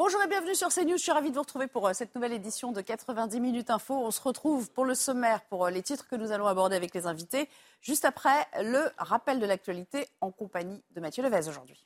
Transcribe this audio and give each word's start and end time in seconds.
Bonjour 0.00 0.22
et 0.22 0.28
bienvenue 0.28 0.54
sur 0.54 0.68
CNews. 0.68 0.96
Je 0.96 1.02
suis 1.02 1.10
ravie 1.10 1.30
de 1.30 1.34
vous 1.34 1.40
retrouver 1.40 1.66
pour 1.66 1.88
euh, 1.88 1.92
cette 1.92 2.14
nouvelle 2.14 2.32
édition 2.32 2.70
de 2.70 2.80
90 2.80 3.40
minutes 3.40 3.68
info. 3.68 3.94
On 3.94 4.12
se 4.12 4.20
retrouve 4.20 4.70
pour 4.70 4.84
le 4.84 4.94
sommaire, 4.94 5.44
pour 5.46 5.66
euh, 5.66 5.70
les 5.70 5.82
titres 5.82 6.06
que 6.06 6.14
nous 6.14 6.30
allons 6.30 6.46
aborder 6.46 6.76
avec 6.76 6.94
les 6.94 7.08
invités, 7.08 7.48
juste 7.82 8.04
après 8.04 8.46
le 8.62 8.88
rappel 8.96 9.40
de 9.40 9.46
l'actualité 9.46 10.06
en 10.20 10.30
compagnie 10.30 10.84
de 10.94 11.00
Mathieu 11.00 11.24
Levez 11.24 11.48
aujourd'hui. 11.48 11.84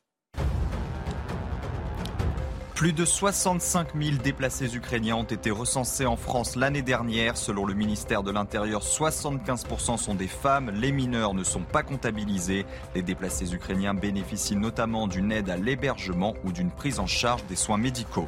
Plus 2.82 2.92
de 2.92 3.04
65 3.04 3.90
000 3.96 4.16
déplacés 4.16 4.74
ukrainiens 4.74 5.14
ont 5.14 5.22
été 5.22 5.52
recensés 5.52 6.04
en 6.04 6.16
France 6.16 6.56
l'année 6.56 6.82
dernière. 6.82 7.36
Selon 7.36 7.64
le 7.64 7.74
ministère 7.74 8.24
de 8.24 8.32
l'Intérieur, 8.32 8.82
75% 8.82 9.98
sont 9.98 10.16
des 10.16 10.26
femmes. 10.26 10.68
Les 10.70 10.90
mineurs 10.90 11.32
ne 11.32 11.44
sont 11.44 11.62
pas 11.62 11.84
comptabilisés. 11.84 12.66
Les 12.96 13.02
déplacés 13.02 13.54
ukrainiens 13.54 13.94
bénéficient 13.94 14.56
notamment 14.56 15.06
d'une 15.06 15.30
aide 15.30 15.48
à 15.48 15.56
l'hébergement 15.56 16.34
ou 16.42 16.50
d'une 16.50 16.72
prise 16.72 16.98
en 16.98 17.06
charge 17.06 17.44
des 17.46 17.54
soins 17.54 17.78
médicaux. 17.78 18.26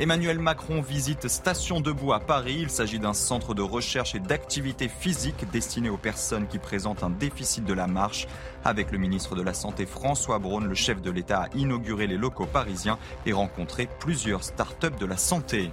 Emmanuel 0.00 0.38
Macron 0.38 0.80
visite 0.80 1.26
Station 1.26 1.80
Debout 1.80 2.12
à 2.12 2.20
Paris. 2.20 2.58
Il 2.60 2.70
s'agit 2.70 3.00
d'un 3.00 3.14
centre 3.14 3.52
de 3.52 3.62
recherche 3.62 4.14
et 4.14 4.20
d'activité 4.20 4.86
physique 4.86 5.50
destiné 5.50 5.90
aux 5.90 5.96
personnes 5.96 6.46
qui 6.46 6.60
présentent 6.60 7.02
un 7.02 7.10
déficit 7.10 7.64
de 7.64 7.72
la 7.72 7.88
marche. 7.88 8.28
Avec 8.64 8.92
le 8.92 8.98
ministre 8.98 9.34
de 9.34 9.42
la 9.42 9.54
Santé 9.54 9.86
François 9.86 10.38
Braun, 10.38 10.68
le 10.68 10.74
chef 10.76 11.02
de 11.02 11.10
l'État 11.10 11.42
a 11.42 11.56
inauguré 11.56 12.06
les 12.06 12.16
locaux 12.16 12.46
parisiens 12.46 12.96
et 13.26 13.32
rencontré 13.32 13.88
plusieurs 13.98 14.44
start-up 14.44 14.96
de 15.00 15.06
la 15.06 15.16
santé. 15.16 15.72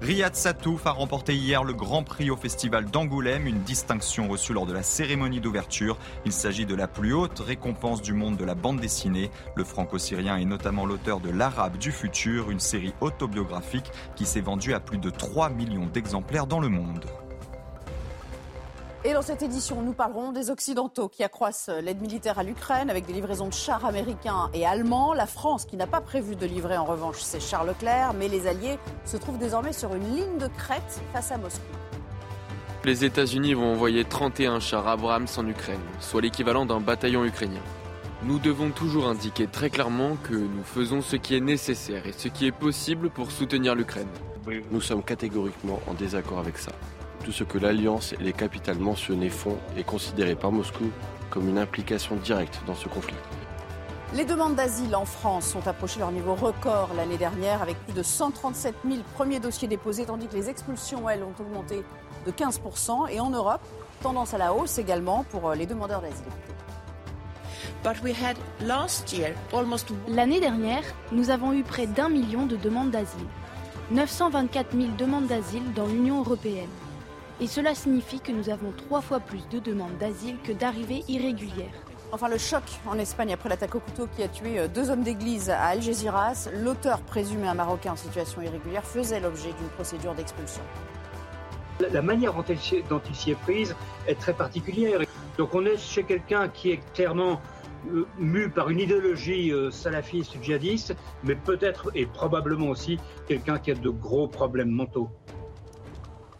Riyad 0.00 0.34
Satouf 0.34 0.86
a 0.86 0.92
remporté 0.92 1.34
hier 1.34 1.62
le 1.62 1.74
Grand 1.74 2.02
Prix 2.02 2.30
au 2.30 2.36
Festival 2.36 2.86
d'Angoulême, 2.86 3.46
une 3.46 3.60
distinction 3.60 4.28
reçue 4.28 4.54
lors 4.54 4.64
de 4.64 4.72
la 4.72 4.82
cérémonie 4.82 5.40
d'ouverture. 5.40 5.98
Il 6.24 6.32
s'agit 6.32 6.64
de 6.64 6.74
la 6.74 6.88
plus 6.88 7.12
haute 7.12 7.38
récompense 7.38 8.00
du 8.00 8.14
monde 8.14 8.38
de 8.38 8.44
la 8.46 8.54
bande 8.54 8.80
dessinée. 8.80 9.30
Le 9.56 9.64
franco-syrien 9.64 10.38
est 10.38 10.46
notamment 10.46 10.86
l'auteur 10.86 11.20
de 11.20 11.28
L'Arabe 11.28 11.76
du 11.76 11.92
futur, 11.92 12.50
une 12.50 12.60
série 12.60 12.94
autobiographique 13.02 13.92
qui 14.16 14.24
s'est 14.24 14.40
vendue 14.40 14.72
à 14.72 14.80
plus 14.80 14.96
de 14.98 15.10
3 15.10 15.50
millions 15.50 15.86
d'exemplaires 15.86 16.46
dans 16.46 16.60
le 16.60 16.70
monde. 16.70 17.04
Et 19.02 19.14
dans 19.14 19.22
cette 19.22 19.40
édition, 19.40 19.80
nous 19.80 19.94
parlerons 19.94 20.30
des 20.30 20.50
Occidentaux 20.50 21.08
qui 21.08 21.24
accroissent 21.24 21.70
l'aide 21.82 22.02
militaire 22.02 22.38
à 22.38 22.42
l'Ukraine 22.42 22.90
avec 22.90 23.06
des 23.06 23.14
livraisons 23.14 23.48
de 23.48 23.54
chars 23.54 23.86
américains 23.86 24.50
et 24.52 24.66
allemands. 24.66 25.14
La 25.14 25.24
France 25.24 25.64
qui 25.64 25.78
n'a 25.78 25.86
pas 25.86 26.02
prévu 26.02 26.36
de 26.36 26.44
livrer 26.44 26.76
en 26.76 26.84
revanche 26.84 27.18
ses 27.20 27.40
chars 27.40 27.64
Leclerc, 27.64 28.12
mais 28.12 28.28
les 28.28 28.46
Alliés 28.46 28.78
se 29.06 29.16
trouvent 29.16 29.38
désormais 29.38 29.72
sur 29.72 29.94
une 29.94 30.14
ligne 30.14 30.36
de 30.36 30.48
crête 30.48 31.00
face 31.14 31.32
à 31.32 31.38
Moscou. 31.38 31.62
Les 32.84 33.02
États-Unis 33.02 33.54
vont 33.54 33.72
envoyer 33.72 34.04
31 34.04 34.60
chars 34.60 34.86
Abrams 34.86 35.28
en 35.38 35.46
Ukraine, 35.46 35.80
soit 35.98 36.20
l'équivalent 36.20 36.66
d'un 36.66 36.80
bataillon 36.80 37.24
ukrainien. 37.24 37.62
Nous 38.22 38.38
devons 38.38 38.70
toujours 38.70 39.08
indiquer 39.08 39.46
très 39.46 39.70
clairement 39.70 40.16
que 40.22 40.34
nous 40.34 40.62
faisons 40.62 41.00
ce 41.00 41.16
qui 41.16 41.34
est 41.34 41.40
nécessaire 41.40 42.06
et 42.06 42.12
ce 42.12 42.28
qui 42.28 42.46
est 42.46 42.52
possible 42.52 43.08
pour 43.08 43.30
soutenir 43.30 43.74
l'Ukraine. 43.74 44.08
Nous 44.70 44.80
sommes 44.82 45.02
catégoriquement 45.02 45.80
en 45.86 45.94
désaccord 45.94 46.38
avec 46.38 46.58
ça. 46.58 46.72
Tout 47.24 47.32
ce 47.32 47.44
que 47.44 47.58
l'Alliance 47.58 48.14
et 48.14 48.22
les 48.22 48.32
capitales 48.32 48.78
mentionnées 48.78 49.28
font 49.28 49.58
est 49.76 49.84
considéré 49.84 50.34
par 50.34 50.52
Moscou 50.52 50.90
comme 51.28 51.48
une 51.48 51.58
implication 51.58 52.16
directe 52.16 52.60
dans 52.66 52.74
ce 52.74 52.88
conflit. 52.88 53.14
Les 54.14 54.24
demandes 54.24 54.56
d'asile 54.56 54.96
en 54.96 55.04
France 55.04 55.54
ont 55.54 55.66
approché 55.68 56.00
leur 56.00 56.10
niveau 56.10 56.34
record 56.34 56.90
l'année 56.96 57.18
dernière 57.18 57.62
avec 57.62 57.76
plus 57.84 57.92
de 57.92 58.02
137 58.02 58.74
000 58.84 59.02
premiers 59.14 59.38
dossiers 59.38 59.68
déposés, 59.68 60.04
tandis 60.04 60.26
que 60.26 60.34
les 60.34 60.48
expulsions, 60.48 61.08
elles, 61.08 61.22
ont 61.22 61.34
augmenté 61.38 61.84
de 62.26 62.32
15% 62.32 63.08
Et 63.10 63.20
en 63.20 63.30
Europe, 63.30 63.60
tendance 64.02 64.34
à 64.34 64.38
la 64.38 64.52
hausse 64.52 64.78
également 64.78 65.24
pour 65.30 65.52
les 65.52 65.66
demandeurs 65.66 66.00
d'asile. 66.00 66.24
L'année 70.08 70.40
dernière, 70.40 70.82
nous 71.12 71.30
avons 71.30 71.52
eu 71.52 71.62
près 71.62 71.86
d'un 71.86 72.08
million 72.08 72.46
de 72.46 72.56
demandes 72.56 72.90
d'asile. 72.90 73.26
924 73.92 74.76
000 74.76 74.88
demandes 74.98 75.26
d'asile 75.26 75.72
dans 75.74 75.86
l'Union 75.86 76.20
européenne. 76.20 76.68
Et 77.42 77.46
cela 77.46 77.74
signifie 77.74 78.20
que 78.20 78.32
nous 78.32 78.50
avons 78.50 78.70
trois 78.72 79.00
fois 79.00 79.18
plus 79.18 79.48
de 79.48 79.60
demandes 79.60 79.96
d'asile 79.98 80.36
que 80.44 80.52
d'arrivées 80.52 81.04
irrégulières. 81.08 81.72
Enfin, 82.12 82.28
le 82.28 82.36
choc 82.36 82.62
en 82.86 82.98
Espagne 82.98 83.32
après 83.32 83.48
l'attaque 83.48 83.74
au 83.76 83.80
couteau 83.80 84.06
qui 84.14 84.22
a 84.22 84.28
tué 84.28 84.58
euh, 84.58 84.68
deux 84.68 84.90
hommes 84.90 85.02
d'église 85.02 85.48
à 85.48 85.62
Algeciras. 85.62 86.50
L'auteur 86.62 87.00
présumé 87.00 87.48
un 87.48 87.54
Marocain 87.54 87.92
en 87.92 87.96
situation 87.96 88.42
irrégulière 88.42 88.84
faisait 88.84 89.20
l'objet 89.20 89.52
d'une 89.58 89.68
procédure 89.68 90.14
d'expulsion. 90.14 90.60
La 91.92 92.02
manière 92.02 92.34
dont 92.34 93.00
il 93.08 93.14
s'y 93.14 93.30
est 93.30 93.40
prise 93.40 93.74
est 94.06 94.18
très 94.18 94.34
particulière. 94.34 95.00
Donc 95.38 95.54
on 95.54 95.64
est 95.64 95.78
chez 95.78 96.02
quelqu'un 96.02 96.48
qui 96.48 96.72
est 96.72 96.80
clairement 96.92 97.40
euh, 97.90 98.06
mu 98.18 98.50
par 98.50 98.68
une 98.68 98.80
idéologie 98.80 99.50
euh, 99.50 99.70
salafiste, 99.70 100.36
djihadiste, 100.42 100.94
mais 101.24 101.36
peut-être 101.36 101.90
et 101.94 102.04
probablement 102.04 102.68
aussi 102.68 102.98
quelqu'un 103.26 103.58
qui 103.58 103.70
a 103.70 103.74
de 103.74 103.88
gros 103.88 104.28
problèmes 104.28 104.70
mentaux 104.70 105.08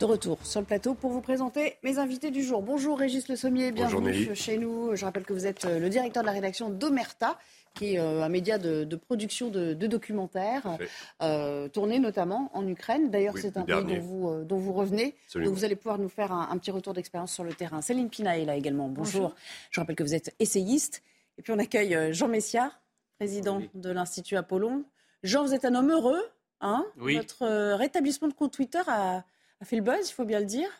de 0.01 0.05
retour 0.07 0.39
sur 0.45 0.61
le 0.61 0.67
plateau 0.67 0.95
pour 0.95 1.11
vous 1.11 1.21
présenter 1.21 1.77
mes 1.83 1.99
invités 1.99 2.31
du 2.31 2.43
jour. 2.43 2.63
Bonjour 2.63 2.99
Régis 2.99 3.29
Le 3.29 3.37
Sommier, 3.37 3.71
bienvenue 3.71 4.35
chez 4.35 4.57
nous. 4.57 4.97
Je 4.97 5.05
rappelle 5.05 5.25
que 5.25 5.35
vous 5.35 5.47
êtes 5.47 5.67
euh, 5.67 5.79
le 5.79 5.91
directeur 5.91 6.23
de 6.23 6.27
la 6.27 6.33
rédaction 6.33 6.71
d'Omerta, 6.71 7.39
qui 7.75 7.95
est 7.95 7.99
euh, 7.99 8.23
un 8.23 8.31
média 8.31 8.57
de, 8.57 8.97
production 8.97 9.51
de, 9.51 9.75
documentaires, 9.75 10.79
euh, 11.21 11.69
tournés 11.69 11.99
notamment 11.99 12.51
en 12.55 12.67
Ukraine. 12.67 13.11
D'ailleurs, 13.11 13.37
c'est 13.37 13.59
un 13.59 13.63
pays 13.63 13.85
dont 13.85 14.01
vous, 14.01 14.45
dont 14.45 14.57
vous 14.57 14.73
revenez. 14.73 15.17
Donc 15.35 15.49
vous 15.49 15.65
allez 15.67 15.77
pouvoir 15.77 15.99
nous 15.99 16.09
faire 16.09 16.33
un, 16.33 16.57
petit 16.57 16.71
retour 16.71 16.95
d'expérience 16.95 17.35
sur 17.35 17.45
le 17.45 17.53
terrain. 17.53 17.83
Céline 17.83 18.09
Pina 18.09 18.39
est 18.39 18.47
là 18.47 18.57
également. 18.57 18.89
Bonjour. 18.89 19.35
Je 19.71 19.81
rappelle 19.81 19.97
que 19.97 20.03
vous 20.03 20.15
êtes 20.15 20.35
essayiste. 20.39 21.03
Et 21.37 21.43
puis 21.43 21.53
on 21.53 21.59
accueille 21.59 22.15
Jean 22.15 22.29
Messia, 22.29 22.73
président 23.19 23.61
de 23.75 23.91
l'Institut 23.91 24.39
Apollon. 24.39 24.83
Jean, 25.25 25.45
vous 25.45 25.53
êtes 25.53 25.67
un 25.67 25.75
homme 25.75 25.91
heureux. 25.91 26.23
Hein 26.63 26.87
Votre 26.97 27.75
rétablissement 27.75 28.29
de 28.29 28.35
compte 28.35 28.53
Twitter 28.53 28.81
a 28.87 29.25
a 29.61 29.65
fait 29.65 29.77
le 29.77 29.83
buzz, 29.83 30.09
il 30.09 30.13
faut 30.13 30.25
bien 30.25 30.41
le 30.41 30.47
dire. 30.47 30.71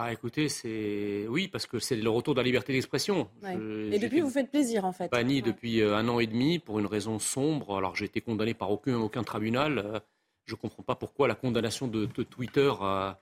Ah, 0.00 0.12
écoutez, 0.12 0.48
c'est 0.48 1.26
oui 1.28 1.48
parce 1.48 1.66
que 1.66 1.80
c'est 1.80 1.96
le 1.96 2.08
retour 2.08 2.34
de 2.34 2.38
la 2.38 2.44
liberté 2.44 2.72
d'expression. 2.72 3.28
Et 3.42 3.98
depuis, 3.98 4.20
vous 4.20 4.30
faites 4.30 4.48
plaisir 4.48 4.84
en 4.84 4.92
fait. 4.92 5.10
Banni 5.10 5.42
depuis 5.42 5.80
euh, 5.80 5.96
un 5.96 6.08
an 6.08 6.20
et 6.20 6.28
demi 6.28 6.60
pour 6.60 6.78
une 6.78 6.86
raison 6.86 7.18
sombre. 7.18 7.76
Alors 7.76 7.96
j'ai 7.96 8.04
été 8.04 8.20
condamné 8.20 8.54
par 8.54 8.70
aucun 8.70 8.96
aucun 8.98 9.24
tribunal. 9.24 9.78
Euh, 9.78 9.98
je 10.46 10.54
ne 10.54 10.56
comprends 10.56 10.84
pas 10.84 10.94
pourquoi 10.94 11.26
la 11.26 11.34
condamnation 11.34 11.88
de, 11.88 12.06
Twitter, 12.06 12.72
euh, 12.80 13.12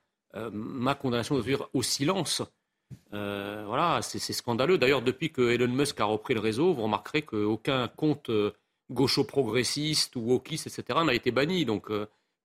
ma 0.52 0.94
condamnation 0.94 1.36
de 1.36 1.42
Twitter 1.42 1.64
au 1.72 1.82
silence. 1.82 2.42
voilà, 3.10 4.00
c'est 4.02 4.32
scandaleux. 4.34 4.76
D'ailleurs, 4.76 5.02
depuis 5.02 5.32
que 5.32 5.50
Elon 5.50 5.72
Musk 5.72 5.98
a 5.98 6.04
repris 6.04 6.34
le 6.34 6.40
réseau, 6.40 6.74
vous 6.74 6.82
remarquerez 6.82 7.22
qu'aucun 7.22 7.88
compte 7.88 8.30
gaucho-progressiste 8.90 10.14
ou 10.14 10.20
wokiste, 10.20 10.66
etc., 10.66 11.00
n'a 11.04 11.14
été 11.14 11.30
banni. 11.30 11.64
Donc 11.64 11.90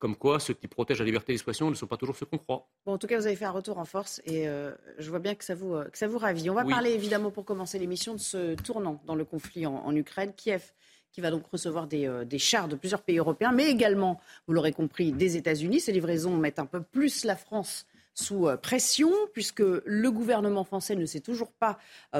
comme 0.01 0.15
quoi 0.15 0.39
ceux 0.39 0.55
qui 0.55 0.67
protègent 0.67 0.99
la 0.99 1.05
liberté 1.05 1.31
d'expression 1.31 1.69
ne 1.69 1.75
sont 1.75 1.85
pas 1.85 1.95
toujours 1.95 2.17
ceux 2.17 2.25
qu'on 2.25 2.39
croit. 2.39 2.67
Bon, 2.85 2.93
en 2.93 2.97
tout 2.97 3.05
cas, 3.05 3.19
vous 3.19 3.27
avez 3.27 3.35
fait 3.35 3.45
un 3.45 3.51
retour 3.51 3.77
en 3.77 3.85
force 3.85 4.19
et 4.25 4.47
euh, 4.47 4.73
je 4.97 5.07
vois 5.11 5.19
bien 5.19 5.35
que 5.35 5.45
ça 5.45 5.53
vous, 5.53 5.75
euh, 5.75 5.85
que 5.85 5.97
ça 5.97 6.07
vous 6.07 6.17
ravit. 6.17 6.49
On 6.49 6.55
va 6.55 6.65
parler 6.65 6.89
évidemment 6.89 7.29
pour 7.29 7.45
commencer 7.45 7.77
l'émission 7.77 8.13
de 8.13 8.19
ce 8.19 8.55
tournant 8.55 8.99
dans 9.05 9.13
le 9.13 9.23
conflit 9.23 9.67
en, 9.67 9.95
Ukraine. 9.95 10.33
Kiev 10.35 10.73
qui 11.11 11.21
va 11.21 11.29
donc 11.29 11.45
recevoir 11.51 11.87
des, 11.87 12.07
euh, 12.07 12.25
des, 12.25 12.39
chars 12.39 12.67
de 12.67 12.75
plusieurs 12.75 13.03
pays 13.03 13.19
européens, 13.19 13.51
mais 13.51 13.69
également, 13.69 14.19
vous 14.47 14.53
l'aurez 14.53 14.71
compris, 14.71 15.11
des 15.11 15.37
États-Unis. 15.37 15.81
Ces 15.81 15.91
livraisons 15.91 16.35
mettent 16.35 16.57
un 16.57 16.65
peu 16.65 16.81
plus 16.81 17.23
la 17.23 17.35
France 17.35 17.85
sous 18.15 18.47
pression, 18.61 19.11
puisque 19.33 19.61
le 19.61 20.11
gouvernement 20.11 20.63
français 20.63 20.95
ne 20.95 21.05
s'est 21.05 21.19
toujours 21.19 21.51
pas 21.51 21.77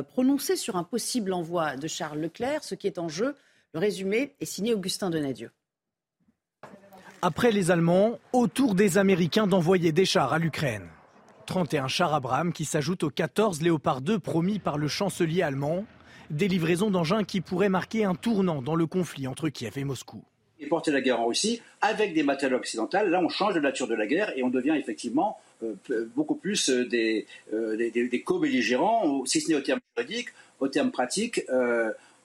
prononcé 0.10 0.56
sur 0.56 0.76
un 0.76 0.84
possible 0.84 1.34
envoi 1.34 1.76
de 1.78 1.88
Charles 1.88 2.20
Leclerc. 2.20 2.64
Ce 2.64 2.76
qui 2.76 2.88
est 2.88 2.98
en 2.98 3.10
jeu, 3.10 3.36
le 3.74 3.80
résumé 3.80 4.36
est 4.40 4.46
signé 4.46 4.74
Augustin 4.74 5.10
Donadieu. 5.10 5.52
Après 7.24 7.52
les 7.52 7.70
Allemands, 7.70 8.18
autour 8.34 8.74
des 8.74 8.98
Américains 8.98 9.46
d'envoyer 9.46 9.92
des 9.92 10.06
chars 10.06 10.34
à 10.34 10.40
l'Ukraine. 10.40 10.88
31 11.46 11.88
chars 11.88 12.16
Abrams 12.16 12.52
qui 12.52 12.66
s'ajoutent 12.66 13.04
aux 13.04 13.12
14 13.12 13.62
Léopard 13.62 14.02
2 14.02 14.18
promis 14.18 14.58
par 14.58 14.80
le 14.80 14.88
chancelier 14.88 15.44
allemand. 15.44 15.86
Des 16.32 16.48
livraisons 16.48 16.90
d'engins 16.90 17.24
qui 17.24 17.40
pourraient 17.40 17.70
marquer 17.70 18.06
un 18.06 18.16
tournant 18.16 18.64
dans 18.64 18.74
le 18.74 18.88
conflit 18.88 19.28
entre 19.28 19.50
Kiev 19.50 19.78
et 19.78 19.84
Moscou. 19.84 20.24
Et 20.60 20.66
porter 20.66 20.90
la 20.90 21.02
guerre 21.02 21.20
en 21.20 21.28
Russie 21.28 21.62
avec 21.82 22.16
des 22.16 22.24
matériaux 22.24 22.58
occidentaux, 22.58 22.98
là 23.06 23.22
on 23.24 23.30
change 23.30 23.54
de 23.54 23.60
nature 23.60 23.88
de 23.88 23.96
la 23.96 24.08
guerre 24.08 24.36
et 24.36 24.42
on 24.42 24.50
devient 24.50 24.76
effectivement 24.76 25.38
euh, 25.62 25.76
beaucoup 26.16 26.36
plus 26.36 26.72
euh, 26.72 26.88
des, 26.88 27.28
euh, 27.54 27.76
des, 27.78 28.22
co-belligérants, 28.24 29.26
si 29.26 29.42
ce 29.42 29.50
n'est 29.50 29.56
au 29.56 29.62
terme 29.62 29.80
juridique, 29.96 30.30
au 30.60 30.70
terme 30.70 30.90
pratique 30.90 31.46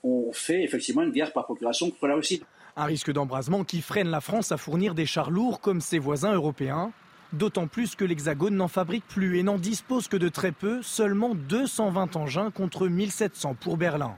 on 0.06 0.32
fait 0.32 0.62
effectivement 0.62 1.02
une 1.02 1.10
guerre 1.10 1.32
par 1.32 1.44
procuration 1.44 1.90
contre 1.90 2.06
la 2.06 2.14
Russie. 2.14 2.43
Un 2.78 2.84
risque 2.84 3.11
d'embrasement 3.11 3.64
qui 3.64 3.81
freine 3.81 4.11
la 4.11 4.20
France 4.20 4.52
à 4.52 4.58
fournir 4.58 4.94
des 4.94 5.06
chars 5.06 5.31
lourds 5.31 5.62
comme 5.62 5.81
ses 5.81 5.99
voisins 5.99 6.34
européens. 6.34 6.93
D'autant 7.32 7.69
plus 7.69 7.94
que 7.94 8.05
l'Hexagone 8.05 8.55
n'en 8.55 8.69
fabrique 8.69 9.06
plus 9.08 9.38
et 9.38 9.43
n'en 9.43 9.56
dispose 9.56 10.08
que 10.08 10.17
de 10.19 10.28
très 10.28 10.52
peu, 10.52 10.82
seulement 10.82 11.34
220 11.34 12.17
engins 12.17 12.50
contre 12.50 12.87
1700 12.87 13.56
pour 13.58 13.78
Berlin. 13.78 14.17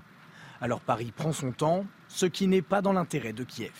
Alors 0.61 0.81
Paris 0.81 1.13
prend 1.17 1.33
son 1.33 1.53
temps, 1.53 1.87
ce 2.09 2.27
qui 2.27 2.49
n'est 2.49 2.61
pas 2.61 2.83
dans 2.83 2.93
l'intérêt 2.93 3.33
de 3.33 3.45
Kiev. 3.45 3.71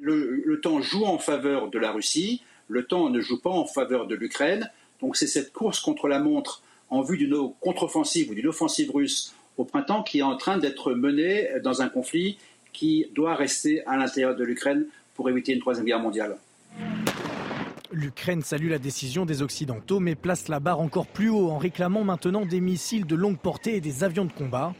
Le, 0.00 0.58
temps 0.62 0.80
joue 0.80 1.04
en 1.04 1.18
faveur 1.18 1.68
de 1.68 1.78
la 1.78 1.92
Russie, 1.92 2.42
le 2.68 2.86
temps 2.86 3.10
ne 3.10 3.20
joue 3.20 3.42
pas 3.42 3.50
en 3.50 3.66
faveur 3.66 4.06
de 4.06 4.14
l'Ukraine. 4.14 4.70
Donc 5.02 5.16
c'est 5.16 5.26
cette 5.26 5.52
course 5.52 5.80
contre 5.80 6.08
la 6.08 6.18
montre 6.18 6.62
en 6.88 7.02
vue 7.02 7.18
d'une 7.18 7.52
contre-offensive 7.60 8.30
ou 8.30 8.34
d'une 8.34 8.48
offensive 8.48 8.90
russe 8.90 9.34
au 9.58 9.64
printemps 9.64 10.02
qui 10.02 10.20
est 10.20 10.22
en 10.22 10.36
train 10.36 10.56
d'être 10.56 10.94
menée 10.94 11.48
dans 11.62 11.82
un 11.82 11.88
conflit 11.88 12.38
qui 12.74 13.06
doit 13.14 13.34
rester 13.34 13.82
à 13.86 13.96
l'intérieur 13.96 14.36
de 14.36 14.44
l'Ukraine 14.44 14.84
pour 15.14 15.30
éviter 15.30 15.52
une 15.52 15.60
troisième 15.60 15.86
guerre 15.86 16.00
mondiale. 16.00 16.36
L'Ukraine 17.92 18.42
salue 18.42 18.68
la 18.68 18.78
décision 18.78 19.24
des 19.24 19.40
Occidentaux, 19.40 20.00
mais 20.00 20.16
place 20.16 20.48
la 20.48 20.60
barre 20.60 20.80
encore 20.80 21.06
plus 21.06 21.28
haut 21.28 21.48
en 21.50 21.58
réclamant 21.58 22.04
maintenant 22.04 22.44
des 22.44 22.60
missiles 22.60 23.06
de 23.06 23.14
longue 23.14 23.38
portée 23.38 23.76
et 23.76 23.80
des 23.80 24.02
avions 24.04 24.24
de 24.24 24.32
combat. 24.32 24.74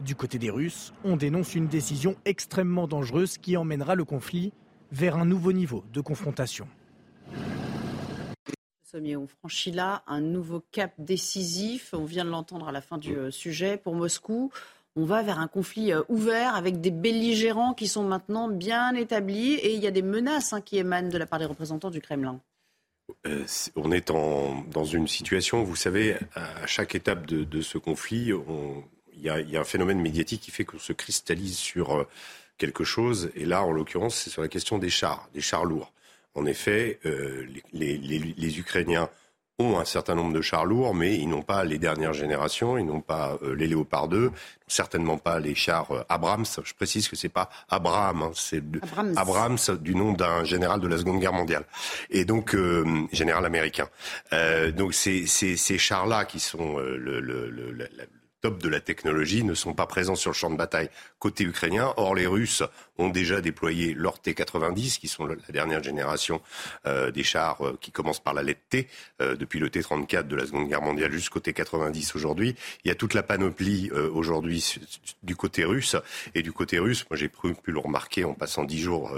Du 0.00 0.14
côté 0.14 0.38
des 0.38 0.50
Russes, 0.50 0.92
on 1.04 1.16
dénonce 1.16 1.54
une 1.54 1.66
décision 1.66 2.14
extrêmement 2.24 2.86
dangereuse 2.86 3.36
qui 3.36 3.56
emmènera 3.56 3.96
le 3.96 4.04
conflit 4.04 4.52
vers 4.92 5.16
un 5.16 5.24
nouveau 5.24 5.52
niveau 5.52 5.84
de 5.92 6.00
confrontation. 6.00 6.68
On 8.94 9.26
franchit 9.26 9.72
là 9.72 10.02
un 10.06 10.20
nouveau 10.20 10.62
cap 10.70 10.92
décisif. 10.98 11.94
On 11.94 12.04
vient 12.04 12.26
de 12.26 12.30
l'entendre 12.30 12.68
à 12.68 12.72
la 12.72 12.82
fin 12.82 12.98
du 12.98 13.16
euh, 13.16 13.30
sujet 13.30 13.78
pour 13.78 13.94
Moscou. 13.94 14.52
On 14.94 15.04
va 15.04 15.22
vers 15.22 15.38
un 15.38 15.48
conflit 15.48 15.92
euh, 15.92 16.02
ouvert 16.08 16.54
avec 16.54 16.80
des 16.80 16.90
belligérants 16.90 17.72
qui 17.72 17.88
sont 17.88 18.04
maintenant 18.04 18.48
bien 18.48 18.94
établis 18.94 19.54
et 19.54 19.74
il 19.74 19.82
y 19.82 19.86
a 19.86 19.90
des 19.90 20.02
menaces 20.02 20.52
hein, 20.52 20.60
qui 20.60 20.76
émanent 20.76 21.08
de 21.08 21.16
la 21.16 21.26
part 21.26 21.38
des 21.38 21.46
représentants 21.46 21.90
du 21.90 22.02
Kremlin. 22.02 22.40
Euh, 23.26 23.44
on 23.74 23.90
est 23.90 24.08
dans 24.08 24.84
une 24.84 25.08
situation, 25.08 25.62
vous 25.64 25.76
savez, 25.76 26.16
à 26.34 26.66
chaque 26.66 26.94
étape 26.94 27.26
de, 27.26 27.62
ce 27.62 27.78
conflit, 27.78 28.32
il 29.14 29.22
y, 29.22 29.28
a 29.28 29.60
un 29.60 29.64
phénomène 29.64 30.00
médiatique 30.00 30.42
qui 30.42 30.50
fait 30.50 30.64
qu'on 30.64 30.78
se 30.78 30.92
cristallise 30.92 31.56
sur 31.56 31.96
euh, 31.96 32.08
quelque 32.58 32.84
chose. 32.84 33.30
Et 33.34 33.44
là, 33.44 33.64
en 33.64 33.72
l'occurrence, 33.72 34.14
c'est 34.14 34.30
sur 34.30 34.42
la 34.42 34.48
question 34.48 34.78
des 34.78 34.90
chars, 34.90 35.28
des 35.32 35.40
chars 35.40 35.64
lourds. 35.64 35.92
En 36.34 36.46
effet, 36.46 36.98
les, 37.72 38.58
Ukrainiens 38.58 39.10
ont 39.62 39.78
un 39.78 39.84
certain 39.84 40.14
nombre 40.14 40.32
de 40.32 40.40
chars 40.40 40.64
lourds, 40.64 40.94
mais 40.94 41.16
ils 41.16 41.28
n'ont 41.28 41.42
pas 41.42 41.64
les 41.64 41.78
dernières 41.78 42.12
générations, 42.12 42.78
ils 42.78 42.84
n'ont 42.84 43.00
pas 43.00 43.38
euh, 43.42 43.54
les 43.54 43.66
Léopard 43.66 44.08
2, 44.08 44.30
certainement 44.66 45.18
pas 45.18 45.38
les 45.40 45.54
chars 45.54 45.90
euh, 45.92 46.04
Abrams. 46.08 46.44
Je 46.64 46.74
précise 46.74 47.08
que 47.08 47.16
c'est 47.16 47.28
pas 47.28 47.48
Abraham, 47.68 48.22
hein, 48.22 48.30
c'est 48.34 48.62
Abrams. 49.16 49.58
du 49.80 49.94
nom 49.94 50.12
d'un 50.12 50.44
général 50.44 50.80
de 50.80 50.88
la 50.88 50.98
Seconde 50.98 51.20
Guerre 51.20 51.32
mondiale, 51.32 51.64
et 52.10 52.24
donc 52.24 52.54
euh, 52.54 52.84
général 53.12 53.46
américain. 53.46 53.88
donc 54.76 54.94
c'est 54.94 55.26
ces 55.26 55.78
chars-là 55.78 56.24
qui 56.24 56.40
sont 56.40 56.78
le, 56.78 57.20
le, 57.20 57.50
le, 57.50 57.88
top 58.42 58.60
de 58.60 58.68
la 58.68 58.80
technologie 58.80 59.44
ne 59.44 59.54
sont 59.54 59.72
pas 59.72 59.86
présents 59.86 60.16
sur 60.16 60.30
le 60.30 60.34
champ 60.34 60.50
de 60.50 60.56
bataille 60.56 60.90
côté 61.18 61.44
ukrainien. 61.44 61.94
Or, 61.96 62.14
les 62.14 62.26
Russes 62.26 62.64
ont 62.98 63.08
déjà 63.08 63.40
déployé 63.40 63.94
leurs 63.94 64.20
T-90, 64.20 64.98
qui 64.98 65.08
sont 65.08 65.26
la 65.26 65.36
dernière 65.50 65.82
génération 65.82 66.40
euh, 66.86 67.10
des 67.10 67.22
chars 67.22 67.66
euh, 67.66 67.78
qui 67.80 67.90
commencent 67.90 68.22
par 68.22 68.34
la 68.34 68.42
lettre 68.42 68.60
T, 68.68 68.88
euh, 69.20 69.36
depuis 69.36 69.58
le 69.58 69.70
T-34 69.70 70.26
de 70.26 70.36
la 70.36 70.46
Seconde 70.46 70.68
Guerre 70.68 70.82
mondiale 70.82 71.12
jusqu'au 71.12 71.40
T-90 71.40 72.12
aujourd'hui. 72.14 72.54
Il 72.84 72.88
y 72.88 72.90
a 72.90 72.94
toute 72.94 73.14
la 73.14 73.22
panoplie 73.22 73.90
aujourd'hui 73.92 74.76
du 75.22 75.36
côté 75.36 75.64
russe. 75.64 75.96
Et 76.34 76.42
du 76.42 76.52
côté 76.52 76.78
russe, 76.78 77.04
moi 77.10 77.16
j'ai 77.16 77.28
pu, 77.28 77.54
le 77.64 77.78
remarquer 77.78 78.24
en 78.24 78.34
passant 78.34 78.64
dix 78.64 78.80
jours 78.80 79.10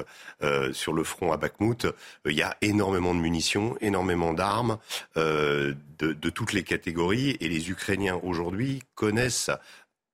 sur 0.73 0.93
le 0.93 1.05
front 1.05 1.33
à 1.33 1.37
Bakhmut, 1.37 1.87
il 2.27 2.33
y 2.33 2.43
a 2.43 2.57
énormément 2.61 3.15
de 3.15 3.21
munitions, 3.21 3.77
énormément 3.81 4.33
d'armes 4.33 4.79
de, 5.17 5.77
de 5.99 6.31
toutes 6.31 6.53
les 6.53 6.63
catégories. 6.63 7.37
Et 7.41 7.49
les 7.49 7.71
Ukrainiens 7.71 8.21
aujourd'hui 8.23 8.83
connaissent 8.95 9.51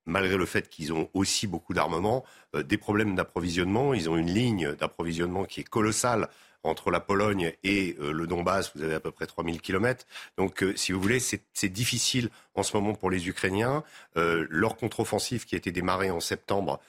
malgré 0.05 0.37
le 0.37 0.45
fait 0.45 0.69
qu'ils 0.69 0.93
ont 0.93 1.09
aussi 1.13 1.47
beaucoup 1.47 1.73
d'armement, 1.73 2.23
euh, 2.55 2.63
des 2.63 2.77
problèmes 2.77 3.15
d'approvisionnement. 3.15 3.93
Ils 3.93 4.09
ont 4.09 4.17
une 4.17 4.31
ligne 4.31 4.73
d'approvisionnement 4.75 5.45
qui 5.45 5.61
est 5.61 5.69
colossale 5.69 6.29
entre 6.63 6.91
la 6.91 6.99
Pologne 6.99 7.53
et 7.63 7.95
euh, 7.99 8.11
le 8.11 8.27
Donbass. 8.27 8.71
Vous 8.75 8.83
avez 8.83 8.93
à 8.93 8.99
peu 8.99 9.11
près 9.11 9.25
3000 9.25 9.61
kilomètres. 9.61 10.05
Donc, 10.37 10.63
euh, 10.63 10.75
si 10.75 10.91
vous 10.91 11.01
voulez, 11.01 11.19
c'est 11.19 11.69
difficile 11.69 12.29
en 12.55 12.63
ce 12.63 12.75
moment 12.75 12.93
pour 12.93 13.09
les 13.09 13.27
Ukrainiens. 13.27 13.83
leur 14.15 14.75
contre-offensive 14.75 15.45
qui 15.45 15.55
a 15.55 15.57
été 15.57 15.71
démarrée 15.71 16.11
en 16.11 16.19
septembre 16.19 16.79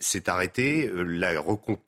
s'est 0.00 0.28
arrêtée. 0.28 0.90
La, 0.92 1.32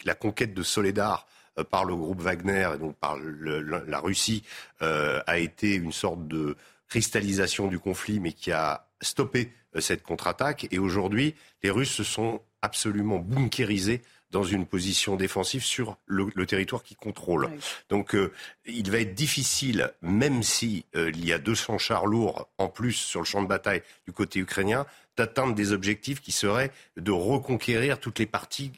la, 0.04 0.14
conquête 0.14 0.54
de 0.54 0.62
Soledar 0.62 1.26
par 1.70 1.84
le 1.84 1.96
groupe 1.96 2.20
Wagner 2.20 2.70
et 2.74 2.78
donc 2.78 2.96
par 2.96 3.16
la 3.18 4.00
Russie 4.00 4.44
a 4.80 5.38
été 5.38 5.74
une 5.74 5.92
sorte 5.92 6.28
de 6.28 6.56
cristallisation 6.88 7.68
du 7.68 7.78
conflit, 7.78 8.20
mais 8.20 8.32
qui 8.32 8.52
a 8.52 8.88
stoppé 9.00 9.52
euh, 9.76 9.80
cette 9.80 10.02
contre-attaque. 10.02 10.66
Et 10.70 10.78
aujourd'hui, 10.78 11.34
les 11.62 11.70
Russes 11.70 11.92
se 11.92 12.04
sont 12.04 12.40
absolument 12.62 13.18
bunkérisés 13.18 14.02
dans 14.30 14.44
une 14.44 14.66
position 14.66 15.16
défensive 15.16 15.64
sur 15.64 15.96
le, 16.06 16.30
territoire 16.44 16.82
qu'ils 16.82 16.98
contrôlent. 16.98 17.48
Donc 17.88 18.14
euh, 18.14 18.32
il 18.66 18.90
va 18.90 19.00
être 19.00 19.14
difficile, 19.14 19.92
même 20.02 20.42
si 20.42 20.84
euh, 20.96 21.10
il 21.14 21.24
y 21.24 21.32
a 21.32 21.38
200 21.38 21.78
chars 21.78 22.06
lourds 22.06 22.48
en 22.58 22.68
plus 22.68 22.92
sur 22.92 23.20
le 23.20 23.26
champ 23.26 23.42
de 23.42 23.48
bataille 23.48 23.82
du 24.06 24.12
côté 24.12 24.38
ukrainien, 24.40 24.84
d'atteindre 25.18 25.54
des 25.54 25.72
objectifs 25.72 26.20
qui 26.20 26.32
seraient 26.32 26.70
de 26.96 27.10
reconquérir 27.10 28.00
toutes 28.00 28.18
les 28.18 28.26
parties 28.26 28.72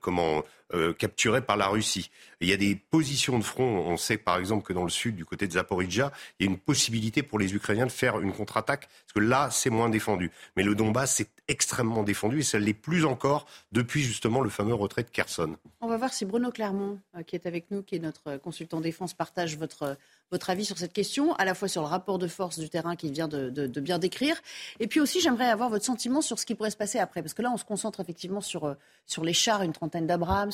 comment 0.00 0.44
capturées 0.98 1.42
par 1.42 1.56
la 1.56 1.68
Russie. 1.68 2.10
Il 2.40 2.48
y 2.48 2.52
a 2.52 2.56
des 2.56 2.74
positions 2.74 3.38
de 3.38 3.44
front. 3.44 3.64
On 3.64 3.96
sait 3.96 4.16
par 4.16 4.38
exemple 4.38 4.64
que 4.64 4.72
dans 4.72 4.84
le 4.84 4.90
sud, 4.90 5.16
du 5.16 5.24
côté 5.24 5.46
de 5.46 5.52
Zaporizhia, 5.52 6.12
il 6.38 6.46
y 6.46 6.48
a 6.48 6.52
une 6.52 6.58
possibilité 6.58 7.22
pour 7.22 7.38
les 7.38 7.54
Ukrainiens 7.54 7.86
de 7.86 7.92
faire 7.92 8.20
une 8.20 8.32
contre-attaque, 8.32 8.88
parce 8.88 9.12
que 9.14 9.20
là, 9.20 9.48
c'est 9.50 9.70
moins 9.70 9.88
défendu. 9.88 10.30
Mais 10.56 10.62
le 10.62 10.74
Donbass, 10.74 11.14
c'est 11.14 11.30
extrêmement 11.48 12.02
défendu 12.02 12.40
et 12.40 12.42
ça 12.42 12.58
l'est 12.58 12.74
plus 12.74 13.04
encore 13.04 13.46
depuis 13.72 14.02
justement 14.02 14.40
le 14.40 14.50
fameux 14.50 14.74
retrait 14.74 15.02
de 15.02 15.10
Kherson. 15.10 15.56
On 15.80 15.88
va 15.88 15.96
voir 15.96 16.12
si 16.12 16.24
Bruno 16.24 16.50
Clermont, 16.50 16.98
euh, 17.16 17.22
qui 17.22 17.36
est 17.36 17.46
avec 17.46 17.70
nous, 17.70 17.82
qui 17.82 17.96
est 17.96 18.00
notre 18.00 18.36
consultant 18.38 18.80
défense, 18.80 19.14
partage 19.14 19.56
votre, 19.56 19.96
votre 20.30 20.50
avis 20.50 20.64
sur 20.64 20.78
cette 20.78 20.92
question, 20.92 21.34
à 21.34 21.44
la 21.44 21.54
fois 21.54 21.68
sur 21.68 21.82
le 21.82 21.88
rapport 21.88 22.18
de 22.18 22.26
force 22.26 22.58
du 22.58 22.68
terrain 22.68 22.96
qu'il 22.96 23.12
vient 23.12 23.28
de, 23.28 23.80
bien 23.80 23.98
décrire, 23.98 24.40
et 24.80 24.86
puis 24.86 25.00
aussi 25.00 25.20
j'aimerais 25.20 25.46
avoir 25.46 25.70
votre 25.70 25.84
sentiment 25.84 26.20
sur 26.20 26.38
ce 26.38 26.46
qui 26.46 26.54
pourrait 26.54 26.70
se 26.70 26.76
passer 26.76 26.98
après, 26.98 27.22
parce 27.22 27.34
que 27.34 27.42
là 27.42 27.50
on 27.52 27.56
se 27.56 27.64
concentre 27.64 28.00
effectivement 28.00 28.40
sur, 28.40 28.64
euh, 28.64 28.74
sur 29.06 29.24
les 29.24 29.32
chars, 29.32 29.62
une 29.62 29.72
trentaine 29.72 30.06
d'Abrams, 30.06 30.50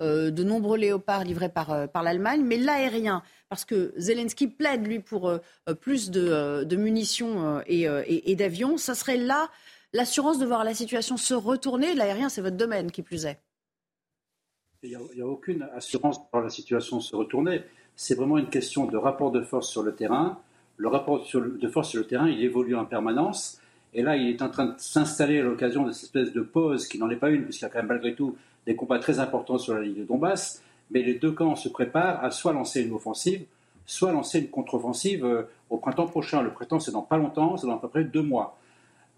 euh, 0.00 0.30
de 0.30 0.44
nombreux 0.44 0.78
léopards 0.78 1.24
livré 1.24 1.48
par, 1.48 1.70
euh, 1.70 1.86
par 1.86 2.02
l'Allemagne, 2.02 2.42
mais 2.42 2.56
l'aérien, 2.56 3.22
parce 3.48 3.64
que 3.64 3.92
Zelensky 3.96 4.48
plaide, 4.48 4.86
lui, 4.86 4.98
pour 4.98 5.28
euh, 5.28 5.38
plus 5.80 6.10
de, 6.10 6.28
euh, 6.28 6.76
munitions 6.76 7.62
et, 7.66 8.36
d'avions, 8.36 8.76
ça 8.76 8.94
serait 8.94 9.16
là 9.16 9.48
l'assurance 9.92 10.38
de 10.38 10.46
voir 10.46 10.64
la 10.64 10.74
situation 10.74 11.16
se 11.16 11.34
retourner. 11.34 11.94
L'aérien, 11.94 12.28
c'est 12.28 12.40
votre 12.40 12.56
domaine, 12.56 12.90
qui 12.90 13.02
plus 13.02 13.26
est. 13.26 13.38
Il 14.82 14.98
n'y 15.14 15.22
a, 15.22 15.26
aucune 15.26 15.62
assurance 15.74 16.18
de 16.18 16.24
voir 16.32 16.42
la 16.42 16.50
situation 16.50 17.00
se 17.00 17.14
retourner. 17.14 17.62
C'est 17.96 18.14
vraiment 18.14 18.38
une 18.38 18.48
question 18.48 18.86
de 18.86 18.96
rapport 18.96 19.30
de 19.30 19.40
force 19.40 19.68
sur 19.68 19.82
le 19.82 19.94
terrain. 19.94 20.38
Le 20.76 20.88
rapport 20.88 21.24
de 21.32 21.68
force 21.68 21.88
sur 21.90 22.00
le 22.00 22.06
terrain, 22.06 22.28
il 22.28 22.42
évolue 22.42 22.74
en 22.74 22.84
permanence. 22.84 23.60
Et 23.92 24.02
là, 24.02 24.16
il 24.16 24.28
est 24.28 24.42
en 24.42 24.48
train 24.48 24.66
de 24.66 24.74
s'installer 24.78 25.40
à 25.40 25.44
l'occasion 25.44 25.84
de 25.84 25.92
cette 25.92 26.04
espèce 26.04 26.32
de 26.32 26.40
pause 26.40 26.88
qui 26.88 26.98
n'en 26.98 27.08
est 27.10 27.16
pas 27.16 27.30
une, 27.30 27.44
puisqu'il 27.44 27.62
y 27.62 27.66
a 27.66 27.70
quand 27.70 27.78
même 27.78 27.88
malgré 27.88 28.14
tout 28.14 28.36
des 28.66 28.74
combats 28.74 28.98
très 28.98 29.20
importants 29.20 29.58
sur 29.58 29.74
la 29.74 29.82
ligne 29.82 29.94
de 29.94 30.04
Donbass 30.04 30.62
mais 30.90 31.02
les 31.02 31.14
deux 31.14 31.32
camps 31.32 31.56
se 31.56 31.68
préparent 31.68 32.24
à 32.24 32.30
soit 32.30 32.52
lancer 32.52 32.82
une 32.82 32.92
offensive, 32.92 33.44
soit 33.86 34.12
lancer 34.12 34.40
une 34.40 34.48
contre-offensive 34.48 35.24
euh, 35.24 35.42
au 35.70 35.78
printemps 35.78 36.06
prochain. 36.06 36.42
Le 36.42 36.52
printemps, 36.52 36.80
c'est 36.80 36.92
dans 36.92 37.02
pas 37.02 37.16
longtemps, 37.18 37.56
c'est 37.56 37.66
dans 37.66 37.76
à 37.76 37.80
peu 37.80 37.88
près 37.88 38.04
deux 38.04 38.22
mois. 38.22 38.58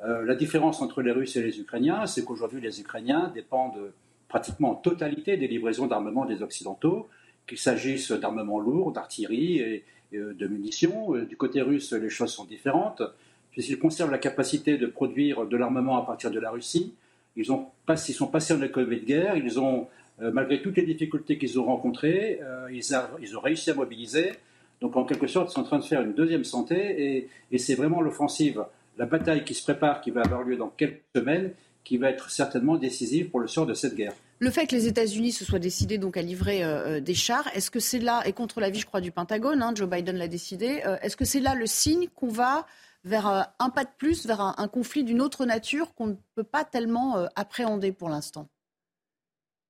Euh, 0.04 0.24
la 0.24 0.34
différence 0.34 0.82
entre 0.82 1.02
les 1.02 1.12
Russes 1.12 1.36
et 1.36 1.42
les 1.42 1.60
Ukrainiens, 1.60 2.06
c'est 2.06 2.24
qu'aujourd'hui, 2.24 2.60
les 2.60 2.80
Ukrainiens 2.80 3.30
dépendent 3.34 3.92
pratiquement 4.28 4.72
en 4.72 4.74
totalité 4.74 5.36
des 5.36 5.48
livraisons 5.48 5.86
d'armement 5.86 6.24
des 6.24 6.42
Occidentaux, 6.42 7.08
qu'il 7.46 7.58
s'agisse 7.58 8.12
d'armement 8.12 8.58
lourd, 8.58 8.92
d'artillerie 8.92 9.58
et, 9.58 9.84
euh, 10.14 10.34
de 10.34 10.46
munitions. 10.46 11.12
Du 11.12 11.36
côté 11.36 11.62
russe, 11.62 11.92
les 11.92 12.10
choses 12.10 12.32
sont 12.32 12.44
différentes, 12.44 13.02
puisqu'ils 13.50 13.78
conservent 13.78 14.10
la 14.10 14.18
capacité 14.18 14.78
de 14.78 14.86
produire 14.86 15.46
de 15.46 15.56
l'armement 15.56 15.96
à 15.96 16.06
partir 16.06 16.30
de 16.30 16.40
la 16.40 16.50
Russie. 16.50 16.94
Ils, 17.36 17.52
ont, 17.52 17.66
ils 17.88 18.14
sont 18.14 18.28
passés 18.28 18.54
en 18.54 18.62
économie 18.62 19.00
de 19.00 19.04
guerre, 19.04 19.36
ils 19.36 19.60
ont 19.60 19.88
euh, 20.22 20.30
malgré 20.32 20.62
toutes 20.62 20.76
les 20.76 20.86
difficultés 20.86 21.36
qu'ils 21.36 21.60
ont 21.60 21.64
rencontrées, 21.64 22.40
euh, 22.42 22.68
ils, 22.72 23.36
ont 23.36 23.40
réussi 23.40 23.70
à 23.70 23.74
mobiliser. 23.74 24.32
Donc 24.80 24.96
en 24.96 25.04
quelque 25.04 25.26
sorte, 25.26 25.50
ils 25.50 25.54
sont 25.54 25.60
en 25.60 25.64
train 25.64 25.78
de 25.78 25.84
faire 25.84 26.02
une 26.02 26.14
deuxième 26.14 26.44
santé 26.44 27.28
et, 27.50 27.58
c'est 27.58 27.74
vraiment 27.74 28.00
l'offensive, 28.00 28.64
la 28.98 29.06
bataille 29.06 29.44
qui 29.44 29.54
se 29.54 29.62
prépare, 29.62 30.00
qui 30.00 30.10
va 30.10 30.22
avoir 30.22 30.42
lieu 30.42 30.56
dans 30.56 30.68
quelques 30.68 31.02
semaines, 31.14 31.52
qui 31.86 31.98
va 31.98 32.10
être 32.10 32.30
certainement 32.30 32.76
décisive 32.76 33.30
pour 33.30 33.38
le 33.38 33.46
sort 33.46 33.64
de 33.64 33.72
cette 33.72 33.94
guerre. 33.94 34.12
Le 34.40 34.50
fait 34.50 34.66
que 34.66 34.74
les 34.74 34.88
États-Unis 34.88 35.30
se 35.30 35.44
soient 35.44 35.60
décidés 35.60 35.98
donc 35.98 36.16
à 36.16 36.22
livrer 36.22 36.64
euh, 36.64 36.98
des 37.00 37.14
chars, 37.14 37.48
est-ce 37.54 37.70
que 37.70 37.78
c'est 37.78 38.00
là, 38.00 38.22
et 38.26 38.32
contre 38.32 38.60
l'avis, 38.60 38.80
je 38.80 38.86
crois, 38.86 39.00
du 39.00 39.12
Pentagone, 39.12 39.62
hein, 39.62 39.72
Joe 39.72 39.88
Biden 39.88 40.16
l'a 40.16 40.26
décidé, 40.26 40.82
est-ce 41.00 41.16
que 41.16 41.24
c'est 41.24 41.38
là 41.38 41.54
le 41.54 41.66
signe 41.66 42.08
qu'on 42.16 42.26
va 42.26 42.66
vers 43.04 43.28
un 43.60 43.70
pas 43.70 43.84
de 43.84 43.90
plus, 43.96 44.26
vers 44.26 44.40
un, 44.40 44.68
conflit 44.68 45.04
d'une 45.04 45.22
autre 45.22 45.46
nature 45.46 45.94
qu'on 45.94 46.08
ne 46.08 46.14
peut 46.34 46.42
pas 46.42 46.64
tellement 46.64 47.24
appréhender 47.36 47.92
pour 47.92 48.08
l'instant? 48.08 48.48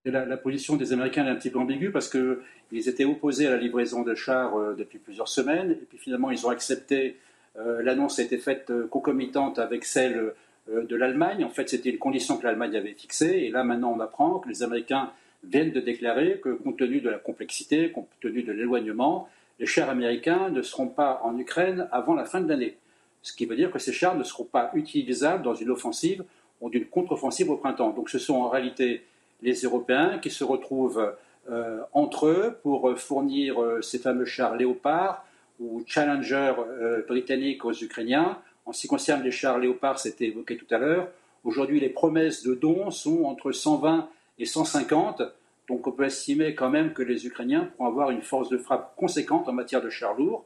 La, 0.07 0.37
position 0.39 0.77
des 0.77 0.95
Américains 0.95 1.27
est 1.27 1.31
un 1.31 1.37
petit 1.37 1.51
peu 1.51 1.59
ambiguë 1.59 1.91
parce 1.91 2.09
qu'ils 2.09 2.89
étaient 2.89 3.05
opposés 3.05 3.47
à 3.47 3.51
la 3.51 3.59
livraison 3.59 4.03
de 4.03 4.15
chars 4.15 4.55
depuis 4.75 4.99
plusieurs 4.99 5.29
semaines 5.29 5.73
et 5.73 5.75
puis 5.75 5.99
finalement 5.99 6.31
ils 6.31 6.47
ont 6.47 6.51
accepté. 6.51 7.19
L'annonce 7.57 8.19
a 8.19 8.23
été 8.23 8.39
faite 8.39 8.73
concomitante 8.89 9.59
avec 9.59 9.85
celle 9.85 10.33
de 10.69 10.97
l'Allemagne. 10.97 11.45
En 11.45 11.51
fait, 11.51 11.69
c'était 11.69 11.91
une 11.91 11.99
condition 11.99 12.37
que 12.37 12.45
l'Allemagne 12.45 12.77
avait 12.77 12.95
fixée 12.95 13.45
et 13.45 13.51
là 13.51 13.63
maintenant 13.65 13.95
on 13.97 14.01
apprend 14.01 14.41
que 14.41 14.49
les 14.49 14.63
Américains 14.63 15.11
viennent 15.45 15.73
de 15.73 15.81
déclarer 15.81 16.41
que, 16.43 16.51
compte 16.51 16.77
tenu 16.79 17.01
de 17.01 17.09
la 17.09 17.19
complexité, 17.19 17.91
compte 17.93 18.09
tenu 18.21 18.43
de 18.43 18.53
l'éloignement, 18.53 19.29
les 19.59 19.67
chars 19.67 19.89
américains 19.89 20.51
ne 20.51 20.63
seront 20.63 20.89
pas 20.89 21.21
en 21.25 21.39
Ukraine 21.39 21.89
avant 21.93 22.15
la 22.15 22.25
fin 22.25 22.41
de 22.41 22.49
l'année. 22.49 22.77
Ce 23.23 23.33
qui 23.33 23.47
veut 23.47 23.57
dire 23.57 23.71
que 23.71 23.79
ces 23.79 23.93
chars 23.93 24.17
ne 24.17 24.25
seront 24.25 24.45
pas 24.45 24.71
utilisables 24.75 25.43
dans 25.43 25.55
une 25.55 25.71
offensive 25.71 26.25
ou 26.61 26.71
d'une 26.71 26.87
contre-offensive 26.87 27.51
au 27.51 27.57
printemps. 27.57 27.91
Donc 27.91 28.11
ce 28.11 28.19
sont 28.19 28.35
en 28.35 28.49
réalité 28.49 29.05
les 29.43 29.55
Européens 29.63 30.19
qui 30.19 30.31
se 30.31 30.45
retrouvent 30.45 31.15
euh, 31.51 31.81
entre 31.93 32.27
eux 32.27 32.59
pour 32.63 32.99
fournir 32.99 33.63
euh, 33.63 33.83
ces 33.83 33.99
fameux 33.99 34.25
chars 34.25 34.57
Léopard 34.57 35.25
ou 35.61 35.83
Challenger 35.87 36.55
euh, 36.59 37.03
britanniques 37.07 37.65
aux 37.65 37.73
Ukrainiens. 37.73 38.39
En 38.67 38.73
ce 38.73 38.81
qui 38.81 38.89
concerne 38.89 39.23
les 39.23 39.31
chars 39.31 39.59
Léopard, 39.59 40.01
c'était 40.01 40.27
évoqué 40.27 40.57
tout 40.57 40.67
à 40.75 40.79
l'heure. 40.79 41.09
Aujourd'hui, 41.45 41.79
les 41.79 41.89
promesses 41.89 42.43
de 42.43 42.55
dons 42.55 42.91
sont 42.91 43.23
entre 43.25 43.53
120 43.53 44.09
et 44.41 44.45
150. 44.45 45.23
Donc 45.69 45.87
on 45.87 45.93
peut 45.93 46.05
estimer 46.05 46.57
quand 46.57 46.69
même 46.69 46.93
que 46.93 47.03
les 47.03 47.27
Ukrainiens 47.27 47.71
pourront 47.77 47.89
avoir 47.89 48.11
une 48.11 48.23
force 48.23 48.49
de 48.49 48.59
frappe 48.59 48.97
conséquente 48.97 49.49
en 49.49 49.53
matière 49.53 49.81
de 49.81 49.89
chars 49.89 50.15
lourds. 50.15 50.45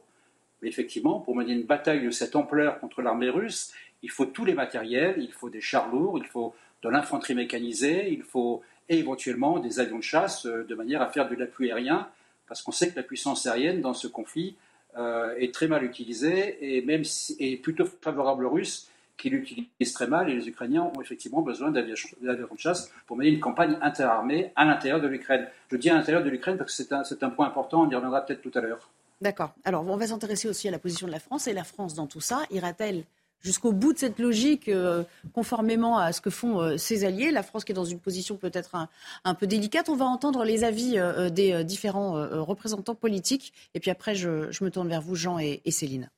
Mais 0.61 0.69
effectivement, 0.69 1.19
pour 1.19 1.35
mener 1.35 1.53
une 1.53 1.63
bataille 1.63 2.05
de 2.05 2.11
cette 2.11 2.35
ampleur 2.35 2.79
contre 2.79 3.01
l'armée 3.01 3.29
russe, 3.29 3.73
il 4.03 4.11
faut 4.11 4.25
tous 4.25 4.45
les 4.45 4.53
matériels, 4.53 5.15
il 5.17 5.31
faut 5.31 5.49
des 5.49 5.61
chars 5.61 5.89
lourds, 5.89 6.19
il 6.19 6.25
faut 6.25 6.53
de 6.83 6.89
l'infanterie 6.89 7.33
mécanisée, 7.33 8.11
il 8.11 8.21
faut 8.21 8.61
éventuellement 8.87 9.57
des 9.57 9.79
avions 9.79 9.97
de 9.97 10.03
chasse 10.03 10.45
euh, 10.45 10.63
de 10.63 10.75
manière 10.75 11.01
à 11.01 11.07
faire 11.07 11.29
de 11.29 11.35
l'appui 11.35 11.71
aérien, 11.71 12.07
parce 12.47 12.61
qu'on 12.61 12.71
sait 12.71 12.91
que 12.91 12.95
la 12.95 13.03
puissance 13.03 13.47
aérienne 13.47 13.81
dans 13.81 13.93
ce 13.93 14.07
conflit 14.07 14.55
euh, 14.97 15.35
est 15.37 15.53
très 15.53 15.67
mal 15.67 15.83
utilisée 15.83 16.57
et 16.77 16.81
même 16.81 17.03
est 17.39 17.61
plutôt 17.61 17.85
favorable 18.01 18.45
aux 18.45 18.49
Russes 18.49 18.89
qui 19.21 19.29
l'utilisent 19.29 19.93
très 19.93 20.07
mal 20.07 20.29
et 20.29 20.33
les 20.33 20.47
Ukrainiens 20.47 20.91
ont 20.95 21.01
effectivement 21.01 21.41
besoin 21.41 21.69
d'avions 21.71 21.95
de 22.21 22.59
chasse 22.59 22.91
pour 23.05 23.15
mener 23.15 23.29
une 23.29 23.39
campagne 23.39 23.77
interarmée 23.81 24.51
à 24.55 24.65
l'intérieur 24.65 24.99
de 24.99 25.07
l'Ukraine. 25.07 25.47
Je 25.69 25.77
dis 25.77 25.89
à 25.89 25.93
l'intérieur 25.93 26.23
de 26.23 26.29
l'Ukraine 26.29 26.57
parce 26.57 26.75
que 26.75 26.83
c'est 27.03 27.23
un, 27.23 27.29
point 27.29 27.47
important, 27.47 27.83
on 27.83 27.89
y 27.89 27.95
reviendra 27.95 28.25
peut-être 28.25 28.41
tout 28.41 28.51
à 28.55 28.61
l'heure. 28.61 28.89
D'accord. 29.21 29.53
Alors 29.63 29.87
on 29.87 29.95
va 29.95 30.07
s'intéresser 30.07 30.49
aussi 30.49 30.67
à 30.67 30.71
la 30.71 30.79
position 30.79 31.05
de 31.05 31.11
la 31.11 31.19
France 31.19 31.47
et 31.47 31.53
la 31.53 31.63
France 31.63 31.93
dans 31.93 32.07
tout 32.07 32.21
ça. 32.21 32.41
Ira-t-elle 32.49 33.03
jusqu'au 33.41 33.71
bout 33.71 33.93
de 33.93 33.99
cette 33.99 34.19
logique, 34.19 34.67
euh, 34.67 35.03
conformément 35.33 35.97
à 35.97 36.13
ce 36.13 36.21
que 36.21 36.29
font 36.29 36.61
euh, 36.61 36.77
ses 36.77 37.05
alliés. 37.05 37.31
La 37.31 37.43
France 37.43 37.63
qui 37.63 37.71
est 37.71 37.75
dans 37.75 37.85
une 37.85 37.99
position 37.99 38.37
peut-être 38.37 38.75
un, 39.23 39.35
peu 39.35 39.47
délicate. 39.47 39.89
On 39.89 39.95
va 39.95 40.05
entendre 40.05 40.43
les 40.43 40.63
avis 40.63 40.97
euh, 40.97 41.29
des 41.29 41.63
différents 41.63 42.13
représentants 42.43 42.95
politiques. 42.95 43.53
Et 43.73 43.79
puis 43.79 43.91
après, 43.91 44.15
je, 44.15 44.63
me 44.63 44.69
tourne 44.69 44.87
vers 44.87 45.01
vous, 45.01 45.15
Jean 45.15 45.39
et 45.39 45.61
Céline. 45.69 46.09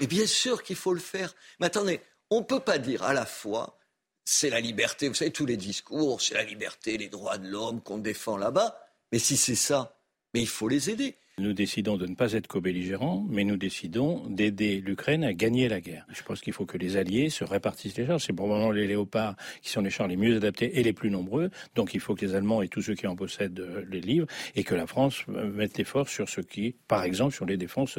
Et 0.00 0.06
bien 0.06 0.26
sûr 0.26 0.62
qu'il 0.62 0.76
faut 0.76 0.92
le 0.92 1.00
faire. 1.00 1.34
Mais 1.60 1.66
attendez, 1.66 2.00
on 2.30 2.40
ne 2.40 2.44
peut 2.44 2.60
pas 2.60 2.78
dire 2.78 3.02
à 3.02 3.12
la 3.12 3.26
fois 3.26 3.78
c'est 4.24 4.50
la 4.50 4.60
liberté, 4.60 5.08
vous 5.08 5.14
savez, 5.14 5.30
tous 5.30 5.46
les 5.46 5.56
discours, 5.56 6.20
c'est 6.20 6.34
la 6.34 6.42
liberté, 6.42 6.98
les 6.98 7.08
droits 7.08 7.38
de 7.38 7.48
l'homme 7.48 7.80
qu'on 7.80 7.98
défend 7.98 8.36
là-bas. 8.36 8.78
Mais 9.12 9.20
si 9.20 9.36
c'est 9.36 9.54
ça, 9.54 9.96
mais 10.34 10.40
il 10.40 10.48
faut 10.48 10.68
les 10.68 10.90
aider. 10.90 11.16
Nous 11.38 11.52
décidons 11.52 11.98
de 11.98 12.06
ne 12.06 12.14
pas 12.14 12.32
être 12.32 12.46
co-belligérants, 12.46 13.26
mais 13.28 13.44
nous 13.44 13.58
décidons 13.58 14.26
d'aider 14.26 14.80
l'Ukraine 14.80 15.22
à 15.22 15.34
gagner 15.34 15.68
la 15.68 15.82
guerre. 15.82 16.06
Je 16.10 16.22
pense 16.22 16.40
qu'il 16.40 16.54
faut 16.54 16.64
que 16.64 16.78
les 16.78 16.96
alliés 16.96 17.28
se 17.28 17.44
répartissent 17.44 17.98
les 17.98 18.06
chars. 18.06 18.18
C'est 18.18 18.32
probablement 18.32 18.70
les 18.70 18.86
léopards 18.86 19.36
qui 19.60 19.68
sont 19.68 19.82
les 19.82 19.90
chars 19.90 20.08
les 20.08 20.16
mieux 20.16 20.36
adaptés 20.36 20.78
et 20.78 20.82
les 20.82 20.94
plus 20.94 21.10
nombreux. 21.10 21.50
Donc 21.74 21.92
il 21.92 22.00
faut 22.00 22.14
que 22.14 22.24
les 22.24 22.34
Allemands 22.34 22.62
et 22.62 22.68
tous 22.68 22.80
ceux 22.80 22.94
qui 22.94 23.06
en 23.06 23.16
possèdent 23.16 23.60
euh, 23.60 23.84
les 23.90 24.00
livrent 24.00 24.28
et 24.54 24.64
que 24.64 24.74
la 24.74 24.86
France 24.86 25.26
euh, 25.28 25.52
mette 25.52 25.76
l'effort 25.76 26.08
sur 26.08 26.26
ce 26.26 26.40
qui, 26.40 26.74
par 26.88 27.04
exemple, 27.04 27.34
sur 27.34 27.44
les 27.44 27.58
défenses 27.58 27.98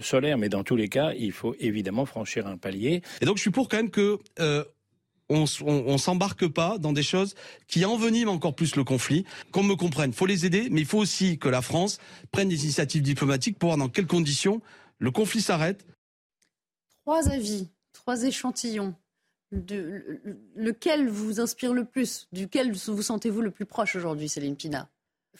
solaires. 0.00 0.38
Mais 0.38 0.48
dans 0.48 0.64
tous 0.64 0.76
les 0.76 0.88
cas, 0.88 1.12
il 1.12 1.32
faut 1.32 1.54
évidemment 1.60 2.06
franchir 2.06 2.46
un 2.46 2.56
palier. 2.56 3.02
Et 3.20 3.26
donc 3.26 3.36
je 3.36 3.42
suis 3.42 3.50
pour 3.50 3.68
quand 3.68 3.76
même 3.76 3.90
que 3.90 4.18
euh, 4.40 4.64
on, 5.28 5.44
on, 5.64 5.98
s'embarque 5.98 6.46
pas 6.48 6.78
dans 6.78 6.92
des 6.92 7.02
choses 7.02 7.34
qui 7.66 7.84
enveniment 7.84 8.32
encore 8.32 8.54
plus 8.54 8.76
le 8.76 8.84
conflit. 8.84 9.24
Qu'on 9.52 9.62
me 9.62 9.74
comprenne, 9.74 10.12
faut 10.12 10.26
les 10.26 10.46
aider, 10.46 10.68
mais 10.70 10.80
il 10.80 10.86
faut 10.86 10.98
aussi 10.98 11.38
que 11.38 11.48
la 11.48 11.62
France 11.62 11.98
prenne 12.32 12.48
des 12.48 12.64
initiatives 12.64 13.02
diplomatiques 13.02 13.58
pour 13.58 13.68
voir 13.68 13.78
dans 13.78 13.88
quelles 13.88 14.06
conditions 14.06 14.60
le 14.98 15.10
conflit 15.10 15.42
s'arrête. 15.42 15.86
Trois 17.04 17.28
avis, 17.28 17.68
trois 17.92 18.24
échantillons. 18.24 18.94
De, 19.50 20.20
lequel 20.56 21.08
vous 21.08 21.40
inspire 21.40 21.72
le 21.72 21.86
plus 21.86 22.28
Duquel 22.32 22.70
vous 22.70 23.00
sentez-vous 23.00 23.40
le 23.40 23.50
plus 23.50 23.64
proche 23.64 23.96
aujourd'hui, 23.96 24.28
Céline 24.28 24.56
Pina? 24.56 24.90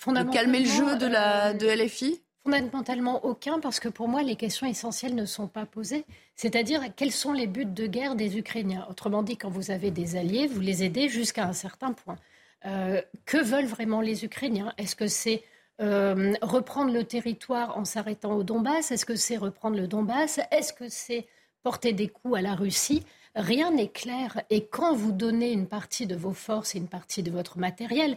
De 0.06 0.32
calmer 0.32 0.60
le 0.60 0.66
jeu 0.66 0.96
de 0.96 1.06
la 1.06 1.52
de 1.52 1.66
LFI 1.66 2.22
Fondamentalement 2.48 3.26
aucun, 3.26 3.60
parce 3.60 3.78
que 3.78 3.90
pour 3.90 4.08
moi, 4.08 4.22
les 4.22 4.34
questions 4.34 4.66
essentielles 4.66 5.14
ne 5.14 5.26
sont 5.26 5.48
pas 5.48 5.66
posées. 5.66 6.06
C'est-à-dire, 6.34 6.80
quels 6.96 7.12
sont 7.12 7.34
les 7.34 7.46
buts 7.46 7.66
de 7.66 7.86
guerre 7.86 8.14
des 8.14 8.38
Ukrainiens? 8.38 8.86
Autrement 8.88 9.22
dit, 9.22 9.36
quand 9.36 9.50
vous 9.50 9.70
avez 9.70 9.90
des 9.90 10.16
alliés, 10.16 10.46
vous 10.46 10.60
les 10.60 10.82
aidez 10.82 11.10
jusqu'à 11.10 11.44
un 11.44 11.52
certain 11.52 11.92
point. 11.92 12.16
Euh, 12.64 13.02
que 13.26 13.36
veulent 13.36 13.66
vraiment 13.66 14.00
les 14.00 14.24
Ukrainiens? 14.24 14.72
Est-ce 14.78 14.96
que 14.96 15.08
c'est 15.08 15.42
euh, 15.82 16.32
reprendre 16.40 16.90
le 16.90 17.04
territoire 17.04 17.76
en 17.76 17.84
s'arrêtant 17.84 18.32
au 18.32 18.44
Donbass? 18.44 18.92
Est-ce 18.92 19.04
que 19.04 19.16
c'est 19.16 19.36
reprendre 19.36 19.76
le 19.76 19.86
Donbass? 19.86 20.40
Est-ce 20.50 20.72
que 20.72 20.88
c'est 20.88 21.26
porter 21.62 21.92
des 21.92 22.08
coups 22.08 22.38
à 22.38 22.40
la 22.40 22.54
Russie? 22.54 23.04
Rien 23.34 23.72
n'est 23.72 23.90
clair. 23.90 24.40
Et 24.48 24.64
quand 24.64 24.94
vous 24.94 25.12
donnez 25.12 25.52
une 25.52 25.66
partie 25.66 26.06
de 26.06 26.16
vos 26.16 26.32
forces 26.32 26.74
et 26.74 26.78
une 26.78 26.88
partie 26.88 27.22
de 27.22 27.30
votre 27.30 27.58
matériel, 27.58 28.16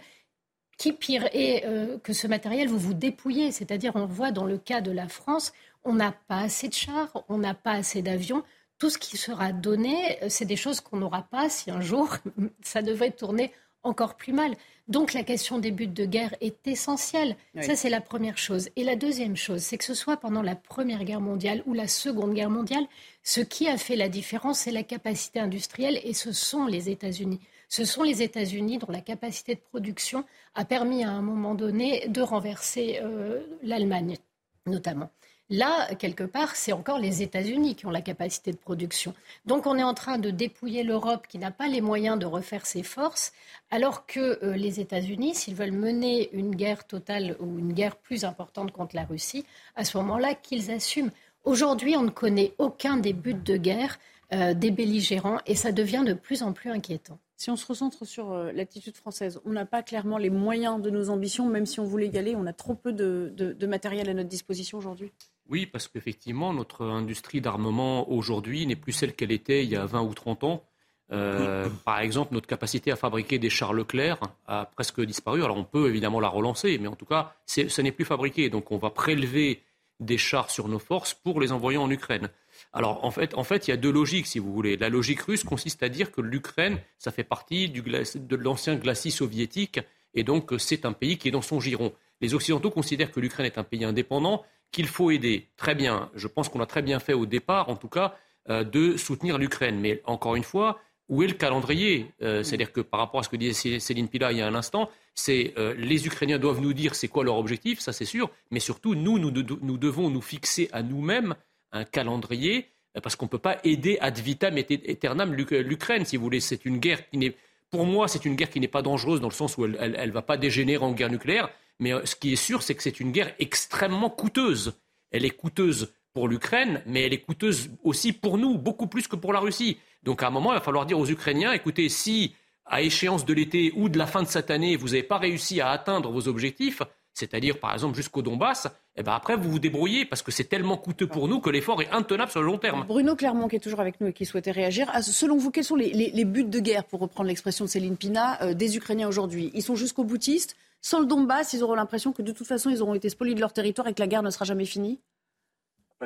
qui 0.77 0.93
pire 0.93 1.27
est 1.33 1.65
euh, 1.65 1.97
que 1.99 2.13
ce 2.13 2.27
matériel, 2.27 2.67
vous 2.67 2.79
vous 2.79 2.93
dépouillez. 2.93 3.51
C'est-à-dire, 3.51 3.91
on 3.95 4.05
voit 4.05 4.31
dans 4.31 4.45
le 4.45 4.57
cas 4.57 4.81
de 4.81 4.91
la 4.91 5.07
France, 5.07 5.53
on 5.83 5.93
n'a 5.93 6.11
pas 6.11 6.39
assez 6.39 6.67
de 6.67 6.73
chars, 6.73 7.23
on 7.29 7.37
n'a 7.37 7.53
pas 7.53 7.73
assez 7.73 8.01
d'avions. 8.01 8.43
Tout 8.77 8.89
ce 8.89 8.97
qui 8.97 9.17
sera 9.17 9.51
donné, 9.51 10.17
euh, 10.23 10.27
c'est 10.29 10.45
des 10.45 10.55
choses 10.55 10.81
qu'on 10.81 10.97
n'aura 10.97 11.23
pas 11.23 11.49
si 11.49 11.71
un 11.71 11.81
jour 11.81 12.17
ça 12.63 12.81
devrait 12.81 13.11
tourner 13.11 13.51
encore 13.83 14.15
plus 14.15 14.33
mal. 14.33 14.55
Donc 14.87 15.13
la 15.13 15.23
question 15.23 15.59
des 15.59 15.71
buts 15.71 15.87
de 15.87 16.05
guerre 16.05 16.35
est 16.41 16.67
essentielle. 16.67 17.35
Ça, 17.61 17.75
c'est 17.75 17.89
la 17.89 18.01
première 18.01 18.37
chose. 18.37 18.69
Et 18.75 18.83
la 18.83 18.95
deuxième 18.95 19.37
chose, 19.37 19.61
c'est 19.61 19.77
que 19.77 19.85
ce 19.85 19.93
soit 19.93 20.17
pendant 20.17 20.41
la 20.41 20.55
Première 20.55 21.03
Guerre 21.03 21.21
mondiale 21.21 21.63
ou 21.65 21.73
la 21.73 21.87
Seconde 21.87 22.33
Guerre 22.33 22.49
mondiale, 22.49 22.85
ce 23.23 23.41
qui 23.41 23.69
a 23.69 23.77
fait 23.77 23.95
la 23.95 24.09
différence, 24.09 24.59
c'est 24.59 24.71
la 24.71 24.83
capacité 24.83 25.39
industrielle 25.39 25.99
et 26.03 26.13
ce 26.13 26.31
sont 26.31 26.65
les 26.65 26.89
États-Unis 26.89 27.39
ce 27.71 27.85
sont 27.85 28.03
les 28.03 28.21
États-Unis 28.21 28.79
dont 28.79 28.91
la 28.91 28.99
capacité 28.99 29.55
de 29.55 29.61
production 29.61 30.25
a 30.55 30.65
permis 30.65 31.05
à 31.05 31.09
un 31.09 31.21
moment 31.21 31.55
donné 31.55 32.05
de 32.09 32.21
renverser 32.21 32.99
euh, 33.01 33.39
l'Allemagne, 33.63 34.17
notamment. 34.65 35.09
Là, 35.49 35.87
quelque 35.95 36.25
part, 36.25 36.57
c'est 36.57 36.73
encore 36.73 36.99
les 36.99 37.21
États-Unis 37.21 37.75
qui 37.75 37.85
ont 37.85 37.91
la 37.91 38.01
capacité 38.01 38.51
de 38.51 38.57
production. 38.57 39.13
Donc 39.45 39.67
on 39.67 39.77
est 39.77 39.83
en 39.83 39.93
train 39.93 40.17
de 40.17 40.31
dépouiller 40.31 40.83
l'Europe 40.83 41.27
qui 41.27 41.37
n'a 41.37 41.51
pas 41.51 41.69
les 41.69 41.79
moyens 41.79 42.19
de 42.19 42.25
refaire 42.25 42.65
ses 42.65 42.83
forces, 42.83 43.31
alors 43.69 44.05
que 44.05 44.43
euh, 44.43 44.57
les 44.57 44.81
États-Unis, 44.81 45.33
s'ils 45.35 45.55
veulent 45.55 45.71
mener 45.71 46.29
une 46.33 46.53
guerre 46.53 46.85
totale 46.85 47.37
ou 47.39 47.57
une 47.57 47.71
guerre 47.71 47.95
plus 47.95 48.25
importante 48.25 48.73
contre 48.73 48.97
la 48.97 49.05
Russie, 49.05 49.45
à 49.77 49.85
ce 49.85 49.95
moment-là, 49.97 50.33
qu'ils 50.33 50.71
assument. 50.71 51.11
Aujourd'hui, 51.45 51.95
on 51.95 52.03
ne 52.03 52.09
connaît 52.09 52.53
aucun 52.57 52.97
des 52.97 53.13
buts 53.13 53.33
de 53.33 53.55
guerre 53.55 53.97
euh, 54.33 54.53
des 54.53 54.71
belligérants 54.71 55.39
et 55.45 55.55
ça 55.55 55.71
devient 55.71 56.03
de 56.05 56.13
plus 56.13 56.43
en 56.43 56.51
plus 56.51 56.69
inquiétant. 56.69 57.17
Si 57.41 57.49
on 57.49 57.55
se 57.55 57.65
recentre 57.65 58.05
sur 58.05 58.33
euh, 58.33 58.51
l'attitude 58.51 58.95
française, 58.95 59.41
on 59.45 59.53
n'a 59.53 59.65
pas 59.65 59.81
clairement 59.81 60.19
les 60.19 60.29
moyens 60.29 60.79
de 60.79 60.91
nos 60.91 61.09
ambitions, 61.09 61.47
même 61.47 61.65
si 61.65 61.79
on 61.79 61.85
voulait 61.85 62.07
y 62.07 62.19
aller, 62.19 62.35
on 62.35 62.45
a 62.45 62.53
trop 62.53 62.75
peu 62.75 62.93
de, 62.93 63.65
matériel 63.65 64.09
à 64.09 64.13
notre 64.13 64.29
disposition 64.29 64.77
aujourd'hui. 64.77 65.11
Oui, 65.49 65.65
parce 65.65 65.87
qu'effectivement, 65.87 66.53
notre 66.53 66.85
industrie 66.85 67.41
d'armement 67.41 68.07
aujourd'hui 68.11 68.67
n'est 68.67 68.75
plus 68.75 68.91
celle 68.91 69.15
qu'elle 69.15 69.31
était 69.31 69.63
il 69.63 69.71
y 69.71 69.75
a 69.75 69.87
20 69.87 70.03
ou 70.03 70.13
30 70.13 70.43
ans. 70.43 70.63
Euh, 71.11 71.67
par 71.83 71.99
exemple, 72.01 72.35
notre 72.35 72.45
capacité 72.45 72.91
à 72.91 72.95
fabriquer 72.95 73.39
des 73.39 73.49
chars 73.49 73.73
Leclerc 73.73 74.19
a 74.45 74.65
presque 74.65 75.01
disparu. 75.01 75.43
Alors 75.43 75.57
on 75.57 75.63
peut 75.63 75.89
évidemment 75.89 76.19
la 76.19 76.29
relancer, 76.29 76.77
mais 76.77 76.89
en 76.89 76.95
tout 76.95 77.07
cas, 77.07 77.33
ce 77.47 77.81
n'est 77.81 77.91
plus 77.91 78.05
fabriqué. 78.05 78.51
Donc 78.51 78.71
on 78.71 78.77
va 78.77 78.91
prélever 78.91 79.63
des 79.99 80.19
chars 80.19 80.51
sur 80.51 80.67
nos 80.67 80.77
forces 80.77 81.15
pour 81.15 81.41
les 81.41 81.51
envoyer 81.51 81.79
en 81.79 81.89
Ukraine. 81.89 82.29
Alors 82.73 83.03
en 83.03 83.11
fait, 83.11 83.33
en 83.35 83.43
fait, 83.43 83.67
il 83.67 83.71
y 83.71 83.73
a 83.73 83.77
deux 83.77 83.91
logiques, 83.91 84.27
si 84.27 84.39
vous 84.39 84.53
voulez. 84.53 84.77
La 84.77 84.89
logique 84.89 85.21
russe 85.21 85.43
consiste 85.43 85.83
à 85.83 85.89
dire 85.89 86.11
que 86.11 86.21
l'Ukraine, 86.21 86.79
ça 86.97 87.11
fait 87.11 87.23
partie 87.23 87.69
de 87.69 88.35
l'ancien 88.35 88.75
glacis 88.75 89.11
soviétique, 89.11 89.79
et 90.13 90.23
donc 90.23 90.53
c'est 90.57 90.85
un 90.85 90.93
pays 90.93 91.17
qui 91.17 91.27
est 91.27 91.31
dans 91.31 91.41
son 91.41 91.59
giron. 91.59 91.93
Les 92.21 92.33
Occidentaux 92.33 92.71
considèrent 92.71 93.11
que 93.11 93.19
l'Ukraine 93.19 93.45
est 93.45 93.57
un 93.57 93.63
pays 93.63 93.83
indépendant, 93.83 94.45
qu'il 94.71 94.87
faut 94.87 95.11
aider. 95.11 95.47
Très 95.57 95.75
bien, 95.75 96.09
je 96.15 96.27
pense 96.27 96.47
qu'on 96.47 96.61
a 96.61 96.65
très 96.65 96.81
bien 96.81 96.99
fait 96.99 97.13
au 97.13 97.25
départ, 97.25 97.69
en 97.69 97.75
tout 97.75 97.89
cas, 97.89 98.15
euh, 98.49 98.63
de 98.63 98.95
soutenir 98.95 99.37
l'Ukraine. 99.37 99.79
Mais 99.79 100.01
encore 100.05 100.35
une 100.35 100.43
fois, 100.43 100.79
où 101.09 101.23
est 101.23 101.27
le 101.27 101.33
calendrier? 101.33 102.11
Euh, 102.21 102.41
C'est-à-dire 102.41 102.71
que 102.71 102.79
par 102.79 103.01
rapport 103.01 103.19
à 103.19 103.23
ce 103.23 103.29
que 103.29 103.35
disait 103.35 103.79
Céline 103.79 104.07
Pila 104.07 104.31
il 104.31 104.37
y 104.37 104.41
a 104.41 104.47
un 104.47 104.55
instant, 104.55 104.89
c'est 105.13 105.53
euh, 105.57 105.73
les 105.77 106.07
Ukrainiens 106.07 106.39
doivent 106.39 106.61
nous 106.61 106.73
dire 106.73 106.95
c'est 106.95 107.09
quoi 107.09 107.25
leur 107.25 107.35
objectif, 107.35 107.79
ça 107.81 107.91
c'est 107.91 108.05
sûr, 108.05 108.29
mais 108.49 108.61
surtout 108.61 108.95
nous, 108.95 109.19
nous 109.19 109.31
devons 109.77 110.09
nous 110.09 110.21
fixer 110.21 110.69
à 110.71 110.83
nous-mêmes 110.83 111.35
un 111.71 111.85
calendrier 111.85 112.67
parce 113.01 113.15
qu'on 113.15 113.25
ne 113.25 113.29
peut 113.29 113.39
pas 113.39 113.57
aider 113.63 113.97
ad 114.01 114.17
vitam 114.19 114.57
aeternam 114.57 115.33
l'Ukraine, 115.33 116.05
si 116.05 116.17
vous 116.17 116.23
voulez. 116.23 116.41
C'est 116.41 116.65
une 116.65 116.77
guerre 116.77 117.09
qui 117.09 117.17
n'est, 117.17 117.35
pour 117.69 117.85
moi, 117.85 118.07
c'est 118.07 118.25
une 118.25 118.35
guerre 118.35 118.49
qui 118.49 118.59
n'est 118.59 118.67
pas 118.67 118.81
dangereuse 118.81 119.21
dans 119.21 119.29
le 119.29 119.33
sens 119.33 119.57
où 119.57 119.65
elle 119.65 119.95
ne 120.07 120.11
va 120.11 120.21
pas 120.21 120.37
dégénérer 120.37 120.83
en 120.83 120.91
guerre 120.91 121.09
nucléaire. 121.09 121.49
Mais 121.79 121.93
euh, 121.93 122.05
ce 122.05 122.15
qui 122.15 122.33
est 122.33 122.37
sûr, 122.37 122.63
c'est 122.63 122.75
que 122.75 122.83
c'est 122.83 122.99
une 122.99 123.11
guerre 123.11 123.33
extrêmement 123.39 124.09
coûteuse. 124.09 124.73
Elle 125.11 125.25
est 125.25 125.31
coûteuse 125.31 125.93
pour 126.13 126.27
l'Ukraine, 126.27 126.83
mais 126.85 127.03
elle 127.03 127.13
est 127.13 127.21
coûteuse 127.21 127.69
aussi 127.83 128.11
pour 128.11 128.37
nous, 128.37 128.57
beaucoup 128.57 128.87
plus 128.87 129.07
que 129.07 129.15
pour 129.15 129.31
la 129.31 129.39
Russie. 129.39 129.77
Donc 130.03 130.21
à 130.21 130.27
un 130.27 130.31
moment, 130.31 130.51
il 130.51 130.55
va 130.55 130.61
falloir 130.61 130.85
dire 130.85 130.99
aux 130.99 131.09
Ukrainiens, 131.09 131.53
écoutez, 131.53 131.87
si 131.87 132.35
à 132.65 132.81
échéance 132.81 133.25
de 133.25 133.33
l'été 133.33 133.71
ou 133.75 133.89
de 133.89 133.97
la 133.97 134.05
fin 134.05 134.21
de 134.21 134.27
cette 134.27 134.51
année, 134.51 134.75
vous 134.75 134.87
n'avez 134.87 135.03
pas 135.03 135.17
réussi 135.17 135.61
à 135.61 135.69
atteindre 135.69 136.11
vos 136.11 136.27
objectifs, 136.27 136.81
c'est-à-dire 137.13 137.59
par 137.59 137.73
exemple 137.73 137.95
jusqu'au 137.95 138.21
Donbass, 138.21 138.67
eh 138.95 139.03
ben 139.03 139.13
après 139.13 139.35
vous 139.35 139.49
vous 139.49 139.59
débrouillez 139.59 140.05
parce 140.05 140.21
que 140.21 140.31
c'est 140.31 140.45
tellement 140.45 140.77
coûteux 140.77 141.07
pour 141.07 141.27
nous 141.27 141.39
que 141.39 141.49
l'effort 141.49 141.81
est 141.81 141.89
intenable 141.91 142.31
sur 142.31 142.41
le 142.41 142.47
long 142.47 142.57
terme. 142.57 142.85
Bruno 142.87 143.15
Clermont 143.15 143.47
qui 143.47 143.57
est 143.57 143.59
toujours 143.59 143.79
avec 143.81 143.99
nous 144.01 144.07
et 144.07 144.13
qui 144.13 144.25
souhaitait 144.25 144.51
réagir. 144.51 144.89
Ah, 144.93 145.01
selon 145.01 145.37
vous, 145.37 145.51
quels 145.51 145.63
sont 145.63 145.75
les, 145.75 146.25
buts 146.25 146.43
de 146.43 146.59
guerre, 146.59 146.85
pour 146.85 146.99
reprendre 146.99 147.27
l'expression 147.27 147.65
de 147.65 147.69
Céline 147.69 147.97
Pina, 147.97 148.41
euh, 148.41 148.53
des 148.53 148.77
Ukrainiens 148.77 149.07
aujourd'hui? 149.07 149.51
Ils 149.53 149.63
sont 149.63 149.75
jusqu'au 149.75 150.03
boutistes 150.03 150.55
Sans 150.81 150.99
le 150.99 151.05
Donbass, 151.05 151.53
ils 151.53 151.63
auront 151.63 151.75
l'impression 151.75 152.13
que 152.13 152.21
de 152.21 152.31
toute 152.31 152.47
façon, 152.47 152.69
ils 152.69 152.81
auront 152.81 152.93
été 152.93 153.09
spoliés 153.09 153.35
de 153.35 153.39
leur 153.39 153.53
territoire 153.53 153.87
et 153.87 153.93
que 153.93 153.99
la 153.99 154.07
guerre 154.07 154.23
ne 154.23 154.29
sera 154.29 154.45
jamais 154.45 154.65
finie? 154.65 154.99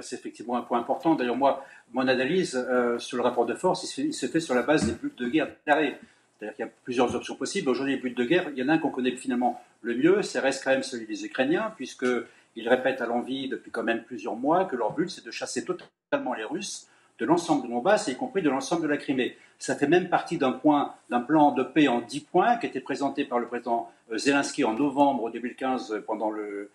C'est 0.02 0.18
effectivement 0.18 0.58
un 0.58 0.62
point 0.62 0.80
important. 0.80 1.16
D'ailleurs, 1.16 1.38
moi, 1.38 1.64
mon 1.94 2.08
analyse 2.08 2.56
euh, 2.56 3.00
sur 3.00 3.18
le 3.18 3.24
rapport 3.24 3.46
de 3.46 3.54
force, 3.54 3.98
il 3.98 4.14
se, 4.14 4.26
fait 4.26 4.42
sur 4.42 4.54
la 4.54 4.64
base 4.64 4.86
des 4.86 4.92
buts 4.92 5.14
de 5.18 5.28
guerre 5.30 5.48
déclarés. 5.48 5.98
C'est-à-dire 6.38 6.56
qu'il 6.56 6.65
y 6.65 6.68
a 6.68 6.72
plusieurs 6.84 7.15
options 7.15 7.36
possibles. 7.36 7.70
Aujourd'hui, 7.70 7.96
les 7.96 8.01
buts 8.01 8.12
de 8.12 8.24
guerre, 8.24 8.50
il 8.51 8.58
y 8.58 8.63
en 8.63 8.70
a 8.70 8.74
un 8.74 8.77
qu'on 8.77 8.89
connaît 8.89 9.15
finalement 9.15 9.62
le 9.82 9.96
mieux, 9.96 10.22
c'est 10.22 10.39
reste 10.39 10.63
quand 10.63 10.72
même 10.72 10.84
celui 10.84 11.06
des 11.06 11.25
Ukrainiens, 11.25 11.72
puisqu'ils 11.75 12.70
répètent 12.70 13.01
à 13.01 13.06
l'envie 13.06 13.48
depuis 13.48 13.72
quand 13.72 13.84
même 13.84 14.04
plusieurs 14.04 14.36
mois 14.36 14.65
que 14.65 14.75
leur 14.75 14.94
but, 14.94 15.10
c'est 15.10 15.25
de 15.25 15.32
chasser 15.32 15.63
totalement 15.63 16.34
les 16.34 16.44
Russes 16.44 16.89
de 17.20 17.25
l'ensemble 17.25 17.63
de 17.63 17.72
Donbass, 17.72 18.08
y 18.08 18.15
compris 18.15 18.42
de 18.42 18.50
l'ensemble 18.50 18.84
de 18.84 18.88
la 18.88 18.98
Crimée. 18.98 19.38
Ça 19.58 19.75
fait 19.75 19.88
même 19.88 20.10
partie 20.10 20.38
d'un 20.38 20.51
plan 20.51 21.51
de 21.51 21.63
paix 21.63 21.88
en 21.88 22.01
10 22.01 22.20
points 22.22 22.58
qui 22.58 22.65
a 22.65 22.70
été 22.70 22.82
présenté 22.82 23.24
par 23.24 23.39
le 23.39 23.48
président 23.48 23.89
euh, 24.12 24.18
Zelensky 24.18 24.65
en 24.65 24.74
novembre 24.74 25.32
2015 25.32 26.04
pendant 26.06 26.30
le, 26.30 26.70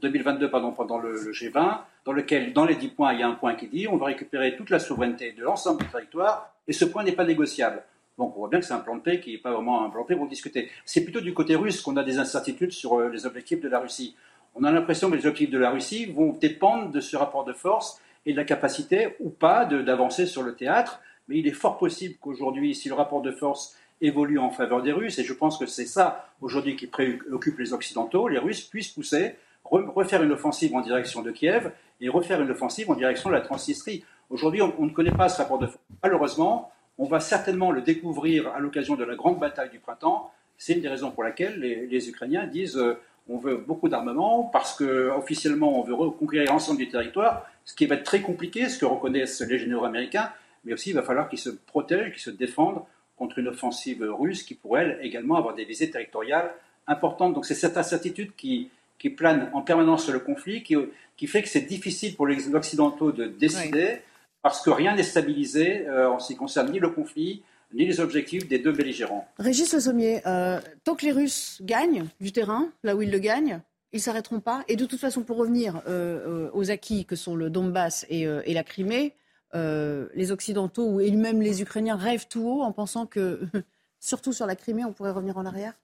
2022 0.00 0.46
euh, 0.46 0.48
pardon, 0.48 0.70
pendant 0.70 0.98
le, 0.98 1.32
G20, 1.32 1.78
dans 2.04 2.12
lequel, 2.12 2.52
dans 2.52 2.64
les 2.64 2.76
10 2.76 2.88
points, 2.88 3.12
il 3.14 3.20
y 3.20 3.22
a 3.22 3.28
un 3.28 3.34
point 3.34 3.54
qui 3.54 3.66
dit 3.66 3.88
on 3.88 3.96
va 3.96 4.06
récupérer 4.06 4.56
toute 4.56 4.70
la 4.70 4.78
souveraineté 4.78 5.32
de 5.32 5.42
l'ensemble 5.42 5.82
du 5.82 5.88
territoire 5.88 6.54
et 6.68 6.72
ce 6.72 6.84
point 6.84 7.02
n'est 7.02 7.12
pas 7.12 7.24
négociable. 7.24 7.82
Donc 8.18 8.36
on 8.36 8.40
voit 8.40 8.48
bien 8.48 8.60
que 8.60 8.66
c'est 8.66 8.74
un 8.74 8.80
plan 8.80 8.98
paix 8.98 9.20
qui 9.20 9.32
n'est 9.32 9.38
pas 9.38 9.52
vraiment 9.52 9.84
un 9.84 9.90
plan 9.90 10.04
paix 10.04 10.16
pour 10.16 10.28
discuter. 10.28 10.68
C'est 10.84 11.04
plutôt 11.04 11.20
du 11.20 11.32
côté 11.32 11.54
russe 11.54 11.80
qu'on 11.80 11.96
a 11.96 12.02
des 12.02 12.18
incertitudes 12.18 12.72
sur 12.72 12.98
euh, 12.98 13.08
les 13.08 13.26
objectifs 13.26 13.60
de 13.60 13.68
la 13.68 13.78
Russie. 13.78 14.16
On 14.54 14.64
a 14.64 14.72
l'impression 14.72 15.08
que 15.10 15.16
les 15.16 15.26
objectifs 15.26 15.50
de 15.50 15.58
la 15.58 15.70
Russie 15.70 16.06
vont 16.06 16.32
dépendre 16.32 16.90
de 16.90 17.00
ce 17.00 17.16
rapport 17.16 17.44
de 17.44 17.52
force 17.52 18.00
et 18.26 18.32
de 18.32 18.36
la 18.36 18.44
capacité 18.44 19.16
ou 19.20 19.30
pas 19.30 19.64
d'avancer 19.64 20.26
sur 20.26 20.42
le 20.42 20.54
théâtre. 20.54 21.00
Mais 21.28 21.38
il 21.38 21.46
est 21.46 21.52
fort 21.52 21.78
possible 21.78 22.16
qu'aujourd'hui, 22.20 22.74
si 22.74 22.88
le 22.88 22.94
rapport 22.94 23.22
de 23.22 23.30
force 23.30 23.76
évolue 24.00 24.38
en 24.38 24.50
faveur 24.50 24.82
des 24.82 24.92
Russes, 24.92 25.18
et 25.18 25.24
je 25.24 25.32
pense 25.32 25.58
que 25.58 25.66
c'est 25.66 25.86
ça 25.86 26.28
aujourd'hui 26.40 26.76
qui 26.76 26.86
préoccupe 26.86 27.58
les 27.58 27.72
Occidentaux, 27.72 28.28
les 28.28 28.38
Russes 28.38 28.62
puissent 28.62 28.88
pousser, 28.88 29.36
refaire 29.64 30.22
une 30.22 30.32
offensive 30.32 30.74
en 30.74 30.80
direction 30.80 31.22
de 31.22 31.30
Kiev 31.30 31.70
et 32.00 32.08
refaire 32.08 32.40
une 32.40 32.50
offensive 32.50 32.90
en 32.90 32.94
direction 32.94 33.30
de 33.30 33.34
la 33.34 33.40
Transnistrie. 33.40 34.04
Aujourd'hui, 34.30 34.62
on, 34.62 34.84
ne 34.84 34.90
connaît 34.90 35.12
pas 35.12 35.28
ce 35.28 35.38
rapport 35.38 35.58
de 35.58 35.66
force. 35.66 35.78
Malheureusement, 36.02 36.70
on 36.98 37.06
va 37.06 37.20
certainement 37.20 37.70
le 37.70 37.80
découvrir 37.80 38.48
à 38.48 38.58
l'occasion 38.58 38.96
de 38.96 39.04
la 39.04 39.14
grande 39.14 39.38
bataille 39.38 39.70
du 39.70 39.78
printemps. 39.78 40.32
C'est 40.56 40.74
une 40.74 40.80
des 40.80 40.88
raisons 40.88 41.12
pour 41.12 41.22
laquelle 41.22 41.60
les, 41.60 42.08
Ukrainiens 42.08 42.46
disent 42.46 42.76
euh, 42.76 42.98
on 43.28 43.38
veut 43.38 43.56
beaucoup 43.56 43.88
d'armement 43.88 44.44
parce 44.44 44.76
qu'officiellement 44.76 45.78
on 45.78 45.82
veut 45.82 45.94
reconquérir 45.94 46.50
l'ensemble 46.50 46.78
du 46.78 46.88
territoire, 46.88 47.46
ce 47.64 47.74
qui 47.74 47.86
va 47.86 47.94
être 47.94 48.04
très 48.04 48.20
compliqué, 48.20 48.68
ce 48.68 48.78
que 48.78 48.84
reconnaissent 48.84 49.40
les 49.42 49.58
généraux 49.58 49.84
américains, 49.84 50.32
mais 50.64 50.72
aussi 50.72 50.90
il 50.90 50.96
va 50.96 51.02
falloir 51.02 51.28
qu'ils 51.28 51.38
se 51.38 51.50
protègent, 51.50 52.12
qu'ils 52.12 52.22
se 52.22 52.30
défendent 52.30 52.82
contre 53.16 53.38
une 53.38 53.48
offensive 53.48 54.02
russe 54.18 54.42
qui 54.42 54.54
pourrait 54.54 54.82
elle, 54.82 55.06
également 55.06 55.36
avoir 55.36 55.54
des 55.54 55.64
visées 55.64 55.90
territoriales 55.90 56.50
importantes. 56.86 57.34
Donc 57.34 57.46
c'est 57.46 57.54
cette 57.54 57.76
incertitude 57.76 58.34
qui, 58.36 58.70
plane 59.16 59.50
en 59.52 59.62
permanence 59.62 60.04
sur 60.04 60.12
le 60.12 60.18
conflit, 60.18 60.62
qui 60.62 61.26
fait 61.26 61.42
que 61.42 61.48
c'est 61.48 61.62
difficile 61.62 62.16
pour 62.16 62.26
les 62.26 62.54
Occidentaux 62.54 63.12
de 63.12 63.26
décider 63.26 64.00
parce 64.42 64.62
que 64.62 64.70
rien 64.70 64.94
n'est 64.94 65.02
stabilisé 65.02 65.86
euh, 65.86 66.10
en 66.10 66.18
ce 66.18 66.28
qui 66.28 66.36
concerne 66.36 66.70
ni 66.70 66.78
le 66.78 66.90
conflit, 66.90 67.42
ni 67.74 67.86
les 67.86 68.00
objectifs 68.00 68.48
des 68.48 68.58
deux 68.58 68.72
belligérants. 68.72 69.28
Régis 69.38 69.72
Le 69.72 69.80
Sommier, 69.80 70.26
euh, 70.26 70.60
tant 70.84 70.94
que 70.94 71.04
les 71.04 71.12
Russes 71.12 71.58
gagnent 71.62 72.06
du 72.20 72.32
terrain, 72.32 72.70
là 72.82 72.96
où 72.96 73.02
ils 73.02 73.10
le 73.10 73.18
gagnent, 73.18 73.60
ils 73.92 73.96
ne 73.96 74.02
s'arrêteront 74.02 74.40
pas. 74.40 74.64
Et 74.68 74.76
de 74.76 74.84
toute 74.84 75.00
façon, 75.00 75.22
pour 75.22 75.36
revenir 75.36 75.82
euh, 75.86 76.50
aux 76.52 76.70
acquis 76.70 77.04
que 77.04 77.16
sont 77.16 77.36
le 77.36 77.50
Donbass 77.50 78.06
et, 78.08 78.26
la 78.26 78.62
Crimée, 78.62 79.14
les 79.54 80.30
Occidentaux 80.30 81.00
et 81.00 81.10
même 81.10 81.40
les 81.40 81.62
Ukrainiens 81.62 81.96
rêvent 81.96 82.28
tout 82.28 82.46
haut 82.46 82.62
en 82.62 82.72
pensant 82.72 83.06
que, 83.06 83.40
surtout 84.00 84.32
sur 84.32 84.46
la 84.46 84.56
Crimée, 84.56 84.84
on 84.84 84.92
pourrait 84.92 85.10
revenir 85.10 85.38
en 85.38 85.46
arrière 85.46 85.74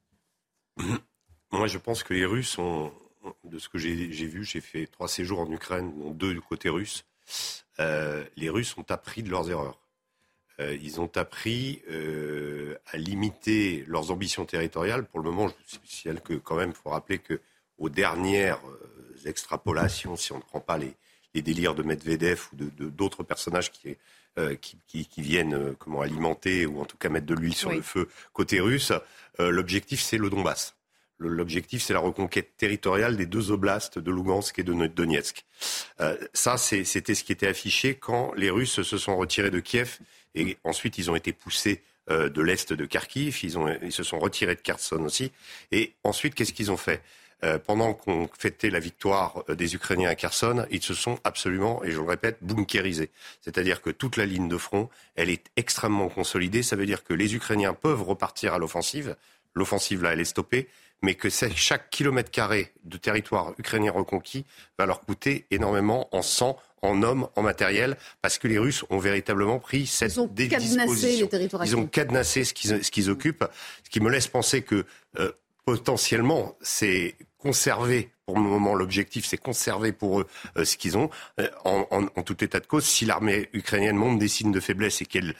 Moi, 1.52 1.66
je 1.66 1.78
pense 1.78 2.02
que 2.02 2.14
les 2.14 2.26
Russes 2.26 2.58
ont, 2.58 2.90
de 3.44 3.58
ce 3.58 3.68
que 3.68 3.78
j'ai 3.78 3.94
vu, 3.94 4.44
j'ai 4.44 4.60
fait 4.60 4.86
trois 4.86 5.08
séjours 5.08 5.40
en 5.40 5.50
Ukraine, 5.50 5.92
deux 6.14 6.34
du 6.34 6.40
côté 6.40 6.68
russe. 6.68 7.04
Euh, 7.80 8.24
les 8.36 8.50
Russes 8.50 8.76
ont 8.76 8.86
appris 8.88 9.22
de 9.22 9.30
leurs 9.30 9.50
erreurs. 9.50 9.78
Euh, 10.60 10.76
ils 10.80 11.00
ont 11.00 11.10
appris 11.16 11.82
euh, 11.90 12.76
à 12.86 12.96
limiter 12.96 13.84
leurs 13.88 14.10
ambitions 14.10 14.44
territoriales. 14.44 15.04
Pour 15.04 15.20
le 15.20 15.30
moment, 15.30 15.48
je 15.48 15.76
signale 15.84 16.20
que 16.20 16.34
quand 16.34 16.56
même, 16.56 16.70
il 16.70 16.76
faut 16.76 16.90
rappeler 16.90 17.18
que 17.18 17.40
aux 17.78 17.88
dernières 17.88 18.60
extrapolations, 19.26 20.16
si 20.16 20.32
on 20.32 20.36
ne 20.36 20.42
prend 20.42 20.60
pas 20.60 20.78
les, 20.78 20.94
délires 21.42 21.74
de 21.74 21.82
Medvedev 21.82 22.42
ou 22.52 22.56
de 22.56 22.88
d'autres 22.88 23.24
personnages 23.24 23.72
qui, 23.72 23.96
qui, 24.60 25.06
qui, 25.08 25.22
viennent 25.22 25.74
comment 25.74 26.00
alimenter 26.00 26.64
ou 26.66 26.80
en 26.80 26.84
tout 26.84 26.96
cas 26.96 27.08
mettre 27.08 27.26
de 27.26 27.34
l'huile 27.34 27.56
sur 27.56 27.72
le 27.72 27.82
feu 27.82 28.08
côté 28.32 28.60
russe, 28.60 28.92
l'objectif 29.40 30.00
c'est 30.00 30.18
le 30.18 30.30
Donbass. 30.30 30.76
L'objectif, 31.18 31.82
c'est 31.82 31.92
la 31.92 32.00
reconquête 32.00 32.56
territoriale 32.56 33.16
des 33.16 33.26
deux 33.26 33.50
oblasts 33.52 33.98
de 33.98 34.10
Lugansk 34.10 34.58
et 34.58 34.62
de 34.64 34.86
Donetsk. 34.86 35.44
Euh, 36.00 36.16
ça, 36.32 36.56
c'était 36.56 37.14
ce 37.14 37.22
qui 37.22 37.32
était 37.32 37.46
affiché 37.46 37.94
quand 37.94 38.32
les 38.34 38.50
Russes 38.50 38.82
se 38.82 38.98
sont 38.98 39.16
retirés 39.16 39.50
de 39.50 39.60
Kiev 39.60 39.98
et 40.34 40.58
ensuite 40.64 40.98
ils 40.98 41.10
ont 41.10 41.16
été 41.16 41.32
poussés 41.32 41.82
euh, 42.10 42.28
de 42.28 42.42
l'est 42.42 42.72
de 42.72 42.84
Kharkiv. 42.84 43.38
Ils, 43.44 43.56
ont, 43.58 43.68
ils 43.80 43.92
se 43.92 44.02
sont 44.02 44.18
retirés 44.18 44.56
de 44.56 44.60
Kherson 44.60 45.04
aussi. 45.04 45.32
Et 45.70 45.94
ensuite, 46.02 46.34
qu'est-ce 46.34 46.52
qu'ils 46.52 46.72
ont 46.72 46.76
fait? 46.76 47.00
Euh, 47.44 47.58
pendant 47.58 47.94
qu'on 47.94 48.28
fêtait 48.38 48.70
la 48.70 48.78
victoire 48.78 49.44
des 49.48 49.74
Ukrainiens 49.74 50.08
à 50.08 50.14
Kherson, 50.14 50.66
ils 50.70 50.82
se 50.82 50.94
sont 50.94 51.18
absolument, 51.24 51.84
et 51.84 51.90
je 51.90 51.98
le 51.98 52.06
répète, 52.06 52.38
bunkérisés. 52.40 53.10
C'est-à-dire 53.40 53.82
que 53.82 53.90
toute 53.90 54.16
la 54.16 54.24
ligne 54.24 54.48
de 54.48 54.56
front, 54.56 54.88
elle 55.14 55.30
est 55.30 55.44
extrêmement 55.56 56.08
consolidée. 56.08 56.62
Ça 56.62 56.76
veut 56.76 56.86
dire 56.86 57.04
que 57.04 57.12
les 57.12 57.34
Ukrainiens 57.34 57.74
peuvent 57.74 58.02
repartir 58.02 58.54
à 58.54 58.58
l'offensive. 58.58 59.16
L'offensive, 59.54 60.02
là, 60.02 60.12
elle 60.12 60.20
est 60.20 60.24
stoppée 60.24 60.68
mais 61.02 61.14
que 61.14 61.28
chaque 61.28 61.90
kilomètre 61.90 62.30
carré 62.30 62.72
de 62.84 62.96
territoire 62.96 63.52
ukrainien 63.58 63.92
reconquis 63.92 64.44
va 64.78 64.86
leur 64.86 65.00
coûter 65.00 65.46
énormément 65.50 66.08
en 66.12 66.22
sang, 66.22 66.56
en 66.82 67.02
hommes, 67.02 67.28
en 67.36 67.42
matériel, 67.42 67.96
parce 68.22 68.38
que 68.38 68.48
les 68.48 68.58
Russes 68.58 68.84
ont 68.90 68.98
véritablement 68.98 69.58
pris 69.58 69.86
cette 69.86 70.12
Ils 70.12 70.20
ont 70.20 70.28
cadenassé 70.28 71.16
les 71.16 71.28
territoires. 71.28 71.64
Ils 71.64 71.76
ont 71.76 71.86
cadenassé 71.86 72.44
ce 72.44 72.54
qu'ils 72.54 73.10
occupent, 73.10 73.44
ce 73.84 73.90
qui 73.90 74.00
me 74.00 74.10
laisse 74.10 74.28
penser 74.28 74.62
que 74.62 74.84
euh, 75.18 75.32
potentiellement 75.64 76.56
c'est 76.60 77.14
conserver 77.38 78.10
pour 78.26 78.36
le 78.36 78.42
moment, 78.42 78.74
l'objectif, 78.74 79.26
c'est 79.26 79.36
conserver 79.36 79.92
pour 79.92 80.20
eux 80.20 80.26
euh, 80.56 80.64
ce 80.64 80.78
qu'ils 80.78 80.96
ont. 80.96 81.10
Euh, 81.38 81.48
en, 81.66 81.86
en, 81.90 82.06
en, 82.16 82.22
tout 82.22 82.42
état 82.42 82.58
de 82.58 82.66
cause, 82.66 82.86
si 82.86 83.04
l'armée 83.04 83.50
ukrainienne 83.52 83.96
montre 83.96 84.18
des 84.18 84.28
signes 84.28 84.52
de 84.52 84.60
faiblesse 84.60 85.02
et 85.02 85.04
qu'elle 85.04 85.34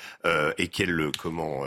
et 0.59 0.69
qu'elle 0.69 1.11
comment 1.19 1.65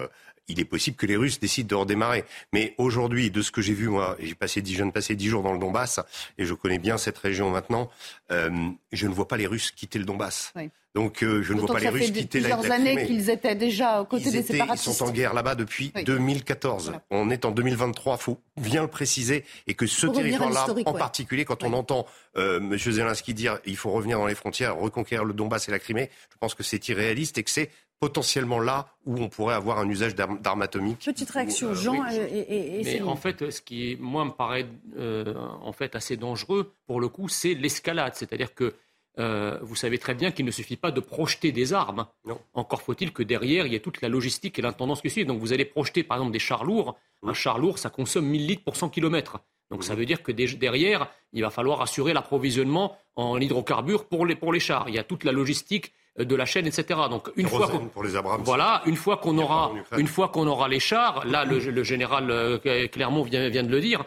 il 0.47 0.59
est 0.59 0.65
possible 0.65 0.97
que 0.97 1.05
les 1.05 1.15
Russes 1.15 1.39
décident 1.39 1.67
de 1.67 1.75
redémarrer. 1.75 2.23
Mais 2.53 2.73
aujourd'hui, 2.77 3.31
de 3.31 3.41
ce 3.41 3.51
que 3.51 3.61
j'ai 3.61 3.73
vu, 3.73 3.89
moi, 3.89 4.15
j'ai 4.19 4.35
passé 4.35 4.61
dix, 4.61 4.71
je 4.71 4.77
viens 4.77 4.85
de 4.85 4.91
passer 4.91 5.15
dix 5.15 5.27
jours 5.27 5.43
dans 5.43 5.53
le 5.53 5.59
Donbass, 5.59 5.99
et 6.37 6.45
je 6.45 6.53
connais 6.53 6.79
bien 6.79 6.97
cette 6.97 7.17
région 7.17 7.49
maintenant, 7.49 7.89
euh, 8.31 8.49
je 8.91 9.07
ne 9.07 9.13
vois 9.13 9.27
pas 9.27 9.37
les 9.37 9.47
Russes 9.47 9.71
quitter 9.71 9.99
le 9.99 10.05
Donbass. 10.05 10.53
Donc 10.95 11.21
euh, 11.21 11.43
je 11.43 11.53
ne 11.53 11.59
vois 11.59 11.75
pas 11.75 11.79
les 11.79 11.89
Russes 11.89 12.11
quitter 12.11 12.39
la, 12.39 12.49
Crimée. 12.49 12.61
plusieurs 12.61 12.79
années 12.79 13.05
qu'ils 13.05 13.29
étaient 13.29 13.53
déjà 13.53 14.01
aux 14.01 14.05
côtés 14.05 14.31
des 14.31 14.41
séparatistes. 14.41 14.87
Ils 14.87 14.93
sont 14.93 15.05
en 15.05 15.11
guerre 15.11 15.35
là-bas 15.35 15.53
depuis 15.53 15.93
2014. 16.05 16.93
On 17.11 17.29
est 17.29 17.45
en 17.45 17.51
2023, 17.51 18.15
il 18.15 18.23
faut 18.23 18.39
bien 18.59 18.81
le 18.81 18.87
préciser, 18.87 19.45
et 19.67 19.75
que 19.75 19.85
ce 19.85 20.07
territoire-là, 20.07 20.65
en 20.87 20.93
particulier, 20.93 21.45
quand 21.45 21.63
on 21.63 21.73
entend 21.73 22.07
euh, 22.37 22.57
M. 22.57 22.75
Zelensky 22.77 23.35
dire 23.35 23.59
il 23.65 23.77
faut 23.77 23.91
revenir 23.91 24.17
dans 24.17 24.25
les 24.25 24.33
frontières, 24.33 24.75
reconquérir 24.75 25.23
le 25.23 25.35
Donbass 25.35 25.67
et 25.67 25.71
la 25.71 25.77
Crimée, 25.77 26.09
je 26.31 26.37
pense 26.39 26.55
que 26.55 26.63
c'est 26.63 26.87
irréaliste 26.87 27.37
et 27.37 27.43
que 27.43 27.51
c'est 27.51 27.69
potentiellement 27.99 28.59
là 28.59 28.87
où 29.05 29.17
on 29.17 29.29
pourrait 29.29 29.55
avoir 29.55 29.79
un 29.79 29.89
usage 29.89 30.15
d'armes 30.15 30.61
atomiques. 30.61 31.05
Petite 31.05 31.29
réaction, 31.29 31.69
euh, 31.69 31.75
Jean 31.75 32.05
et, 32.05 32.81
Mais 32.83 33.01
en 33.01 33.15
fait, 33.15 33.49
ce 33.49 33.61
qui, 33.61 33.97
moi, 33.99 34.25
me 34.25 34.31
paraît 34.31 34.67
euh, 34.97 35.33
en 35.35 35.73
fait 35.73 35.95
assez 35.95 36.17
dangereux, 36.17 36.73
pour 36.85 36.99
le 36.99 37.07
coup, 37.07 37.27
c'est 37.27 37.53
l'escalade. 37.53 38.13
C'est-à-dire 38.15 38.53
que 38.53 38.75
euh, 39.19 39.57
vous 39.63 39.75
savez 39.75 39.97
très 39.97 40.13
bien 40.13 40.31
qu'il 40.31 40.45
ne 40.45 40.51
suffit 40.51 40.75
pas 40.75 40.91
de 40.91 40.99
projeter 40.99 41.51
des 41.51 41.73
armes. 41.73 42.05
Encore 42.53 42.83
faut-il 42.83 43.11
que 43.11 43.23
derrière, 43.23 43.65
il 43.65 43.73
y 43.73 43.75
ait 43.75 43.79
toute 43.79 44.01
la 44.01 44.09
logistique 44.09 44.59
et 44.59 44.61
l'intendance 44.61 45.01
qui 45.01 45.09
suit. 45.09 45.25
Donc 45.25 45.39
vous 45.39 45.53
allez 45.53 45.65
projeter, 45.65 46.03
par 46.03 46.17
exemple, 46.17 46.33
des 46.33 46.39
chars 46.39 46.63
lourds. 46.63 46.97
Un 47.23 47.33
char 47.33 47.57
lourd, 47.57 47.79
ça 47.79 47.89
consomme 47.89 48.27
1000 48.27 48.45
litres 48.45 48.63
pour 48.63 48.75
100 48.75 48.89
km. 48.89 49.39
Donc 49.71 49.83
ça 49.83 49.95
veut 49.95 50.05
dire 50.05 50.21
que 50.21 50.31
derrière, 50.31 51.09
il 51.33 51.41
va 51.41 51.49
falloir 51.49 51.81
assurer 51.81 52.13
l'approvisionnement 52.13 52.95
en 53.15 53.39
hydrocarbures 53.39 54.05
pour 54.05 54.25
les, 54.25 54.35
pour 54.35 54.53
les 54.53 54.59
chars. 54.59 54.87
Il 54.87 54.95
y 54.95 54.99
a 54.99 55.03
toute 55.03 55.23
la 55.23 55.31
logistique 55.31 55.93
de 56.17 56.35
la 56.35 56.45
chaîne, 56.45 56.65
etc. 56.65 56.99
Donc 57.09 57.29
une 57.35 57.47
fois 57.47 57.69
pour 57.93 58.03
les 58.03 58.15
Abrams. 58.15 58.41
Voilà, 58.43 58.81
une 58.85 58.95
fois 58.95 59.17
qu'on 59.17 59.37
aura, 59.37 59.71
une 59.97 60.07
fois 60.07 60.29
qu'on 60.29 60.47
aura 60.47 60.67
les 60.67 60.79
chars, 60.79 61.25
là 61.25 61.45
le, 61.45 61.83
général 61.83 62.29
euh, 62.31 62.87
Clermont 62.87 63.23
vient, 63.23 63.49
vient 63.49 63.63
de 63.63 63.71
le 63.71 63.81
dire, 63.81 64.03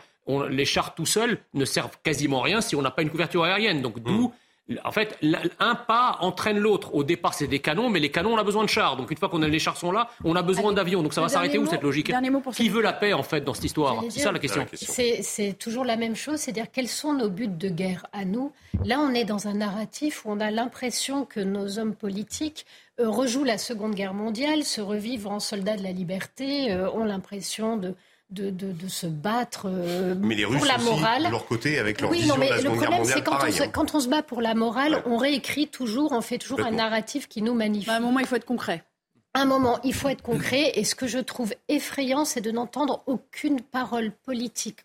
les 0.49 0.65
chars 0.65 0.95
tout 0.95 1.07
seuls 1.07 1.39
ne 1.55 1.65
servent 1.65 1.99
quasiment 2.03 2.41
à 2.41 2.45
rien 2.45 2.61
si 2.61 2.77
on 2.77 2.83
n'a 2.83 2.91
pas 2.91 3.03
une 3.03 3.11
couverture 3.11 3.45
aérienne. 3.45 3.83
Donc 3.83 4.01
d'où 4.01 4.29
hmm. 4.29 4.33
En 4.85 4.93
fait, 4.93 5.19
un 5.59 5.75
pas 5.75 6.19
entraîne 6.21 6.59
l'autre. 6.59 6.95
Au 6.95 7.05
départ, 7.05 7.35
c'est 7.35 7.47
des 7.47 7.59
canons, 7.59 7.89
mais 7.89 8.01
les 8.01 8.11
canons, 8.11 8.35
on 8.35 8.39
a 8.39 8.45
besoin 8.45 8.65
de 8.65 8.69
chars. 8.69 8.97
Donc, 8.97 9.11
une 9.11 9.17
fois 9.17 9.29
qu'on 9.29 9.43
a 9.43 9.49
les 9.49 9.59
chars 9.59 9.77
sont 9.77 9.93
là, 9.93 10.09
on 10.25 10.37
a 10.37 10.43
besoin 10.43 10.73
d'avions. 10.73 11.03
Donc, 11.03 11.13
ça 11.13 11.21
va 11.21 11.29
s'arrêter 11.29 11.59
où 11.59 11.67
cette 11.67 11.83
logique 11.83 12.13
Qui 12.55 12.69
veut 12.69 12.83
la 12.83 12.93
paix, 12.93 13.13
en 13.13 13.23
fait, 13.23 13.43
dans 13.43 13.55
cette 13.55 13.65
histoire 13.65 14.03
C'est 14.09 14.21
ça 14.21 14.33
la 14.33 14.39
question. 14.39 14.67
C'est 14.75 15.59
toujours 15.59 15.85
la 15.85 15.97
même 15.97 16.17
chose, 16.17 16.39
c'est-à-dire 16.39 16.71
quels 16.71 16.89
sont 16.89 17.15
nos 17.15 17.29
buts 17.29 17.49
de 17.49 17.69
guerre 17.69 18.07
à 18.13 18.25
nous? 18.25 18.53
Là, 18.85 18.99
on 19.01 19.13
est 19.13 19.25
dans 19.25 19.49
un 19.49 19.55
narratif 19.55 20.25
où 20.25 20.31
on 20.31 20.41
a 20.41 20.51
l'impression 20.51 21.25
que 21.25 21.41
nos 21.41 21.79
hommes 21.79 21.95
politiques 21.95 22.67
euh, 23.01 23.09
rejouent 23.09 23.45
la 23.45 23.59
Seconde 23.59 23.95
Guerre 23.95 24.15
mondiale, 24.15 24.65
se 24.65 24.81
revivent 24.81 25.27
en 25.27 25.41
soldats 25.41 25.77
de 25.77 25.83
la 25.83 25.93
liberté, 25.93 26.73
euh, 26.73 26.91
ont 26.93 27.05
l'impression 27.05 27.77
de 27.77 27.95
de, 28.31 28.51
de, 28.51 28.89
se 28.89 29.07
battre 29.07 29.67
euh, 29.67 30.15
mais 30.21 30.35
les 30.35 30.45
pour 30.45 30.65
la 30.65 30.79
morale. 30.79 31.25
de 31.25 31.31
leur 31.31 31.47
côté, 31.47 31.79
avec 31.79 32.01
leur 32.01 32.11
oui, 32.11 32.19
vision 32.19 32.35
non, 32.35 32.41
mais 32.41 32.49
de 32.49 32.55
la 32.55 32.61
le 32.61 32.71
problème, 32.71 33.05
c'est 33.05 33.25
quand, 33.25 33.39
on 33.45 33.51
se, 33.51 33.63
hein. 33.63 33.69
quand 33.69 33.95
on 33.95 34.01
se 34.01 34.09
bat 34.09 34.23
pour 34.23 34.41
la 34.41 34.55
morale, 34.55 35.03
on 35.07 35.17
réécrit 35.17 35.69
toujours, 35.69 36.13
on 36.13 36.21
fait 36.21 36.39
toujours 36.39 36.61
un 36.61 36.71
narratif 36.71 37.29
qui 37.29 37.43
nous 37.43 37.55
magnifie. 37.55 37.91
À 37.91 37.97
un 37.97 38.01
moment, 38.01 38.21
il 38.21 38.27
faut 38.27 38.37
être 38.37 38.45
concret. 38.45 38.85
À 39.35 39.43
un 39.43 39.45
moment, 39.45 39.79
il 39.85 39.95
faut 39.95 40.09
être 40.09 40.23
concret. 40.23 40.73
Et 40.75 40.85
ce 40.85 40.95
que 40.95 41.07
je 41.07 41.19
trouve 41.19 41.53
effrayant, 41.69 42.25
c'est 42.25 42.41
de 42.41 42.51
n'entendre 42.51 43.03
aucune 43.07 43.61
parole 43.61 44.13
politique 44.13 44.81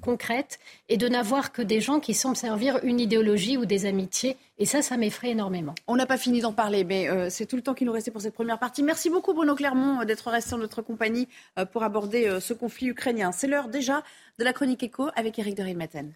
concrète 0.00 0.58
et 0.88 0.96
de 0.96 1.08
n'avoir 1.08 1.52
que 1.52 1.62
des 1.62 1.80
gens 1.80 2.00
qui 2.00 2.14
semblent 2.14 2.36
servir 2.36 2.80
une 2.82 2.98
idéologie 3.00 3.56
ou 3.56 3.66
des 3.66 3.86
amitiés. 3.86 4.36
Et 4.58 4.66
ça, 4.66 4.82
ça 4.82 4.96
m'effraie 4.96 5.30
énormément. 5.30 5.74
On 5.86 5.96
n'a 5.96 6.06
pas 6.06 6.18
fini 6.18 6.40
d'en 6.40 6.52
parler, 6.52 6.84
mais 6.84 7.08
euh, 7.08 7.30
c'est 7.30 7.46
tout 7.46 7.56
le 7.56 7.62
temps 7.62 7.74
qui 7.74 7.84
nous 7.84 7.92
restait 7.92 8.10
pour 8.10 8.20
cette 8.20 8.34
première 8.34 8.58
partie. 8.58 8.82
Merci 8.82 9.10
beaucoup, 9.10 9.32
Bruno 9.32 9.54
Clermont, 9.54 10.00
euh, 10.00 10.04
d'être 10.04 10.28
resté 10.28 10.54
en 10.54 10.58
notre 10.58 10.82
compagnie 10.82 11.28
euh, 11.58 11.64
pour 11.64 11.82
aborder 11.82 12.38
ce 12.40 12.52
conflit 12.52 12.88
ukrainien. 12.88 13.32
C'est 13.32 13.46
l'heure 13.46 13.68
déjà 13.68 14.02
de 14.38 14.44
la 14.44 14.52
chronique 14.52 14.82
écho 14.82 15.08
avec 15.14 15.38
Eric 15.38 15.56
de 15.56 15.72
Maten. 15.74 16.14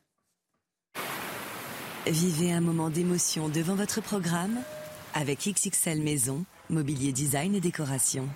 Vivez 2.06 2.52
un 2.52 2.60
moment 2.60 2.90
d'émotion 2.90 3.48
devant 3.48 3.74
votre 3.74 4.02
programme 4.02 4.58
avec 5.14 5.48
XXL 5.48 6.02
Maison, 6.02 6.44
mobilier 6.68 7.12
design 7.12 7.54
et 7.54 7.60
décoration. 7.60 8.28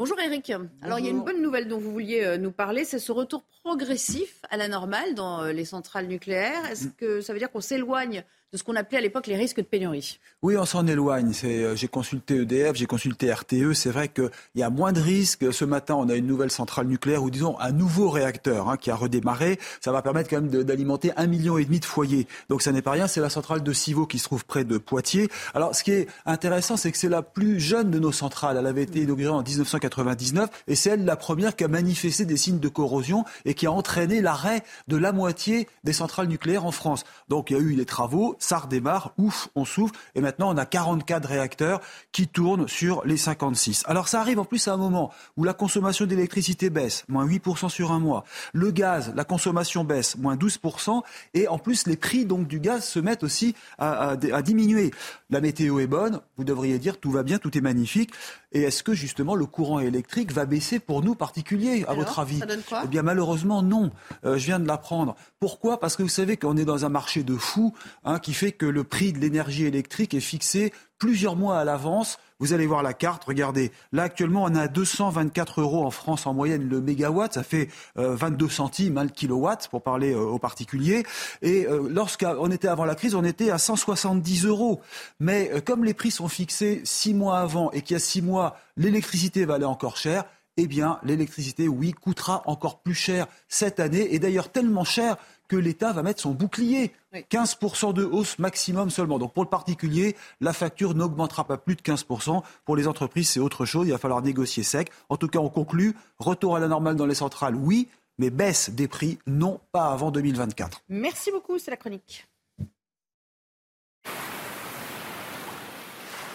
Bonjour 0.00 0.18
Eric. 0.18 0.50
Alors 0.80 0.98
il 0.98 1.04
y 1.04 1.08
a 1.08 1.10
une 1.10 1.22
bonne 1.22 1.42
nouvelle 1.42 1.68
dont 1.68 1.76
vous 1.76 1.92
vouliez 1.92 2.24
euh, 2.24 2.38
nous 2.38 2.52
parler, 2.52 2.86
c'est 2.86 2.98
ce 2.98 3.12
retour 3.12 3.44
progressif 3.62 4.40
à 4.48 4.56
la 4.56 4.66
normale 4.66 5.14
dans 5.14 5.42
euh, 5.42 5.52
les 5.52 5.66
centrales 5.66 6.06
nucléaires. 6.06 6.64
Est-ce 6.70 6.86
mm. 6.86 6.92
que 6.94 7.20
ça 7.20 7.34
veut 7.34 7.38
dire 7.38 7.50
qu'on 7.50 7.60
s'éloigne 7.60 8.24
de 8.52 8.58
ce 8.58 8.64
qu'on 8.64 8.74
appelait 8.74 8.98
à 8.98 9.00
l'époque 9.00 9.28
les 9.28 9.36
risques 9.36 9.58
de 9.58 9.62
pénurie. 9.62 10.18
Oui, 10.42 10.56
on 10.56 10.64
s'en 10.64 10.84
éloigne. 10.88 11.32
Euh, 11.44 11.76
j'ai 11.76 11.86
consulté 11.86 12.34
EDF, 12.34 12.74
j'ai 12.74 12.86
consulté 12.86 13.32
RTE. 13.32 13.74
C'est 13.74 13.90
vrai 13.90 14.08
qu'il 14.08 14.28
y 14.56 14.64
a 14.64 14.70
moins 14.70 14.92
de 14.92 15.00
risques. 15.00 15.52
Ce 15.52 15.64
matin, 15.64 15.94
on 15.94 16.08
a 16.08 16.16
une 16.16 16.26
nouvelle 16.26 16.50
centrale 16.50 16.88
nucléaire 16.88 17.22
ou 17.22 17.30
disons 17.30 17.56
un 17.60 17.70
nouveau 17.70 18.10
réacteur 18.10 18.68
hein, 18.68 18.76
qui 18.76 18.90
a 18.90 18.96
redémarré. 18.96 19.60
Ça 19.80 19.92
va 19.92 20.02
permettre 20.02 20.30
quand 20.30 20.40
même 20.40 20.64
d'alimenter 20.64 21.12
un 21.16 21.28
million 21.28 21.58
et 21.58 21.64
demi 21.64 21.78
de 21.78 21.84
foyers. 21.84 22.26
Donc 22.48 22.62
ça 22.62 22.72
n'est 22.72 22.82
pas 22.82 22.90
rien. 22.90 23.06
C'est 23.06 23.20
la 23.20 23.30
centrale 23.30 23.62
de 23.62 23.72
Civaux 23.72 24.06
qui 24.06 24.18
se 24.18 24.24
trouve 24.24 24.44
près 24.44 24.64
de 24.64 24.78
Poitiers. 24.78 25.28
Alors 25.54 25.76
ce 25.76 25.84
qui 25.84 25.92
est 25.92 26.08
intéressant, 26.26 26.76
c'est 26.76 26.90
que 26.90 26.98
c'est 26.98 27.08
la 27.08 27.22
plus 27.22 27.60
jeune 27.60 27.92
de 27.92 28.00
nos 28.00 28.12
centrales. 28.12 28.56
Elle 28.58 28.66
avait 28.66 28.82
été 28.82 29.00
inaugurée 29.00 29.30
en 29.30 29.44
1999 29.44 30.50
et 30.66 30.74
c'est 30.74 30.90
elle 30.90 31.04
la 31.04 31.16
première 31.16 31.54
qui 31.54 31.62
a 31.62 31.68
manifesté 31.68 32.24
des 32.24 32.36
signes 32.36 32.58
de 32.58 32.68
corrosion 32.68 33.24
et 33.44 33.54
qui 33.54 33.66
a 33.66 33.72
entraîné 33.72 34.20
l'arrêt 34.20 34.64
de 34.88 34.96
la 34.96 35.12
moitié 35.12 35.68
des 35.84 35.92
centrales 35.92 36.26
nucléaires 36.26 36.66
en 36.66 36.72
France. 36.72 37.04
Donc 37.28 37.50
il 37.50 37.56
y 37.56 37.60
a 37.60 37.62
eu 37.62 37.76
des 37.76 37.84
travaux 37.84 38.36
ça 38.40 38.58
redémarre, 38.58 39.12
ouf, 39.18 39.48
on 39.54 39.64
souffle, 39.64 39.94
et 40.16 40.20
maintenant 40.20 40.52
on 40.52 40.56
a 40.56 40.66
44 40.66 41.28
réacteurs 41.28 41.80
qui 42.10 42.26
tournent 42.26 42.66
sur 42.66 43.04
les 43.04 43.16
56. 43.16 43.84
Alors 43.86 44.08
ça 44.08 44.20
arrive 44.20 44.40
en 44.40 44.44
plus 44.44 44.66
à 44.66 44.72
un 44.72 44.76
moment 44.76 45.12
où 45.36 45.44
la 45.44 45.54
consommation 45.54 46.06
d'électricité 46.06 46.70
baisse, 46.70 47.04
moins 47.08 47.26
8% 47.26 47.68
sur 47.68 47.92
un 47.92 48.00
mois, 48.00 48.24
le 48.52 48.72
gaz, 48.72 49.12
la 49.14 49.24
consommation 49.24 49.84
baisse, 49.84 50.16
moins 50.16 50.34
12%, 50.34 51.02
et 51.34 51.46
en 51.46 51.58
plus 51.58 51.86
les 51.86 51.96
prix 51.96 52.24
donc 52.24 52.48
du 52.48 52.58
gaz 52.58 52.84
se 52.84 52.98
mettent 52.98 53.22
aussi 53.22 53.54
à, 53.78 54.10
à 54.10 54.42
diminuer. 54.42 54.90
La 55.28 55.40
météo 55.40 55.78
est 55.78 55.86
bonne, 55.86 56.20
vous 56.36 56.44
devriez 56.44 56.78
dire 56.78 56.98
tout 56.98 57.10
va 57.10 57.22
bien, 57.22 57.38
tout 57.38 57.56
est 57.56 57.60
magnifique. 57.60 58.10
Et 58.52 58.62
est-ce 58.62 58.82
que 58.82 58.94
justement 58.94 59.34
le 59.34 59.46
courant 59.46 59.80
électrique 59.80 60.32
va 60.32 60.44
baisser 60.44 60.80
pour 60.80 61.02
nous 61.02 61.14
particuliers, 61.14 61.84
à 61.86 61.94
votre 61.94 62.18
avis 62.18 62.38
ça 62.38 62.46
donne 62.46 62.62
quoi 62.62 62.82
Eh 62.84 62.88
bien 62.88 63.02
malheureusement 63.02 63.62
non. 63.62 63.90
Euh, 64.24 64.38
je 64.38 64.46
viens 64.46 64.58
de 64.58 64.66
l'apprendre. 64.66 65.14
Pourquoi? 65.38 65.78
Parce 65.78 65.96
que 65.96 66.02
vous 66.02 66.08
savez 66.08 66.36
qu'on 66.36 66.56
est 66.56 66.64
dans 66.64 66.84
un 66.84 66.88
marché 66.88 67.22
de 67.22 67.36
fous 67.36 67.74
hein, 68.04 68.18
qui 68.18 68.34
fait 68.34 68.52
que 68.52 68.66
le 68.66 68.82
prix 68.82 69.12
de 69.12 69.18
l'énergie 69.18 69.66
électrique 69.66 70.14
est 70.14 70.20
fixé 70.20 70.72
plusieurs 70.98 71.36
mois 71.36 71.58
à 71.58 71.64
l'avance. 71.64 72.18
Vous 72.40 72.54
allez 72.54 72.66
voir 72.66 72.82
la 72.82 72.94
carte, 72.94 73.24
regardez. 73.24 73.70
Là, 73.92 74.04
actuellement, 74.04 74.44
on 74.44 74.54
a 74.54 74.66
224 74.66 75.60
euros 75.60 75.84
en 75.84 75.90
France 75.90 76.26
en 76.26 76.32
moyenne 76.32 76.66
le 76.66 76.80
mégawatt. 76.80 77.34
Ça 77.34 77.42
fait 77.42 77.68
22 77.96 78.46
euh, 78.46 78.48
centimes 78.48 78.96
hein, 78.96 79.04
le 79.04 79.10
kilowatt, 79.10 79.68
pour 79.68 79.82
parler 79.82 80.14
euh, 80.14 80.20
aux 80.20 80.38
particuliers. 80.38 81.04
Et 81.42 81.66
euh, 81.66 81.86
lorsqu'on 81.90 82.50
était 82.50 82.68
avant 82.68 82.86
la 82.86 82.94
crise, 82.94 83.14
on 83.14 83.24
était 83.24 83.50
à 83.50 83.58
170 83.58 84.46
euros. 84.46 84.80
Mais 85.20 85.50
comme 85.66 85.84
les 85.84 85.92
prix 85.92 86.10
sont 86.10 86.28
fixés 86.28 86.80
six 86.84 87.12
mois 87.12 87.40
avant 87.40 87.70
et 87.72 87.82
qu'il 87.82 87.94
y 87.94 87.96
a 87.96 88.00
six 88.00 88.22
mois, 88.22 88.56
l'électricité 88.78 89.44
valait 89.44 89.66
encore 89.66 89.98
cher, 89.98 90.24
eh 90.56 90.66
bien, 90.66 90.98
l'électricité, 91.02 91.68
oui, 91.68 91.92
coûtera 91.92 92.42
encore 92.46 92.80
plus 92.80 92.94
cher 92.94 93.26
cette 93.48 93.80
année, 93.80 94.14
et 94.14 94.18
d'ailleurs 94.18 94.50
tellement 94.50 94.84
cher 94.84 95.16
que 95.50 95.56
l'État 95.56 95.92
va 95.92 96.04
mettre 96.04 96.20
son 96.20 96.30
bouclier. 96.30 96.92
15% 97.12 97.92
de 97.92 98.04
hausse 98.04 98.38
maximum 98.38 98.88
seulement. 98.88 99.18
Donc 99.18 99.34
pour 99.34 99.42
le 99.42 99.50
particulier, 99.50 100.16
la 100.40 100.52
facture 100.52 100.94
n'augmentera 100.94 101.44
pas 101.44 101.58
plus 101.58 101.74
de 101.74 101.82
15%. 101.82 102.42
Pour 102.64 102.76
les 102.76 102.86
entreprises, 102.86 103.30
c'est 103.30 103.40
autre 103.40 103.66
chose. 103.66 103.88
Il 103.88 103.90
va 103.90 103.98
falloir 103.98 104.22
négocier 104.22 104.62
sec. 104.62 104.92
En 105.08 105.16
tout 105.16 105.26
cas, 105.26 105.40
on 105.40 105.48
conclut. 105.48 105.96
Retour 106.20 106.54
à 106.54 106.60
la 106.60 106.68
normale 106.68 106.94
dans 106.94 107.04
les 107.04 107.16
centrales, 107.16 107.56
oui. 107.56 107.88
Mais 108.18 108.30
baisse 108.30 108.70
des 108.70 108.86
prix, 108.86 109.18
non, 109.26 109.60
pas 109.72 109.90
avant 109.90 110.12
2024. 110.12 110.82
Merci 110.88 111.32
beaucoup, 111.32 111.58
c'est 111.58 111.72
la 111.72 111.76
chronique. 111.76 112.28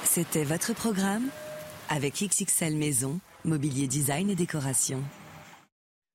C'était 0.04 0.44
votre 0.44 0.74
programme 0.74 1.30
avec 1.90 2.16
XXL 2.16 2.76
Maison, 2.76 3.20
mobilier 3.46 3.88
design 3.88 4.30
et 4.30 4.36
décoration. 4.36 5.02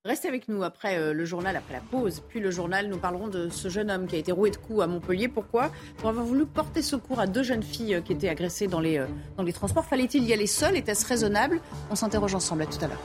Restez 0.07 0.29
avec 0.29 0.49
nous 0.49 0.63
après 0.63 0.97
euh, 0.97 1.13
le 1.13 1.27
journal, 1.27 1.55
après 1.57 1.75
la 1.75 1.81
pause. 1.81 2.23
Puis 2.27 2.41
le 2.41 2.51
journal, 2.51 2.89
nous 2.89 2.97
parlerons 2.97 3.29
de 3.29 3.51
ce 3.51 3.69
jeune 3.69 3.91
homme 3.91 4.07
qui 4.07 4.17
a 4.17 4.19
été 4.19 4.33
roué 4.33 4.51
de 4.51 4.57
coups 4.57 4.81
à 4.81 4.87
Montpellier. 4.87 5.29
Pourquoi? 5.29 5.71
Pour 5.99 6.09
avoir 6.09 6.25
voulu 6.25 6.47
porter 6.47 6.81
secours 6.81 7.21
à 7.21 7.27
deux 7.27 7.43
jeunes 7.43 7.63
filles 7.63 7.97
euh, 7.97 8.01
qui 8.01 8.15
étaient 8.15 8.31
agressées 8.31 8.67
dans 8.67 8.81
les, 8.81 8.97
euh, 8.97 9.05
dans 9.37 9.43
les 9.43 9.53
transports. 9.53 9.85
Fallait-il 9.85 10.25
y 10.25 10.33
aller 10.33 10.47
seul? 10.47 10.75
Était-ce 10.75 11.07
raisonnable? 11.07 11.61
On 11.91 11.97
s'interroge 11.97 12.35
ensemble. 12.35 12.63
À 12.63 12.67
tout 12.67 12.83
à 12.83 12.89
l'heure. 12.89 13.03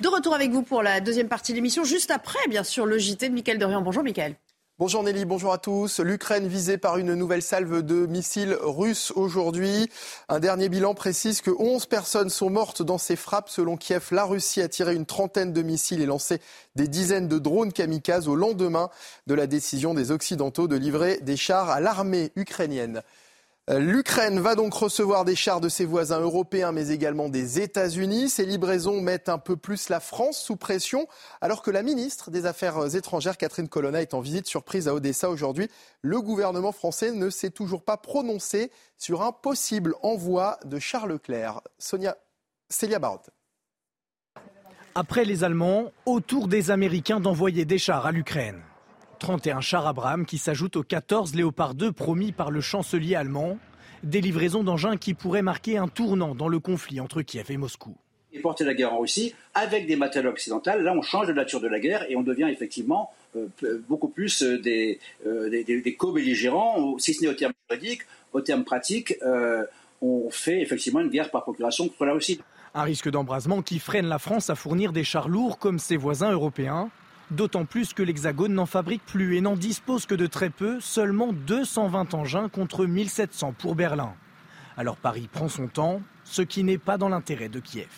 De 0.00 0.08
retour 0.08 0.34
avec 0.34 0.50
vous 0.50 0.62
pour 0.62 0.82
la 0.82 1.00
deuxième 1.00 1.28
partie 1.28 1.52
de 1.52 1.56
l'émission, 1.56 1.84
juste 1.84 2.10
après, 2.10 2.48
bien 2.48 2.64
sûr, 2.64 2.84
le 2.84 2.98
JT 2.98 3.28
de 3.28 3.34
Mickaël 3.34 3.58
Dorian. 3.58 3.80
Bonjour 3.80 4.02
Mickaël. 4.02 4.34
Bonjour 4.80 5.02
Nelly, 5.02 5.24
bonjour 5.24 5.52
à 5.52 5.58
tous. 5.58 5.98
L'Ukraine 5.98 6.46
visée 6.46 6.78
par 6.78 6.98
une 6.98 7.14
nouvelle 7.14 7.42
salve 7.42 7.82
de 7.82 8.06
missiles 8.06 8.56
russes 8.60 9.12
aujourd'hui. 9.16 9.90
Un 10.28 10.38
dernier 10.38 10.68
bilan 10.68 10.94
précise 10.94 11.40
que 11.40 11.50
11 11.50 11.86
personnes 11.86 12.30
sont 12.30 12.48
mortes 12.48 12.82
dans 12.82 12.96
ces 12.96 13.16
frappes. 13.16 13.48
Selon 13.48 13.76
Kiev, 13.76 14.06
la 14.12 14.24
Russie 14.24 14.62
a 14.62 14.68
tiré 14.68 14.94
une 14.94 15.04
trentaine 15.04 15.52
de 15.52 15.62
missiles 15.62 16.00
et 16.00 16.06
lancé 16.06 16.40
des 16.76 16.86
dizaines 16.86 17.26
de 17.26 17.40
drones 17.40 17.72
kamikazes 17.72 18.28
au 18.28 18.36
lendemain 18.36 18.88
de 19.26 19.34
la 19.34 19.48
décision 19.48 19.94
des 19.94 20.12
Occidentaux 20.12 20.68
de 20.68 20.76
livrer 20.76 21.18
des 21.22 21.36
chars 21.36 21.70
à 21.70 21.80
l'armée 21.80 22.30
ukrainienne. 22.36 23.02
L'Ukraine 23.70 24.40
va 24.40 24.54
donc 24.54 24.72
recevoir 24.72 25.26
des 25.26 25.36
chars 25.36 25.60
de 25.60 25.68
ses 25.68 25.84
voisins 25.84 26.20
européens, 26.20 26.72
mais 26.72 26.88
également 26.88 27.28
des 27.28 27.60
États-Unis. 27.60 28.30
Ces 28.30 28.46
livraisons 28.46 29.02
mettent 29.02 29.28
un 29.28 29.36
peu 29.36 29.58
plus 29.58 29.90
la 29.90 30.00
France 30.00 30.38
sous 30.38 30.56
pression, 30.56 31.06
alors 31.42 31.60
que 31.60 31.70
la 31.70 31.82
ministre 31.82 32.30
des 32.30 32.46
Affaires 32.46 32.96
étrangères, 32.96 33.36
Catherine 33.36 33.68
Colonna, 33.68 34.00
est 34.00 34.14
en 34.14 34.20
visite 34.20 34.46
surprise 34.46 34.88
à 34.88 34.94
Odessa 34.94 35.28
aujourd'hui. 35.28 35.68
Le 36.00 36.22
gouvernement 36.22 36.72
français 36.72 37.12
ne 37.12 37.28
s'est 37.28 37.50
toujours 37.50 37.82
pas 37.82 37.98
prononcé 37.98 38.70
sur 38.96 39.20
un 39.20 39.32
possible 39.32 39.94
envoi 40.02 40.58
de 40.64 40.78
chars 40.78 41.06
Leclerc. 41.06 41.60
Sonia 41.78 42.16
Célia 42.70 42.98
Barotte. 42.98 43.28
Après 44.94 45.26
les 45.26 45.44
Allemands, 45.44 45.92
autour 46.06 46.48
des 46.48 46.70
Américains 46.70 47.20
d'envoyer 47.20 47.66
des 47.66 47.78
chars 47.78 48.06
à 48.06 48.12
l'Ukraine. 48.12 48.62
31 49.18 49.60
chars 49.60 49.86
Abrams 49.86 50.24
qui 50.24 50.38
s'ajoutent 50.38 50.76
aux 50.76 50.82
14 50.82 51.34
Léopard 51.34 51.74
2 51.74 51.92
promis 51.92 52.32
par 52.32 52.50
le 52.50 52.60
chancelier 52.60 53.14
allemand. 53.14 53.58
Des 54.02 54.20
livraisons 54.20 54.62
d'engins 54.62 54.96
qui 54.96 55.14
pourraient 55.14 55.42
marquer 55.42 55.76
un 55.76 55.88
tournant 55.88 56.34
dans 56.34 56.48
le 56.48 56.60
conflit 56.60 57.00
entre 57.00 57.22
Kiev 57.22 57.50
et 57.50 57.56
Moscou. 57.56 57.96
Et 58.32 58.40
porter 58.40 58.64
la 58.64 58.74
guerre 58.74 58.92
en 58.92 59.00
Russie 59.00 59.34
avec 59.54 59.86
des 59.86 59.96
matériaux 59.96 60.30
occidentaux, 60.30 60.70
là 60.78 60.94
on 60.94 61.02
change 61.02 61.26
de 61.26 61.32
nature 61.32 61.60
de 61.60 61.66
la 61.66 61.80
guerre 61.80 62.04
et 62.08 62.16
on 62.16 62.22
devient 62.22 62.48
effectivement 62.50 63.10
euh, 63.36 63.48
beaucoup 63.88 64.08
plus 64.08 64.42
euh, 64.42 64.58
des, 64.58 65.00
euh, 65.26 65.50
des, 65.50 65.94
co-belligérants, 65.96 66.98
si 66.98 67.14
ce 67.14 67.22
n'est 67.22 67.28
au 67.28 67.34
terme 67.34 67.52
juridique, 67.68 68.02
au 68.32 68.40
terme 68.40 68.64
pratique, 68.64 69.18
on 70.00 70.30
fait 70.30 70.60
effectivement 70.60 71.00
une 71.00 71.08
guerre 71.08 71.30
par 71.30 71.42
procuration 71.42 71.88
contre 71.88 72.04
la 72.04 72.12
Russie. 72.12 72.40
Un 72.74 72.82
risque 72.82 73.10
d'embrasement 73.10 73.62
qui 73.62 73.78
freine 73.78 74.06
la 74.06 74.18
France 74.18 74.50
à 74.50 74.54
fournir 74.54 74.92
des 74.92 75.02
chars 75.02 75.28
lourds 75.28 75.58
comme 75.58 75.78
ses 75.78 75.96
voisins 75.96 76.30
européens. 76.30 76.90
D'autant 77.30 77.66
plus 77.66 77.92
que 77.92 78.02
l'Hexagone 78.02 78.54
n'en 78.54 78.64
fabrique 78.64 79.04
plus 79.04 79.36
et 79.36 79.42
n'en 79.42 79.54
dispose 79.54 80.06
que 80.06 80.14
de 80.14 80.26
très 80.26 80.48
peu, 80.48 80.80
seulement 80.80 81.34
220 81.34 82.14
engins 82.14 82.48
contre 82.48 82.86
1700 82.86 83.54
pour 83.58 83.74
Berlin. 83.74 84.14
Alors 84.78 84.96
Paris 84.96 85.28
prend 85.30 85.48
son 85.48 85.66
temps, 85.66 86.00
ce 86.24 86.40
qui 86.40 86.64
n'est 86.64 86.78
pas 86.78 86.96
dans 86.96 87.10
l'intérêt 87.10 87.50
de 87.50 87.60
Kiev. 87.60 87.88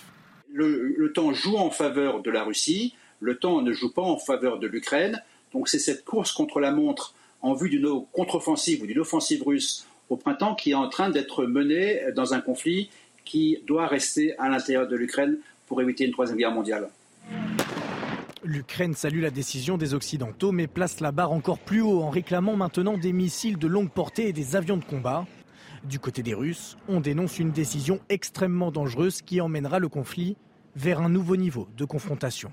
Le, 0.52 1.12
temps 1.14 1.32
joue 1.32 1.56
en 1.56 1.70
faveur 1.70 2.22
de 2.22 2.30
la 2.30 2.42
Russie, 2.42 2.96
le 3.20 3.36
temps 3.36 3.62
ne 3.62 3.72
joue 3.72 3.92
pas 3.92 4.02
en 4.02 4.18
faveur 4.18 4.58
de 4.58 4.66
l'Ukraine. 4.66 5.22
Donc 5.52 5.68
c'est 5.68 5.78
cette 5.78 6.04
course 6.04 6.32
contre 6.32 6.58
la 6.58 6.72
montre 6.72 7.14
en 7.40 7.54
vue 7.54 7.70
d'une 7.70 8.04
contre-offensive 8.12 8.82
ou 8.82 8.86
d'une 8.86 8.98
offensive 8.98 9.44
russe 9.46 9.86
au 10.08 10.16
printemps 10.16 10.56
qui 10.56 10.72
est 10.72 10.74
en 10.74 10.88
train 10.88 11.08
d'être 11.08 11.44
menée 11.44 12.00
dans 12.16 12.34
un 12.34 12.40
conflit 12.40 12.90
qui 13.24 13.58
doit 13.64 13.86
rester 13.86 14.36
à 14.38 14.48
l'intérieur 14.48 14.88
de 14.88 14.96
l'Ukraine 14.96 15.38
pour 15.68 15.80
éviter 15.80 16.04
une 16.04 16.12
troisième 16.12 16.36
guerre 16.36 16.50
mondiale. 16.50 16.90
L'Ukraine 18.52 18.94
salue 18.94 19.22
la 19.22 19.30
décision 19.30 19.78
des 19.78 19.94
Occidentaux, 19.94 20.50
mais 20.50 20.66
place 20.66 20.98
la 20.98 21.12
barre 21.12 21.30
encore 21.30 21.60
plus 21.60 21.82
haut 21.82 22.02
en 22.02 22.10
réclamant 22.10 22.56
maintenant 22.56 22.98
des 22.98 23.12
missiles 23.12 23.58
de 23.58 23.68
longue 23.68 23.92
portée 23.92 24.26
et 24.26 24.32
des 24.32 24.56
avions 24.56 24.76
de 24.76 24.84
combat. 24.84 25.24
Du 25.84 26.00
côté 26.00 26.24
des 26.24 26.34
Russes, 26.34 26.76
on 26.88 26.98
dénonce 26.98 27.38
une 27.38 27.52
décision 27.52 28.00
extrêmement 28.08 28.72
dangereuse 28.72 29.22
qui 29.22 29.40
emmènera 29.40 29.78
le 29.78 29.88
conflit 29.88 30.36
vers 30.74 31.00
un 31.00 31.08
nouveau 31.08 31.36
niveau 31.36 31.68
de 31.76 31.84
confrontation. 31.84 32.50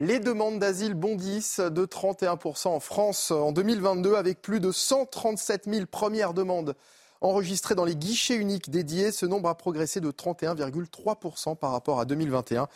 Les 0.00 0.18
demandes 0.18 0.58
d'asile 0.58 0.94
bondissent 0.94 1.60
de 1.60 1.86
31% 1.86 2.66
en 2.66 2.80
France 2.80 3.30
en 3.30 3.52
2022 3.52 4.16
avec 4.16 4.42
plus 4.42 4.58
de 4.58 4.72
137 4.72 5.72
000 5.72 5.86
premières 5.86 6.34
demandes 6.34 6.74
Enregistré 7.26 7.74
dans 7.74 7.84
les 7.84 7.96
guichets 7.96 8.36
uniques 8.36 8.70
dédiés, 8.70 9.10
ce 9.10 9.26
nombre 9.26 9.48
a 9.48 9.56
progressé 9.56 10.00
de 10.00 10.12
31,3% 10.12 11.56
par 11.56 11.72
rapport 11.72 11.98
à 11.98 12.04
2021. 12.04 12.68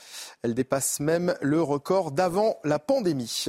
Elle 0.42 0.54
dépasse 0.54 0.98
même 0.98 1.36
le 1.40 1.62
record 1.62 2.10
d'avant 2.10 2.58
la 2.64 2.80
pandémie. 2.80 3.44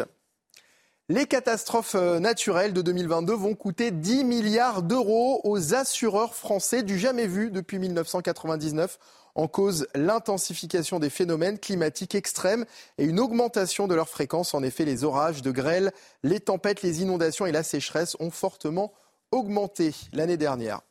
Les 1.09 1.25
catastrophes 1.25 1.95
euh, 1.95 2.19
naturelles 2.19 2.73
de 2.73 2.83
2022 2.83 3.33
vont 3.33 3.55
coûter 3.55 3.89
10 3.89 4.25
milliards 4.25 4.83
d'euros 4.83 5.41
aux 5.43 5.73
assureurs 5.73 6.35
français 6.35 6.83
du 6.83 6.99
jamais 6.99 7.25
vu 7.25 7.49
depuis 7.49 7.79
1999. 7.79 8.99
En 9.33 9.47
cause, 9.47 9.87
l'intensification 9.95 10.99
des 10.99 11.09
phénomènes 11.09 11.57
climatiques 11.57 12.13
extrêmes 12.13 12.65
et 12.99 13.05
une 13.05 13.19
augmentation 13.19 13.87
de 13.87 13.95
leur 13.95 14.07
fréquence. 14.07 14.53
En 14.53 14.61
effet, 14.61 14.85
les 14.85 15.03
orages 15.03 15.41
de 15.41 15.49
grêle, 15.49 15.93
les 16.21 16.41
tempêtes, 16.41 16.83
les 16.83 17.01
inondations 17.01 17.47
et 17.47 17.51
la 17.51 17.63
sécheresse 17.63 18.15
ont 18.19 18.29
fortement 18.29 18.93
augmenté 19.31 19.95
l'année 20.13 20.37
dernière. 20.37 20.81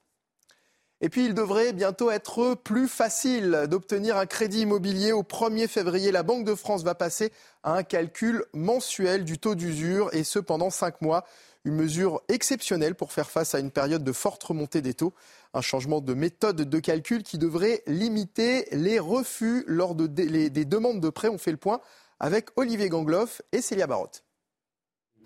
Et 1.02 1.08
puis, 1.08 1.24
il 1.24 1.34
devrait 1.34 1.72
bientôt 1.72 2.10
être 2.10 2.54
plus 2.54 2.86
facile 2.86 3.66
d'obtenir 3.68 4.18
un 4.18 4.26
crédit 4.26 4.60
immobilier. 4.60 5.12
Au 5.12 5.22
1er 5.22 5.66
février, 5.66 6.12
la 6.12 6.22
Banque 6.22 6.44
de 6.44 6.54
France 6.54 6.82
va 6.82 6.94
passer 6.94 7.32
à 7.62 7.74
un 7.74 7.82
calcul 7.82 8.44
mensuel 8.52 9.24
du 9.24 9.38
taux 9.38 9.54
d'usure, 9.54 10.10
et 10.12 10.24
ce 10.24 10.38
pendant 10.38 10.68
cinq 10.68 11.00
mois. 11.00 11.24
Une 11.64 11.74
mesure 11.74 12.22
exceptionnelle 12.28 12.94
pour 12.94 13.12
faire 13.12 13.30
face 13.30 13.54
à 13.54 13.60
une 13.60 13.70
période 13.70 14.04
de 14.04 14.12
forte 14.12 14.42
remontée 14.44 14.80
des 14.82 14.94
taux. 14.94 15.14
Un 15.52 15.60
changement 15.60 16.00
de 16.00 16.14
méthode 16.14 16.56
de 16.56 16.78
calcul 16.78 17.22
qui 17.22 17.38
devrait 17.38 17.82
limiter 17.86 18.66
les 18.72 18.98
refus 18.98 19.64
lors 19.66 19.94
des 19.94 20.64
demandes 20.64 21.00
de 21.00 21.10
prêt. 21.10 21.28
On 21.28 21.38
fait 21.38 21.50
le 21.50 21.58
point 21.58 21.80
avec 22.18 22.48
Olivier 22.56 22.88
Gangloff 22.88 23.42
et 23.52 23.60
Célia 23.60 23.86
Barotte. 23.86 24.22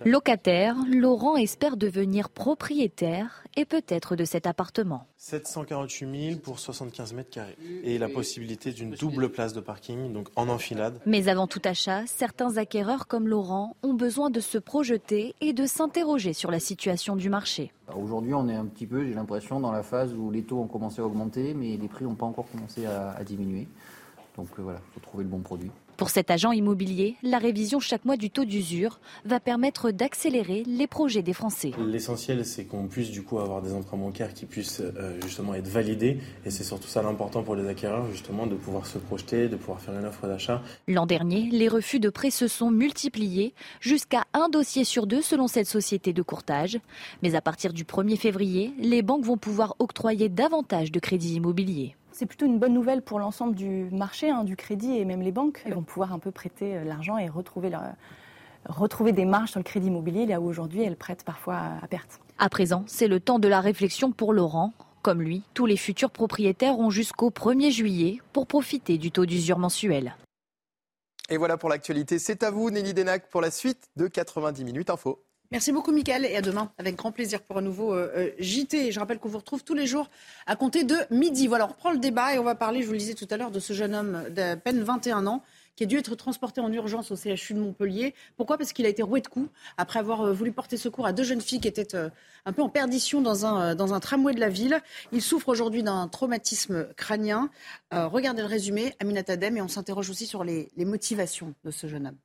Locataire, 0.06 0.76
Laurent 0.92 1.36
espère 1.36 1.78
devenir 1.78 2.28
propriétaire 2.28 3.42
et 3.56 3.64
peut-être 3.64 4.16
de 4.16 4.26
cet 4.26 4.46
appartement. 4.46 5.06
748 5.16 6.28
000 6.28 6.40
pour 6.40 6.58
75 6.58 7.14
mètres 7.14 7.30
carrés 7.30 7.56
et 7.84 7.96
la 7.96 8.10
possibilité 8.10 8.72
d'une 8.72 8.90
double 8.90 9.30
place 9.30 9.54
de 9.54 9.60
parking, 9.60 10.12
donc 10.12 10.28
en 10.36 10.50
enfilade. 10.50 11.00
Mais 11.06 11.28
avant 11.28 11.46
tout 11.46 11.62
achat, 11.64 12.02
certains 12.06 12.58
acquéreurs 12.58 13.06
comme 13.06 13.28
Laurent 13.28 13.76
ont 13.82 13.94
besoin 13.94 14.28
de 14.28 14.40
se 14.40 14.58
projeter 14.58 15.34
et 15.40 15.54
de 15.54 15.64
s'interroger 15.64 16.34
sur 16.34 16.50
la 16.50 16.60
situation 16.60 17.16
du 17.16 17.30
marché. 17.30 17.72
Aujourd'hui, 17.96 18.34
on 18.34 18.46
est 18.50 18.54
un 18.54 18.66
petit 18.66 18.86
peu, 18.86 19.06
j'ai 19.06 19.14
l'impression, 19.14 19.58
dans 19.58 19.72
la 19.72 19.82
phase 19.82 20.12
où 20.12 20.30
les 20.30 20.42
taux 20.42 20.58
ont 20.58 20.68
commencé 20.68 21.00
à 21.00 21.06
augmenter, 21.06 21.54
mais 21.54 21.78
les 21.78 21.88
prix 21.88 22.04
n'ont 22.04 22.14
pas 22.14 22.26
encore 22.26 22.50
commencé 22.50 22.84
à, 22.84 23.12
à 23.12 23.24
diminuer. 23.24 23.66
Donc 24.36 24.48
euh, 24.58 24.62
voilà, 24.62 24.80
il 24.90 24.94
faut 24.94 25.00
trouver 25.00 25.24
le 25.24 25.30
bon 25.30 25.40
produit. 25.40 25.70
Pour 25.96 26.10
cet 26.10 26.30
agent 26.30 26.50
immobilier, 26.50 27.14
la 27.22 27.38
révision 27.38 27.78
chaque 27.78 28.04
mois 28.04 28.16
du 28.16 28.28
taux 28.28 28.44
d'usure 28.44 28.98
va 29.24 29.38
permettre 29.38 29.92
d'accélérer 29.92 30.64
les 30.66 30.88
projets 30.88 31.22
des 31.22 31.32
Français. 31.32 31.70
L'essentiel, 31.78 32.44
c'est 32.44 32.64
qu'on 32.64 32.88
puisse 32.88 33.10
du 33.10 33.22
coup 33.22 33.38
avoir 33.38 33.62
des 33.62 33.72
emprunts 33.72 33.96
bancaires 33.96 34.34
qui 34.34 34.44
puissent 34.44 34.80
euh, 34.80 35.20
justement 35.22 35.54
être 35.54 35.68
validés. 35.68 36.18
Et 36.44 36.50
c'est 36.50 36.64
surtout 36.64 36.88
ça 36.88 37.00
l'important 37.02 37.44
pour 37.44 37.54
les 37.54 37.68
acquéreurs, 37.68 38.10
justement, 38.10 38.48
de 38.48 38.56
pouvoir 38.56 38.86
se 38.86 38.98
projeter, 38.98 39.48
de 39.48 39.54
pouvoir 39.54 39.80
faire 39.80 39.96
une 39.96 40.04
offre 40.04 40.26
d'achat. 40.26 40.62
L'an 40.88 41.06
dernier, 41.06 41.48
les 41.52 41.68
refus 41.68 42.00
de 42.00 42.10
prêts 42.10 42.30
se 42.30 42.48
sont 42.48 42.72
multipliés 42.72 43.54
jusqu'à 43.80 44.24
un 44.32 44.48
dossier 44.48 44.82
sur 44.82 45.06
deux 45.06 45.22
selon 45.22 45.46
cette 45.46 45.68
société 45.68 46.12
de 46.12 46.22
courtage. 46.22 46.80
Mais 47.22 47.36
à 47.36 47.40
partir 47.40 47.72
du 47.72 47.84
1er 47.84 48.16
février, 48.16 48.74
les 48.78 49.02
banques 49.02 49.24
vont 49.24 49.38
pouvoir 49.38 49.76
octroyer 49.78 50.28
davantage 50.28 50.90
de 50.90 50.98
crédits 50.98 51.34
immobiliers. 51.34 51.94
C'est 52.16 52.26
plutôt 52.26 52.46
une 52.46 52.60
bonne 52.60 52.72
nouvelle 52.72 53.02
pour 53.02 53.18
l'ensemble 53.18 53.56
du 53.56 53.88
marché, 53.90 54.30
hein, 54.30 54.44
du 54.44 54.54
crédit 54.54 54.96
et 54.98 55.04
même 55.04 55.20
les 55.20 55.32
banques. 55.32 55.62
Elles 55.66 55.74
vont 55.74 55.82
pouvoir 55.82 56.12
un 56.12 56.20
peu 56.20 56.30
prêter 56.30 56.76
euh, 56.76 56.84
l'argent 56.84 57.18
et 57.18 57.28
retrouver, 57.28 57.72
retrouver 58.68 59.10
des 59.10 59.24
marges 59.24 59.50
sur 59.50 59.58
le 59.58 59.64
crédit 59.64 59.88
immobilier, 59.88 60.24
là 60.24 60.40
où 60.40 60.48
aujourd'hui 60.48 60.84
elles 60.84 60.94
prêtent 60.94 61.24
parfois 61.24 61.58
à 61.82 61.88
perte. 61.88 62.20
À 62.38 62.48
présent, 62.48 62.84
c'est 62.86 63.08
le 63.08 63.18
temps 63.18 63.40
de 63.40 63.48
la 63.48 63.60
réflexion 63.60 64.12
pour 64.12 64.32
Laurent. 64.32 64.72
Comme 65.02 65.22
lui, 65.22 65.42
tous 65.54 65.66
les 65.66 65.76
futurs 65.76 66.10
propriétaires 66.10 66.78
ont 66.78 66.88
jusqu'au 66.88 67.30
1er 67.30 67.72
juillet 67.72 68.20
pour 68.32 68.46
profiter 68.46 68.96
du 68.96 69.10
taux 69.10 69.26
d'usure 69.26 69.58
mensuel. 69.58 70.14
Et 71.30 71.36
voilà 71.36 71.56
pour 71.56 71.68
l'actualité. 71.68 72.20
C'est 72.20 72.44
à 72.44 72.52
vous, 72.52 72.70
Nelly 72.70 72.94
Denac, 72.94 73.28
pour 73.28 73.40
la 73.40 73.50
suite 73.50 73.88
de 73.96 74.06
90 74.06 74.62
minutes 74.62 74.88
info. 74.88 75.23
Merci 75.52 75.72
beaucoup, 75.72 75.92
Mickaël, 75.92 76.24
et 76.24 76.36
à 76.36 76.40
demain, 76.40 76.72
avec 76.78 76.96
grand 76.96 77.12
plaisir 77.12 77.42
pour 77.42 77.58
un 77.58 77.60
nouveau 77.60 77.92
euh, 77.92 78.10
euh, 78.16 78.30
JT. 78.38 78.90
Je 78.90 78.98
rappelle 78.98 79.18
qu'on 79.18 79.28
vous 79.28 79.38
retrouve 79.38 79.62
tous 79.62 79.74
les 79.74 79.86
jours 79.86 80.08
à 80.46 80.56
compter 80.56 80.84
de 80.84 80.96
midi. 81.10 81.46
Voilà, 81.46 81.66
on 81.66 81.68
reprend 81.68 81.92
le 81.92 81.98
débat 81.98 82.34
et 82.34 82.38
on 82.38 82.44
va 82.44 82.54
parler, 82.54 82.80
je 82.80 82.86
vous 82.86 82.92
le 82.92 82.98
disais 82.98 83.14
tout 83.14 83.28
à 83.30 83.36
l'heure, 83.36 83.50
de 83.50 83.60
ce 83.60 83.72
jeune 83.74 83.94
homme 83.94 84.24
d'à 84.30 84.56
peine 84.56 84.82
21 84.82 85.26
ans 85.26 85.42
qui 85.76 85.84
a 85.84 85.86
dû 85.86 85.98
être 85.98 86.14
transporté 86.14 86.60
en 86.60 86.72
urgence 86.72 87.10
au 87.10 87.16
CHU 87.16 87.52
de 87.52 87.58
Montpellier. 87.58 88.14
Pourquoi? 88.36 88.56
Parce 88.56 88.72
qu'il 88.72 88.86
a 88.86 88.88
été 88.88 89.02
roué 89.02 89.20
de 89.20 89.26
coups 89.26 89.50
après 89.76 89.98
avoir 89.98 90.22
euh, 90.22 90.32
voulu 90.32 90.50
porter 90.50 90.76
secours 90.76 91.04
à 91.04 91.12
deux 91.12 91.24
jeunes 91.24 91.40
filles 91.40 91.60
qui 91.60 91.68
étaient 91.68 91.94
un 92.46 92.52
peu 92.52 92.62
en 92.62 92.68
perdition 92.68 93.20
dans 93.20 93.44
un, 93.44 94.00
tramway 94.00 94.34
de 94.34 94.40
la 94.40 94.48
ville. 94.48 94.80
Il 95.12 95.20
souffre 95.20 95.50
aujourd'hui 95.50 95.82
d'un 95.82 96.08
traumatisme 96.08 96.86
crânien. 96.96 97.50
regardez 97.92 98.42
le 98.42 98.48
résumé, 98.48 98.94
Aminata 98.98 99.36
Dem, 99.36 99.56
et 99.56 99.62
on 99.62 99.68
s'interroge 99.68 100.10
aussi 100.10 100.26
sur 100.26 100.42
les 100.42 100.68
motivations 100.78 101.54
de 101.64 101.70
ce 101.70 101.86
jeune 101.86 102.06
homme. 102.06 102.18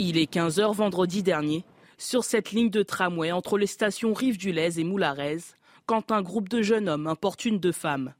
Il 0.00 0.16
est 0.16 0.32
15h 0.32 0.74
vendredi 0.74 1.24
dernier, 1.24 1.64
sur 1.96 2.22
cette 2.22 2.52
ligne 2.52 2.70
de 2.70 2.84
tramway 2.84 3.32
entre 3.32 3.58
les 3.58 3.66
stations 3.66 4.14
Rive 4.14 4.38
du 4.38 4.52
Lez 4.52 4.78
et 4.78 4.84
Moularez, 4.84 5.38
quand 5.86 6.12
un 6.12 6.22
groupe 6.22 6.48
de 6.48 6.62
jeunes 6.62 6.88
hommes 6.88 7.08
importune 7.08 7.58
deux 7.58 7.72
femmes. 7.72 8.14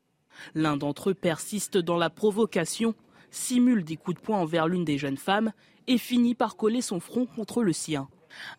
L'un 0.56 0.76
d'entre 0.76 1.10
eux 1.10 1.14
persiste 1.14 1.78
dans 1.78 1.96
la 1.96 2.10
provocation, 2.10 2.96
simule 3.30 3.84
des 3.84 3.96
coups 3.96 4.16
de 4.16 4.20
poing 4.20 4.38
envers 4.38 4.66
l'une 4.66 4.84
des 4.84 4.98
jeunes 4.98 5.18
femmes 5.18 5.52
et 5.86 5.98
finit 5.98 6.34
par 6.34 6.56
coller 6.56 6.80
son 6.80 6.98
front 6.98 7.26
contre 7.26 7.62
le 7.62 7.72
sien. 7.72 8.08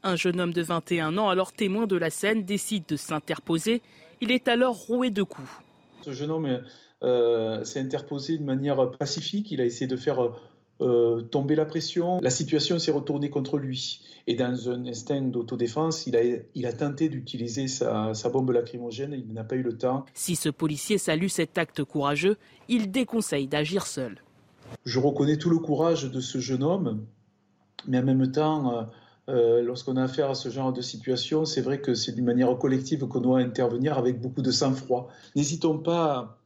Un 0.02 0.16
jeune 0.16 0.40
homme 0.40 0.54
de 0.54 0.62
21 0.62 1.18
ans, 1.18 1.28
alors 1.28 1.52
témoin 1.52 1.88
de 1.88 1.98
la 1.98 2.12
scène, 2.12 2.44
décide 2.44 2.86
de 2.88 2.96
s'interposer. 2.96 3.82
Il 4.22 4.32
est 4.32 4.48
alors 4.48 4.76
roué 4.76 5.10
de 5.10 5.24
coups. 5.24 5.50
Ce 6.04 6.14
jeune 6.14 6.32
homme 6.32 6.62
euh, 7.04 7.66
s'est 7.66 7.82
interposé 7.82 8.38
de 8.38 8.44
manière 8.44 8.92
pacifique. 8.92 9.52
Il 9.52 9.60
a 9.60 9.66
essayé 9.66 9.88
de 9.88 9.98
faire 9.98 10.32
euh, 10.82 11.22
tomber 11.22 11.56
la 11.56 11.66
pression. 11.66 12.20
La 12.22 12.30
situation 12.30 12.80
s'est 12.80 12.92
retournée 12.92 13.30
contre 13.30 13.58
lui. 13.58 14.02
Et 14.28 14.36
dans 14.36 14.70
un 14.70 14.86
instinct 14.86 15.22
d'autodéfense, 15.22 16.08
il 16.08 16.16
a, 16.16 16.22
il 16.56 16.66
a 16.66 16.74
tenté 16.74 17.10
d'utiliser 17.10 17.68
sa, 17.68 18.14
sa, 18.14 18.30
bombe 18.30 18.52
lacrymogène. 18.52 19.14
Il 19.14 19.34
n'a 19.34 19.44
pas 19.44 19.56
eu 19.56 19.64
le 19.64 19.78
temps. 19.78 20.06
Si 20.14 20.36
ce 20.36 20.50
policier 20.50 20.98
salue 20.98 21.28
cet 21.28 21.58
acte 21.58 21.84
courageux, 21.84 22.38
il 22.68 22.92
déconseille 22.92 23.48
d'agir 23.48 23.86
seul. 23.88 24.22
Je 24.86 25.00
reconnais 25.00 25.38
tout 25.38 25.50
le 25.50 25.58
courage 25.58 26.10
de 26.10 26.20
ce 26.22 26.38
jeune 26.38 26.64
homme, 26.64 27.06
mais 27.88 28.00
en 28.00 28.04
même 28.04 28.32
temps, 28.32 28.72
euh, 28.72 28.84
euh, 29.30 29.62
lorsqu'on 29.62 29.96
a 29.98 30.04
affaire 30.04 30.30
à 30.32 30.36
ce 30.36 30.50
genre 30.50 30.74
de 30.74 30.82
situation, 30.82 31.46
c'est 31.46 31.62
vrai 31.62 31.82
que 31.82 31.94
c'est 31.94 32.14
d'une 32.14 32.26
manière 32.26 32.58
collective 32.58 33.06
qu'on 33.08 33.22
doit 33.22 33.40
intervenir 33.40 33.98
avec 33.98 34.20
beaucoup 34.20 34.42
de 34.42 34.52
sang-froid. 34.52 35.10
N'hésitons 35.36 35.78
pas 35.78 36.40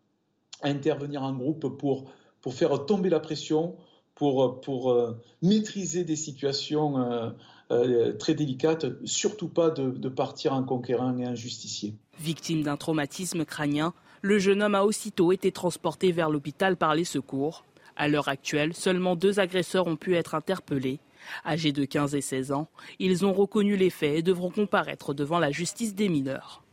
à 0.61 0.67
intervenir 0.67 1.23
en 1.23 1.33
groupe 1.33 1.77
pour, 1.77 2.11
pour 2.41 2.53
faire 2.53 2.85
tomber 2.85 3.09
la 3.09 3.19
pression, 3.19 3.75
pour, 4.15 4.61
pour 4.61 4.91
euh, 4.91 5.19
maîtriser 5.41 6.03
des 6.03 6.15
situations 6.15 6.99
euh, 6.99 7.29
euh, 7.71 8.13
très 8.13 8.33
délicates, 8.33 8.85
surtout 9.05 9.47
pas 9.47 9.69
de, 9.69 9.89
de, 9.89 10.09
partir 10.09 10.53
en 10.53 10.63
conquérant 10.63 11.17
et 11.17 11.27
en 11.27 11.35
justicier. 11.35 11.95
Victime 12.19 12.63
d'un 12.63 12.77
traumatisme 12.77 13.45
crânien, 13.45 13.93
le 14.21 14.39
jeune 14.39 14.61
homme 14.61 14.75
a 14.75 14.83
aussitôt 14.83 15.31
été 15.31 15.51
transporté 15.51 16.11
vers 16.11 16.29
l'hôpital 16.29 16.77
par 16.77 16.95
les 16.95 17.03
secours. 17.03 17.65
À 17.95 18.07
l'heure 18.07 18.27
actuelle, 18.27 18.73
seulement 18.73 19.15
deux 19.15 19.39
agresseurs 19.39 19.87
ont 19.87 19.95
pu 19.95 20.15
être 20.15 20.35
interpellés. 20.35 20.99
Âgés 21.45 21.71
de 21.71 21.85
15 21.85 22.15
et 22.15 22.21
16 22.21 22.51
ans, 22.51 22.67
ils 22.99 23.25
ont 23.25 23.33
reconnu 23.33 23.77
les 23.77 23.89
faits 23.89 24.17
et 24.17 24.21
devront 24.21 24.49
comparaître 24.49 25.13
devant 25.13 25.39
la 25.39 25.51
justice 25.51 25.95
des 25.95 26.09
mineurs. 26.09 26.63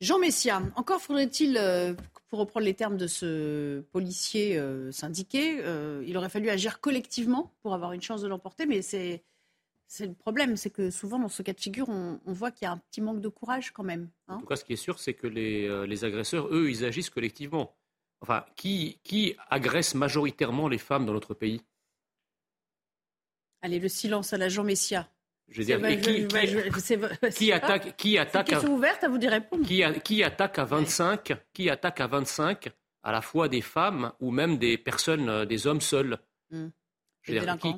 Jean 0.00 0.18
Messia, 0.18 0.62
encore 0.74 1.00
faudrait-il, 1.00 1.56
pour 2.36 2.42
reprendre 2.42 2.66
les 2.66 2.74
termes 2.74 2.98
de 2.98 3.06
ce 3.06 3.80
policier 3.92 4.58
euh, 4.58 4.92
syndiqué, 4.92 5.58
euh, 5.60 6.04
il 6.06 6.18
aurait 6.18 6.28
fallu 6.28 6.50
agir 6.50 6.82
collectivement 6.82 7.54
pour 7.62 7.72
avoir 7.72 7.94
une 7.94 8.02
chance 8.02 8.20
de 8.20 8.28
l'emporter, 8.28 8.66
mais 8.66 8.82
c'est 8.82 9.24
le 10.00 10.12
problème, 10.12 10.58
c'est 10.58 10.68
que 10.68 10.90
souvent 10.90 11.18
dans 11.18 11.30
ce 11.30 11.40
cas 11.42 11.54
de 11.54 11.60
figure, 11.60 11.88
on, 11.88 12.20
voit 12.26 12.50
qu'il 12.50 12.66
y 12.66 12.68
a 12.68 12.72
un 12.72 12.76
petit 12.76 13.00
manque 13.00 13.22
de 13.22 13.28
courage 13.28 13.70
quand 13.70 13.84
même. 13.84 14.10
Hein. 14.28 14.34
en 14.34 14.40
tout 14.40 14.46
cas, 14.46 14.56
ce 14.56 14.66
qui 14.66 14.74
est 14.74 14.76
sûr, 14.76 14.98
c'est 14.98 15.14
que 15.14 15.26
les, 15.26 16.04
agresseurs, 16.04 16.48
eux, 16.54 16.68
ils 16.68 16.84
agissent 16.84 17.08
collectivement. 17.08 17.74
Enfin, 18.20 18.44
qui, 18.54 19.00
qui 19.02 19.34
agresse 19.48 19.94
majoritairement 19.94 20.68
les 20.68 20.76
femmes 20.76 21.06
dans 21.06 21.14
notre 21.14 21.32
pays? 21.32 21.62
Allez, 23.62 23.78
le 23.78 23.88
silence 23.88 24.34
à 24.34 24.36
la 24.36 24.50
Jean 24.50 24.62
Messia. 24.62 25.08
Je 25.48 25.60
veux 25.60 25.64
dire, 25.64 25.80
qui, 27.30 27.52
attaque, 27.52 27.96
qui 27.96 28.18
attaque 28.18 28.52
à, 28.52 28.64
ouverte 28.64 29.04
à 29.04 29.08
vous 29.08 29.18
dire 29.18 29.30
répondre. 29.30 29.64
Qui, 29.64 29.82
qui, 30.02 30.24
attaque 30.24 30.58
à 30.58 30.64
25, 30.64 31.32
qui 31.52 31.70
attaque 31.70 32.00
à 32.00 32.08
25 32.08 32.68
à 33.04 33.12
la 33.12 33.22
fois 33.22 33.48
des 33.48 33.60
femmes 33.60 34.12
ou 34.20 34.32
même 34.32 34.58
des 34.58 34.76
personnes, 34.76 35.28
euh, 35.28 35.44
des 35.44 35.68
hommes 35.68 35.80
seuls. 35.80 36.18
Hmm. 36.50 36.68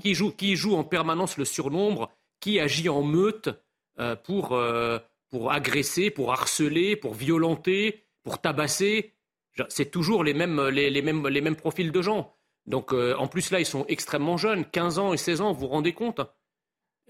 qui, 0.02 0.14
joue, 0.14 0.30
qui 0.30 0.56
joue 0.56 0.76
en 0.76 0.84
permanence 0.84 1.36
le 1.36 1.44
surnombre, 1.44 2.10
qui 2.40 2.60
agit 2.60 2.88
en 2.88 3.02
meute 3.02 3.50
euh, 3.98 4.16
pour, 4.16 4.52
euh, 4.52 4.98
pour 5.30 5.52
agresser, 5.52 6.10
pour 6.10 6.32
harceler, 6.32 6.96
pour 6.96 7.14
violenter, 7.14 8.04
pour 8.22 8.40
tabasser. 8.40 9.14
C'est 9.68 9.90
toujours 9.90 10.24
les 10.24 10.34
mêmes, 10.34 10.68
les, 10.68 10.88
les, 10.88 11.02
mêmes, 11.02 11.26
les 11.28 11.40
mêmes 11.40 11.56
profils 11.56 11.92
de 11.92 12.02
gens. 12.02 12.34
Donc 12.66 12.92
en 12.92 13.26
plus 13.26 13.50
là, 13.50 13.60
ils 13.60 13.66
sont 13.66 13.86
extrêmement 13.88 14.36
jeunes, 14.36 14.64
15 14.66 14.98
ans 14.98 15.12
et 15.14 15.16
16 15.16 15.40
ans, 15.40 15.52
vous 15.52 15.60
vous 15.60 15.68
rendez 15.68 15.94
compte? 15.94 16.20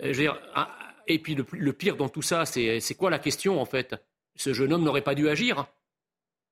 Euh, 0.02 0.32
ah, 0.54 0.68
et 1.06 1.18
puis 1.18 1.34
le, 1.34 1.72
pire 1.72 1.96
dans 1.96 2.08
tout 2.08 2.22
ça, 2.22 2.44
c'est 2.44 2.94
quoi 2.96 3.10
la 3.10 3.18
question 3.18 3.60
en 3.60 3.64
fait? 3.64 3.94
Ce 4.36 4.52
jeune 4.52 4.72
homme 4.72 4.84
n'aurait 4.84 5.02
pas 5.02 5.14
dû 5.14 5.28
agir. 5.28 5.66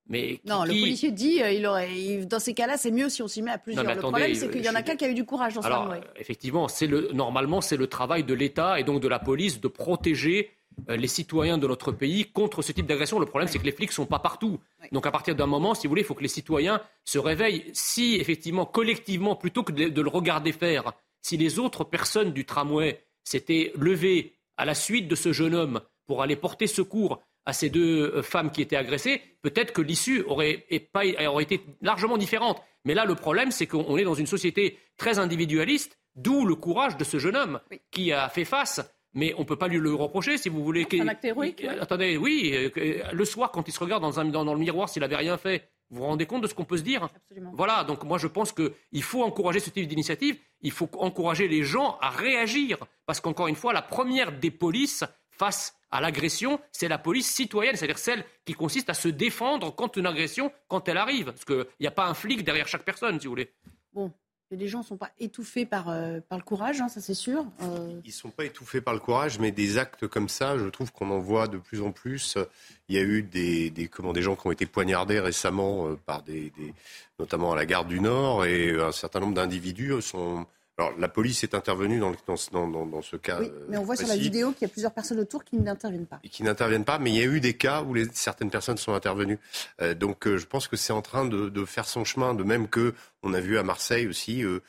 Mais 0.08 0.40
non, 0.44 0.62
le 0.62 0.68
policier 0.70 1.10
dit, 1.10 1.42
euh, 1.42 1.50
il 1.50 1.66
aurait, 1.66 2.24
dans 2.26 2.38
ces 2.38 2.54
cas-là, 2.54 2.76
c'est 2.76 2.92
mieux 2.92 3.08
si 3.08 3.22
on 3.22 3.28
s'y 3.28 3.42
met 3.42 3.50
à 3.50 3.58
plusieurs. 3.58 3.84
le 3.84 3.96
problème, 3.96 4.34
c'est 4.34 4.48
qu'il 4.50 4.64
y 4.64 4.70
en 4.70 4.74
a 4.74 4.82
qu'un 4.82 4.94
qui 4.94 5.04
a 5.04 5.08
eu 5.08 5.14
du 5.14 5.24
courage 5.24 5.54
dans 5.54 5.62
Alors, 5.62 5.94
Effectivement, 6.16 6.68
le, 6.82 7.12
normalement, 7.12 7.60
c'est 7.60 7.76
le 7.76 7.88
travail 7.88 8.22
de 8.22 8.32
l'État 8.32 8.78
et 8.78 8.84
donc 8.84 9.00
de 9.00 9.08
la 9.08 9.18
police 9.18 9.60
de 9.60 9.66
protéger 9.66 10.50
euh, 10.88 10.96
les 10.96 11.08
citoyens 11.08 11.58
de 11.58 11.66
notre 11.66 11.90
pays 11.90 12.24
contre 12.26 12.62
ce 12.62 12.70
type 12.70 12.86
d'agression. 12.86 13.18
Le 13.18 13.26
problème, 13.26 13.48
c'est 13.48 13.58
que 13.58 13.64
les 13.64 13.72
flics 13.72 13.90
sont 13.90 14.06
pas 14.06 14.20
partout. 14.20 14.60
Donc, 14.92 15.06
à 15.06 15.10
partir 15.10 15.34
d'un 15.34 15.46
moment, 15.46 15.74
si 15.74 15.88
vous 15.88 15.90
voulez, 15.90 16.02
il 16.02 16.06
faut 16.06 16.14
que 16.14 16.22
les 16.22 16.28
citoyens 16.28 16.80
se 17.04 17.18
réveillent. 17.18 17.64
Si, 17.72 18.14
effectivement, 18.14 18.64
collectivement, 18.64 19.34
plutôt 19.34 19.64
que 19.64 19.72
de 19.72 20.00
le 20.00 20.08
regarder 20.08 20.52
faire, 20.52 20.92
si 21.20 21.36
les 21.36 21.58
autres 21.58 21.82
personnes 21.82 22.32
du 22.32 22.44
tramway 22.44 23.02
s'était 23.26 23.72
levé 23.76 24.32
à 24.56 24.64
la 24.64 24.74
suite 24.74 25.08
de 25.08 25.14
ce 25.14 25.32
jeune 25.32 25.54
homme 25.54 25.80
pour 26.06 26.22
aller 26.22 26.36
porter 26.36 26.66
secours 26.66 27.20
à 27.44 27.52
ces 27.52 27.68
deux 27.68 28.12
euh, 28.14 28.22
femmes 28.22 28.50
qui 28.50 28.62
étaient 28.62 28.76
agressées, 28.76 29.22
peut-être 29.42 29.72
que 29.72 29.82
l'issue 29.82 30.22
aurait, 30.22 30.64
été 30.70 31.60
largement 31.80 32.18
différente. 32.18 32.62
Mais 32.84 32.94
là, 32.94 33.04
le 33.04 33.14
problème, 33.14 33.50
c'est 33.50 33.66
qu'on 33.66 33.96
est 33.96 34.04
dans 34.04 34.14
une 34.14 34.26
société 34.26 34.78
très 34.96 35.18
individualiste, 35.18 35.98
d'où 36.14 36.44
le 36.44 36.54
courage 36.54 36.96
de 36.96 37.04
ce 37.04 37.18
jeune 37.18 37.36
homme 37.36 37.60
qui 37.90 38.12
a 38.12 38.28
fait 38.28 38.44
face. 38.44 38.80
Mais 39.14 39.32
on 39.38 39.40
ne 39.40 39.44
peut 39.44 39.56
pas 39.56 39.68
lui 39.68 39.78
le 39.78 39.94
reprocher, 39.94 40.38
si 40.38 40.48
vous 40.48 40.62
voulez. 40.62 40.86
Un 40.92 41.08
acte 41.08 41.24
héroïque. 41.24 41.64
Attendez, 41.80 42.16
oui, 42.16 42.52
euh, 42.76 43.02
le 43.12 43.24
soir, 43.24 43.50
quand 43.50 43.66
il 43.66 43.72
se 43.72 43.80
regarde 43.80 44.02
dans, 44.02 44.44
dans 44.44 44.54
le 44.54 44.60
miroir, 44.60 44.88
s'il 44.88 45.00
n'avait 45.00 45.16
rien 45.16 45.38
fait, 45.38 45.70
vous 45.90 45.98
vous 45.98 46.04
rendez 46.06 46.26
compte 46.26 46.42
de 46.42 46.48
ce 46.48 46.54
qu'on 46.54 46.64
peut 46.64 46.76
se 46.76 46.82
dire? 46.82 47.04
Absolument. 47.04 47.52
Voilà, 47.54 47.84
donc 47.84 48.04
moi 48.04 48.18
je 48.18 48.26
pense 48.26 48.52
qu'il 48.52 49.02
faut 49.02 49.22
encourager 49.22 49.60
ce 49.60 49.70
type 49.70 49.86
d'initiative, 49.86 50.38
il 50.60 50.70
faut 50.72 50.88
encourager 50.98 51.48
les 51.48 51.62
gens 51.62 51.98
à 52.00 52.10
réagir, 52.10 52.78
parce 53.06 53.20
qu'encore 53.20 53.48
une 53.48 53.56
fois, 53.56 53.72
la 53.72 53.82
première 53.82 54.32
des 54.32 54.50
polices 54.50 55.04
face 55.30 55.78
à 55.90 56.00
l'agression, 56.00 56.60
c'est 56.72 56.88
la 56.88 56.98
police 56.98 57.30
citoyenne, 57.30 57.76
c'est-à-dire 57.76 57.98
celle 57.98 58.24
qui 58.44 58.54
consiste 58.54 58.90
à 58.90 58.94
se 58.94 59.08
défendre 59.08 59.74
contre 59.74 59.98
une 59.98 60.06
agression 60.06 60.50
quand 60.68 60.88
elle 60.88 60.96
arrive, 60.96 61.26
parce 61.26 61.44
qu'il 61.44 61.66
n'y 61.80 61.86
a 61.86 61.92
pas 61.92 62.06
un 62.06 62.14
flic 62.14 62.42
derrière 62.42 62.66
chaque 62.66 62.84
personne, 62.84 63.20
si 63.20 63.26
vous 63.26 63.32
voulez. 63.32 63.52
Bon, 63.92 64.12
les 64.50 64.68
gens 64.68 64.78
ne 64.78 64.84
sont 64.84 64.96
pas 64.96 65.10
étouffés 65.18 65.66
par, 65.66 65.88
euh, 65.88 66.20
par 66.28 66.38
le 66.38 66.44
courage, 66.44 66.80
hein, 66.80 66.88
ça 66.88 67.00
c'est 67.00 67.14
sûr. 67.14 67.44
Euh, 67.62 68.00
Ils 68.04 68.08
ne 68.08 68.12
sont 68.12 68.30
pas 68.30 68.44
étouffés 68.44 68.80
par 68.80 68.94
le 68.94 69.00
courage, 69.00 69.38
mais 69.38 69.50
des 69.50 69.78
actes 69.78 70.06
comme 70.06 70.28
ça, 70.28 70.56
je 70.56 70.66
trouve 70.66 70.92
qu'on 70.92 71.10
en 71.10 71.18
voit 71.18 71.48
de 71.48 71.58
plus 71.58 71.82
en 71.82 71.90
plus. 71.90 72.38
Il 72.88 72.94
y 72.94 72.98
a 72.98 73.02
eu 73.02 73.22
des, 73.22 73.90
comment, 73.90 74.12
des 74.12 74.22
gens 74.22 74.36
qui 74.36 74.46
ont 74.46 74.52
été 74.52 74.66
poignardés 74.66 75.18
récemment 75.18 75.88
euh, 75.88 75.96
par 76.06 76.22
des, 76.22 76.52
notamment 77.18 77.52
à 77.52 77.56
la 77.56 77.66
gare 77.66 77.84
du 77.84 78.00
Nord, 78.00 78.44
et 78.44 78.78
un 78.80 78.92
certain 78.92 79.20
nombre 79.20 79.34
d'individus 79.34 80.00
sont 80.00 80.46
alors, 80.78 80.92
la 80.98 81.08
police 81.08 81.42
est 81.42 81.54
intervenue 81.54 81.98
dans, 81.98 82.12
dans, 82.52 82.86
dans, 82.86 83.02
ce 83.02 83.16
cas. 83.16 83.38
Oui, 83.40 83.50
mais 83.68 83.78
on 83.78 83.82
voit 83.82 83.96
sur 83.96 84.08
la 84.08 84.16
vidéo 84.16 84.52
qu'il 84.52 84.62
y 84.62 84.64
a 84.66 84.68
plusieurs 84.68 84.92
personnes 84.92 85.18
autour 85.18 85.42
qui 85.42 85.56
n'interviennent 85.56 86.04
pas. 86.04 86.20
Et 86.22 86.28
qui 86.28 86.42
n'interviennent 86.42 86.84
pas, 86.84 86.98
mais 86.98 87.10
il 87.10 87.16
y 87.16 87.22
a 87.22 87.24
eu 87.24 87.40
des 87.40 87.54
cas 87.54 87.80
où 87.80 87.94
les, 87.94 88.06
certaines 88.12 88.50
personnes 88.50 88.76
sont 88.76 88.92
intervenues. 88.92 89.38
Euh, 89.80 89.94
donc, 89.94 90.26
euh, 90.26 90.36
je 90.36 90.44
pense 90.44 90.68
que 90.68 90.76
c'est 90.76 90.92
en 90.92 91.00
train 91.00 91.24
de, 91.24 91.48
de, 91.48 91.64
faire 91.64 91.88
son 91.88 92.04
chemin, 92.04 92.34
de 92.34 92.44
même 92.44 92.68
que 92.68 92.92
on 93.22 93.32
a 93.32 93.40
vu 93.40 93.56
à 93.56 93.62
Marseille 93.62 94.06
aussi 94.06 94.44
euh, 94.44 94.60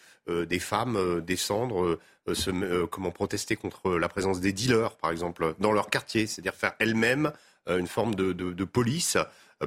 des 0.46 0.60
femmes 0.60 1.22
descendre, 1.22 2.00
se, 2.34 2.86
comment 2.86 3.12
protester 3.12 3.58
contre 3.58 3.98
la 3.98 4.08
présence 4.08 4.40
des 4.40 4.54
dealers, 4.54 4.96
par 4.96 5.12
exemple, 5.12 5.56
dans 5.60 5.74
leur 5.74 5.90
quartier, 5.90 6.26
c'est-à-dire 6.26 6.54
faire 6.54 6.74
elles-mêmes 6.80 7.32
une 7.70 7.88
forme 7.88 8.16
de, 8.16 8.32
de, 8.34 8.52
de 8.52 8.64
police 8.66 9.18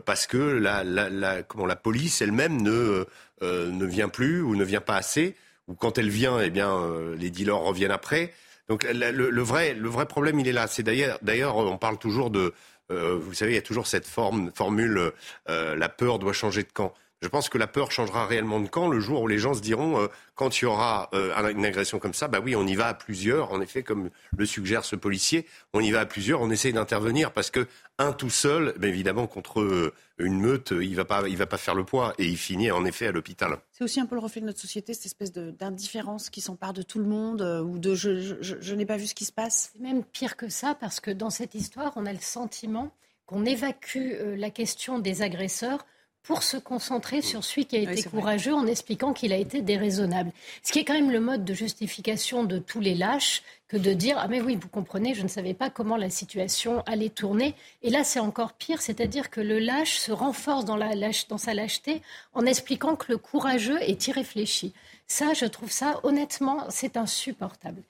parce 0.04 0.26
que 0.26 0.36
la, 0.36 0.84
la, 0.84 1.08
la, 1.08 1.42
comment, 1.42 1.64
la 1.64 1.76
police 1.76 2.20
elle-même 2.20 2.60
ne, 2.60 3.06
ne 3.42 3.84
vient 3.86 4.10
plus 4.10 4.42
ou 4.42 4.54
ne 4.54 4.64
vient 4.64 4.82
pas 4.82 4.96
assez 4.96 5.34
ou 5.70 5.74
quand 5.74 5.98
elle 5.98 6.10
vient, 6.10 6.40
eh 6.40 6.50
bien, 6.50 6.74
euh, 6.74 7.14
les 7.16 7.30
dealers 7.30 7.60
reviennent 7.60 7.92
après. 7.92 8.34
Donc 8.68 8.84
le, 8.84 9.40
vrai, 9.42 9.72
le 9.72 9.88
vrai 9.88 10.06
problème, 10.06 10.38
il 10.40 10.48
est 10.48 10.52
là. 10.52 10.66
C'est 10.66 10.82
d'ailleurs, 10.82 11.18
d'ailleurs, 11.22 11.56
on 11.56 11.78
parle 11.78 11.96
toujours 11.96 12.30
de, 12.30 12.52
euh, 12.90 13.16
vous 13.16 13.34
savez, 13.34 13.52
il 13.52 13.54
y 13.54 13.58
a 13.58 13.62
toujours 13.62 13.86
cette 13.86 14.06
forme, 14.06 14.50
formule, 14.54 15.12
euh, 15.48 15.76
la 15.76 15.88
peur 15.88 16.18
doit 16.18 16.32
changer 16.32 16.64
de 16.64 16.72
camp. 16.72 16.92
Je 17.22 17.28
pense 17.28 17.50
que 17.50 17.58
la 17.58 17.66
peur 17.66 17.92
changera 17.92 18.26
réellement 18.26 18.60
de 18.60 18.66
camp 18.66 18.88
le 18.88 18.98
jour 18.98 19.20
où 19.20 19.28
les 19.28 19.36
gens 19.36 19.52
se 19.52 19.60
diront, 19.60 20.00
euh, 20.00 20.06
quand 20.34 20.60
il 20.60 20.64
y 20.64 20.66
aura 20.66 21.10
euh, 21.12 21.50
une 21.50 21.66
agression 21.66 21.98
comme 21.98 22.14
ça, 22.14 22.28
bah 22.28 22.40
oui, 22.42 22.56
on 22.56 22.66
y 22.66 22.74
va 22.74 22.86
à 22.86 22.94
plusieurs. 22.94 23.52
En 23.52 23.60
effet, 23.60 23.82
comme 23.82 24.08
le 24.34 24.46
suggère 24.46 24.86
ce 24.86 24.96
policier, 24.96 25.46
on 25.74 25.80
y 25.80 25.90
va 25.90 26.00
à 26.00 26.06
plusieurs, 26.06 26.40
on 26.40 26.50
essaye 26.50 26.72
d'intervenir 26.72 27.32
parce 27.32 27.50
que 27.50 27.66
un 27.98 28.12
tout 28.12 28.30
seul, 28.30 28.72
bah, 28.78 28.88
évidemment, 28.88 29.26
contre 29.26 29.60
euh, 29.60 29.92
une 30.16 30.40
meute, 30.40 30.70
il 30.70 30.96
va 30.96 31.04
pas, 31.04 31.28
il 31.28 31.36
va 31.36 31.44
pas 31.44 31.58
faire 31.58 31.74
le 31.74 31.84
poids 31.84 32.14
et 32.16 32.24
il 32.24 32.38
finit 32.38 32.70
en 32.70 32.86
effet 32.86 33.08
à 33.08 33.12
l'hôpital. 33.12 33.58
C'est 33.70 33.84
aussi 33.84 34.00
un 34.00 34.06
peu 34.06 34.14
le 34.14 34.22
reflet 34.22 34.40
de 34.40 34.46
notre 34.46 34.60
société, 34.60 34.94
cette 34.94 35.04
espèce 35.04 35.32
d'indifférence 35.32 36.30
qui 36.30 36.40
s'empare 36.40 36.72
de 36.72 36.80
tout 36.80 37.00
le 37.00 37.04
monde 37.06 37.42
ou 37.42 37.78
de 37.78 37.94
je, 37.94 38.38
je 38.40 38.74
n'ai 38.74 38.86
pas 38.86 38.96
vu 38.96 39.06
ce 39.06 39.14
qui 39.14 39.26
se 39.26 39.32
passe. 39.32 39.72
C'est 39.74 39.82
même 39.82 40.04
pire 40.04 40.38
que 40.38 40.48
ça 40.48 40.74
parce 40.74 41.00
que 41.00 41.10
dans 41.10 41.30
cette 41.30 41.54
histoire, 41.54 41.92
on 41.96 42.06
a 42.06 42.12
le 42.14 42.18
sentiment 42.18 42.94
qu'on 43.26 43.44
évacue 43.44 44.14
la 44.36 44.48
question 44.48 44.98
des 44.98 45.20
agresseurs 45.20 45.84
pour 46.22 46.42
se 46.42 46.56
concentrer 46.56 47.22
sur 47.22 47.44
celui 47.44 47.66
qui 47.66 47.76
a 47.76 47.80
été 47.80 48.02
courageux 48.02 48.54
en 48.54 48.66
expliquant 48.66 49.12
qu'il 49.12 49.32
a 49.32 49.36
été 49.36 49.62
déraisonnable. 49.62 50.32
Ce 50.62 50.72
qui 50.72 50.80
est 50.80 50.84
quand 50.84 50.94
même 50.94 51.10
le 51.10 51.20
mode 51.20 51.44
de 51.44 51.54
justification 51.54 52.44
de 52.44 52.58
tous 52.58 52.80
les 52.80 52.94
lâches 52.94 53.42
que 53.68 53.76
de 53.76 53.92
dire 53.92 54.16
ah 54.18 54.28
mais 54.28 54.40
oui 54.40 54.58
vous 54.60 54.68
comprenez 54.68 55.14
je 55.14 55.22
ne 55.22 55.28
savais 55.28 55.54
pas 55.54 55.70
comment 55.70 55.96
la 55.96 56.10
situation 56.10 56.82
allait 56.86 57.08
tourner 57.08 57.54
et 57.82 57.90
là 57.90 58.04
c'est 58.04 58.18
encore 58.18 58.52
pire 58.52 58.82
c'est-à-dire 58.82 59.30
que 59.30 59.40
le 59.40 59.58
lâche 59.60 59.96
se 59.96 60.12
renforce 60.12 60.64
dans, 60.64 60.76
la 60.76 60.94
lâche, 60.94 61.28
dans 61.28 61.38
sa 61.38 61.54
lâcheté 61.54 62.02
en 62.34 62.46
expliquant 62.46 62.96
que 62.96 63.12
le 63.12 63.18
courageux 63.18 63.80
est 63.80 64.08
irréfléchi. 64.08 64.72
Ça 65.06 65.34
je 65.34 65.46
trouve 65.46 65.70
ça 65.70 66.00
honnêtement 66.02 66.66
c'est 66.68 66.96
insupportable. 66.96 67.82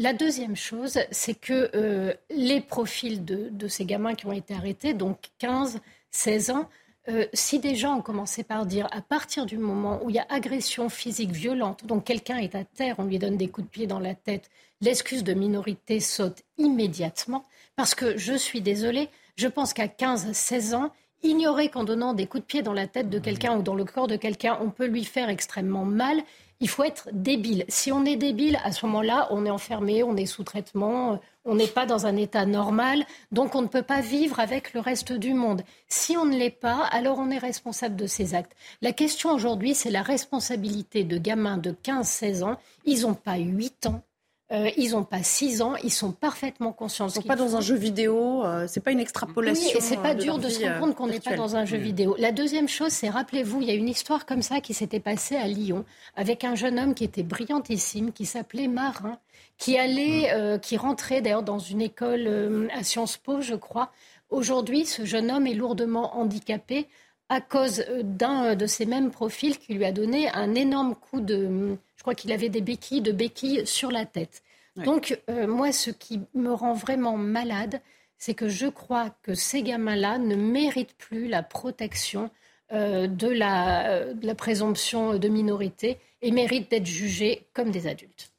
La 0.00 0.12
deuxième 0.12 0.54
chose, 0.54 1.00
c'est 1.10 1.34
que 1.34 1.70
euh, 1.74 2.14
les 2.30 2.60
profils 2.60 3.24
de, 3.24 3.48
de, 3.50 3.66
ces 3.66 3.84
gamins 3.84 4.14
qui 4.14 4.26
ont 4.26 4.32
été 4.32 4.54
arrêtés, 4.54 4.94
donc 4.94 5.18
15, 5.40 5.80
16 6.12 6.50
ans, 6.50 6.68
euh, 7.08 7.26
si 7.32 7.58
des 7.58 7.74
gens 7.74 7.96
ont 7.96 8.02
commencé 8.02 8.42
par 8.42 8.66
dire 8.66 8.86
à 8.90 9.00
partir 9.00 9.46
du 9.46 9.56
moment 9.56 10.00
où 10.02 10.10
il 10.10 10.16
y 10.16 10.18
a 10.18 10.26
agression 10.28 10.88
physique 10.88 11.30
violente, 11.30 11.86
donc 11.86 12.04
quelqu'un 12.04 12.36
est 12.36 12.54
à 12.54 12.64
terre, 12.64 12.96
on 12.98 13.04
lui 13.04 13.18
donne 13.18 13.36
des 13.36 13.48
coups 13.48 13.66
de 13.66 13.70
pied 13.70 13.86
dans 13.86 14.00
la 14.00 14.14
tête, 14.14 14.50
l'excuse 14.80 15.24
de 15.24 15.32
minorité 15.32 16.00
saute 16.00 16.42
immédiatement, 16.58 17.44
parce 17.76 17.94
que 17.94 18.18
je 18.18 18.34
suis 18.34 18.60
désolée, 18.60 19.08
je 19.36 19.48
pense 19.48 19.72
qu'à 19.72 19.86
15-16 19.86 20.74
ans, 20.74 20.92
ignorer 21.22 21.68
qu'en 21.68 21.84
donnant 21.84 22.12
des 22.12 22.26
coups 22.26 22.42
de 22.42 22.46
pied 22.46 22.62
dans 22.62 22.72
la 22.72 22.86
tête 22.86 23.08
de 23.08 23.18
quelqu'un 23.18 23.56
ou 23.56 23.62
dans 23.62 23.74
le 23.74 23.84
corps 23.84 24.06
de 24.06 24.16
quelqu'un, 24.16 24.58
on 24.60 24.70
peut 24.70 24.86
lui 24.86 25.04
faire 25.04 25.30
extrêmement 25.30 25.84
mal, 25.84 26.20
il 26.60 26.68
faut 26.68 26.84
être 26.84 27.08
débile. 27.12 27.64
Si 27.68 27.92
on 27.92 28.04
est 28.04 28.16
débile, 28.16 28.58
à 28.64 28.72
ce 28.72 28.84
moment-là, 28.86 29.28
on 29.30 29.46
est 29.46 29.50
enfermé, 29.50 30.02
on 30.02 30.16
est 30.16 30.26
sous 30.26 30.44
traitement, 30.44 31.20
on 31.44 31.54
n'est 31.54 31.66
pas 31.66 31.86
dans 31.86 32.06
un 32.06 32.16
état 32.16 32.46
normal, 32.46 33.04
donc 33.32 33.54
on 33.54 33.62
ne 33.62 33.68
peut 33.68 33.82
pas 33.82 34.00
vivre 34.00 34.40
avec 34.40 34.74
le 34.74 34.80
reste 34.80 35.12
du 35.12 35.34
monde. 35.34 35.62
Si 35.88 36.16
on 36.16 36.24
ne 36.24 36.36
l'est 36.36 36.50
pas, 36.50 36.84
alors 36.90 37.18
on 37.18 37.30
est 37.30 37.38
responsable 37.38 37.96
de 37.96 38.06
ces 38.06 38.34
actes. 38.34 38.56
La 38.82 38.92
question 38.92 39.30
aujourd'hui, 39.30 39.74
c'est 39.74 39.90
la 39.90 40.02
responsabilité 40.02 41.04
de 41.04 41.16
gamins 41.16 41.58
de 41.58 41.70
15-16 41.70 42.42
ans. 42.42 42.58
Ils 42.84 43.02
n'ont 43.02 43.14
pas 43.14 43.36
8 43.36 43.86
ans, 43.86 44.02
euh, 44.50 44.70
ils 44.76 44.92
n'ont 44.92 45.04
pas 45.04 45.22
6 45.22 45.62
ans, 45.62 45.76
ils 45.76 45.92
sont 45.92 46.12
parfaitement 46.12 46.72
conscients. 46.72 47.06
Ils 47.06 47.10
ne 47.10 47.14
sont 47.14 47.22
pas 47.22 47.36
dans 47.36 47.56
un 47.56 47.60
jeu 47.60 47.74
vidéo, 47.74 48.44
euh, 48.44 48.66
c'est 48.68 48.80
pas 48.80 48.92
une 48.92 49.00
extrapolation. 49.00 49.68
Oui, 49.70 49.76
et 49.76 49.80
c'est 49.80 49.96
pas 49.96 50.12
euh, 50.12 50.14
dur 50.14 50.38
de, 50.38 50.48
se 50.48 50.64
rendre 50.64 50.78
compte 50.80 50.94
qu'on 50.94 51.06
n'est 51.06 51.20
pas 51.20 51.36
dans 51.36 51.56
un 51.56 51.64
jeu 51.64 51.76
vidéo. 51.76 52.16
La 52.18 52.32
deuxième 52.32 52.68
chose, 52.68 52.92
c'est 52.92 53.08
rappelez-vous, 53.08 53.60
il 53.60 53.68
y 53.68 53.70
a 53.70 53.74
une 53.74 53.88
histoire 53.88 54.26
comme 54.26 54.42
ça 54.42 54.60
qui 54.60 54.74
s'était 54.74 55.00
passée 55.00 55.36
à 55.36 55.46
Lyon 55.46 55.84
avec 56.16 56.44
un 56.44 56.54
jeune 56.54 56.78
homme 56.78 56.94
qui 56.94 57.04
était 57.04 57.22
brillantissime, 57.22 58.12
qui 58.12 58.24
s'appelait 58.26 58.68
Marin, 58.68 59.18
qui 59.58 59.76
allait, 59.76 60.58
qui 60.62 60.76
rentrait 60.76 61.20
d'ailleurs 61.20 61.42
dans 61.42 61.58
une 61.58 61.82
école 61.82 62.68
à 62.72 62.82
Sciences 62.84 63.16
Po, 63.16 63.40
je 63.40 63.54
crois, 63.54 63.90
Aujourd'hui, 64.30 64.84
ce 64.84 65.04
jeune 65.04 65.30
homme 65.30 65.46
est 65.46 65.54
lourdement 65.54 66.16
handicapé 66.18 66.86
à 67.28 67.40
cause 67.40 67.84
euh, 67.88 68.02
d'un 68.02 68.54
de 68.54 68.66
ces 68.66 68.86
mêmes 68.86 69.10
profils 69.10 69.58
qui 69.58 69.74
lui 69.74 69.84
a 69.84 69.92
donné 69.92 70.28
un 70.30 70.54
énorme 70.54 70.94
coup 70.94 71.20
de... 71.20 71.76
Crois 72.08 72.14
qu'il 72.14 72.32
avait 72.32 72.48
des 72.48 72.62
béquilles, 72.62 73.02
de 73.02 73.12
béquilles 73.12 73.66
sur 73.66 73.90
la 73.90 74.06
tête. 74.06 74.42
Donc, 74.76 75.20
moi, 75.28 75.72
ce 75.72 75.90
qui 75.90 76.22
me 76.32 76.50
rend 76.54 76.72
vraiment 76.72 77.18
malade, 77.18 77.82
c'est 78.16 78.32
que 78.32 78.48
je 78.48 78.66
crois 78.66 79.10
que 79.22 79.34
ces 79.34 79.62
gamins-là 79.62 80.16
ne 80.16 80.34
méritent 80.34 80.96
plus 80.96 81.28
la 81.28 81.42
protection 81.42 82.30
de, 82.72 83.28
la, 83.28 84.14
de 84.14 84.26
la 84.26 84.34
présomption 84.34 85.18
de 85.18 85.28
minorité 85.28 85.98
et 86.22 86.30
méritent 86.30 86.70
d'être 86.70 86.86
jugés 86.86 87.46
comme 87.52 87.70
des 87.70 87.86
adultes. 87.86 88.32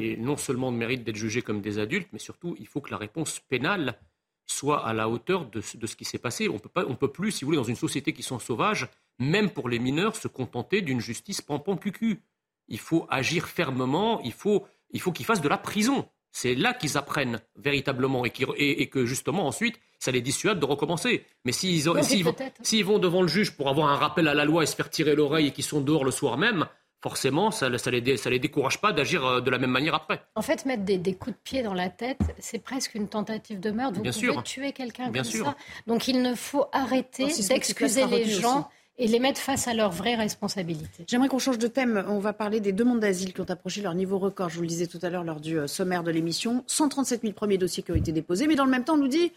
Et 0.00 0.16
non 0.16 0.36
seulement 0.36 0.70
méritent 0.70 1.02
d'être 1.02 1.16
jugés 1.16 1.42
comme 1.42 1.60
des 1.60 1.80
adultes, 1.80 2.06
mais 2.12 2.20
surtout, 2.20 2.54
il 2.60 2.68
faut 2.68 2.80
que 2.80 2.92
la 2.92 2.96
réponse 2.96 3.40
pénale 3.40 3.98
soit 4.46 4.86
à 4.86 4.92
la 4.92 5.08
hauteur 5.08 5.46
de, 5.46 5.60
ce 5.60 5.96
qui 5.96 6.04
s'est 6.04 6.18
passé. 6.18 6.48
On 6.48 6.60
ne 6.88 6.94
peut 6.94 7.10
plus, 7.10 7.32
si 7.32 7.44
vous 7.44 7.48
voulez, 7.48 7.58
dans 7.58 7.64
une 7.64 7.74
société 7.74 8.12
qui 8.12 8.22
sont 8.22 8.38
sauvages, 8.38 8.88
même 9.18 9.50
pour 9.50 9.68
les 9.68 9.80
mineurs, 9.80 10.14
se 10.14 10.28
contenter 10.28 10.80
d'une 10.80 11.00
justice 11.00 11.40
pampon 11.40 11.76
cucu. 11.76 12.20
Il 12.68 12.78
faut 12.78 13.06
agir 13.10 13.46
fermement, 13.46 14.20
il 14.22 14.32
faut, 14.32 14.66
il 14.90 15.00
faut 15.00 15.12
qu'ils 15.12 15.26
fassent 15.26 15.40
de 15.40 15.48
la 15.48 15.58
prison. 15.58 16.08
C'est 16.32 16.54
là 16.54 16.74
qu'ils 16.74 16.98
apprennent 16.98 17.40
véritablement 17.56 18.24
et, 18.26 18.88
que 18.88 19.06
justement 19.06 19.46
ensuite, 19.46 19.76
ça 19.98 20.10
les 20.10 20.20
dissuade 20.20 20.60
de 20.60 20.66
recommencer. 20.66 21.24
Mais 21.44 21.52
s'ils 21.52 21.84
vont, 21.84 21.94
vont, 21.94 22.98
devant 22.98 23.22
le 23.22 23.28
juge 23.28 23.56
pour 23.56 23.70
avoir 23.70 23.88
un 23.88 23.96
rappel 23.96 24.28
à 24.28 24.34
la 24.34 24.44
loi 24.44 24.62
et 24.62 24.66
se 24.66 24.76
faire 24.76 24.90
tirer 24.90 25.14
l'oreille 25.14 25.46
et 25.46 25.50
qu'ils 25.52 25.64
sont 25.64 25.80
dehors 25.80 26.04
le 26.04 26.10
soir 26.10 26.36
même, 26.36 26.66
forcément, 27.02 27.50
ça 27.50 27.70
ne 27.70 27.76
les, 27.90 28.00
les, 28.00 28.38
décourage 28.38 28.80
pas 28.80 28.92
d'agir 28.92 29.24
euh, 29.24 29.40
de 29.40 29.50
la 29.50 29.58
même 29.58 29.70
manière 29.70 29.94
après. 29.94 30.20
En 30.34 30.42
fait, 30.42 30.64
mettre 30.66 30.82
des, 30.82 31.14
coups 31.14 31.36
de 31.36 31.40
pied 31.42 31.62
dans 31.62 31.74
la 31.74 31.88
tête, 31.88 32.18
c'est 32.38 32.58
presque 32.58 32.94
une 32.94 33.08
tentative 33.08 33.60
de 33.60 33.70
meurtre. 33.70 33.96
Vous 33.96 34.02
Bien 34.02 34.12
pouvez 34.12 34.32
sûr. 34.32 34.42
tuer 34.42 34.72
quelqu'un 34.72 35.12
comme 35.12 35.24
sûr. 35.24 35.44
ça. 35.44 35.56
Donc 35.86 36.08
il 36.08 36.20
ne 36.20 36.34
faut 36.34 36.66
arrêter 36.72 37.26
d'excuser 37.26 38.06
les 38.06 38.24
gens. 38.24 38.68
Et 38.98 39.06
les 39.06 39.18
mettre 39.18 39.40
face 39.40 39.68
à 39.68 39.74
leurs 39.74 39.92
vraies 39.92 40.14
responsabilités. 40.14 41.04
J'aimerais 41.06 41.28
qu'on 41.28 41.38
change 41.38 41.58
de 41.58 41.66
thème. 41.66 42.04
On 42.08 42.18
va 42.18 42.32
parler 42.32 42.60
des 42.60 42.72
demandes 42.72 43.00
d'asile 43.00 43.32
qui 43.32 43.40
ont 43.40 43.50
approché 43.50 43.82
leur 43.82 43.94
niveau 43.94 44.18
record. 44.18 44.48
Je 44.48 44.56
vous 44.56 44.62
le 44.62 44.68
disais 44.68 44.86
tout 44.86 45.00
à 45.02 45.10
l'heure 45.10 45.24
lors 45.24 45.40
du 45.40 45.58
euh, 45.58 45.66
sommaire 45.66 46.02
de 46.02 46.10
l'émission. 46.10 46.64
137 46.66 47.22
000 47.22 47.32
premiers 47.34 47.58
dossiers 47.58 47.82
qui 47.82 47.92
ont 47.92 47.96
été 47.96 48.12
déposés. 48.12 48.46
Mais 48.46 48.54
dans 48.54 48.64
le 48.64 48.70
même 48.70 48.84
temps, 48.84 48.94
on 48.94 48.98
nous 48.98 49.08
dit 49.08 49.32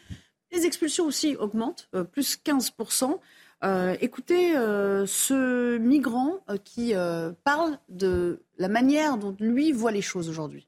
les 0.52 0.66
expulsions 0.66 1.06
aussi 1.06 1.36
augmentent, 1.36 1.90
euh, 1.94 2.04
plus 2.04 2.40
15% 2.44 3.20
euh, 3.62 3.96
écoutez 4.00 4.56
euh, 4.56 5.06
ce 5.06 5.78
migrant 5.78 6.36
euh, 6.50 6.56
qui 6.64 6.94
parle 7.44 7.78
de 7.90 8.42
la 8.58 8.70
manière 8.70 9.18
dont 9.18 9.36
lui 9.40 9.72
voit 9.72 9.92
les 9.92 10.02
choses 10.02 10.30
aujourd'hui. 10.30 10.68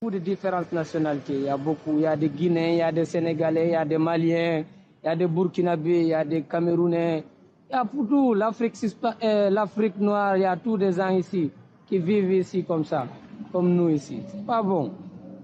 Beaucoup 0.00 0.12
de 0.12 0.18
différentes 0.18 0.72
nationalités. 0.72 1.34
Il 1.34 1.42
y 1.44 1.48
a 1.48 1.56
beaucoup. 1.56 1.94
Il 1.96 2.02
y 2.02 2.06
a 2.06 2.16
des 2.16 2.28
Guinéens, 2.28 2.72
il 2.72 2.76
y 2.78 2.82
a 2.82 2.92
des 2.92 3.04
Sénégalais, 3.04 3.68
il 3.68 3.72
y 3.72 3.76
a 3.76 3.84
des 3.84 3.98
Maliens, 3.98 4.64
il 5.02 5.06
y 5.06 5.08
a 5.08 5.16
des 5.16 5.26
Burkinabés, 5.26 6.00
il 6.00 6.06
y 6.08 6.14
a 6.14 6.24
des 6.24 6.42
Camerounais. 6.42 7.24
Il 7.72 7.74
y 7.74 7.78
a 7.78 7.84
pour 7.84 8.06
tout. 8.06 8.34
L'Afrique 8.34 9.96
noire, 9.98 10.36
il 10.36 10.42
y 10.42 10.44
a 10.44 10.56
tous 10.56 10.76
des 10.76 10.92
gens 10.92 11.08
ici 11.08 11.50
qui 11.86 11.98
vivent 11.98 12.32
ici 12.32 12.64
comme 12.64 12.84
ça, 12.84 13.06
comme 13.50 13.74
nous 13.74 13.88
ici. 13.88 14.20
C'est 14.28 14.44
pas 14.44 14.62
bon. 14.62 14.92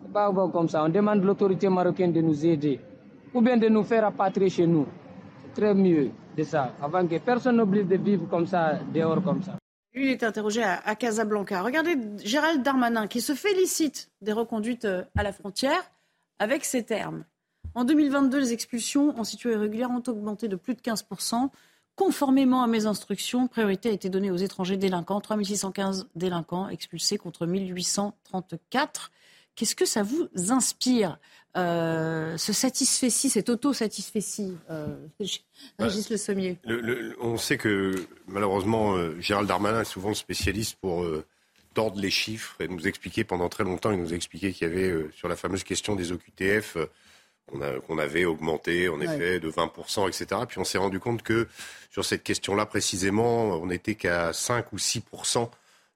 C'est 0.02 0.12
pas 0.12 0.30
bon 0.30 0.50
comme 0.50 0.68
ça. 0.68 0.84
On 0.84 0.90
demande 0.90 1.24
l'autorité 1.24 1.68
marocaine 1.68 2.12
de 2.12 2.20
nous 2.20 2.44
aider 2.44 2.80
ou 3.32 3.40
bien 3.40 3.56
de 3.56 3.68
nous 3.68 3.82
faire 3.82 4.02
rapatrier 4.02 4.50
chez 4.50 4.66
nous. 4.66 4.86
C'est 5.42 5.60
très 5.60 5.74
mieux 5.74 6.10
ça, 6.44 6.74
avant 6.80 7.06
que 7.06 7.18
personne 7.18 7.56
n'oublie 7.56 7.84
de 7.84 7.96
vivre 7.96 8.28
comme 8.28 8.46
ça, 8.46 8.78
dehors 8.92 9.22
comme 9.22 9.42
ça. 9.42 9.56
Lui, 9.94 10.06
il 10.06 10.10
est 10.12 10.22
interrogé 10.22 10.62
à, 10.62 10.94
Casablanca. 10.94 11.62
Regardez 11.62 11.96
Gérald 12.22 12.62
Darmanin 12.62 13.06
qui 13.06 13.20
se 13.20 13.34
félicite 13.34 14.10
des 14.20 14.32
reconduites 14.32 14.84
euh, 14.84 15.02
à 15.16 15.22
la 15.22 15.32
frontière 15.32 15.90
avec 16.38 16.64
ces 16.64 16.84
termes. 16.84 17.24
En 17.74 17.84
2022, 17.84 18.38
les 18.38 18.52
expulsions 18.52 19.18
en 19.18 19.24
situation 19.24 19.58
irrégulière 19.58 19.90
ont 19.90 20.02
augmenté 20.06 20.48
de 20.48 20.56
plus 20.56 20.74
de 20.74 20.80
15%. 20.80 21.48
Conformément 21.98 22.62
à 22.62 22.68
mes 22.68 22.86
instructions, 22.86 23.48
priorité 23.48 23.88
a 23.88 23.92
été 23.92 24.08
donnée 24.08 24.30
aux 24.30 24.36
étrangers 24.36 24.76
délinquants. 24.76 25.20
3615 25.20 26.06
délinquants 26.14 26.68
expulsés 26.68 27.18
contre 27.18 27.44
1834. 27.44 29.10
Qu'est-ce 29.56 29.74
que 29.74 29.84
ça 29.84 30.04
vous 30.04 30.28
inspire 30.50 31.18
euh, 31.56 32.36
ce 32.36 32.52
satisfait-ci, 32.52 33.30
cet 33.30 33.48
auto-satisfait-ci, 33.48 34.56
euh, 34.70 34.94
Régis 35.80 36.08
Le 36.08 36.16
Sommier? 36.16 36.56
On 37.20 37.36
sait 37.36 37.58
que 37.58 38.06
malheureusement, 38.28 38.94
euh, 38.94 39.20
Gérald 39.20 39.48
Darmanin 39.48 39.80
est 39.80 39.84
souvent 39.84 40.10
le 40.10 40.14
spécialiste 40.14 40.76
pour 40.80 41.04
tordre 41.74 42.00
les 42.00 42.10
chiffres 42.10 42.54
et 42.60 42.68
nous 42.68 42.86
expliquer 42.86 43.24
pendant 43.24 43.48
très 43.48 43.64
longtemps, 43.64 43.90
il 43.90 43.98
nous 43.98 44.12
a 44.12 44.16
expliqué 44.16 44.52
qu'il 44.52 44.68
y 44.68 44.70
avait 44.70 45.08
sur 45.16 45.26
la 45.26 45.34
fameuse 45.34 45.64
question 45.64 45.96
des 45.96 46.12
OQTF 46.12 46.76
qu'on 47.48 47.98
avait 47.98 48.24
augmenté 48.24 48.88
en 48.88 49.00
effet 49.00 49.40
de 49.40 49.50
20%, 49.50 50.08
etc. 50.08 50.42
Puis 50.48 50.58
on 50.58 50.64
s'est 50.64 50.78
rendu 50.78 51.00
compte 51.00 51.22
que 51.22 51.48
sur 51.90 52.04
cette 52.04 52.22
question-là 52.22 52.66
précisément, 52.66 53.60
on 53.60 53.66
n'était 53.66 53.94
qu'à 53.94 54.32
5 54.32 54.72
ou 54.72 54.76
6% 54.76 55.48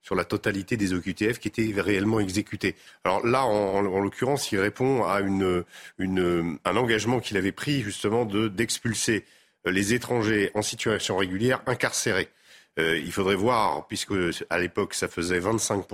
sur 0.03 0.15
la 0.15 0.25
totalité 0.25 0.77
des 0.77 0.95
OQTF 0.95 1.39
qui 1.39 1.49
étaient 1.49 1.73
réellement 1.81 2.19
exécutés. 2.19 2.75
Alors 3.05 3.25
là, 3.25 3.45
en, 3.45 3.81
l'occurrence, 3.81 4.51
il 4.51 4.59
répond 4.59 5.05
à 5.05 5.21
une, 5.21 5.65
une, 5.99 6.59
un 6.65 6.77
engagement 6.77 7.21
qu'il 7.21 7.37
avait 7.37 7.53
pris 7.53 7.83
justement 7.83 8.25
de 8.25 8.49
d'expulser 8.49 9.25
les 9.65 9.95
étrangers 9.95 10.51
en 10.55 10.63
situation 10.63 11.17
régulière 11.17 11.63
incarcérés. 11.67 12.29
Euh, 12.79 12.99
il 12.99 13.13
faudrait 13.13 13.37
voir, 13.37 13.87
puisque 13.87 14.15
à 14.51 14.59
l'époque 14.59 14.95
ça 14.95 15.07
faisait 15.07 15.39
25 15.39 15.87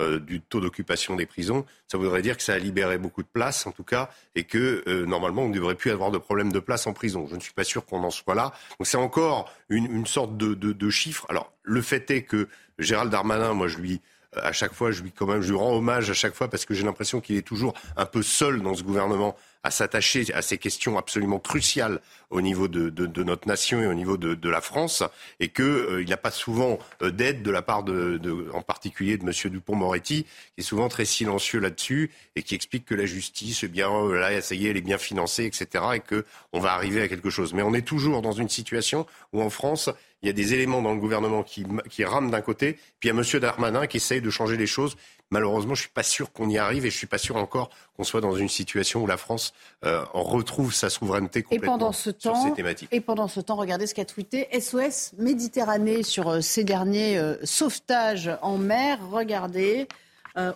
euh, 0.00 0.18
du 0.18 0.40
taux 0.40 0.60
d'occupation 0.60 1.16
des 1.16 1.26
prisons, 1.26 1.64
ça 1.88 1.98
voudrait 1.98 2.22
dire 2.22 2.36
que 2.36 2.42
ça 2.42 2.54
a 2.54 2.58
libéré 2.58 2.98
beaucoup 2.98 3.22
de 3.22 3.28
places, 3.28 3.66
en 3.66 3.72
tout 3.72 3.84
cas, 3.84 4.10
et 4.34 4.44
que 4.44 4.82
euh, 4.86 5.06
normalement 5.06 5.42
on 5.42 5.48
ne 5.48 5.54
devrait 5.54 5.74
plus 5.74 5.90
avoir 5.90 6.10
de 6.10 6.18
problème 6.18 6.52
de 6.52 6.60
place 6.60 6.86
en 6.86 6.92
prison. 6.92 7.26
Je 7.30 7.36
ne 7.36 7.40
suis 7.40 7.52
pas 7.54 7.64
sûr 7.64 7.84
qu'on 7.84 8.02
en 8.04 8.10
soit 8.10 8.34
là. 8.34 8.52
Donc 8.78 8.86
c'est 8.86 8.98
encore 8.98 9.50
une, 9.68 9.86
une 9.86 10.06
sorte 10.06 10.36
de, 10.36 10.54
de, 10.54 10.72
de 10.72 10.90
chiffre. 10.90 11.26
Alors 11.28 11.52
le 11.62 11.80
fait 11.80 12.10
est 12.10 12.22
que 12.22 12.48
Gérald 12.78 13.10
Darmanin, 13.10 13.54
moi 13.54 13.68
je 13.68 13.78
lui 13.78 14.00
à 14.42 14.52
chaque 14.52 14.72
fois, 14.72 14.90
je 14.90 15.02
lui, 15.02 15.12
quand 15.12 15.26
même, 15.26 15.40
je 15.40 15.50
lui 15.50 15.58
rends 15.58 15.74
hommage 15.74 16.10
à 16.10 16.14
chaque 16.14 16.34
fois 16.34 16.48
parce 16.48 16.64
que 16.64 16.74
j'ai 16.74 16.84
l'impression 16.84 17.20
qu'il 17.20 17.36
est 17.36 17.46
toujours 17.46 17.74
un 17.96 18.06
peu 18.06 18.22
seul 18.22 18.60
dans 18.60 18.74
ce 18.74 18.82
gouvernement 18.82 19.36
à 19.66 19.70
s'attacher 19.70 20.32
à 20.32 20.42
ces 20.42 20.58
questions 20.58 20.96
absolument 20.96 21.38
cruciales 21.40 22.00
au 22.30 22.40
niveau 22.40 22.68
de, 22.68 22.88
de, 22.88 23.06
de 23.06 23.22
notre 23.22 23.46
nation 23.46 23.80
et 23.80 23.86
au 23.86 23.94
niveau 23.94 24.16
de, 24.16 24.34
de 24.34 24.48
la 24.48 24.60
France, 24.60 25.02
et 25.40 25.48
qu'il 25.48 25.64
euh, 25.64 26.04
n'a 26.04 26.16
pas 26.16 26.30
souvent 26.30 26.78
euh, 27.02 27.10
d'aide 27.10 27.42
de 27.42 27.50
la 27.50 27.62
part, 27.62 27.82
de, 27.82 28.48
en 28.52 28.62
particulier 28.62 29.16
de 29.16 29.24
M. 29.24 29.32
Dupont-Moretti, 29.50 30.24
qui 30.24 30.60
est 30.60 30.62
souvent 30.62 30.88
très 30.88 31.04
silencieux 31.04 31.60
là-dessus 31.60 32.10
et 32.34 32.42
qui 32.42 32.54
explique 32.54 32.84
que 32.84 32.94
la 32.94 33.06
justice, 33.06 33.64
eh 33.64 33.68
bien 33.68 33.90
euh, 33.90 34.18
là, 34.18 34.40
ça 34.40 34.54
y 34.54 34.66
est, 34.66 34.70
elle 34.70 34.76
est 34.76 34.80
bien 34.80 34.98
financée, 34.98 35.44
etc., 35.44 35.84
et 35.94 36.00
qu'on 36.00 36.60
va 36.60 36.72
arriver 36.72 37.02
à 37.02 37.08
quelque 37.08 37.30
chose. 37.30 37.52
Mais 37.52 37.62
on 37.62 37.74
est 37.74 37.86
toujours 37.86 38.22
dans 38.22 38.32
une 38.32 38.48
situation 38.48 39.06
où 39.32 39.42
en 39.42 39.50
France, 39.50 39.90
il 40.22 40.26
y 40.26 40.30
a 40.30 40.32
des 40.32 40.54
éléments 40.54 40.82
dans 40.82 40.94
le 40.94 41.00
gouvernement 41.00 41.42
qui, 41.42 41.64
qui 41.90 42.04
rament 42.04 42.30
d'un 42.30 42.40
côté, 42.40 42.74
puis 42.98 43.08
il 43.08 43.14
y 43.14 43.16
a 43.16 43.20
M. 43.20 43.40
Darmanin 43.40 43.86
qui 43.86 43.98
essaye 43.98 44.20
de 44.20 44.30
changer 44.30 44.56
les 44.56 44.66
choses 44.66 44.96
malheureusement, 45.30 45.74
je 45.74 45.80
ne 45.80 45.84
suis 45.84 45.92
pas 45.92 46.02
sûr 46.02 46.32
qu'on 46.32 46.48
y 46.48 46.58
arrive 46.58 46.86
et 46.86 46.90
je 46.90 46.94
ne 46.94 46.98
suis 46.98 47.06
pas 47.06 47.18
sûr 47.18 47.36
encore 47.36 47.70
qu'on 47.96 48.04
soit 48.04 48.20
dans 48.20 48.36
une 48.36 48.48
situation 48.48 49.02
où 49.02 49.06
la 49.06 49.16
France 49.16 49.52
euh, 49.84 50.04
retrouve 50.12 50.72
sa 50.74 50.90
souveraineté 50.90 51.42
complètement 51.42 51.64
et 51.64 51.78
pendant 51.78 51.92
ce 51.92 52.10
temps, 52.10 52.34
sur 52.34 52.48
ces 52.48 52.54
thématiques. 52.54 52.88
Et 52.92 53.00
pendant 53.00 53.28
ce 53.28 53.40
temps, 53.40 53.56
regardez 53.56 53.86
ce 53.86 53.94
qu'a 53.94 54.04
tweeté 54.04 54.48
SOS 54.58 55.12
Méditerranée 55.18 56.02
sur 56.02 56.28
euh, 56.28 56.40
ces 56.40 56.64
derniers 56.64 57.18
euh, 57.18 57.36
sauvetages 57.44 58.30
en 58.42 58.58
mer. 58.58 58.98
Regardez. 59.10 59.88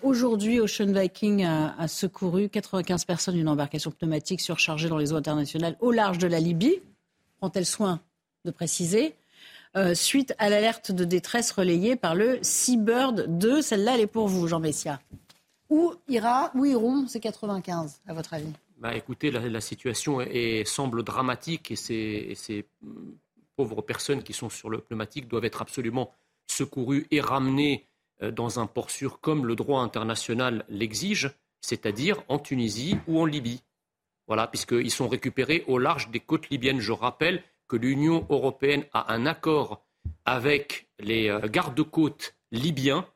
Aujourd'hui, 0.02 0.60
Ocean 0.60 0.92
Viking 0.92 1.42
a, 1.42 1.88
secouru 1.88 2.50
95 2.50 3.06
personnes 3.06 3.36
d'une 3.36 3.48
embarcation 3.48 3.90
pneumatique 3.90 4.42
surchargée 4.42 4.90
dans 4.90 4.98
les 4.98 5.14
eaux 5.14 5.16
internationales 5.16 5.74
au 5.80 5.90
large 5.90 6.18
de 6.18 6.26
la 6.26 6.38
Libye. 6.38 6.82
Prend-elle 7.38 7.64
soin 7.64 7.98
de 8.44 8.50
préciser 8.50 9.14
euh, 9.76 9.94
suite 9.94 10.34
à 10.38 10.48
l'alerte 10.48 10.90
de 10.90 11.04
détresse 11.04 11.52
relayée 11.52 11.96
par 11.96 12.14
le 12.14 12.38
Seabird 12.42 13.38
2. 13.38 13.62
Celle-là, 13.62 13.94
elle 13.94 14.00
est 14.00 14.06
pour 14.06 14.26
vous, 14.26 14.48
Jean 14.48 14.60
Messia. 14.60 15.00
Où 15.68 15.94
ira, 16.08 16.50
où 16.54 16.64
iront 16.64 17.06
ces 17.06 17.20
95, 17.20 18.00
à 18.08 18.14
votre 18.14 18.34
avis? 18.34 18.52
Bah, 18.78 18.96
Écoutez, 18.96 19.30
la, 19.30 19.60
situation 19.60 20.18
semble 20.64 21.02
dramatique 21.04 21.70
et 21.70 21.76
ces, 21.76 22.66
pauvres 23.56 23.82
personnes 23.82 24.22
qui 24.22 24.32
sont 24.32 24.48
sur 24.48 24.70
le 24.70 24.78
pneumatique 24.78 25.28
doivent 25.28 25.44
être 25.44 25.60
absolument 25.60 26.12
secourues 26.46 27.06
et 27.10 27.20
ramenées 27.20 27.86
euh, 28.22 28.30
dans 28.30 28.58
un 28.58 28.66
port 28.66 28.90
sûr 28.90 29.20
comme 29.20 29.46
le 29.46 29.54
droit 29.54 29.82
international 29.82 30.64
l'exige, 30.68 31.30
c'est-à-dire 31.60 32.22
en 32.28 32.38
Tunisie 32.38 32.96
ou 33.06 33.20
en 33.20 33.26
Libye. 33.26 33.62
Voilà, 34.26 34.46
puisqu'ils 34.46 34.90
sont 34.90 35.08
récupérés 35.08 35.64
au 35.66 35.78
large 35.78 36.10
des 36.10 36.20
côtes 36.20 36.48
libyennes. 36.50 36.80
Je 36.80 36.92
rappelle 36.92 37.42
que 37.70 37.76
l'Union 37.76 38.26
européenne 38.30 38.84
a 38.92 39.14
un 39.14 39.26
accord 39.26 39.84
avec 40.24 40.88
les 40.98 41.30
euh, 41.30 41.46
gardes-côtes 41.46 42.34
libyens 42.50 43.06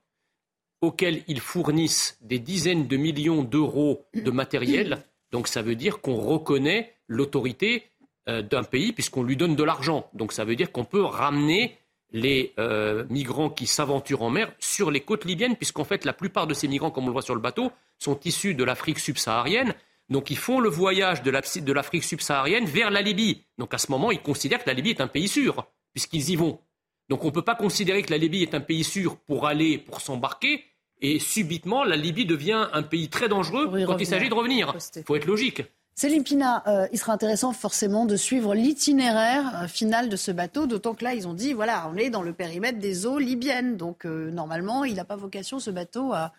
auxquels 0.80 1.24
ils 1.26 1.40
fournissent 1.40 2.16
des 2.20 2.38
dizaines 2.38 2.86
de 2.86 2.96
millions 2.96 3.42
d'euros 3.42 4.06
de 4.14 4.30
matériel. 4.30 5.02
Donc 5.32 5.48
ça 5.48 5.60
veut 5.60 5.74
dire 5.74 6.00
qu'on 6.00 6.14
reconnaît 6.14 6.94
l'autorité 7.08 7.90
euh, 8.28 8.42
d'un 8.42 8.62
pays 8.62 8.92
puisqu'on 8.92 9.24
lui 9.24 9.36
donne 9.36 9.56
de 9.56 9.64
l'argent. 9.64 10.08
Donc 10.14 10.32
ça 10.32 10.44
veut 10.44 10.54
dire 10.54 10.70
qu'on 10.70 10.84
peut 10.84 11.02
ramener 11.02 11.76
les 12.12 12.54
euh, 12.60 13.04
migrants 13.10 13.50
qui 13.50 13.66
s'aventurent 13.66 14.22
en 14.22 14.30
mer 14.30 14.52
sur 14.60 14.92
les 14.92 15.00
côtes 15.00 15.24
libyennes, 15.24 15.56
puisqu'en 15.56 15.82
fait 15.82 16.04
la 16.04 16.12
plupart 16.12 16.46
de 16.46 16.54
ces 16.54 16.68
migrants, 16.68 16.92
comme 16.92 17.04
on 17.04 17.08
le 17.08 17.12
voit 17.12 17.22
sur 17.22 17.34
le 17.34 17.40
bateau, 17.40 17.72
sont 17.98 18.20
issus 18.24 18.54
de 18.54 18.62
l'Afrique 18.62 19.00
subsaharienne. 19.00 19.74
Donc 20.10 20.30
ils 20.30 20.36
font 20.36 20.60
le 20.60 20.68
voyage 20.68 21.22
de 21.22 21.72
l'Afrique 21.72 22.04
subsaharienne 22.04 22.66
vers 22.66 22.90
la 22.90 23.02
Libye. 23.02 23.44
Donc 23.58 23.74
à 23.74 23.78
ce 23.78 23.90
moment, 23.90 24.10
ils 24.10 24.20
considèrent 24.20 24.62
que 24.62 24.68
la 24.68 24.74
Libye 24.74 24.90
est 24.90 25.00
un 25.00 25.08
pays 25.08 25.28
sûr, 25.28 25.66
puisqu'ils 25.92 26.30
y 26.30 26.36
vont. 26.36 26.60
Donc 27.08 27.24
on 27.24 27.28
ne 27.28 27.32
peut 27.32 27.42
pas 27.42 27.54
considérer 27.54 28.02
que 28.02 28.10
la 28.10 28.18
Libye 28.18 28.42
est 28.42 28.54
un 28.54 28.60
pays 28.60 28.84
sûr 28.84 29.16
pour 29.16 29.46
aller, 29.46 29.78
pour 29.78 30.00
s'embarquer, 30.00 30.64
et 31.00 31.18
subitement, 31.18 31.84
la 31.84 31.96
Libye 31.96 32.24
devient 32.24 32.68
un 32.72 32.82
pays 32.82 33.08
très 33.08 33.28
dangereux 33.28 33.84
quand 33.86 33.98
il 33.98 34.06
s'agit 34.06 34.28
de 34.28 34.34
revenir. 34.34 34.74
Il 34.96 35.02
faut 35.02 35.16
être 35.16 35.26
logique. 35.26 35.62
Céline 35.96 36.24
Pina, 36.24 36.64
euh, 36.66 36.88
il 36.92 36.98
sera 36.98 37.12
intéressant 37.12 37.52
forcément 37.52 38.04
de 38.04 38.16
suivre 38.16 38.54
l'itinéraire 38.54 39.62
euh, 39.62 39.68
final 39.68 40.08
de 40.08 40.16
ce 40.16 40.32
bateau, 40.32 40.66
d'autant 40.66 40.94
que 40.94 41.04
là, 41.04 41.14
ils 41.14 41.28
ont 41.28 41.34
dit, 41.34 41.52
voilà, 41.52 41.88
on 41.92 41.96
est 41.96 42.10
dans 42.10 42.22
le 42.22 42.32
périmètre 42.32 42.80
des 42.80 43.06
eaux 43.06 43.20
libyennes. 43.20 43.76
Donc, 43.76 44.04
euh, 44.04 44.32
normalement, 44.32 44.82
il 44.82 44.94
n'a 44.94 45.04
pas 45.04 45.14
vocation, 45.14 45.60
ce 45.60 45.70
bateau, 45.70 46.12
à, 46.12 46.32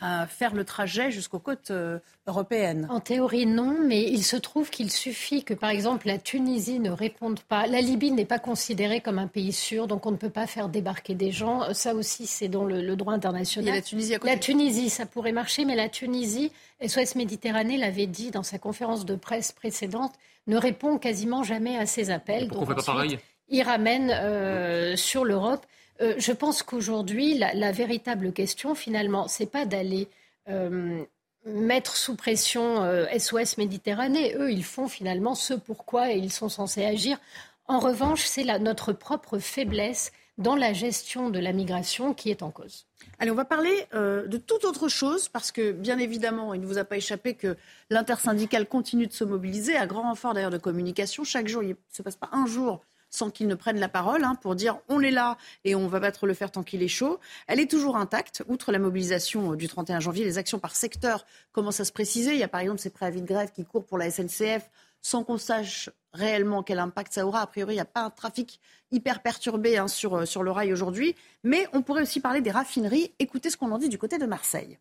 à 0.00 0.26
faire 0.26 0.54
le 0.54 0.64
trajet 0.64 1.10
jusqu'aux 1.10 1.38
côtes 1.38 1.70
euh, 1.70 1.98
européennes 2.26 2.86
En 2.90 3.00
théorie, 3.00 3.46
non, 3.46 3.76
mais 3.84 4.02
il 4.02 4.22
se 4.22 4.36
trouve 4.36 4.68
qu'il 4.70 4.90
suffit 4.90 5.44
que, 5.44 5.54
par 5.54 5.70
exemple, 5.70 6.06
la 6.06 6.18
Tunisie 6.18 6.78
ne 6.78 6.90
réponde 6.90 7.40
pas. 7.40 7.66
La 7.66 7.80
Libye 7.80 8.12
n'est 8.12 8.26
pas 8.26 8.38
considérée 8.38 9.00
comme 9.00 9.18
un 9.18 9.26
pays 9.26 9.52
sûr, 9.52 9.86
donc 9.86 10.04
on 10.04 10.10
ne 10.10 10.16
peut 10.16 10.30
pas 10.30 10.46
faire 10.46 10.68
débarquer 10.68 11.14
des 11.14 11.30
gens. 11.30 11.72
Ça 11.72 11.94
aussi, 11.94 12.26
c'est 12.26 12.48
dans 12.48 12.64
le, 12.64 12.96
droit 12.96 13.14
international. 13.14 13.74
la 13.74 13.82
Tunisie 13.82 14.14
à 14.14 14.18
côté. 14.18 14.32
La 14.32 14.38
Tunisie, 14.38 14.90
ça 14.90 15.06
pourrait 15.06 15.32
marcher, 15.32 15.64
mais 15.64 15.74
la 15.74 15.88
Tunisie, 15.88 16.52
SOS 16.86 17.14
Méditerranée 17.14 17.78
l'avait 17.78 18.06
dit 18.06 18.30
dans 18.30 18.42
sa 18.42 18.58
conférence 18.58 19.06
de 19.06 19.14
presse 19.14 19.52
précédente, 19.52 20.12
ne 20.46 20.56
répond 20.56 20.98
quasiment 20.98 21.42
jamais 21.42 21.78
à 21.78 21.86
ces 21.86 22.10
appels. 22.10 22.48
pourquoi 22.48 22.74
donc, 22.74 22.84
fait 22.84 22.86
pas 22.86 22.92
pareil? 22.92 23.18
Il 23.48 23.62
ramène 23.62 24.10
euh, 24.10 24.96
sur 24.96 25.24
l'Europe. 25.24 25.64
Euh, 26.00 26.14
je 26.18 26.32
pense 26.32 26.62
qu'aujourd'hui, 26.62 27.38
la, 27.38 27.72
véritable 27.72 28.32
question, 28.32 28.74
finalement, 28.74 29.28
c'est 29.28 29.50
pas 29.50 29.64
d'aller 29.64 30.08
euh, 30.48 31.02
mettre 31.44 31.96
sous 31.96 32.14
pression 32.14 32.82
SOS 33.16 33.34
euh, 33.34 33.44
Méditerranée. 33.58 34.34
Eux, 34.36 34.52
ils 34.52 34.64
font 34.64 34.88
finalement 34.88 35.34
ce 35.34 35.54
pourquoi 35.54 36.10
ils 36.10 36.32
sont 36.32 36.48
censés 36.48 36.84
agir. 36.84 37.18
En 37.66 37.80
revanche, 37.80 38.24
c'est 38.24 38.44
notre 38.58 38.92
propre 38.92 39.38
faiblesse 39.38 40.12
dans 40.38 40.54
la 40.54 40.72
gestion 40.72 41.30
de 41.30 41.40
la 41.40 41.52
migration 41.52 42.14
qui 42.14 42.30
est 42.30 42.42
en 42.44 42.50
cause. 42.50 42.86
Allez, 43.18 43.32
on 43.32 43.34
va 43.34 43.44
parler 43.44 43.86
de 43.92 44.36
toute 44.38 44.64
autre 44.64 44.88
chose 44.88 45.28
parce 45.28 45.52
que, 45.52 45.72
bien 45.72 45.98
évidemment, 45.98 46.54
il 46.54 46.60
ne 46.60 46.66
vous 46.66 46.78
a 46.78 46.84
pas 46.84 46.96
échappé 46.96 47.34
que 47.34 47.56
l'intersyndicale 47.90 48.66
continue 48.66 49.08
de 49.08 49.12
se 49.12 49.24
mobiliser 49.24 49.76
à 49.76 49.86
grand 49.86 50.02
renfort 50.02 50.32
d'ailleurs 50.32 50.52
de 50.52 50.58
communication. 50.58 51.24
Chaque 51.24 51.48
jour, 51.48 51.62
il 51.62 51.70
ne 51.70 51.74
se 51.92 52.02
passe 52.02 52.16
pas 52.16 52.30
un 52.32 52.46
jour 52.46 52.80
sans 53.10 53.30
qu'ils 53.30 53.46
ne 53.46 53.54
prennent 53.54 53.80
la 53.80 53.88
parole 53.88 54.24
hein, 54.24 54.34
pour 54.34 54.54
dire 54.54 54.78
on 54.88 55.00
est 55.00 55.10
là 55.10 55.36
et 55.64 55.74
on 55.74 55.88
va 55.88 56.00
battre 56.00 56.26
le 56.26 56.34
fer 56.34 56.50
tant 56.50 56.62
qu'il 56.62 56.82
est 56.82 56.88
chaud. 56.88 57.18
Elle 57.46 57.60
est 57.60 57.70
toujours 57.70 57.96
intacte. 57.96 58.42
Outre 58.48 58.72
la 58.72 58.78
mobilisation 58.78 59.52
euh, 59.52 59.56
du 59.56 59.68
31 59.68 60.00
janvier, 60.00 60.24
les 60.24 60.38
actions 60.38 60.58
par 60.58 60.76
secteur 60.76 61.24
commencent 61.52 61.80
à 61.80 61.84
se 61.84 61.92
préciser. 61.92 62.32
Il 62.32 62.38
y 62.38 62.44
a 62.44 62.48
par 62.48 62.60
exemple 62.60 62.80
ces 62.80 62.90
préavis 62.90 63.22
de 63.22 63.26
grève 63.26 63.52
qui 63.52 63.64
courent 63.64 63.86
pour 63.86 63.98
la 63.98 64.10
SNCF 64.10 64.70
sans 65.00 65.24
qu'on 65.24 65.38
sache 65.38 65.90
réellement 66.12 66.62
quel 66.62 66.78
impact 66.78 67.12
ça 67.14 67.26
aura. 67.26 67.40
A 67.40 67.46
priori, 67.46 67.74
il 67.74 67.76
n'y 67.76 67.82
a 67.82 67.86
pas 67.86 68.02
un 68.02 68.10
trafic 68.10 68.60
hyper 68.90 69.22
perturbé 69.22 69.76
hein, 69.76 69.88
sur, 69.88 70.14
euh, 70.16 70.24
sur 70.24 70.42
le 70.42 70.50
rail 70.50 70.72
aujourd'hui. 70.72 71.14
Mais 71.44 71.66
on 71.72 71.82
pourrait 71.82 72.02
aussi 72.02 72.20
parler 72.20 72.40
des 72.40 72.50
raffineries. 72.50 73.12
Écoutez 73.18 73.50
ce 73.50 73.56
qu'on 73.56 73.70
en 73.70 73.78
dit 73.78 73.88
du 73.88 73.98
côté 73.98 74.18
de 74.18 74.26
Marseille. 74.26 74.78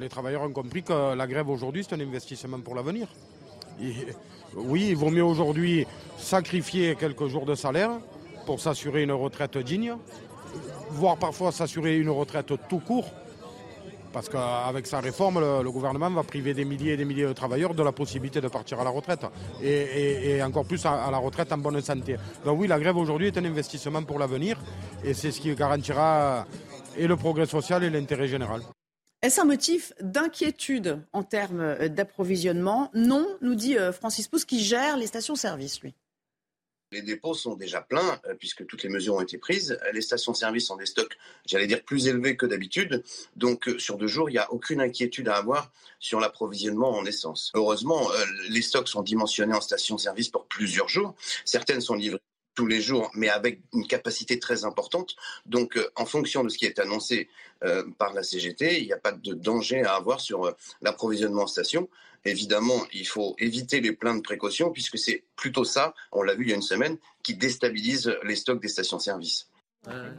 Les 0.00 0.08
travailleurs 0.08 0.42
ont 0.42 0.52
compris 0.52 0.82
que 0.82 1.14
la 1.14 1.26
grève 1.28 1.48
aujourd'hui, 1.48 1.84
c'est 1.88 1.94
un 1.94 2.00
investissement 2.00 2.60
pour 2.60 2.74
l'avenir. 2.74 3.06
Oui, 4.56 4.88
il 4.90 4.96
vaut 4.96 5.10
mieux 5.10 5.24
aujourd'hui 5.24 5.86
sacrifier 6.16 6.94
quelques 6.96 7.26
jours 7.26 7.44
de 7.44 7.54
salaire 7.54 7.90
pour 8.46 8.60
s'assurer 8.60 9.02
une 9.02 9.12
retraite 9.12 9.58
digne, 9.58 9.94
voire 10.90 11.16
parfois 11.16 11.50
s'assurer 11.52 11.98
une 11.98 12.10
retraite 12.10 12.52
tout 12.68 12.78
court. 12.78 13.10
Parce 14.12 14.28
qu'avec 14.28 14.86
sa 14.86 15.00
réforme, 15.00 15.40
le, 15.40 15.70
gouvernement 15.72 16.08
va 16.08 16.22
priver 16.22 16.54
des 16.54 16.64
milliers 16.64 16.92
et 16.92 16.96
des 16.96 17.04
milliers 17.04 17.26
de 17.26 17.32
travailleurs 17.32 17.74
de 17.74 17.82
la 17.82 17.90
possibilité 17.90 18.40
de 18.40 18.46
partir 18.46 18.80
à 18.80 18.84
la 18.84 18.90
retraite. 18.90 19.26
Et, 19.60 20.40
encore 20.40 20.64
plus 20.64 20.86
à, 20.86 21.10
la 21.10 21.18
retraite 21.18 21.52
en 21.52 21.58
bonne 21.58 21.80
santé. 21.80 22.16
Donc 22.44 22.60
oui, 22.60 22.68
la 22.68 22.78
grève 22.78 22.96
aujourd'hui 22.96 23.26
est 23.26 23.38
un 23.38 23.44
investissement 23.44 24.04
pour 24.04 24.20
l'avenir. 24.20 24.56
Et 25.02 25.14
c'est 25.14 25.32
ce 25.32 25.40
qui 25.40 25.52
garantira 25.56 26.46
et 26.96 27.08
le 27.08 27.16
progrès 27.16 27.46
social 27.46 27.82
et 27.82 27.90
l'intérêt 27.90 28.28
général. 28.28 28.60
Est-ce 29.24 29.40
un 29.40 29.46
motif 29.46 29.94
d'inquiétude 30.02 31.00
en 31.14 31.22
termes 31.22 31.60
euh, 31.62 31.88
d'approvisionnement? 31.88 32.90
Non, 32.92 33.26
nous 33.40 33.54
dit 33.54 33.78
euh, 33.78 33.90
Francis 33.90 34.28
Pousse, 34.28 34.44
qui 34.44 34.62
gère 34.62 34.98
les 34.98 35.06
stations-service, 35.06 35.80
lui. 35.80 35.94
Les 36.92 37.00
dépôts 37.00 37.32
sont 37.32 37.54
déjà 37.54 37.80
pleins 37.80 38.20
euh, 38.26 38.34
puisque 38.38 38.66
toutes 38.66 38.82
les 38.82 38.90
mesures 38.90 39.14
ont 39.14 39.22
été 39.22 39.38
prises. 39.38 39.78
Les 39.94 40.02
stations-service 40.02 40.68
ont 40.68 40.76
des 40.76 40.84
stocks, 40.84 41.16
j'allais 41.46 41.66
dire, 41.66 41.82
plus 41.82 42.06
élevés 42.06 42.36
que 42.36 42.44
d'habitude. 42.44 43.02
Donc 43.34 43.70
sur 43.78 43.96
deux 43.96 44.08
jours, 44.08 44.28
il 44.28 44.34
n'y 44.34 44.38
a 44.38 44.52
aucune 44.52 44.82
inquiétude 44.82 45.28
à 45.28 45.36
avoir 45.36 45.72
sur 46.00 46.20
l'approvisionnement 46.20 46.90
en 46.90 47.06
essence. 47.06 47.50
Heureusement, 47.54 48.06
les 48.50 48.60
stocks 48.60 48.88
sont 48.88 49.00
dimensionnés 49.00 49.54
en 49.54 49.62
stations-service 49.62 50.28
pour 50.28 50.44
plusieurs 50.48 50.90
jours. 50.90 51.14
Certaines 51.46 51.80
sont 51.80 51.94
livrées 51.94 52.20
tous 52.54 52.66
les 52.66 52.80
jours, 52.80 53.10
mais 53.14 53.28
avec 53.28 53.60
une 53.72 53.86
capacité 53.86 54.38
très 54.38 54.64
importante. 54.64 55.16
Donc, 55.46 55.76
euh, 55.76 55.90
en 55.96 56.06
fonction 56.06 56.44
de 56.44 56.48
ce 56.48 56.58
qui 56.58 56.66
est 56.66 56.78
annoncé 56.78 57.28
euh, 57.64 57.84
par 57.98 58.12
la 58.14 58.22
CGT, 58.22 58.80
il 58.80 58.86
n'y 58.86 58.92
a 58.92 58.98
pas 58.98 59.12
de 59.12 59.34
danger 59.34 59.82
à 59.82 59.94
avoir 59.94 60.20
sur 60.20 60.46
euh, 60.46 60.52
l'approvisionnement 60.80 61.42
en 61.42 61.46
station. 61.46 61.88
Évidemment, 62.24 62.80
il 62.92 63.06
faut 63.06 63.34
éviter 63.38 63.80
les 63.80 63.92
pleins 63.92 64.14
de 64.14 64.22
précautions, 64.22 64.70
puisque 64.70 64.98
c'est 64.98 65.24
plutôt 65.36 65.64
ça, 65.64 65.94
on 66.12 66.22
l'a 66.22 66.34
vu 66.34 66.44
il 66.44 66.50
y 66.50 66.52
a 66.52 66.56
une 66.56 66.62
semaine, 66.62 66.96
qui 67.22 67.34
déstabilise 67.34 68.16
les 68.22 68.36
stocks 68.36 68.62
des 68.62 68.68
stations-service. 68.68 69.48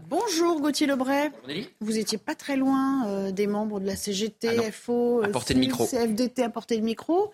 Bonjour 0.08 0.62
Gauthier 0.62 0.86
Lebray. 0.86 1.32
Vous 1.80 1.98
étiez 1.98 2.20
pas 2.20 2.36
très 2.36 2.56
loin 2.56 3.32
des 3.32 3.48
membres 3.48 3.80
de 3.80 3.88
la 3.88 3.96
CGT, 3.96 4.50
ah 4.60 4.72
FO, 4.72 5.24
CFDT 5.24 6.44
à 6.44 6.50
portée 6.50 6.78
de 6.78 6.84
micro. 6.84 7.32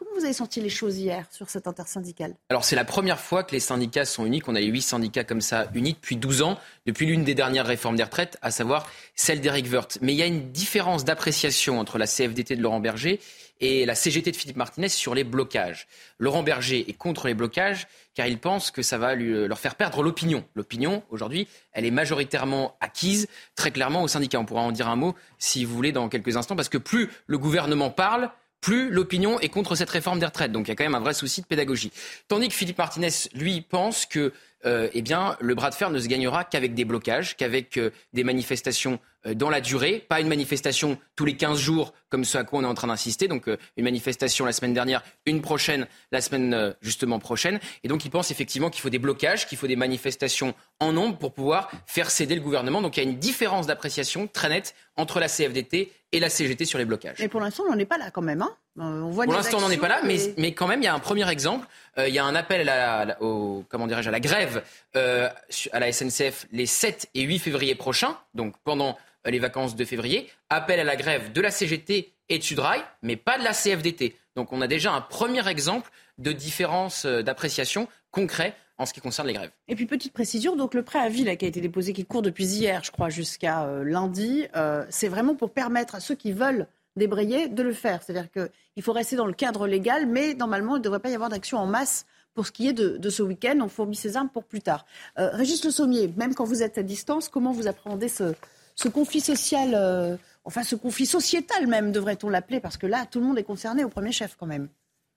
Comment 0.00 0.12
vous 0.16 0.24
avez 0.24 0.32
senti 0.32 0.62
les 0.62 0.70
choses 0.70 0.96
hier 0.96 1.26
sur 1.30 1.50
cette 1.50 1.66
intersyndicale 1.66 2.34
Alors 2.48 2.64
c'est 2.64 2.74
la 2.74 2.86
première 2.86 3.20
fois 3.20 3.44
que 3.44 3.52
les 3.52 3.60
syndicats 3.60 4.06
sont 4.06 4.24
unis, 4.24 4.38
qu'on 4.38 4.54
a 4.54 4.60
eu 4.62 4.70
huit 4.70 4.80
syndicats 4.80 5.24
comme 5.24 5.42
ça 5.42 5.68
unis 5.74 5.92
depuis 5.92 6.16
12 6.16 6.40
ans, 6.40 6.58
depuis 6.86 7.04
l'une 7.04 7.22
des 7.22 7.34
dernières 7.34 7.66
réformes 7.66 7.96
des 7.96 8.04
retraites, 8.04 8.38
à 8.40 8.50
savoir 8.50 8.90
celle 9.14 9.42
d'Éric 9.42 9.70
Woerth. 9.70 9.98
Mais 10.00 10.14
il 10.14 10.16
y 10.16 10.22
a 10.22 10.26
une 10.26 10.52
différence 10.52 11.04
d'appréciation 11.04 11.78
entre 11.78 11.98
la 11.98 12.06
CFDT 12.06 12.56
de 12.56 12.62
Laurent 12.62 12.80
Berger 12.80 13.20
et 13.60 13.84
la 13.84 13.94
CGT 13.94 14.30
de 14.30 14.36
Philippe 14.36 14.56
Martinez 14.56 14.88
sur 14.88 15.14
les 15.14 15.22
blocages. 15.22 15.86
Laurent 16.18 16.42
Berger 16.42 16.88
est 16.88 16.94
contre 16.94 17.26
les 17.26 17.34
blocages 17.34 17.86
car 18.14 18.26
il 18.26 18.38
pense 18.38 18.70
que 18.70 18.80
ça 18.80 18.96
va 18.96 19.14
lui, 19.14 19.46
leur 19.46 19.58
faire 19.58 19.74
perdre 19.74 20.02
l'opinion. 20.02 20.46
L'opinion, 20.54 21.02
aujourd'hui, 21.10 21.46
elle 21.72 21.84
est 21.84 21.90
majoritairement 21.90 22.74
acquise 22.80 23.28
très 23.54 23.70
clairement 23.70 24.02
aux 24.02 24.08
syndicats. 24.08 24.40
On 24.40 24.46
pourra 24.46 24.62
en 24.62 24.72
dire 24.72 24.88
un 24.88 24.96
mot, 24.96 25.14
si 25.38 25.66
vous 25.66 25.74
voulez, 25.74 25.92
dans 25.92 26.08
quelques 26.08 26.38
instants, 26.38 26.56
parce 26.56 26.70
que 26.70 26.78
plus 26.78 27.10
le 27.26 27.36
gouvernement 27.36 27.90
parle, 27.90 28.30
plus 28.60 28.90
l'opinion 28.90 29.40
est 29.40 29.48
contre 29.48 29.74
cette 29.74 29.90
réforme 29.90 30.18
des 30.18 30.26
retraites. 30.26 30.52
Donc 30.52 30.68
il 30.68 30.70
y 30.70 30.72
a 30.72 30.76
quand 30.76 30.84
même 30.84 30.94
un 30.94 31.00
vrai 31.00 31.14
souci 31.14 31.40
de 31.40 31.46
pédagogie. 31.46 31.92
Tandis 32.28 32.48
que 32.48 32.54
Philippe 32.54 32.78
Martinez, 32.78 33.10
lui, 33.34 33.60
pense 33.60 34.06
que 34.06 34.32
euh, 34.66 34.88
eh 34.92 35.02
bien, 35.02 35.36
le 35.40 35.54
bras 35.54 35.70
de 35.70 35.74
fer 35.74 35.90
ne 35.90 35.98
se 35.98 36.06
gagnera 36.06 36.44
qu'avec 36.44 36.74
des 36.74 36.84
blocages, 36.84 37.36
qu'avec 37.36 37.78
euh, 37.78 37.90
des 38.12 38.24
manifestations 38.24 38.98
dans 39.34 39.50
la 39.50 39.60
durée, 39.60 40.04
pas 40.08 40.20
une 40.20 40.28
manifestation 40.28 40.98
tous 41.16 41.24
les 41.24 41.36
15 41.36 41.58
jours 41.58 41.92
comme 42.08 42.24
ce 42.24 42.38
à 42.38 42.44
quoi 42.44 42.60
on 42.60 42.62
est 42.62 42.66
en 42.66 42.74
train 42.74 42.88
d'insister. 42.88 43.28
Donc 43.28 43.48
une 43.48 43.84
manifestation 43.84 44.44
la 44.46 44.52
semaine 44.52 44.74
dernière, 44.74 45.02
une 45.26 45.42
prochaine 45.42 45.86
la 46.10 46.20
semaine 46.20 46.74
justement 46.80 47.18
prochaine. 47.18 47.60
Et 47.84 47.88
donc 47.88 48.04
il 48.04 48.10
pense 48.10 48.30
effectivement 48.30 48.70
qu'il 48.70 48.80
faut 48.80 48.90
des 48.90 48.98
blocages, 48.98 49.46
qu'il 49.46 49.58
faut 49.58 49.66
des 49.66 49.76
manifestations 49.76 50.54
en 50.80 50.92
nombre 50.92 51.18
pour 51.18 51.34
pouvoir 51.34 51.70
faire 51.86 52.10
céder 52.10 52.34
le 52.34 52.40
gouvernement. 52.40 52.82
Donc 52.82 52.96
il 52.96 53.04
y 53.04 53.06
a 53.06 53.08
une 53.08 53.18
différence 53.18 53.66
d'appréciation 53.66 54.26
très 54.26 54.48
nette 54.48 54.74
entre 54.96 55.20
la 55.20 55.28
CFDT 55.28 55.92
et 56.12 56.20
la 56.20 56.28
CGT 56.28 56.64
sur 56.64 56.78
les 56.78 56.84
blocages. 56.84 57.18
Mais 57.20 57.28
pour 57.28 57.40
l'instant, 57.40 57.64
on 57.66 57.72
n'en 57.72 57.78
est 57.78 57.86
pas 57.86 57.98
là 57.98 58.10
quand 58.10 58.22
même. 58.22 58.42
Hein 58.42 58.56
on 58.76 59.10
voit 59.10 59.24
pour 59.24 59.34
l'instant, 59.34 59.58
on 59.58 59.62
n'en 59.62 59.70
est 59.70 59.76
pas 59.76 59.88
là, 59.88 60.00
mais, 60.04 60.16
mais, 60.36 60.52
quand 60.52 60.66
même, 60.66 60.80
il 60.80 60.84
y 60.84 60.88
a 60.88 60.94
un 60.94 61.00
premier 61.00 61.28
exemple. 61.30 61.66
Euh, 61.98 62.08
il 62.08 62.14
y 62.14 62.18
a 62.18 62.24
un 62.24 62.34
appel 62.34 62.68
à 62.68 63.04
la, 63.04 63.22
au, 63.22 63.64
comment 63.68 63.86
dirais 63.86 64.06
à 64.06 64.10
la 64.10 64.20
grève 64.20 64.62
euh, 64.96 65.28
à 65.72 65.80
la 65.80 65.92
SNCF 65.92 66.46
les 66.52 66.66
7 66.66 67.10
et 67.14 67.22
8 67.22 67.38
février 67.38 67.74
prochains, 67.74 68.16
donc 68.34 68.54
pendant 68.64 68.90
euh, 68.90 68.92
les 69.26 69.38
vacances 69.38 69.76
de 69.76 69.84
février. 69.84 70.28
Appel 70.48 70.80
à 70.80 70.84
la 70.84 70.96
grève 70.96 71.32
de 71.32 71.40
la 71.40 71.50
CGT 71.50 72.12
et 72.28 72.38
de 72.38 72.42
Sudrail, 72.42 72.80
mais 73.02 73.16
pas 73.16 73.38
de 73.38 73.44
la 73.44 73.52
CFDT. 73.52 74.16
Donc 74.36 74.52
on 74.52 74.60
a 74.60 74.66
déjà 74.66 74.92
un 74.92 75.00
premier 75.00 75.46
exemple 75.48 75.90
de 76.18 76.32
différence 76.32 77.06
d'appréciation 77.06 77.88
concret 78.10 78.54
en 78.80 78.86
ce 78.86 78.94
qui 78.94 79.00
concerne 79.00 79.28
les 79.28 79.34
grèves. 79.34 79.50
Et 79.68 79.76
puis 79.76 79.84
petite 79.84 80.14
précision, 80.14 80.56
donc 80.56 80.72
le 80.72 80.82
préavis 80.82 81.24
là, 81.24 81.36
qui 81.36 81.44
a 81.44 81.48
été 81.48 81.60
déposé, 81.60 81.92
qui 81.92 82.06
court 82.06 82.22
depuis 82.22 82.46
hier, 82.46 82.82
je 82.82 82.90
crois, 82.90 83.10
jusqu'à 83.10 83.64
euh, 83.64 83.84
lundi, 83.84 84.46
euh, 84.56 84.86
c'est 84.88 85.08
vraiment 85.08 85.34
pour 85.34 85.50
permettre 85.50 85.94
à 85.94 86.00
ceux 86.00 86.14
qui 86.14 86.32
veulent 86.32 86.66
débrayer 86.96 87.48
de 87.48 87.62
le 87.62 87.74
faire. 87.74 88.02
C'est-à-dire 88.02 88.30
qu'il 88.30 88.82
faut 88.82 88.92
rester 88.92 89.16
dans 89.16 89.26
le 89.26 89.34
cadre 89.34 89.66
légal, 89.66 90.06
mais 90.06 90.32
normalement, 90.32 90.76
il 90.76 90.78
ne 90.78 90.84
devrait 90.84 90.98
pas 90.98 91.10
y 91.10 91.14
avoir 91.14 91.28
d'action 91.28 91.58
en 91.58 91.66
masse 91.66 92.06
pour 92.32 92.46
ce 92.46 92.52
qui 92.52 92.68
est 92.68 92.72
de, 92.72 93.10
ce 93.10 93.22
week-end. 93.22 93.58
On 93.60 93.68
fournit 93.68 93.96
ses 93.96 94.16
armes 94.16 94.30
pour 94.30 94.44
plus 94.44 94.62
tard. 94.62 94.86
Euh, 95.18 95.28
Régis 95.32 95.62
Le 95.62 95.70
Sommier, 95.70 96.10
même 96.16 96.34
quand 96.34 96.44
vous 96.44 96.62
êtes 96.62 96.78
à 96.78 96.82
distance, 96.82 97.28
comment 97.28 97.52
vous 97.52 97.68
appréhendez 97.68 98.08
ce, 98.08 98.34
ce 98.80 98.88
conflit 98.88 99.20
social, 99.20 100.18
enfin 100.44 100.62
ce 100.62 100.74
conflit 100.74 101.06
sociétal 101.06 101.66
même, 101.66 101.92
devrait-on 101.92 102.28
l'appeler, 102.28 102.60
parce 102.60 102.76
que 102.76 102.86
là, 102.86 103.06
tout 103.06 103.20
le 103.20 103.26
monde 103.26 103.38
est 103.38 103.44
concerné 103.44 103.84
au 103.84 103.88
premier 103.88 104.12
chef 104.12 104.36
quand 104.38 104.46
même. 104.46 104.68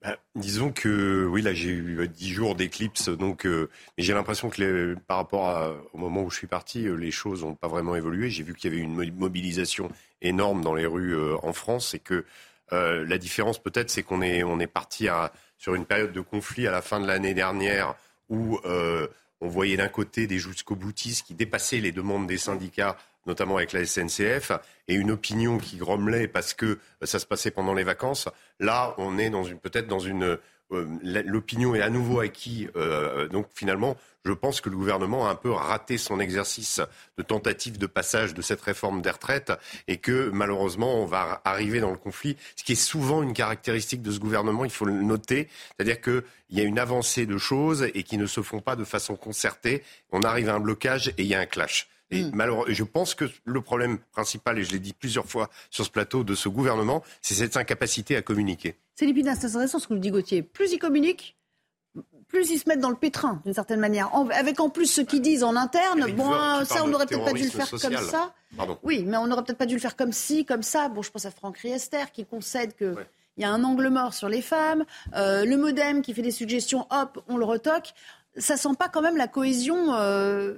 Bah, 0.04 0.18
disons 0.34 0.70
que 0.70 1.24
oui, 1.24 1.40
là 1.40 1.54
j'ai 1.54 1.70
eu 1.70 2.06
dix 2.08 2.30
jours 2.30 2.54
d'éclipse, 2.54 3.08
donc 3.08 3.46
euh, 3.46 3.70
j'ai 3.96 4.12
l'impression 4.12 4.50
que 4.50 4.94
par 5.06 5.16
rapport 5.16 5.74
au 5.94 5.98
moment 5.98 6.22
où 6.22 6.30
je 6.30 6.36
suis 6.36 6.46
parti, 6.46 6.86
euh, 6.86 6.94
les 6.94 7.10
choses 7.10 7.42
n'ont 7.42 7.54
pas 7.54 7.68
vraiment 7.68 7.96
évolué. 7.96 8.28
J'ai 8.28 8.42
vu 8.42 8.54
qu'il 8.54 8.70
y 8.70 8.74
avait 8.74 8.82
une 8.82 9.14
mobilisation 9.14 9.90
énorme 10.20 10.60
dans 10.60 10.74
les 10.74 10.84
rues 10.84 11.16
euh, 11.16 11.36
en 11.42 11.54
France 11.54 11.94
et 11.94 12.00
que 12.00 12.24
la 12.70 13.18
différence 13.18 13.62
peut-être, 13.62 13.88
c'est 13.88 14.02
qu'on 14.02 14.20
est, 14.20 14.42
on 14.42 14.58
est 14.58 14.66
parti 14.66 15.06
sur 15.58 15.76
une 15.76 15.84
période 15.84 16.10
de 16.10 16.20
conflit 16.20 16.66
à 16.66 16.72
la 16.72 16.82
fin 16.82 16.98
de 16.98 17.06
l'année 17.06 17.32
dernière 17.32 17.94
où 18.28 18.58
on 18.64 19.48
voyait 19.48 19.76
d'un 19.76 19.88
côté 19.88 20.26
des 20.26 20.40
jusqu'au 20.40 20.74
boutistes 20.74 21.24
qui 21.24 21.34
dépassaient 21.34 21.78
les 21.78 21.92
demandes 21.92 22.26
des 22.26 22.38
syndicats 22.38 22.96
notamment 23.26 23.56
avec 23.56 23.72
la 23.72 23.84
SNCF, 23.84 24.52
et 24.88 24.94
une 24.94 25.10
opinion 25.10 25.58
qui 25.58 25.76
grommelait 25.76 26.28
parce 26.28 26.54
que 26.54 26.78
ça 27.02 27.18
se 27.18 27.26
passait 27.26 27.50
pendant 27.50 27.74
les 27.74 27.84
vacances. 27.84 28.28
Là, 28.60 28.94
on 28.98 29.18
est 29.18 29.30
peut-être 29.62 29.86
dans 29.86 29.98
une 29.98 30.38
euh, 30.72 30.86
l'opinion 31.26 31.74
est 31.74 31.82
à 31.82 31.90
nouveau 31.90 32.20
acquis. 32.20 32.68
Euh, 32.76 33.28
donc 33.28 33.46
finalement, 33.54 33.96
je 34.24 34.32
pense 34.32 34.60
que 34.60 34.70
le 34.70 34.76
gouvernement 34.76 35.26
a 35.26 35.30
un 35.30 35.34
peu 35.34 35.50
raté 35.50 35.98
son 35.98 36.20
exercice 36.20 36.80
de 37.18 37.22
tentative 37.22 37.78
de 37.78 37.86
passage 37.86 38.34
de 38.34 38.42
cette 38.42 38.62
réforme 38.62 39.02
des 39.02 39.10
retraites 39.10 39.52
et 39.88 39.98
que 39.98 40.30
malheureusement, 40.30 41.02
on 41.02 41.06
va 41.06 41.42
arriver 41.44 41.80
dans 41.80 41.90
le 41.90 41.98
conflit, 41.98 42.36
ce 42.56 42.64
qui 42.64 42.72
est 42.72 42.76
souvent 42.76 43.22
une 43.22 43.34
caractéristique 43.34 44.02
de 44.02 44.10
ce 44.10 44.18
gouvernement, 44.18 44.64
il 44.64 44.70
faut 44.70 44.86
le 44.86 44.94
noter, 44.94 45.48
c'est-à-dire 45.76 46.00
qu'il 46.00 46.22
y 46.50 46.60
a 46.60 46.64
une 46.64 46.78
avancée 46.78 47.26
de 47.26 47.36
choses 47.36 47.86
et 47.94 48.02
qui 48.02 48.16
ne 48.16 48.26
se 48.26 48.40
font 48.40 48.60
pas 48.60 48.76
de 48.76 48.84
façon 48.84 49.16
concertée. 49.16 49.82
On 50.12 50.22
arrive 50.22 50.48
à 50.48 50.54
un 50.54 50.60
blocage 50.60 51.08
et 51.08 51.22
il 51.22 51.26
y 51.26 51.34
a 51.34 51.40
un 51.40 51.46
clash. 51.46 51.88
Et 52.10 52.22
hmm. 52.22 52.30
malheureusement, 52.34 52.74
je 52.74 52.84
pense 52.84 53.14
que 53.14 53.24
le 53.44 53.60
problème 53.60 53.98
principal, 54.12 54.58
et 54.58 54.64
je 54.64 54.72
l'ai 54.72 54.78
dit 54.78 54.92
plusieurs 54.92 55.26
fois 55.26 55.50
sur 55.70 55.84
ce 55.84 55.90
plateau 55.90 56.24
de 56.24 56.34
ce 56.34 56.48
gouvernement, 56.48 57.02
c'est 57.22 57.34
cette 57.34 57.56
incapacité 57.56 58.16
à 58.16 58.22
communiquer. 58.22 58.76
C'est 58.94 59.06
l'épinasse, 59.06 59.40
c'est 59.40 59.46
intéressant 59.46 59.78
ce 59.78 59.88
que 59.88 59.94
nous 59.94 60.00
dit 60.00 60.10
Gauthier. 60.10 60.42
Plus 60.42 60.72
ils 60.72 60.78
communiquent, 60.78 61.36
plus 62.28 62.50
ils 62.50 62.58
se 62.58 62.68
mettent 62.68 62.80
dans 62.80 62.90
le 62.90 62.96
pétrin, 62.96 63.40
d'une 63.44 63.54
certaine 63.54 63.80
manière. 63.80 64.10
avec 64.32 64.60
en 64.60 64.68
plus 64.68 64.86
ce 64.86 65.00
qu'ils 65.00 65.22
disent 65.22 65.44
en 65.44 65.56
interne, 65.56 66.12
bon, 66.12 66.30
ça, 66.64 66.84
on 66.84 66.88
n'aurait 66.88 67.06
peut-être 67.06 67.24
pas 67.24 67.32
dû 67.32 67.44
le 67.44 67.50
faire 67.50 67.70
comme 67.70 67.96
ça. 67.96 68.34
Oui, 68.82 69.04
mais 69.06 69.16
on 69.16 69.26
n'aurait 69.26 69.44
peut-être 69.44 69.58
pas 69.58 69.66
dû 69.66 69.74
le 69.74 69.80
faire 69.80 69.96
comme 69.96 70.12
ci, 70.12 70.44
comme 70.44 70.62
ça. 70.62 70.88
Bon, 70.88 71.02
je 71.02 71.10
pense 71.10 71.24
à 71.26 71.30
Franck 71.30 71.58
Riester 71.58 72.04
qui 72.12 72.24
concède 72.24 72.74
que. 72.74 72.94
Il 73.36 73.42
y 73.42 73.44
a 73.44 73.50
un 73.50 73.64
angle 73.64 73.88
mort 73.88 74.14
sur 74.14 74.28
les 74.28 74.42
femmes, 74.42 74.84
euh, 75.16 75.44
le 75.44 75.56
modem 75.56 76.02
qui 76.02 76.14
fait 76.14 76.22
des 76.22 76.30
suggestions, 76.30 76.86
hop, 76.90 77.20
on 77.26 77.36
le 77.36 77.44
retoque. 77.44 77.92
Ça 78.36 78.56
sent 78.56 78.76
pas 78.78 78.88
quand 78.88 79.02
même 79.02 79.16
la 79.16 79.26
cohésion 79.26 79.92
euh, 79.94 80.54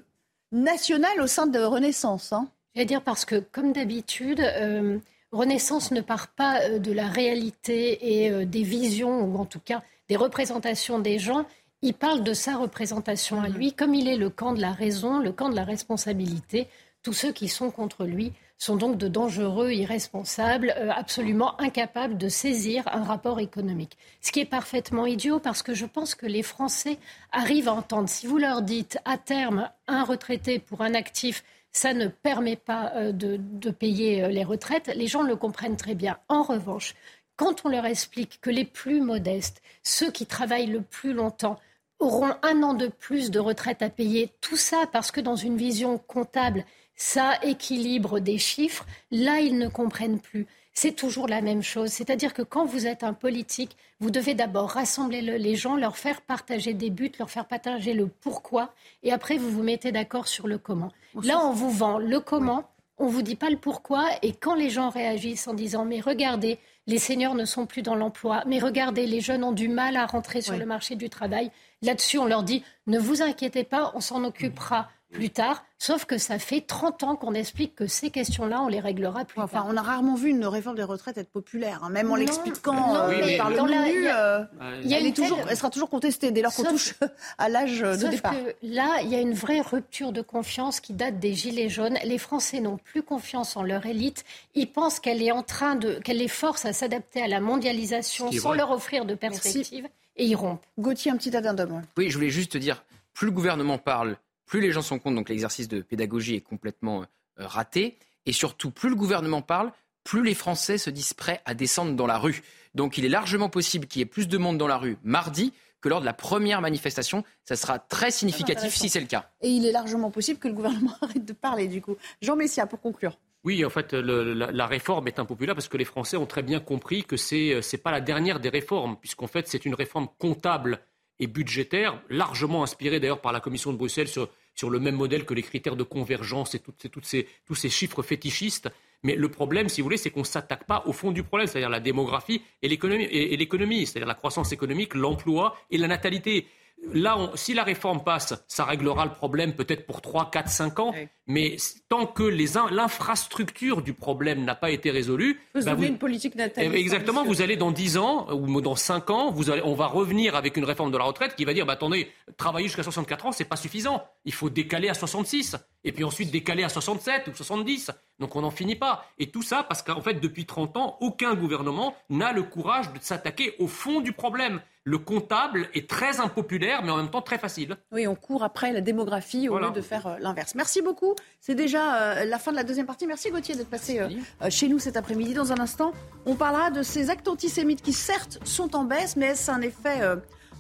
nationale 0.53 1.21
au 1.21 1.27
sein 1.27 1.47
de 1.47 1.59
Renaissance. 1.59 2.33
Hein. 2.33 2.49
Je 2.75 2.81
vais 2.81 2.87
dire 2.87 3.03
parce 3.03 3.25
que, 3.25 3.37
comme 3.37 3.73
d'habitude, 3.73 4.41
euh, 4.41 4.99
Renaissance 5.33 5.91
ne 5.91 6.01
part 6.01 6.29
pas 6.29 6.61
euh, 6.63 6.79
de 6.79 6.93
la 6.93 7.09
réalité 7.09 8.25
et 8.25 8.31
euh, 8.31 8.45
des 8.45 8.63
visions, 8.63 9.23
ou 9.25 9.39
en 9.39 9.45
tout 9.45 9.61
cas 9.61 9.83
des 10.09 10.17
représentations 10.17 10.99
des 10.99 11.19
gens. 11.19 11.47
Il 11.83 11.95
parle 11.95 12.23
de 12.23 12.33
sa 12.33 12.57
représentation 12.57 13.41
à 13.43 13.49
lui, 13.49 13.73
comme 13.73 13.95
il 13.95 14.09
est 14.09 14.17
le 14.17 14.31
camp 14.31 14.53
de 14.53 14.61
la 14.61 14.73
raison, 14.73 15.19
le 15.19 15.33
camp 15.33 15.49
de 15.49 15.57
la 15.57 15.65
responsabilité. 15.65 16.69
Tous 17.03 17.13
ceux 17.13 17.33
qui 17.33 17.49
sont 17.49 17.71
contre 17.71 18.05
lui 18.05 18.33
sont 18.59 18.77
donc 18.77 18.97
de 18.97 19.09
dangereux 19.09 19.73
irresponsables, 19.73 20.75
absolument 20.91 21.61
incapables 21.61 22.17
de 22.17 22.29
saisir 22.29 22.85
un 22.89 23.05
rapport 23.05 23.39
économique. 23.41 23.99
Ce 24.21 24.33
qui 24.33 24.41
est 24.41 24.47
parfaitement 24.47 25.07
idiot 25.07 25.39
parce 25.41 25.63
que 25.63 25.75
je 25.75 25.87
pense 25.87 26.15
que 26.15 26.27
les 26.27 26.43
Français 26.43 26.99
arrivent 27.33 27.69
à 27.69 27.75
entendre. 27.75 28.09
Si 28.09 28.27
vous 28.27 28.39
leur 28.39 28.63
dites 28.63 28.99
à 29.05 29.19
terme 29.19 29.71
un 29.89 30.05
retraité 30.05 30.59
pour 30.59 30.81
un 30.81 30.95
actif, 30.95 31.45
ça 31.77 31.93
ne 31.93 32.09
permet 32.09 32.57
pas 32.57 32.93
euh, 32.97 33.13
de, 33.13 33.71
payer 33.71 34.25
euh, 34.25 34.29
les 34.29 34.45
retraites. 34.45 34.91
Les 34.97 35.07
gens 35.07 35.23
le 35.23 35.37
comprennent 35.37 35.77
très 35.77 35.95
bien. 35.95 36.19
En 36.29 36.43
revanche, 36.43 36.95
quand 37.37 37.67
on 37.67 37.69
leur 37.69 37.85
explique 37.85 38.41
que 38.41 38.51
les 38.51 38.65
plus 38.65 39.03
modestes, 39.03 39.61
ceux 39.83 40.11
qui 40.11 40.25
travaillent 40.25 40.67
le 40.67 40.81
plus 40.81 41.13
longtemps, 41.13 41.59
auront 41.99 42.35
un 42.43 42.63
an 42.63 42.75
de 42.75 42.89
plus 42.89 43.31
de 43.31 43.39
retraite 43.39 43.83
à 43.83 43.91
payer, 43.91 44.33
tout 44.41 44.57
ça 44.57 44.85
parce 44.91 45.11
que 45.11 45.21
dans 45.21 45.37
une 45.37 45.57
vision 45.57 45.99
comptable, 45.99 46.65
ça 46.97 47.39
équilibre 47.43 48.19
des 48.21 48.39
chiffres, 48.39 48.87
là, 49.11 49.41
ils 49.41 49.59
ne 49.59 49.69
comprennent 49.69 50.21
plus. 50.21 50.47
C'est 50.73 50.93
toujours 50.93 51.29
la 51.29 51.41
même 51.41 51.63
chose. 51.63 51.91
C'est-à-dire 51.91 52.35
que 52.35 52.43
quand 52.43 52.67
vous 52.67 52.87
êtes 52.87 53.03
un 53.03 53.15
politique, 53.15 53.77
vous 54.01 54.11
devez 54.11 54.35
d'abord 54.35 54.71
rassembler 54.71 55.23
les 55.23 55.57
gens, 55.57 55.77
leur 55.77 55.97
faire 55.97 56.21
partager 56.21 56.75
des 56.75 56.91
buts, 56.91 57.13
leur 57.19 57.31
faire 57.31 57.47
partager 57.47 57.95
le 57.95 58.09
pourquoi, 58.09 58.75
et 59.03 59.13
après 59.13 59.39
vous 59.39 59.51
vous 59.51 59.63
mettez 59.63 59.91
d'accord 59.93 60.29
sur 60.29 60.47
le 60.47 60.59
comment. 60.59 60.93
Là, 61.23 61.41
on 61.43 61.53
vous 61.53 61.71
vend 61.71 61.99
le 61.99 62.21
comment, 62.21 62.69
on 62.99 63.07
vous 63.07 63.23
dit 63.23 63.37
pas 63.37 63.49
le 63.49 63.57
pourquoi, 63.57 64.07
et 64.21 64.33
quand 64.33 64.55
les 64.55 64.69
gens 64.69 64.91
réagissent 64.91 65.49
en 65.49 65.55
disant 65.55 65.87
mais 65.87 66.01
regardez, 66.01 66.59
les 66.87 66.99
seniors 66.99 67.35
ne 67.35 67.47
sont 67.47 67.65
plus 67.65 67.83
dans 67.83 67.95
l'emploi, 67.95 68.43
mais 68.47 68.59
regardez, 68.59 69.07
les 69.07 69.21
jeunes 69.21 69.45
ont 69.45 69.53
du 69.53 69.69
mal 69.69 69.97
à 69.97 70.05
rentrer 70.05 70.43
sur 70.43 70.57
le 70.57 70.67
marché 70.67 70.95
du 70.95 71.09
travail, 71.09 71.51
là-dessus 71.81 72.19
on 72.19 72.27
leur 72.27 72.43
dit 72.43 72.63
ne 72.87 72.99
vous 72.99 73.23
inquiétez 73.23 73.65
pas, 73.65 73.93
on 73.95 74.01
s'en 74.01 74.25
occupera 74.25 74.91
plus 75.17 75.31
tard. 75.31 75.65
Sauf 75.79 76.07
que 76.07 76.17
ça 76.17 76.39
fait 76.39 76.63
30 76.63 77.03
ans 77.03 77.17
qu'on 77.17 77.35
explique 77.35 77.75
que 77.75 77.87
ces 77.87 78.11
questions-là, 78.11 78.63
on 78.63 78.69
les 78.69 78.81
réglera 78.81 79.27
plus 79.27 79.43
enfin, 79.43 79.59
tard. 79.59 79.67
On 79.69 79.77
a 79.77 79.83
rarement 79.83 80.15
vu 80.15 80.31
une 80.31 80.47
réforme 80.47 80.77
des 80.77 80.83
retraites 80.83 81.19
être 81.19 81.29
populaire, 81.29 81.81
hein, 81.85 81.91
même 81.91 82.11
en 82.11 82.17
l'expliquant 82.17 82.97
euh, 82.97 83.37
par 83.37 83.51
le 83.51 83.57
menu. 83.57 84.09
Euh, 84.09 84.45
elle, 84.91 85.13
toujours, 85.13 85.39
elle, 85.49 85.57
sera 85.57 85.69
toujours 85.69 85.91
contestée 85.91 86.31
dès 86.31 86.41
lors 86.41 86.55
qu'on 86.55 86.65
touche 86.65 86.95
à 87.39 87.51
l'âge 87.51 87.81
de 87.81 88.09
départ. 88.09 88.33
Que 88.33 88.55
là, 88.63 89.01
il 89.03 89.11
y 89.11 89.15
a 89.15 89.21
une 89.21 89.35
vraie 89.35 89.61
rupture 89.61 90.13
de 90.13 90.23
confiance 90.23 90.81
qui 90.81 90.95
date 90.95 91.19
des 91.19 91.35
Gilets 91.35 91.69
jaunes. 91.69 91.99
Les 92.05 92.19
Français 92.19 92.61
n'ont 92.61 92.79
plus 92.79 93.03
confiance 93.03 93.57
en 93.57 93.63
leur 93.63 93.85
élite. 93.85 94.25
Ils 94.55 94.71
pensent 94.71 94.99
qu'elle 94.99 95.23
est 95.23 95.33
en 95.33 95.43
train 95.43 95.75
de, 95.75 95.95
qu'elle 96.05 96.19
les 96.19 96.29
force 96.29 96.65
à 96.65 96.73
s'adapter 96.73 97.23
à 97.23 97.29
la 97.29 97.41
mondialisation 97.41 98.33
sans 98.33 98.55
leur 98.55 98.71
offrir 98.71 99.05
de 99.05 99.15
perspective. 99.15 99.87
Et 100.17 100.25
ils 100.25 100.37
rompent. 100.37 100.65
Gauthier, 100.79 101.11
un 101.11 101.17
petit 101.17 101.37
addendum. 101.37 101.83
Oui, 101.99 102.09
je 102.09 102.17
voulais 102.17 102.31
juste 102.31 102.53
te 102.53 102.59
dire, 102.59 102.83
plus 103.13 103.27
le 103.27 103.33
gouvernement 103.33 103.77
parle, 103.77 104.17
plus 104.47 104.61
les 104.61 104.73
gens 104.73 104.83
sont 104.83 104.99
contre, 104.99 105.17
donc 105.17 105.29
l'exercice 105.29 105.69
de 105.69 105.81
pédagogie 105.81 106.37
est 106.37 106.41
complètement 106.41 107.03
euh, 107.03 107.07
raté. 107.37 107.99
Et 108.25 108.33
surtout, 108.33 108.71
plus 108.71 108.89
le 108.89 108.97
gouvernement 108.97 109.43
parle, 109.43 109.73
plus 110.05 110.25
les 110.25 110.35
Français 110.35 110.79
se 110.79 110.89
disent 110.91 111.15
prêts 111.15 111.43
à 111.45 111.55
descendre 111.55 111.95
dans 111.95 112.07
la 112.07 112.19
rue. 112.19 112.43
Donc 112.75 112.97
il 112.99 113.05
est 113.05 113.11
largement 113.11 113.49
possible 113.49 113.87
qu'il 113.87 114.01
y 114.01 114.03
ait 114.03 114.07
plus 114.07 114.29
de 114.29 114.39
monde 114.39 114.59
dans 114.59 114.69
la 114.69 114.79
rue 114.79 114.97
mardi 115.03 115.53
que 115.81 115.89
lors 115.89 116.01
de 116.01 116.07
la 116.07 116.15
première 116.15 116.61
manifestation. 116.61 117.25
Ça 117.45 117.57
sera 117.57 117.79
très 117.79 118.11
significatif 118.11 118.75
si 118.75 118.89
c'est 118.89 119.01
le 119.01 119.07
cas. 119.07 119.31
Et 119.41 119.49
il 119.49 119.67
est 119.67 119.73
largement 119.73 120.11
possible 120.11 120.39
que 120.39 120.49
le 120.49 120.55
gouvernement 120.55 120.95
arrête 121.03 121.25
de 121.25 121.33
parler 121.33 121.69
du 121.69 121.83
coup. 121.83 121.97
Jean 122.23 122.37
Messia, 122.37 122.67
pour 122.67 122.81
conclure. 122.81 123.19
Oui, 123.45 123.65
en 123.65 123.71
fait, 123.71 123.93
la, 123.93 124.67
réforme 124.67 125.07
est 125.07 125.21
impopulaire 125.21 125.55
parce 125.55 125.69
que 125.69 125.77
les 125.77 125.85
Français 125.85 126.17
ont 126.17 126.27
très 126.27 126.43
bien 126.43 126.59
compris 126.59 127.05
que 127.05 127.17
ce 127.17 127.55
n'est 127.55 127.81
pas 127.81 127.93
la 127.93 128.01
dernière 128.01 128.41
des 128.41 128.49
réformes, 128.49 128.97
puisqu'en 128.97 129.29
fait, 129.29 129.47
c'est 129.47 129.65
une 129.65 129.75
réforme 129.75 130.09
comptable 130.19 130.81
et 131.19 131.27
budgétaire, 131.27 132.01
largement 132.09 132.63
inspiré 132.63 133.01
d'ailleurs 133.01 133.21
par 133.21 133.33
la 133.33 133.41
Commission 133.41 133.73
de 133.73 133.79
Bruxelles 133.79 134.09
sur, 134.09 134.29
sur, 134.55 134.71
le 134.71 134.79
même 134.79 134.97
modèle 134.97 135.25
que 135.25 135.35
les 135.35 135.43
critères 135.43 135.77
de 135.77 135.83
convergence 135.83 136.55
et 136.55 136.63
ces, 137.03 137.27
tous 137.47 137.55
ces 137.55 137.71
chiffres 137.71 138.03
fétichistes. 138.03 138.69
Mais 139.03 139.15
le 139.15 139.29
problème, 139.29 139.69
si 139.69 139.81
vous 139.81 139.87
voulez, 139.87 139.97
c'est 139.97 140.11
qu'on 140.11 140.21
ne 140.21 140.25
s'attaque 140.25 140.67
pas 140.67 140.83
au 140.87 140.93
fond 140.93 141.13
du 141.13 141.23
problème, 141.23 141.47
c'est-à-dire 141.47 141.71
la 141.71 141.81
démographie 141.81 142.43
et 142.63 142.69
l'économie, 142.69 143.87
c'est-à-dire 143.87 144.09
la 144.09 144.15
croissance 144.15 144.53
économique, 144.53 144.95
l'emploi 144.95 145.57
et 145.71 145.79
la 145.79 145.89
natalité. 145.89 146.47
Là, 146.93 147.19
si 147.35 147.55
la 147.55 147.65
réforme 147.65 148.05
passe, 148.05 148.35
ça 148.49 148.65
réglera 148.65 149.05
le 149.07 149.11
problème 149.11 149.55
peut-être 149.55 149.87
pour 149.87 150.03
3, 150.03 150.31
4, 150.31 150.49
5 150.49 150.79
ans. 150.79 150.95
Mais 151.27 151.57
tant 151.89 152.07
que 152.07 152.23
l'infrastructure 152.23 153.83
du 153.83 153.93
problème 153.93 154.45
n'a 154.45 154.55
pas 154.55 154.71
été 154.71 154.91
résolue. 154.91 155.41
Vous 155.55 155.65
bah 155.65 155.75
une 155.81 155.99
politique 155.99 156.37
natalité. 156.37 156.77
Eh, 156.77 156.81
exactement, 156.81 157.25
vous 157.25 157.43
allez 157.43 157.57
dans 157.57 157.73
10 157.73 157.97
ans 157.97 158.29
ou 158.33 158.61
dans 158.61 158.77
5 158.77 159.11
ans, 159.11 159.31
vous 159.33 159.51
allez, 159.51 159.63
on 159.65 159.75
va 159.75 159.87
revenir 159.87 160.37
avec 160.37 160.57
une 160.57 160.65
réforme 160.65 160.93
de 160.93 160.99
la 160.99 161.05
retraite 161.05 161.35
qui 161.35 161.45
va 161.45 161.55
dire 161.55 161.67
bah, 161.67 161.73
attendez, 161.73 162.09
travailler 162.37 162.69
jusqu'à 162.69 162.85
64 162.85 163.27
ans, 163.27 163.33
c'est 163.33 163.45
pas 163.45 163.57
suffisant. 163.57 164.05
Il 164.25 164.33
faut 164.33 164.51
décaler 164.51 164.89
à 164.89 164.95
66. 164.95 165.57
Et 165.83 165.93
puis 165.93 166.05
ensuite 166.05 166.31
décaler 166.31 166.63
à 166.63 166.69
67 166.69 167.29
ou 167.29 167.35
70. 167.35 167.91
Donc 168.21 168.37
on 168.37 168.43
n'en 168.43 168.51
finit 168.51 168.77
pas. 168.77 169.07
Et 169.19 169.31
tout 169.31 169.43
ça 169.43 169.65
parce 169.65 169.83
qu'en 169.83 170.03
fait, 170.03 170.15
depuis 170.15 170.47
30 170.47 170.77
ans, 170.77 170.97
aucun 171.01 171.35
gouvernement 171.35 171.97
n'a 172.11 172.33
le 172.33 172.43
courage 172.43 172.93
de 172.93 172.99
s'attaquer 173.01 173.55
au 173.59 173.67
fond 173.67 174.01
du 174.01 174.13
problème 174.13 174.61
le 174.87 174.99
comptable 174.99 175.69
est 175.75 175.91
très 175.91 176.21
impopulaire, 176.21 176.85
mais 176.85 176.93
en 176.93 176.97
même 176.97 177.11
temps 177.11 177.21
très 177.21 177.39
facile. 177.39 177.77
Oui, 177.91 178.07
on 178.07 178.15
court 178.15 178.45
après 178.45 178.73
la 178.73 178.81
démographie 178.81 179.49
au 179.49 179.59
lieu 179.59 179.73
de 179.73 179.81
faire 179.81 180.07
euh, 180.07 180.17
l'inverse. 180.21 180.55
Merci 180.55 180.81
beaucoup. 180.81 181.17
C'est 181.41 181.57
déjà 181.57 181.97
euh, 181.97 182.25
la 182.25 182.39
fin 182.39 182.53
de 182.53 182.57
la 182.57 182.63
deuxième 182.63 182.87
partie. 182.87 183.05
Merci 183.09 183.31
Gauthier 183.31 183.57
d'être 183.57 183.69
passé 183.69 183.99
euh, 183.99 184.09
chez 184.49 184.69
nous 184.69 184.79
cet 184.79 184.97
après-midi. 184.97 185.35
Dans 185.35 185.53
un 185.53 185.59
instant, 185.59 185.93
on 186.25 186.37
parlera 186.37 186.71
de 186.71 186.85
ces 186.85 187.11
actes 187.11 187.27
antisémites 187.27 187.83
qui 187.83 187.93
certes 187.93 188.39
sont 188.45 188.77
en 188.77 188.85
baisse, 188.85 189.17
mais 189.17 189.27
est-ce 189.27 189.51
un 189.51 189.61
effet 189.61 190.03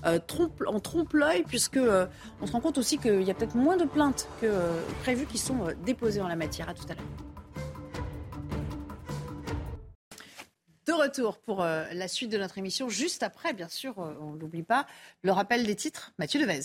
en 0.05 0.81
trompe-l'œil, 0.81 1.45
puisque 1.45 1.79
on 2.41 2.47
se 2.47 2.53
rend 2.53 2.61
compte 2.61 2.79
aussi 2.79 2.99
qu'il 2.99 3.23
y 3.23 3.31
a 3.31 3.35
peut-être 3.35 3.55
moins 3.55 3.77
de 3.77 3.85
plaintes 3.85 4.29
que 4.41 4.53
prévues 5.03 5.27
qui 5.27 5.39
sont 5.39 5.69
déposées 5.85 6.21
en 6.21 6.29
la 6.29 6.37
matière. 6.37 6.69
À 6.69 6.75
tout 6.75 6.85
à 6.89 6.95
l'heure. 6.95 7.26
De 10.87 10.93
retour 10.93 11.39
pour 11.39 11.65
euh, 11.65 11.85
la 11.93 12.07
suite 12.07 12.31
de 12.31 12.39
notre 12.39 12.59
émission, 12.59 12.89
juste 12.89 13.25
après, 13.25 13.53
bien 13.53 13.69
sûr, 13.69 13.99
euh, 13.99 14.15
on 14.21 14.35
ne 14.35 14.39
l'oublie 14.39 14.63
pas, 14.63 14.87
le 15.23 15.33
rappel 15.33 15.67
des 15.67 15.75
titres, 15.75 16.13
Mathieu 16.17 16.41
Devez. 16.41 16.61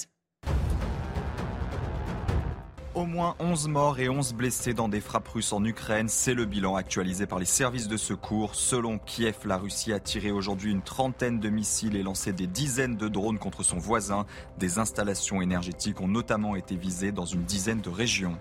Au 2.93 3.05
moins 3.05 3.35
11 3.39 3.67
morts 3.69 3.99
et 3.99 4.09
11 4.09 4.33
blessés 4.33 4.75
dans 4.75 4.89
des 4.89 5.01
frappes 5.01 5.27
russes 5.29 5.53
en 5.53 5.65
Ukraine, 5.65 6.07
c'est 6.07 6.35
le 6.35 6.45
bilan 6.45 6.75
actualisé 6.75 7.25
par 7.25 7.39
les 7.39 7.45
services 7.45 7.87
de 7.87 7.97
secours. 7.97 8.53
Selon 8.53 8.99
Kiev, 8.99 9.37
la 9.45 9.57
Russie 9.57 9.91
a 9.91 9.99
tiré 9.99 10.29
aujourd'hui 10.29 10.71
une 10.71 10.83
trentaine 10.83 11.39
de 11.39 11.49
missiles 11.49 11.95
et 11.95 12.03
lancé 12.03 12.31
des 12.31 12.45
dizaines 12.47 12.97
de 12.97 13.07
drones 13.07 13.39
contre 13.39 13.63
son 13.63 13.79
voisin. 13.79 14.27
Des 14.59 14.77
installations 14.77 15.41
énergétiques 15.41 15.99
ont 15.99 16.07
notamment 16.07 16.55
été 16.55 16.75
visées 16.75 17.11
dans 17.11 17.25
une 17.25 17.43
dizaine 17.43 17.81
de 17.81 17.89
régions. 17.89 18.37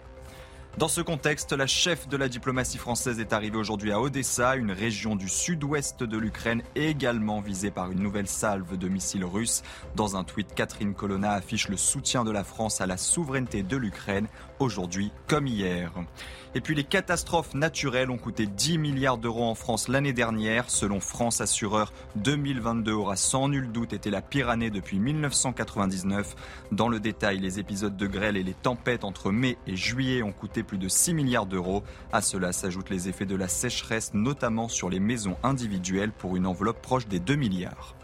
Dans 0.79 0.89
ce 0.89 1.01
contexte, 1.01 1.53
la 1.53 1.67
chef 1.67 2.09
de 2.09 2.17
la 2.17 2.29
diplomatie 2.29 2.79
française 2.79 3.19
est 3.19 3.33
arrivée 3.33 3.57
aujourd'hui 3.57 3.91
à 3.91 4.01
Odessa, 4.01 4.55
une 4.55 4.71
région 4.71 5.17
du 5.17 5.29
sud-ouest 5.29 6.05
de 6.05 6.17
l'Ukraine 6.17 6.63
également 6.77 7.41
visée 7.41 7.73
par 7.73 7.91
une 7.91 8.01
nouvelle 8.01 8.29
salve 8.29 8.79
de 8.79 8.89
missiles 8.89 9.25
russes. 9.25 9.63
Dans 9.97 10.17
un 10.17 10.23
tweet, 10.23 10.55
Catherine 10.55 10.95
Colonna 10.95 11.33
affiche 11.33 11.69
le 11.69 11.77
soutien 11.77 12.25
de 12.25 12.31
la 12.31 12.45
France 12.45 12.81
à 12.81 12.87
la 12.87 12.97
souveraineté 12.97 13.65
de 13.65 13.77
l'Ukraine 13.77 14.29
aujourd'hui 14.61 15.11
comme 15.27 15.49
hier. 15.49 15.93
Et 16.57 16.61
puis 16.61 16.75
les 16.75 16.83
catastrophes 16.83 17.55
naturelles 17.55 18.11
ont 18.11 18.19
coûté 18.19 18.47
10 18.47 18.79
milliards 18.79 19.19
d'euros 19.19 19.45
en 19.45 19.55
France 19.55 19.87
l'année 19.87 20.13
dernière. 20.13 20.69
Selon 20.69 20.99
France 20.99 21.41
Assureur, 21.41 21.93
2022 22.17 22.93
aura 22.93 23.15
sans 23.15 23.49
nul 23.49 23.71
doute 23.71 23.93
été 23.93 24.11
la 24.11 24.21
pire 24.21 24.51
année 24.51 24.71
depuis 24.71 24.99
1999. 24.99 26.35
Dans 26.73 26.89
le 26.89 26.99
détail, 26.99 27.39
les 27.39 27.61
épisodes 27.61 27.97
de 27.97 28.07
grêle 28.09 28.37
et 28.37 28.43
les 28.43 28.55
tempêtes 28.55 29.05
entre 29.05 29.31
mai 29.31 29.59
et 29.69 29.77
juillet 29.77 30.25
ont 30.25 30.33
coûté 30.33 30.65
plus 30.65 30.79
de 30.79 30.89
6 30.89 31.15
milliards 31.15 31.47
d'euros. 31.47 31.85
À 32.13 32.21
cela 32.21 32.53
s'ajoutent 32.53 32.91
les 32.91 33.09
effets 33.09 33.27
de 33.27 33.37
la 33.37 33.47
sécheresse, 33.47 34.13
notamment 34.13 34.67
sur 34.69 34.91
les 34.91 35.01
maisons 35.01 35.37
individuelles 35.45 36.13
pour 36.13 36.35
une 36.35 36.47
enveloppe 36.47 36.83
proche 36.83 37.07
des 37.07 37.21
2 37.21 37.37
milliards. 37.37 37.95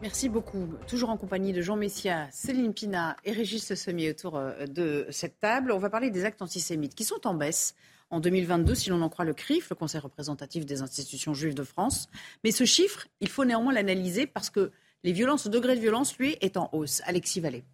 Merci 0.00 0.28
beaucoup. 0.28 0.68
Toujours 0.86 1.10
en 1.10 1.16
compagnie 1.16 1.52
de 1.52 1.60
Jean 1.60 1.76
Messia, 1.76 2.28
Céline 2.30 2.72
Pina 2.72 3.16
et 3.24 3.32
Régis 3.32 3.74
Sommier 3.74 4.10
autour 4.10 4.36
euh, 4.36 4.66
de 4.66 5.06
cette 5.10 5.40
table. 5.40 5.72
On 5.72 5.78
va 5.78 5.90
parler 5.90 6.10
des 6.10 6.24
actes 6.24 6.40
antisémites 6.40 6.94
qui 6.94 7.02
sont 7.02 7.26
en 7.26 7.34
baisse 7.34 7.74
en 8.10 8.20
2022, 8.20 8.76
si 8.76 8.90
l'on 8.90 9.02
en 9.02 9.08
croit 9.08 9.24
le 9.24 9.34
CRIF, 9.34 9.70
le 9.70 9.76
Conseil 9.76 10.00
représentatif 10.00 10.64
des 10.64 10.82
institutions 10.82 11.34
juives 11.34 11.54
de 11.54 11.64
France. 11.64 12.08
Mais 12.44 12.52
ce 12.52 12.64
chiffre, 12.64 13.08
il 13.20 13.28
faut 13.28 13.44
néanmoins 13.44 13.72
l'analyser 13.72 14.26
parce 14.28 14.50
que 14.50 14.70
les 15.02 15.12
violences, 15.12 15.46
le 15.46 15.50
degré 15.50 15.74
de 15.74 15.80
violence, 15.80 16.16
lui, 16.16 16.36
est 16.40 16.56
en 16.56 16.70
hausse. 16.72 17.02
Alexis 17.04 17.40
Vallée. 17.40 17.64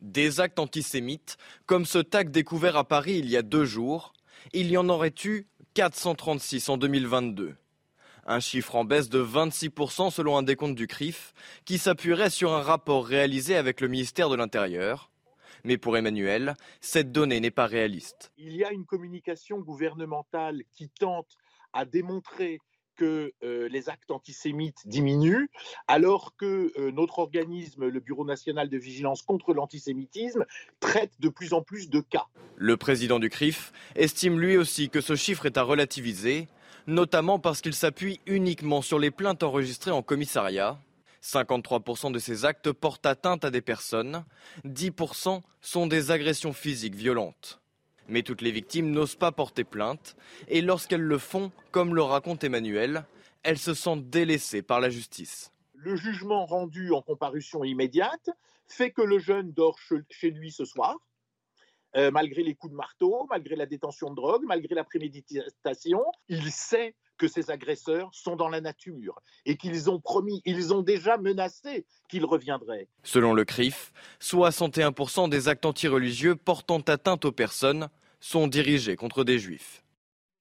Des 0.00 0.40
actes 0.40 0.58
antisémites, 0.58 1.36
comme 1.64 1.86
ce 1.86 1.98
tag 1.98 2.30
découvert 2.30 2.76
à 2.76 2.84
Paris 2.84 3.18
il 3.18 3.30
y 3.30 3.36
a 3.36 3.42
deux 3.42 3.64
jours, 3.64 4.14
il 4.52 4.68
y 4.68 4.76
en 4.76 4.88
aurait 4.88 5.14
eu 5.24 5.46
436 5.74 6.68
en 6.68 6.76
2022. 6.76 7.54
Un 8.28 8.40
chiffre 8.40 8.74
en 8.74 8.84
baisse 8.84 9.08
de 9.08 9.22
26% 9.22 10.10
selon 10.10 10.36
un 10.36 10.42
décompte 10.42 10.74
du 10.74 10.88
CRIF, 10.88 11.32
qui 11.64 11.78
s'appuierait 11.78 12.28
sur 12.28 12.52
un 12.52 12.60
rapport 12.60 13.06
réalisé 13.06 13.56
avec 13.56 13.80
le 13.80 13.86
ministère 13.86 14.28
de 14.28 14.34
l'Intérieur. 14.34 15.12
Mais 15.62 15.78
pour 15.78 15.96
Emmanuel, 15.96 16.54
cette 16.80 17.12
donnée 17.12 17.38
n'est 17.38 17.52
pas 17.52 17.66
réaliste. 17.66 18.32
Il 18.36 18.56
y 18.56 18.64
a 18.64 18.72
une 18.72 18.84
communication 18.84 19.60
gouvernementale 19.60 20.62
qui 20.72 20.88
tente 20.88 21.36
à 21.72 21.84
démontrer 21.84 22.58
que 22.96 23.32
euh, 23.44 23.68
les 23.68 23.88
actes 23.88 24.10
antisémites 24.10 24.82
diminuent, 24.86 25.48
alors 25.86 26.34
que 26.36 26.72
euh, 26.78 26.90
notre 26.90 27.20
organisme, 27.20 27.86
le 27.86 28.00
Bureau 28.00 28.24
national 28.24 28.68
de 28.68 28.78
vigilance 28.78 29.22
contre 29.22 29.54
l'antisémitisme, 29.54 30.44
traite 30.80 31.12
de 31.20 31.28
plus 31.28 31.52
en 31.52 31.62
plus 31.62 31.90
de 31.90 32.00
cas. 32.00 32.26
Le 32.56 32.76
président 32.76 33.18
du 33.20 33.28
CRIF 33.28 33.72
estime 33.94 34.40
lui 34.40 34.56
aussi 34.56 34.88
que 34.88 35.00
ce 35.00 35.14
chiffre 35.14 35.46
est 35.46 35.58
à 35.58 35.62
relativiser 35.62 36.48
notamment 36.86 37.38
parce 37.38 37.60
qu'il 37.60 37.74
s'appuie 37.74 38.20
uniquement 38.26 38.82
sur 38.82 38.98
les 38.98 39.10
plaintes 39.10 39.42
enregistrées 39.42 39.90
en 39.90 40.02
commissariat. 40.02 40.78
53% 41.22 42.12
de 42.12 42.18
ces 42.18 42.44
actes 42.44 42.70
portent 42.70 43.06
atteinte 43.06 43.44
à 43.44 43.50
des 43.50 43.60
personnes, 43.60 44.24
10% 44.64 45.42
sont 45.60 45.86
des 45.86 46.10
agressions 46.12 46.52
physiques 46.52 46.94
violentes. 46.94 47.60
Mais 48.08 48.22
toutes 48.22 48.42
les 48.42 48.52
victimes 48.52 48.92
n'osent 48.92 49.16
pas 49.16 49.32
porter 49.32 49.64
plainte, 49.64 50.16
et 50.46 50.60
lorsqu'elles 50.60 51.00
le 51.00 51.18
font, 51.18 51.50
comme 51.72 51.96
le 51.96 52.02
raconte 52.02 52.44
Emmanuel, 52.44 53.04
elles 53.42 53.58
se 53.58 53.74
sentent 53.74 54.08
délaissées 54.08 54.62
par 54.62 54.80
la 54.80 54.90
justice. 54.90 55.52
Le 55.74 55.96
jugement 55.96 56.46
rendu 56.46 56.92
en 56.92 57.02
comparution 57.02 57.64
immédiate 57.64 58.30
fait 58.68 58.92
que 58.92 59.02
le 59.02 59.18
jeune 59.18 59.52
dort 59.52 59.78
chez 60.10 60.30
lui 60.30 60.52
ce 60.52 60.64
soir, 60.64 60.96
euh, 61.96 62.10
malgré 62.10 62.42
les 62.42 62.54
coups 62.54 62.72
de 62.72 62.76
marteau, 62.76 63.26
malgré 63.30 63.56
la 63.56 63.66
détention 63.66 64.10
de 64.10 64.16
drogue, 64.16 64.42
malgré 64.46 64.74
la 64.74 64.84
préméditation, 64.84 66.04
il 66.28 66.50
sait 66.50 66.94
que 67.16 67.28
ses 67.28 67.50
agresseurs 67.50 68.10
sont 68.12 68.36
dans 68.36 68.48
la 68.48 68.60
nature 68.60 69.22
et 69.46 69.56
qu'ils 69.56 69.90
ont 69.90 70.00
promis, 70.00 70.42
ils 70.44 70.74
ont 70.74 70.82
déjà 70.82 71.16
menacé 71.16 71.86
qu'ils 72.08 72.26
reviendraient. 72.26 72.88
Selon 73.02 73.32
le 73.32 73.44
CRIF, 73.44 73.92
61% 74.20 75.28
des 75.30 75.48
actes 75.48 75.64
antireligieux 75.64 76.36
portant 76.36 76.80
atteinte 76.80 77.24
aux 77.24 77.32
personnes 77.32 77.88
sont 78.20 78.46
dirigés 78.46 78.96
contre 78.96 79.24
des 79.24 79.38
juifs. 79.38 79.82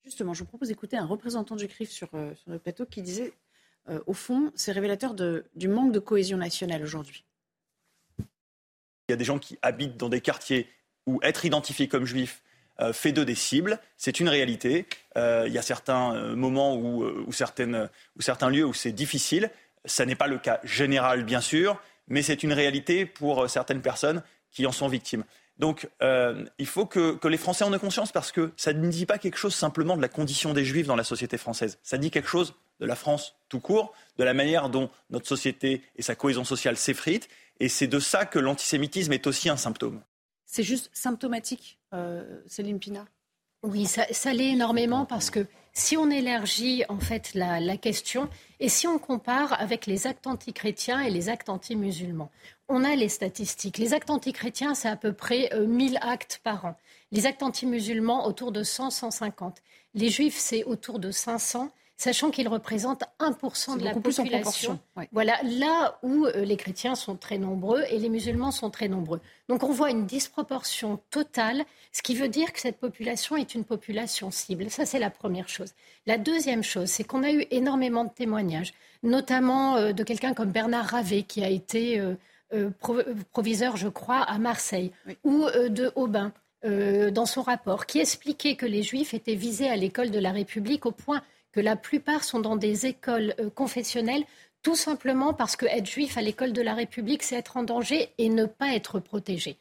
Justement, 0.03 0.33
je 0.33 0.39
vous 0.39 0.49
propose 0.49 0.67
d'écouter 0.67 0.97
un 0.97 1.05
représentant 1.05 1.55
du 1.55 1.67
CRIF 1.67 1.89
sur, 1.89 2.09
euh, 2.13 2.33
le 2.47 2.59
plateau 2.59 2.85
qui 2.85 3.01
disait, 3.01 3.33
euh, 3.89 3.99
au 4.05 4.13
fond, 4.13 4.51
c'est 4.55 4.71
révélateur 4.71 5.15
du 5.15 5.67
manque 5.67 5.91
de 5.91 5.99
cohésion 5.99 6.37
nationale 6.37 6.83
aujourd'hui. 6.83 7.25
Il 8.19 9.11
y 9.11 9.13
a 9.13 9.17
des 9.17 9.23
gens 9.23 9.39
qui 9.39 9.57
habitent 9.61 9.97
dans 9.97 10.09
des 10.09 10.21
quartiers 10.21 10.67
où 11.05 11.19
être 11.23 11.45
identifié 11.45 11.87
comme 11.87 12.05
juif 12.05 12.41
euh, 12.81 12.91
fait 12.91 13.13
d'eux 13.13 13.23
des 13.23 13.35
cibles. 13.35 13.79
C'est 13.95 14.19
une 14.19 14.27
réalité. 14.27 14.85
Euh, 15.17 15.45
il 15.47 15.53
y 15.53 15.57
a 15.57 15.61
certains 15.61 16.13
euh, 16.13 16.35
moments 16.35 16.75
où, 16.75 17.31
certains 17.31 18.49
lieux 18.49 18.65
où 18.65 18.73
c'est 18.73 18.91
difficile. 18.91 19.49
Ça 19.85 20.05
n'est 20.05 20.15
pas 20.15 20.27
le 20.27 20.37
cas 20.37 20.59
général, 20.63 21.23
bien 21.23 21.39
sûr, 21.39 21.79
mais 22.09 22.21
c'est 22.21 22.43
une 22.43 22.51
réalité 22.51 23.05
pour 23.05 23.49
certaines 23.49 23.81
personnes 23.81 24.23
qui 24.51 24.65
en 24.65 24.71
sont 24.71 24.87
victimes. 24.87 25.23
Donc, 25.57 25.87
il 26.01 26.65
faut 26.65 26.85
que, 26.85 27.15
que, 27.15 27.29
les 27.29 27.37
Français 27.37 27.63
en 27.63 27.71
aient 27.71 27.79
conscience 27.79 28.11
parce 28.11 28.33
que 28.33 28.51
ça 28.57 28.73
ne 28.73 28.89
dit 28.89 29.05
pas 29.05 29.17
quelque 29.17 29.37
chose 29.37 29.55
simplement 29.55 29.95
de 29.95 30.01
la 30.01 30.09
condition 30.09 30.53
des 30.53 30.65
Juifs 30.65 30.87
dans 30.87 30.97
la 30.97 31.05
société 31.05 31.37
française. 31.37 31.77
Ça 31.81 31.97
dit 31.97 32.11
quelque 32.11 32.27
chose 32.27 32.55
de 32.81 32.85
la 32.85 32.95
France 32.95 33.35
tout 33.47 33.61
court, 33.61 33.93
de 34.17 34.25
la 34.25 34.33
manière 34.33 34.69
dont 34.69 34.89
notre 35.11 35.27
société 35.27 35.81
et 35.95 36.01
sa 36.01 36.15
cohésion 36.15 36.43
sociale 36.43 36.75
s'effritent. 36.75 37.29
Et 37.61 37.69
c'est 37.69 37.87
de 37.87 37.99
ça 37.99 38.25
que 38.25 38.39
l'antisémitisme 38.39 39.13
est 39.13 39.27
aussi 39.27 39.47
un 39.47 39.55
symptôme. 39.55 40.01
C'est 40.55 40.63
juste 40.63 40.89
symptomatique, 40.93 41.79
euh, 41.93 42.39
Céline 42.47 42.79
Pina 42.79 43.05
Oui, 43.61 43.85
ça, 43.87 44.31
l'est 44.31 44.51
énormément 44.51 45.03
parce 45.03 45.29
que 45.29 45.47
si 45.73 45.97
on 45.97 46.09
élargit 46.09 46.85
en 46.87 46.97
fait 46.97 47.33
la, 47.33 47.75
question 47.75 48.29
et 48.61 48.69
si 48.69 48.87
on 48.87 48.97
compare 48.97 49.59
avec 49.59 49.85
les 49.85 50.07
actes 50.07 50.27
antichrétiens 50.27 51.01
et 51.01 51.09
les 51.09 51.27
actes 51.27 51.49
anti-musulmans, 51.49 52.31
on 52.69 52.85
a 52.85 52.95
les 52.95 53.09
statistiques. 53.09 53.77
Les 53.79 53.93
actes 53.93 54.09
antichrétiens, 54.09 54.75
c'est 54.75 54.87
à 54.87 54.95
peu 54.95 55.11
près 55.11 55.49
1000 55.59 55.97
euh, 55.97 55.99
actes 55.99 56.39
par 56.41 56.63
an. 56.63 56.77
Les 57.11 57.25
actes 57.25 57.43
anti-musulmans, 57.43 58.25
autour 58.25 58.53
de 58.53 58.63
100-150. 58.63 59.57
Les 59.93 60.07
juifs, 60.07 60.37
c'est 60.37 60.63
autour 60.63 60.99
de 60.99 61.11
500 61.11 61.69
sachant 61.97 62.29
qu'ils 62.29 62.47
représentent 62.47 63.03
1% 63.19 63.77
de 63.77 63.83
la 63.83 63.93
population. 63.93 64.79
Voilà, 65.11 65.39
là 65.43 65.97
où 66.03 66.25
euh, 66.25 66.43
les 66.43 66.57
chrétiens 66.57 66.95
sont 66.95 67.15
très 67.15 67.37
nombreux 67.37 67.83
et 67.89 67.99
les 67.99 68.09
musulmans 68.09 68.51
sont 68.51 68.69
très 68.69 68.87
nombreux. 68.87 69.21
Donc 69.47 69.63
on 69.63 69.71
voit 69.71 69.91
une 69.91 70.05
disproportion 70.05 70.99
totale, 71.09 71.63
ce 71.91 72.01
qui 72.01 72.15
veut 72.15 72.27
dire 72.27 72.51
que 72.51 72.59
cette 72.59 72.77
population 72.77 73.37
est 73.37 73.55
une 73.55 73.63
population 73.63 74.29
cible. 74.29 74.69
Ça, 74.69 74.85
c'est 74.85 74.99
la 74.99 75.09
première 75.09 75.47
chose. 75.47 75.73
La 76.05 76.17
deuxième 76.17 76.63
chose, 76.63 76.89
c'est 76.89 77.05
qu'on 77.05 77.23
a 77.23 77.31
eu 77.31 77.45
énormément 77.51 78.03
de 78.03 78.11
témoignages, 78.11 78.73
notamment 79.03 79.77
euh, 79.77 79.93
de 79.93 80.03
quelqu'un 80.03 80.33
comme 80.33 80.51
Bernard 80.51 80.87
Ravet, 80.87 81.23
qui 81.23 81.43
a 81.43 81.49
été 81.49 81.99
euh, 81.99 82.69
proviseur, 83.31 83.77
je 83.77 83.87
crois, 83.87 84.21
à 84.21 84.37
Marseille, 84.37 84.91
ou 85.23 85.45
de 85.69 85.91
Aubin. 85.95 86.31
dans 86.63 87.25
son 87.25 87.41
rapport, 87.41 87.85
qui 87.85 87.99
expliquait 87.99 88.55
que 88.55 88.65
les 88.65 88.81
Juifs 88.81 89.13
étaient 89.13 89.35
visés 89.35 89.69
à 89.69 89.75
l'école 89.75 90.09
de 90.09 90.19
la 90.19 90.31
République 90.31 90.85
au 90.85 90.91
point 90.91 91.21
que 91.55 91.61
la 91.61 91.77
plupart 91.77 92.25
sont 92.25 92.41
dans 92.41 92.57
des 92.57 92.85
écoles 92.85 93.33
euh, 93.39 93.49
confessionnelles, 93.49 94.25
tout 94.61 94.75
simplement 94.75 95.33
parce 95.33 95.55
que 95.55 95.65
être 95.65 95.85
juif 95.85 96.17
à 96.17 96.21
l'école 96.21 96.51
de 96.51 96.61
la 96.61 96.73
République, 96.73 97.23
c'est 97.23 97.37
être 97.37 97.55
en 97.55 97.63
danger 97.63 98.09
et 98.17 98.27
ne 98.27 98.45
pas 98.45 98.73
être 98.73 98.99
protégé. 98.99 99.57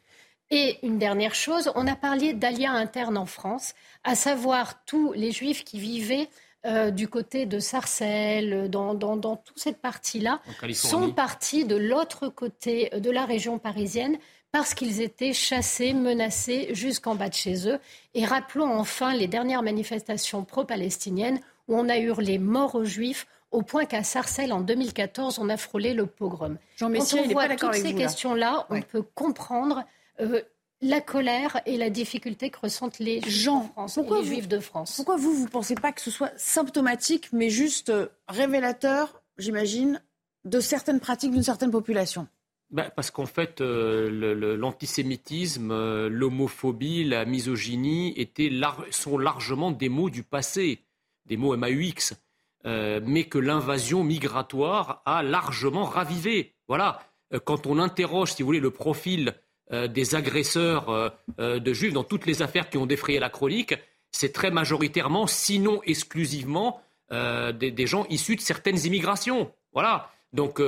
Et 0.51 0.77
une 0.83 0.99
dernière 0.99 1.33
chose, 1.33 1.71
on 1.73 1.87
a 1.87 1.95
parlé 1.95 2.33
d'alias 2.33 2.73
internes 2.73 3.17
en 3.17 3.25
France, 3.25 3.75
à 4.03 4.13
savoir 4.13 4.83
tous 4.83 5.13
les 5.13 5.31
juifs 5.31 5.63
qui 5.63 5.79
vivaient 5.79 6.27
euh, 6.65 6.91
du 6.91 7.07
côté 7.07 7.45
de 7.45 7.59
Sarcelles, 7.59 8.69
dans, 8.69 8.93
dans, 8.93 9.15
dans 9.15 9.37
toute 9.37 9.59
cette 9.59 9.79
partie-là, 9.81 10.41
sont 10.73 11.13
partis 11.13 11.63
de 11.63 11.77
l'autre 11.77 12.27
côté 12.27 12.89
de 12.89 13.09
la 13.09 13.25
région 13.25 13.57
parisienne 13.57 14.17
parce 14.51 14.73
qu'ils 14.73 15.01
étaient 15.01 15.33
chassés, 15.33 15.93
menacés 15.93 16.69
jusqu'en 16.71 17.15
bas 17.15 17.29
de 17.29 17.33
chez 17.33 17.69
eux. 17.69 17.79
Et 18.13 18.25
rappelons 18.25 18.77
enfin 18.77 19.13
les 19.13 19.27
dernières 19.27 19.63
manifestations 19.63 20.43
pro-palestiniennes 20.43 21.39
où 21.67 21.75
on 21.77 21.89
a 21.89 21.97
hurlé 21.97 22.37
mort 22.37 22.75
aux 22.75 22.85
Juifs 22.85 23.27
au 23.51 23.61
point 23.61 23.85
qu'à 23.85 24.03
Sarcelles, 24.03 24.51
en 24.51 24.61
2014, 24.61 25.39
on 25.39 25.49
a 25.49 25.57
frôlé 25.57 25.93
le 25.93 26.05
pogrom. 26.05 26.57
Jean 26.77 26.91
Quand 26.91 27.13
on 27.13 27.27
voit 27.29 27.47
toutes 27.55 27.75
ces 27.75 27.95
questions-là, 27.95 28.67
on 28.69 28.81
peut 28.81 29.01
comprendre 29.01 29.83
euh, 30.19 30.41
la 30.81 30.99
colère 30.99 31.61
et 31.65 31.77
la 31.77 31.89
difficulté 31.89 32.49
que 32.49 32.59
ressentent 32.59 32.99
les 32.99 33.21
gens 33.21 33.73
pourquoi 33.93 34.19
les 34.19 34.25
Juifs 34.25 34.47
de 34.47 34.59
France. 34.59 34.95
Pourquoi 34.97 35.15
vous, 35.15 35.33
vous 35.33 35.45
ne 35.45 35.49
pensez 35.49 35.75
pas 35.75 35.91
que 35.93 36.01
ce 36.01 36.11
soit 36.11 36.33
symptomatique, 36.37 37.29
mais 37.31 37.49
juste 37.49 37.89
euh, 37.89 38.07
révélateur, 38.27 39.21
j'imagine, 39.37 40.01
de 40.43 40.59
certaines 40.59 40.99
pratiques 40.99 41.31
d'une 41.31 41.43
certaine 41.43 41.71
population? 41.71 42.27
Bah, 42.71 42.89
parce 42.93 43.09
qu'en 43.09 43.25
fait, 43.25 43.61
euh, 43.61 44.57
l'antisémitisme, 44.57 46.07
l'homophobie, 46.07 47.05
la 47.05 47.23
misogynie 47.23 48.13
étaient 48.17 48.51
sont 48.91 49.17
largement 49.17 49.71
des 49.71 49.87
mots 49.87 50.09
du 50.09 50.23
passé 50.23 50.81
des 51.25 51.37
mots 51.37 51.55
MAUX, 51.55 52.13
euh, 52.65 52.99
mais 53.03 53.25
que 53.25 53.37
l'invasion 53.37 54.03
migratoire 54.03 55.01
a 55.05 55.23
largement 55.23 55.85
ravivé. 55.85 56.55
Voilà, 56.67 56.99
euh, 57.33 57.39
quand 57.43 57.67
on 57.67 57.79
interroge, 57.79 58.33
si 58.33 58.41
vous 58.41 58.47
voulez, 58.47 58.59
le 58.59 58.71
profil 58.71 59.35
des 59.71 60.13
agresseurs 60.13 61.11
de 61.39 61.73
juifs 61.73 61.93
dans 61.93 62.03
toutes 62.03 62.27
les 62.27 62.43
affaires 62.43 62.69
qui 62.69 62.77
ont 62.77 62.85
défrayé 62.85 63.17
la 63.17 63.31
chronique, 63.31 63.73
c'est 64.11 64.31
très 64.31 64.51
majoritairement, 64.51 65.25
sinon 65.25 65.81
exclusivement, 65.87 66.83
des, 67.09 67.87
gens 67.87 68.05
issus 68.11 68.35
de 68.35 68.41
certaines 68.41 68.85
immigrations. 68.85 69.51
Voilà. 69.73 70.11
Donc 70.33 70.59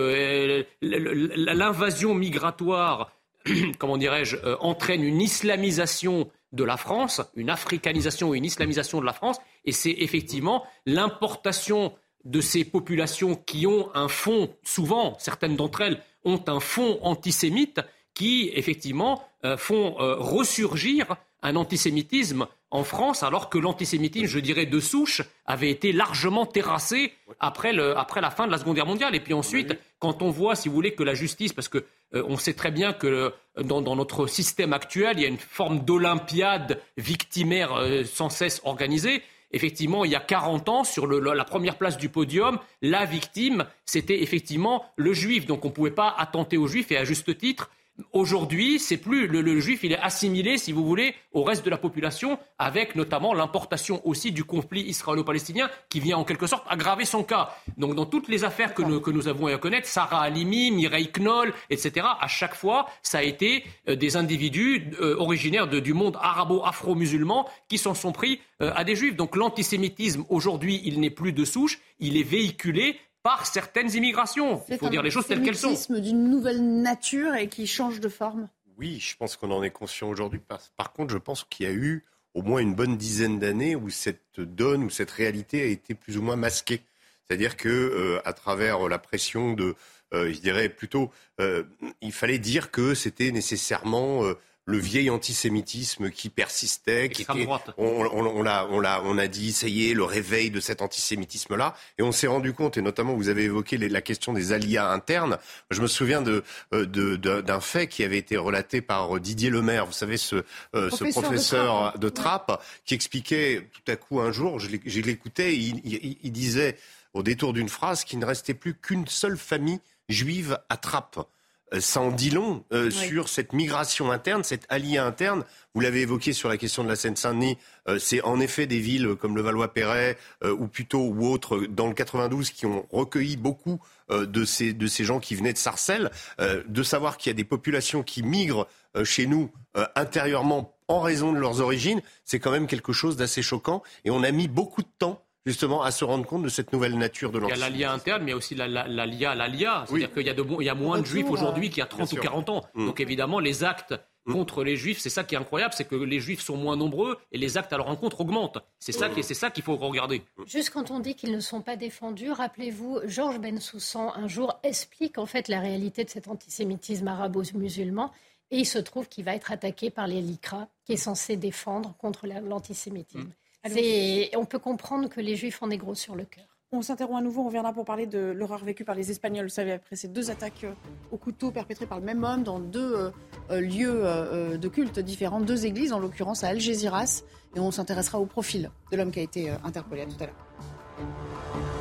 l'invasion 0.82 2.16
migratoire, 2.16 3.12
comment 3.78 3.97
dirais-je, 3.97 4.38
entraîne 4.62 5.03
une 5.03 5.22
islamisation 5.22 6.32
de 6.53 6.64
la 6.64 6.78
France, 6.78 7.22
une 7.36 7.49
africanisation 7.49 8.34
et 8.34 8.38
une 8.38 8.45
islamisation 8.45 8.99
de 8.99 9.05
la 9.05 9.14
France, 9.14 9.38
et 9.68 9.72
c'est 9.72 9.95
effectivement 9.99 10.65
l'importation 10.88 11.93
de 12.26 12.41
ces 12.41 12.65
populations 12.65 13.36
qui 13.36 13.68
ont 13.68 13.89
un 13.93 14.07
fond, 14.07 14.49
souvent, 14.63 15.15
certaines 15.20 15.55
d'entre 15.55 15.82
elles 15.82 16.01
ont 16.24 16.43
un 16.47 16.59
fond 16.59 16.99
antisémite, 17.03 17.82
qui 18.13 18.51
effectivement 18.55 19.24
euh, 19.45 19.57
font 19.57 19.95
euh, 19.99 20.15
ressurgir 20.15 21.15
un 21.43 21.55
antisémitisme 21.55 22.47
en 22.72 22.84
France, 22.84 23.24
alors 23.24 23.49
que 23.49 23.57
l'antisémitisme, 23.57 24.26
je 24.26 24.39
dirais, 24.39 24.65
de 24.65 24.80
souche, 24.80 25.22
avait 25.45 25.70
été 25.70 25.93
largement 25.93 26.45
terrassé 26.45 27.13
après, 27.39 27.72
la 27.72 28.32
fin 28.32 28.47
de 28.47 28.51
la 28.51 28.57
Seconde 28.57 28.76
Guerre 28.76 28.88
mondiale. 28.88 29.15
Et 29.15 29.20
puis 29.20 29.34
ensuite, 29.34 29.78
quand 29.99 30.22
on 30.22 30.32
voit, 30.32 30.55
si 30.55 30.68
vous 30.68 30.76
voulez, 30.76 30.95
que 30.95 31.03
la 31.03 31.13
justice, 31.13 31.53
parce 31.53 31.70
que 31.70 31.86
euh, 32.15 32.24
on 32.28 32.38
sait 32.38 32.55
très 32.55 32.72
bien 32.72 32.91
que 32.91 33.32
dans, 33.61 33.95
notre 33.95 34.28
système 34.28 34.74
actuel, 34.74 35.18
il 35.18 35.22
y 35.22 35.26
a 35.26 35.30
une 35.30 35.38
forme 35.38 35.86
d'olympiade 35.86 36.82
victimaire 36.97 37.72
sans 38.05 38.30
cesse 38.30 38.59
organisée, 38.65 39.22
effectivement, 39.52 40.06
il 40.06 40.12
y 40.12 40.16
a 40.16 40.20
40 40.20 40.70
ans, 40.70 40.84
sur 40.84 41.08
la 41.08 41.45
première 41.45 41.78
place 41.78 41.98
du 41.98 42.10
podium, 42.10 42.60
la 42.82 43.06
victime, 43.06 43.66
c'était 43.86 44.22
effectivement 44.22 44.86
le 44.95 45.14
juif. 45.14 45.45
Donc 45.45 45.66
on 45.66 45.70
ne 45.70 45.74
pouvait 45.74 45.91
pas 45.91 46.14
attenter 46.18 46.58
aux 46.58 46.68
juifs 46.68 46.91
et 46.91 46.98
à 46.98 47.04
juste 47.04 47.38
titre. 47.38 47.70
Aujourd'hui, 48.14 48.80
c'est 48.80 48.98
plus 48.98 49.28
le, 49.28 49.60
juif, 49.60 49.80
il 49.84 49.91
est 49.91 50.00
assimilé, 50.00 50.60
si 50.60 50.72
vous 50.72 50.86
voulez, 50.86 51.16
au 51.32 51.43
reste 51.43 51.66
de 51.66 51.70
la 51.72 51.78
population, 51.78 52.38
avec 52.60 52.95
notamment 52.95 53.34
l'importation 53.34 54.06
aussi 54.08 54.32
du 54.32 54.43
conflit 54.43 54.82
israélo-palestinien 54.84 55.70
qui 55.89 56.00
vient 56.00 56.18
en 56.18 56.24
quelque 56.24 56.45
sorte 56.45 56.64
aggraver 56.70 57.06
son 57.06 57.24
cas. 57.24 57.50
Donc, 57.78 57.95
dans 57.95 58.06
toutes 58.06 58.28
les 58.28 58.43
affaires 58.43 58.76
que 58.76 58.84
nous, 58.84 59.02
que 59.02 59.10
nous 59.10 59.28
avons 59.28 59.48
à 59.48 59.58
connaître, 59.58 59.88
Sarah 59.88 60.22
Halimi, 60.22 60.70
Mireille 60.70 61.12
Knoll, 61.12 61.54
etc., 61.72 62.06
à 62.20 62.28
chaque 62.28 62.54
fois, 62.54 62.88
ça 63.02 63.18
a 63.18 63.24
été 63.24 63.64
euh, 63.89 63.95
des 63.95 64.16
individus 64.16 64.91
euh, 65.02 65.16
originaires 65.18 65.68
du 65.68 65.93
monde 65.93 66.18
arabo-afro-musulman 66.22 67.48
qui 67.68 67.80
s'en 67.80 67.95
sont 67.95 68.12
pris 68.12 68.41
euh, 68.62 68.72
à 68.76 68.84
des 68.84 68.95
juifs. 68.95 69.16
Donc, 69.16 69.36
l'antisémitisme, 69.36 70.24
aujourd'hui, 70.30 70.82
il 70.86 71.00
n'est 71.00 71.10
plus 71.10 71.34
de 71.34 71.45
souche, 71.45 71.80
il 72.00 72.16
est 72.16 72.24
véhiculé 72.24 73.00
par 73.28 73.45
certaines 73.45 73.93
immigrations. 73.93 74.63
Il 74.69 74.78
faut 74.78 74.88
dire 74.88 75.03
les 75.03 75.11
choses 75.11 75.28
telles 75.28 75.41
qu'elles 75.41 75.57
sont. 75.57 75.75
C'est 75.75 75.99
d'une 75.99 76.30
nouvelle 76.30 76.61
nature 76.82 77.36
et 77.36 77.49
qui 77.49 77.67
change 77.67 77.99
de 77.99 78.07
forme. 78.07 78.47
Oui, 78.78 79.01
je 79.01 79.17
pense 79.17 79.36
qu'on 79.36 79.51
en 79.51 79.63
est 79.63 79.69
conscient 79.69 80.07
aujourd'hui. 80.07 80.39
Par, 80.78 80.93
contre, 80.93 81.11
je 81.11 81.17
pense 81.17 81.43
qu'il 81.43 81.65
y 81.65 81.69
a 81.69 81.73
eu 81.73 82.05
au 82.34 82.41
moins 82.41 82.61
une 82.61 82.73
bonne 82.73 82.95
dizaine 82.95 83.38
d'années 83.38 83.75
où 83.75 83.89
cette 83.89 84.39
donne, 84.39 84.86
où 84.86 84.89
cette 84.89 85.11
réalité 85.11 85.61
a 85.61 85.65
été 85.65 85.93
plus 85.93 86.17
ou 86.17 86.21
moins 86.21 86.38
masquée. 86.38 86.84
C'est-à-dire 87.25 87.57
que 87.57 87.67
euh, 87.67 88.21
à 88.23 88.32
travers 88.32 88.88
la 88.88 88.97
pression 88.97 89.51
de, 89.51 89.75
euh, 90.13 90.32
je 90.32 90.39
dirais 90.39 90.69
plutôt, 90.69 91.11
euh, 91.41 91.63
il 91.99 92.13
fallait 92.13 92.39
dire 92.39 92.71
que 92.71 92.93
c'était 92.93 93.32
nécessairement 93.32 94.23
le 94.68 94.78
vieil 94.78 95.09
antisémitisme 95.09 96.11
qui 96.11 96.30
persistait, 96.30 97.07
qui 97.07 97.22
était, 97.22 97.47
on, 97.78 98.05
on, 98.11 98.43
l'a, 98.43 98.68
on, 98.70 98.82
l'a, 98.82 99.01
on 99.05 99.18
a 99.18 99.28
dit, 99.28 99.53
ça 99.53 99.68
y 99.68 99.89
est, 99.89 99.93
le 99.93 100.03
réveil 100.03 100.51
de 100.51 100.59
cet 100.59 100.82
antisémitisme-là, 100.82 101.74
et 101.97 102.03
on 102.03 102.11
s'est 102.11 102.28
rendu 102.28 102.51
compte, 102.53 102.78
et 102.78 102.82
notamment 102.82 103.15
vous 103.15 103.30
avez 103.30 103.45
évoqué 103.45 103.78
la 103.78 104.01
question 104.01 104.34
des 104.34 104.51
alias 104.51 104.91
internes. 104.91 105.38
Je 105.72 105.82
me 105.82 105.88
souviens 105.88 106.22
de, 106.22 106.43
euh, 106.74 106.86
de, 106.86 107.15
d'un 107.15 107.61
fait 107.61 107.88
qui 107.88 108.03
avait 108.03 108.18
été 108.18 108.36
relaté 108.36 108.82
par 108.82 109.20
Didier 109.22 109.49
Lemaire, 109.49 109.86
vous 109.86 109.93
savez, 109.93 110.18
ce, 110.18 110.36
euh, 110.76 110.89
professeur 110.89 111.07
ce 111.13 111.20
professeur 111.20 111.97
de 111.97 112.09
Trappes, 112.09 112.61
qui 112.84 112.93
expliquait 112.93 113.70
tout 113.72 113.89
à 113.89 113.95
coup 113.95 114.20
un 114.20 114.34
jour, 114.34 114.59
je 114.59 115.01
l'écoutais, 115.01 115.55
il, 115.55 115.82
il, 115.86 116.18
il 116.22 116.32
disait 116.34 116.78
au 117.13 117.24
détour 117.24 117.53
d'une 117.53 117.70
phrase 117.70 118.03
qu'il 118.03 118.20
ne 118.20 118.26
restait 118.26 118.53
plus 118.53 118.74
qu'une 118.74 119.07
seule 119.07 119.38
famille 119.38 119.80
juive 120.09 120.59
à 120.68 120.76
Trappes. 120.76 121.26
Euh, 121.74 121.82
ça 121.82 122.01
en 122.01 122.11
dit 122.11 122.30
long 122.30 122.63
euh, 122.72 122.89
sur 122.89 123.30
cette 123.30 123.53
migration 123.53 124.11
interne, 124.11 124.43
cette 124.43 124.65
allié 124.70 124.97
interne. 124.97 125.43
Vous 125.74 125.82
l'avez 125.82 126.01
évoqué 126.01 126.34
sur 126.34 126.49
la 126.49 126.57
question 126.57 126.84
de 126.84 126.89
la 126.89 126.95
Seine-Saint-Denis. 126.95 127.57
Euh, 127.88 127.99
c'est 127.99 128.22
en 128.22 128.39
effet 128.39 128.68
des 128.68 128.80
villes 128.80 129.15
comme 129.15 129.36
le 129.36 129.41
Valois-Perret 129.41 130.18
ou 130.43 130.68
plutôt 130.68 131.01
ou 131.01 131.28
autres 131.28 131.59
dans 131.70 131.88
le 131.88 131.93
92 131.93 132.51
qui 132.51 132.65
ont 132.65 132.86
recueilli 132.91 133.38
beaucoup 133.38 133.80
de 134.09 134.45
ces 134.45 134.74
de 134.74 134.88
ces 134.88 135.03
gens 135.03 135.20
qui 135.20 135.36
venaient 135.36 135.53
de 135.53 135.57
Sarcelles. 135.57 136.11
de 136.39 136.84
savoir 136.84 137.18
qu'il 137.18 137.30
y 137.30 137.32
a 137.32 137.36
des 137.36 137.43
populations 137.43 138.03
qui 138.03 138.24
migrent 138.24 138.68
chez 139.03 139.26
nous 139.26 139.51
intérieurement 139.95 140.78
en 140.88 141.01
raison 141.01 141.34
de 141.34 141.38
leurs 141.38 141.59
origines, 141.59 142.01
c'est 142.24 142.39
quand 142.39 142.51
même 142.51 142.68
quelque 142.68 142.93
chose 142.93 143.18
d'assez 143.18 143.41
choquant. 143.41 143.84
Et 144.05 144.11
on 144.11 144.24
a 144.24 144.32
mis 144.32 144.47
beaucoup 144.47 144.82
de 144.82 144.88
temps 144.99 145.26
justement 145.48 145.82
à 145.82 145.91
se 145.91 146.04
rendre 146.04 146.26
compte 146.26 146.43
de 146.43 146.50
cette 146.50 146.74
nouvelle 146.74 146.98
nature 146.98 147.32
de 147.32 147.39
l'antisémitisme. 147.39 147.76
Il 147.76 147.80
y 147.80 147.86
a 147.86 147.88
l'ALIA 147.88 147.93
interne, 147.93 148.24
mais 148.24 148.32
il 148.32 148.32
y 148.32 148.34
a 148.34 148.38
aussi 148.38 148.54
l'ALIA, 148.54 149.34
l'ALIA. 149.34 149.86
C'est-à-dire 149.88 150.14
qu'il 150.14 150.28
y 150.28 150.30
a, 150.30 150.34
de 150.34 150.45
il 150.60 150.66
y 150.66 150.70
a 150.70 150.76
moins 150.76 151.00
de 151.00 151.06
juifs 151.06 151.30
aujourd'hui 151.30 151.70
qu'il 151.70 151.78
y 151.78 151.82
a 151.82 151.86
30 151.86 152.12
ou 152.12 152.16
40 152.18 152.50
ans. 152.50 152.66
Mm. 152.74 152.86
Donc 152.86 153.00
évidemment, 153.00 153.39
les 153.39 153.64
actes 153.64 153.95
mm. 154.26 154.34
contre 154.34 154.66
les 154.66 154.76
juifs, 154.76 155.00
c'est 155.00 155.10
ça 155.10 155.24
qui 155.24 155.36
est 155.36 155.38
incroyable, 155.38 155.74
c'est 155.74 155.88
que 155.88 155.95
les 155.95 156.20
juifs 156.20 156.41
sont 156.41 156.58
moins 156.58 156.76
nombreux 156.76 157.18
et 157.32 157.38
les 157.38 157.58
actes 157.58 157.72
à 157.72 157.78
leur 157.78 157.88
encontre 157.88 158.20
augmentent. 158.20 158.58
C'est 158.78 158.91
ça, 158.91 159.08
qui, 159.08 159.24
c'est 159.24 159.34
ça 159.34 159.50
qu'il 159.50 159.64
faut 159.64 159.78
regarder. 159.78 160.22
Juste 160.45 160.72
quand 160.72 160.91
on 160.91 161.00
dit 161.00 161.16
qu'ils 161.16 161.32
ne 161.32 161.39
sont 161.39 161.62
pas 161.62 161.78
défendus, 161.78 162.32
rappelez-vous, 162.32 163.00
Georges 163.06 163.39
Bensoussan, 163.39 164.12
un 164.18 164.28
jour, 164.28 164.60
explique 164.64 165.18
en 165.18 165.26
fait 165.26 165.48
la 165.48 165.62
réalité 165.62 166.04
de 166.04 166.10
cet 166.10 166.28
antisémitisme 166.28 167.08
arabo-musulman. 167.08 168.12
Et 168.52 168.60
il 168.60 168.66
se 168.66 168.80
trouve 168.80 169.08
qu'il 169.08 169.24
va 169.24 169.34
être 169.34 169.54
attaqué 169.54 169.91
par 169.91 170.08
les 170.08 170.22
LICRA, 170.22 170.68
qui 170.86 170.93
est 170.93 170.98
censé 170.98 171.38
défendre 171.38 171.95
contre 171.98 172.28
l'antisémitisme. 172.28 173.32
On 173.66 174.45
peut 174.45 174.60
comprendre 174.60 175.10
que 175.10 175.22
les 175.22 175.36
Juifs 175.36 175.62
en 175.62 175.70
aient 175.70 175.78
gros 175.78 175.95
sur 175.95 176.16
le 176.16 176.26
cœur. 176.26 176.45
On 176.74 176.82
s'interrompt 176.82 177.18
à 177.18 177.22
nouveau, 177.22 177.43
on 177.43 177.45
reviendra 177.45 177.72
pour 177.72 177.86
parler 177.86 178.08
de 178.08 178.20
l'horreur 178.20 178.66
vécue 178.66 178.84
par 178.84 178.93
les 178.93 179.10
Espagnols. 179.10 179.45
Vous 179.45 179.53
savez, 179.53 179.72
après 179.72 179.95
ces 179.95 180.10
deux 180.10 180.30
attaques 180.30 180.66
euh, 180.66 180.74
au 181.14 181.18
couteau 181.18 181.49
perpétrées 181.49 181.86
par 181.86 181.97
le 181.97 182.03
même 182.03 182.26
homme 182.26 182.43
dans 182.43 182.60
deux 182.60 182.93
euh, 182.93 183.10
euh, 183.51 183.62
lieux 183.62 184.58
de 184.58 184.68
culte 184.68 184.99
différents, 184.99 185.39
deux 185.39 185.66
églises, 185.66 185.93
en 185.93 185.99
l'occurrence 185.99 186.43
à 186.43 186.49
Algeciras. 186.49 187.24
Et 187.55 187.60
on 187.62 187.72
s'intéressera 187.72 188.20
au 188.20 188.26
profil 188.26 188.70
de 188.91 188.97
l'homme 188.97 189.12
qui 189.12 189.20
a 189.20 189.24
été 189.24 189.49
interpellé 189.64 190.01
à 190.01 190.05
tout 190.08 190.22
à 190.22 190.26
l'heure. 190.26 191.76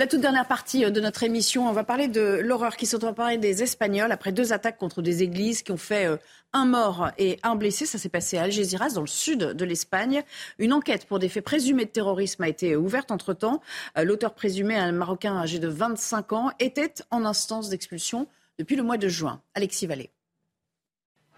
La 0.00 0.06
toute 0.06 0.20
dernière 0.20 0.46
partie 0.46 0.84
euh, 0.84 0.90
de 0.90 1.00
notre 1.00 1.24
émission, 1.24 1.68
on 1.68 1.72
va 1.72 1.82
parler 1.82 2.06
de 2.06 2.38
l'horreur 2.40 2.76
qui 2.76 2.86
sont 2.86 3.04
emparés 3.04 3.36
des 3.36 3.64
Espagnols 3.64 4.12
après 4.12 4.30
deux 4.30 4.52
attaques 4.52 4.78
contre 4.78 5.02
des 5.02 5.24
églises 5.24 5.62
qui 5.62 5.72
ont 5.72 5.76
fait 5.76 6.06
euh, 6.06 6.16
un 6.52 6.66
mort 6.66 7.10
et 7.18 7.40
un 7.42 7.56
blessé. 7.56 7.84
Ça 7.84 7.98
s'est 7.98 8.08
passé 8.08 8.38
à 8.38 8.42
Algeciras, 8.42 8.90
dans 8.90 9.00
le 9.00 9.08
sud 9.08 9.40
de 9.40 9.64
l'Espagne. 9.64 10.22
Une 10.60 10.72
enquête 10.72 11.06
pour 11.06 11.18
des 11.18 11.28
faits 11.28 11.44
présumés 11.44 11.84
de 11.84 11.90
terrorisme 11.90 12.44
a 12.44 12.48
été 12.48 12.76
ouverte 12.76 13.10
entre-temps. 13.10 13.60
Euh, 13.98 14.04
l'auteur 14.04 14.34
présumé, 14.34 14.76
un 14.76 14.92
Marocain 14.92 15.36
âgé 15.36 15.58
de 15.58 15.66
25 15.66 16.32
ans, 16.32 16.52
était 16.60 16.94
en 17.10 17.24
instance 17.24 17.68
d'expulsion 17.68 18.28
depuis 18.56 18.76
le 18.76 18.84
mois 18.84 18.98
de 18.98 19.08
juin. 19.08 19.42
Alexis 19.54 19.88
Vallée. 19.88 20.12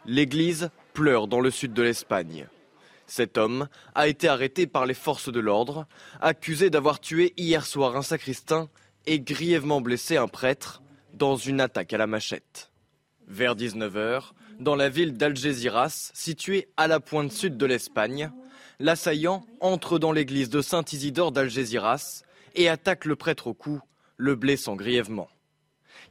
L'église 0.04 0.68
pleure 0.92 1.28
dans 1.28 1.40
le 1.40 1.50
sud 1.50 1.72
de 1.72 1.82
l'Espagne. 1.82 2.46
Cet 3.10 3.38
homme 3.38 3.66
a 3.96 4.06
été 4.06 4.28
arrêté 4.28 4.68
par 4.68 4.86
les 4.86 4.94
forces 4.94 5.32
de 5.32 5.40
l'ordre, 5.40 5.88
accusé 6.20 6.70
d'avoir 6.70 7.00
tué 7.00 7.34
hier 7.36 7.66
soir 7.66 7.96
un 7.96 8.02
sacristain 8.02 8.68
et 9.04 9.18
grièvement 9.18 9.80
blessé 9.80 10.16
un 10.16 10.28
prêtre 10.28 10.80
dans 11.12 11.34
une 11.34 11.60
attaque 11.60 11.92
à 11.92 11.98
la 11.98 12.06
machette. 12.06 12.70
Vers 13.26 13.56
19h, 13.56 14.30
dans 14.60 14.76
la 14.76 14.88
ville 14.88 15.16
d'Algeciras, 15.16 16.12
située 16.14 16.68
à 16.76 16.86
la 16.86 17.00
pointe 17.00 17.32
sud 17.32 17.56
de 17.56 17.66
l'Espagne, 17.66 18.30
l'assaillant 18.78 19.44
entre 19.58 19.98
dans 19.98 20.12
l'église 20.12 20.48
de 20.48 20.62
Saint-Isidore 20.62 21.32
d'Algeciras 21.32 22.22
et 22.54 22.68
attaque 22.68 23.06
le 23.06 23.16
prêtre 23.16 23.48
au 23.48 23.54
cou, 23.54 23.80
le 24.18 24.36
blessant 24.36 24.76
grièvement. 24.76 25.28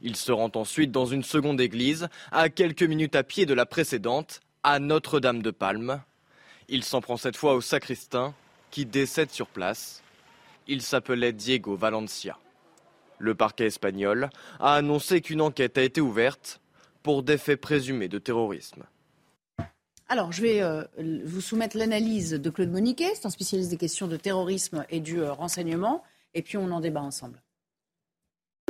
Il 0.02 0.16
se 0.16 0.32
rend 0.32 0.52
ensuite 0.54 0.92
dans 0.92 1.06
une 1.06 1.24
seconde 1.24 1.62
église, 1.62 2.08
à 2.30 2.50
quelques 2.50 2.82
minutes 2.82 3.16
à 3.16 3.22
pied 3.22 3.46
de 3.46 3.54
la 3.54 3.64
précédente, 3.64 4.42
à 4.62 4.78
Notre-Dame 4.78 5.40
de 5.40 5.50
Palme, 5.50 6.02
il 6.70 6.84
s'en 6.84 7.00
prend 7.00 7.16
cette 7.16 7.36
fois 7.36 7.54
au 7.54 7.60
sacristain, 7.60 8.34
qui 8.70 8.86
décède 8.86 9.30
sur 9.30 9.48
place. 9.48 10.02
Il 10.68 10.82
s'appelait 10.82 11.32
Diego 11.32 11.74
Valencia. 11.74 12.38
Le 13.18 13.34
parquet 13.34 13.66
espagnol 13.66 14.30
a 14.60 14.74
annoncé 14.74 15.20
qu'une 15.20 15.40
enquête 15.40 15.76
a 15.76 15.82
été 15.82 16.00
ouverte 16.00 16.60
pour 17.02 17.22
des 17.22 17.38
faits 17.38 17.60
présumés 17.60 18.08
de 18.08 18.18
terrorisme. 18.18 18.84
Alors, 20.08 20.32
je 20.32 20.42
vais 20.42 20.62
euh, 20.62 20.84
vous 21.24 21.40
soumettre 21.40 21.76
l'analyse 21.76 22.32
de 22.32 22.50
Claude 22.50 22.70
Moniquet, 22.70 23.12
c'est 23.14 23.26
un 23.26 23.30
spécialiste 23.30 23.70
des 23.70 23.76
questions 23.76 24.08
de 24.08 24.16
terrorisme 24.16 24.84
et 24.90 25.00
du 25.00 25.20
euh, 25.20 25.32
renseignement, 25.32 26.02
et 26.34 26.42
puis 26.42 26.56
on 26.56 26.70
en 26.72 26.80
débat 26.80 27.00
ensemble. 27.00 27.40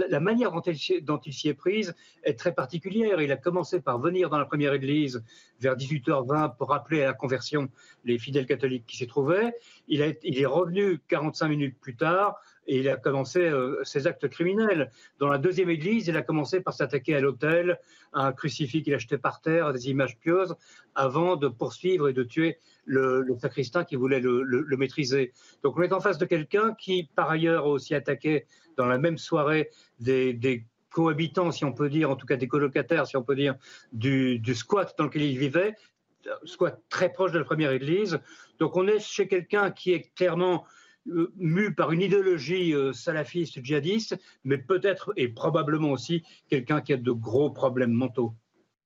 La 0.09 0.21
manière 0.21 0.53
dont 0.53 0.61
il, 0.61 1.33
s'y 1.33 1.49
est 1.49 1.55
prise 1.55 1.95
est 2.23 2.39
très 2.39 2.55
particulière. 2.55 3.21
Il 3.21 3.33
a 3.33 3.37
commencé 3.37 3.81
par 3.81 3.99
venir 3.99 4.31
dans 4.31 4.39
la 4.39 4.45
première 4.45 4.73
église 4.73 5.23
vers 5.61 5.77
18h20 5.77 6.57
pour 6.57 6.69
rappeler 6.71 7.03
à 7.03 7.07
la 7.07 7.13
conversion 7.13 7.69
les 8.05 8.19
fidèles 8.19 8.47
catholiques 8.47 8.87
qui 8.87 8.97
s'y 8.97 9.07
trouvaient. 9.07 9.55
Il, 9.89 10.01
est 10.01 10.47
revenu 10.47 11.01
45 11.09 11.49
minutes 11.49 11.77
plus 11.81 11.97
tard 11.97 12.41
et 12.71 12.79
il 12.79 12.89
a 12.89 12.97
commencé 12.97 13.41
euh, 13.41 13.83
ses 13.83 14.07
actes 14.07 14.29
criminels. 14.29 14.93
Dans 15.19 15.27
la 15.27 15.39
deuxième 15.39 15.71
église, 15.71 16.07
il 16.07 16.17
a 16.17 16.23
commencé 16.23 16.61
par 16.61 16.73
s'attaquer 16.73 17.17
à 17.17 17.21
l'autel, 17.21 17.81
à 18.13 18.29
un 18.29 18.33
crucifix 18.33 18.85
qu'il 18.85 18.95
achetait 18.95 19.19
par 19.19 19.41
terre, 19.41 19.67
à 19.67 19.73
des 19.73 19.91
images 19.91 20.17
pieuses, 20.21 20.55
avant 20.95 21.35
de 21.35 21.49
poursuivre 21.49 22.09
et 22.09 22.13
de 22.13 22.23
tuer 22.23 22.59
le, 22.85 23.27
sacristain 23.41 23.83
qui 23.83 23.97
voulait 23.97 24.21
le, 24.21 24.77
maîtriser. 24.77 25.33
Donc 25.65 25.79
on 25.79 25.83
est 25.83 25.93
en 25.93 25.99
face 25.99 26.17
de 26.19 26.27
quelqu'un 26.27 26.73
qui, 26.75 27.11
par 27.17 27.29
ailleurs, 27.29 27.65
a 27.65 27.69
aussi 27.69 27.93
attaqué 27.93 28.47
dans 28.77 28.87
la 28.87 28.99
même 28.99 29.19
soirée 29.19 29.71
des, 29.99 30.65
cohabitants, 30.93 31.53
si 31.53 31.65
on 31.65 31.73
peut 31.73 31.89
dire, 31.89 32.11
en 32.11 32.17
tout 32.17 32.27
cas 32.27 32.37
des 32.37 32.49
colocataires, 32.49 33.07
si 33.07 33.17
on 33.17 33.23
peut 33.23 33.37
dire, 33.37 33.57
du, 33.93 34.39
du 34.39 34.55
squat 34.55 34.95
dans 34.97 35.05
lequel 35.05 35.23
il 35.23 35.39
vivait, 35.39 35.75
squat 36.45 36.81
très 36.89 37.13
proche 37.13 37.33
de 37.33 37.39
la 37.39 37.45
première 37.45 37.73
église. 37.73 38.21
Donc 38.59 38.77
on 38.77 38.87
est 38.87 39.01
chez 39.01 39.27
quelqu'un 39.27 39.71
qui 39.71 39.93
est 39.93 40.15
clairement 40.15 40.65
mu 41.07 41.75
par 41.75 41.93
une 41.93 42.03
idéologie 42.03 42.75
euh, 42.75 42.93
salafiste, 42.93 43.63
djihadiste, 43.65 44.19
mais 44.45 44.59
peut-être 44.59 45.13
et 45.17 45.29
probablement 45.29 45.91
aussi 45.91 46.23
quelqu'un 46.49 46.81
qui 46.81 46.93
a 46.93 46.97
de 46.97 47.13
gros 47.13 47.51
problèmes 47.51 47.93
mentaux. 47.93 48.35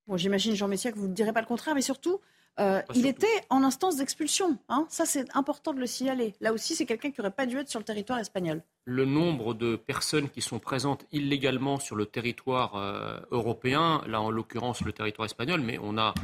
Bon, 0.06 0.16
J'imagine, 0.16 0.54
Jean 0.54 0.68
Messia, 0.68 0.92
que 0.92 0.98
vous 0.98 1.08
ne 1.08 1.14
direz 1.14 1.32
pas 1.32 1.40
le 1.40 1.46
contraire, 1.46 1.74
mais 1.74 1.82
surtout, 1.82 2.20
euh, 2.60 2.82
il 2.94 3.06
était 3.06 3.26
en 3.50 3.64
instance 3.64 3.96
d'expulsion. 3.96 4.58
Hein. 4.68 4.86
Ça, 4.88 5.06
c'est 5.06 5.26
important 5.34 5.72
de 5.72 5.80
le 5.80 5.86
signaler. 5.86 6.34
Là 6.40 6.52
aussi, 6.52 6.76
c'est 6.76 6.86
quelqu'un 6.86 7.10
qui 7.10 7.20
n'aurait 7.20 7.32
pas 7.32 7.46
dû 7.46 7.56
être 7.56 7.68
sur 7.68 7.80
le 7.80 7.84
territoire 7.84 8.18
espagnol. 8.18 8.62
Le 8.84 9.06
nombre 9.06 9.54
de 9.54 9.76
personnes 9.76 10.28
qui 10.28 10.40
sont 10.40 10.58
présentes 10.58 11.04
illégalement 11.10 11.80
sur 11.80 11.96
le 11.96 12.06
territoire 12.06 13.24
européen, 13.30 14.02
là 14.06 14.20
en 14.20 14.30
l'occurrence 14.30 14.82
le 14.82 14.92
territoire 14.92 15.24
espagnol, 15.24 15.62
mais 15.62 15.78
on 15.82 15.96
a, 15.96 16.14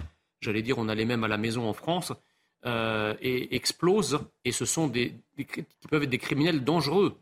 j'allais 0.40 0.62
dire, 0.62 0.78
on 0.78 0.88
a 0.88 0.94
les 0.94 1.06
mêmes 1.06 1.24
à 1.24 1.28
la 1.28 1.38
maison 1.38 1.66
en 1.66 1.72
France, 1.72 2.12
euh, 2.66 3.14
et 3.20 3.54
explosent, 3.56 4.20
et 4.44 4.52
ce 4.52 4.64
sont 4.64 4.86
des, 4.86 5.14
qui 5.36 5.88
peuvent 5.88 6.02
être 6.02 6.10
des 6.10 6.18
criminels 6.18 6.62
dangereux. 6.62 7.16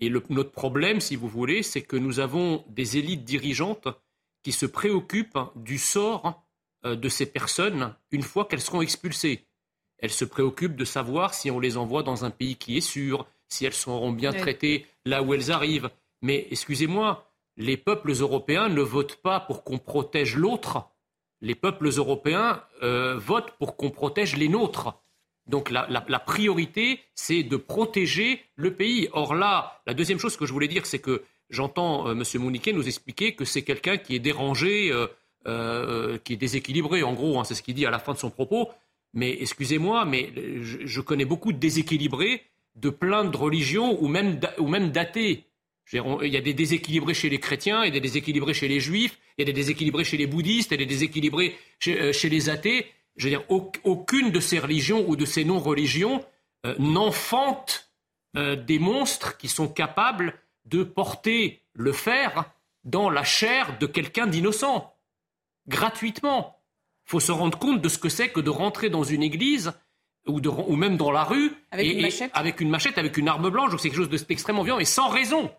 Et 0.00 0.10
notre 0.10 0.50
problème, 0.50 1.00
si 1.00 1.16
vous 1.16 1.28
voulez, 1.28 1.62
c'est 1.62 1.82
que 1.82 1.96
nous 1.96 2.20
avons 2.20 2.64
des 2.68 2.98
élites 2.98 3.24
dirigeantes 3.24 3.88
qui 4.42 4.52
se 4.52 4.66
préoccupent 4.66 5.38
du 5.56 5.78
sort 5.78 6.44
euh, 6.84 6.96
de 6.96 7.08
ces 7.08 7.26
personnes 7.26 7.94
une 8.10 8.22
fois 8.22 8.44
qu'elles 8.44 8.60
seront 8.60 8.82
expulsées. 8.82 9.46
Elles 9.98 10.10
se 10.10 10.24
préoccupent 10.24 10.76
de 10.76 10.84
savoir 10.84 11.32
si 11.32 11.50
on 11.50 11.60
les 11.60 11.76
envoie 11.76 12.02
dans 12.02 12.24
un 12.24 12.30
pays 12.30 12.56
qui 12.56 12.76
est 12.76 12.82
sûr, 12.82 13.26
si 13.48 13.64
elles 13.64 13.72
seront 13.72 14.12
bien 14.12 14.32
traitées 14.32 14.86
là 15.06 15.22
où 15.22 15.32
elles 15.32 15.50
arrivent. 15.50 15.90
Mais 16.20 16.46
excusez-moi, 16.50 17.30
les 17.56 17.76
peuples 17.76 18.12
européens 18.12 18.68
ne 18.68 18.82
votent 18.82 19.16
pas 19.22 19.40
pour 19.40 19.64
qu'on 19.64 19.78
protège 19.78 20.36
l'autre, 20.36 20.90
les 21.44 21.54
peuples 21.54 21.88
européens 21.88 22.62
euh, 22.82 23.16
votent 23.18 23.52
pour 23.58 23.76
qu'on 23.76 23.90
protège 23.90 24.36
les 24.36 24.48
nôtres. 24.48 24.94
Donc 25.46 25.70
la, 25.70 26.18
priorité, 26.20 27.00
c'est 27.14 27.42
de 27.42 27.56
protéger 27.58 28.40
le 28.56 28.72
pays. 28.72 29.08
Or 29.12 29.34
là, 29.34 29.82
la 29.86 29.92
deuxième 29.92 30.18
chose 30.18 30.38
que 30.38 30.46
je 30.46 30.52
voulais 30.54 30.68
dire, 30.68 30.86
c'est 30.86 31.00
que 31.00 31.22
j'entends 31.50 32.08
euh, 32.08 32.12
M. 32.12 32.22
Mouniquet 32.42 32.72
nous 32.72 32.88
expliquer 32.88 33.34
que 33.34 33.44
c'est 33.44 33.60
quelqu'un 33.60 33.98
qui 33.98 34.16
est 34.16 34.20
dérangé, 34.20 34.90
euh, 35.46 36.18
qui 36.24 36.32
est 36.32 36.36
déséquilibré, 36.36 37.02
en 37.02 37.12
gros, 37.12 37.38
hein, 37.38 37.44
c'est 37.44 37.54
ce 37.54 37.62
qu'il 37.62 37.74
dit 37.74 37.84
à 37.84 37.90
la 37.90 37.98
fin 37.98 38.14
de 38.14 38.18
son 38.18 38.30
propos. 38.30 38.70
Mais 39.12 39.36
excusez-moi, 39.38 40.06
mais 40.06 40.32
je, 40.62 41.00
connais 41.02 41.26
beaucoup 41.26 41.52
de 41.52 41.58
déséquilibrés 41.58 42.42
de 42.74 42.88
plein 42.88 43.24
de 43.24 43.36
religions 43.36 44.02
ou 44.02 44.08
même, 44.08 44.40
ou 44.58 44.66
même 44.66 44.90
d'athées. 44.90 45.44
Il 45.92 46.28
y 46.28 46.36
a 46.36 46.40
des 46.40 46.54
déséquilibrés 46.54 47.14
chez 47.14 47.28
les 47.28 47.38
chrétiens, 47.38 47.84
il 47.84 47.88
y 47.88 47.90
a 47.90 47.92
des 47.92 48.00
déséquilibrés 48.00 48.54
chez 48.54 48.68
les 48.68 48.80
juifs, 48.80 49.18
il 49.36 49.42
y 49.42 49.44
a 49.44 49.46
des 49.46 49.52
déséquilibrés 49.52 50.04
chez 50.04 50.16
les 50.16 50.26
bouddhistes, 50.26 50.70
il 50.70 50.80
y 50.80 50.82
a 50.82 50.84
des 50.84 50.86
déséquilibrés 50.86 51.56
chez, 51.78 52.00
euh, 52.00 52.12
les 52.24 52.48
athées. 52.48 52.86
Je 53.16 53.28
veux 53.28 53.30
dire, 53.30 53.44
aucune 53.48 54.30
de 54.30 54.40
ces 54.40 54.58
religions 54.58 55.04
ou 55.08 55.14
de 55.14 55.24
ces 55.24 55.44
non-religions 55.44 56.24
euh, 56.66 56.74
n'enfante 56.78 57.90
euh, 58.36 58.56
des 58.56 58.78
monstres 58.78 59.36
qui 59.36 59.48
sont 59.48 59.68
capables 59.68 60.34
de 60.64 60.82
porter 60.82 61.60
le 61.74 61.92
fer 61.92 62.50
dans 62.84 63.10
la 63.10 63.22
chair 63.22 63.78
de 63.78 63.86
quelqu'un 63.86 64.26
d'innocent, 64.26 64.92
gratuitement. 65.68 66.58
Il 67.06 67.10
faut 67.10 67.20
se 67.20 67.32
rendre 67.32 67.58
compte 67.58 67.82
de 67.82 67.88
ce 67.88 67.98
que 67.98 68.08
c'est 68.08 68.30
que 68.30 68.40
de 68.40 68.50
rentrer 68.50 68.88
dans 68.88 69.04
une 69.04 69.22
église 69.22 69.72
ou, 70.26 70.40
ou 70.40 70.76
même 70.76 70.96
dans 70.96 71.10
la 71.12 71.22
rue 71.22 71.52
avec, 71.70 71.86
une 71.86 72.30
avec 72.32 72.60
une 72.60 72.70
machette, 72.70 72.96
avec 72.96 73.16
une 73.18 73.28
arme 73.28 73.50
blanche. 73.50 73.72
C'est 73.76 73.90
quelque 73.90 74.08
chose 74.08 74.26
d'extrêmement 74.26 74.62
violent 74.62 74.80
et 74.80 74.86
sans 74.86 75.08
raison 75.08 75.50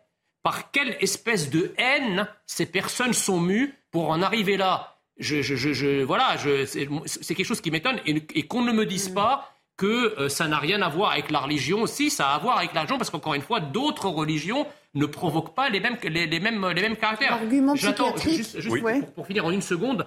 par 0.45 0.69
quelle 0.69 0.95
espèce 0.99 1.49
de 1.49 1.73
haine 1.79 2.27
ces 2.45 2.67
personnes 2.67 3.13
sont 3.13 3.41
mues 3.41 3.73
pour 3.89 4.11
en 4.11 4.21
arriver 4.21 4.57
là? 4.57 4.99
Je, 5.17 5.41
je, 5.41 5.55
je, 5.55 6.03
voilà, 6.03 6.35
c'est 6.67 7.33
quelque 7.33 7.47
chose 7.47 7.61
qui 7.61 7.71
m'étonne 7.71 7.99
et, 8.05 8.43
qu'on 8.43 8.61
ne 8.61 8.71
me 8.71 8.85
dise 8.85 9.09
pas 9.09 9.51
que 9.75 10.13
euh, 10.19 10.29
ça 10.29 10.47
n'a 10.47 10.59
rien 10.59 10.83
à 10.83 10.89
voir 10.89 11.13
avec 11.13 11.31
la 11.31 11.39
religion. 11.39 11.87
Si, 11.87 12.11
ça 12.11 12.29
a 12.29 12.35
à 12.35 12.37
voir 12.37 12.59
avec 12.59 12.75
l'argent 12.75 12.99
parce 12.99 13.09
qu'encore 13.09 13.33
une 13.33 13.41
fois, 13.41 13.59
d'autres 13.59 14.07
religions 14.07 14.67
ne 14.93 15.07
provoquent 15.07 15.55
pas 15.55 15.69
les 15.69 15.79
mêmes, 15.79 15.97
les, 16.03 16.39
mêmes, 16.39 16.63
les 16.69 16.81
mêmes 16.83 16.95
caractères. 16.95 17.33
Argument 17.33 17.73
psychiatrique. 17.73 18.35
Juste, 18.35 19.13
pour, 19.15 19.25
finir 19.25 19.45
en 19.47 19.51
une 19.51 19.63
seconde, 19.63 20.05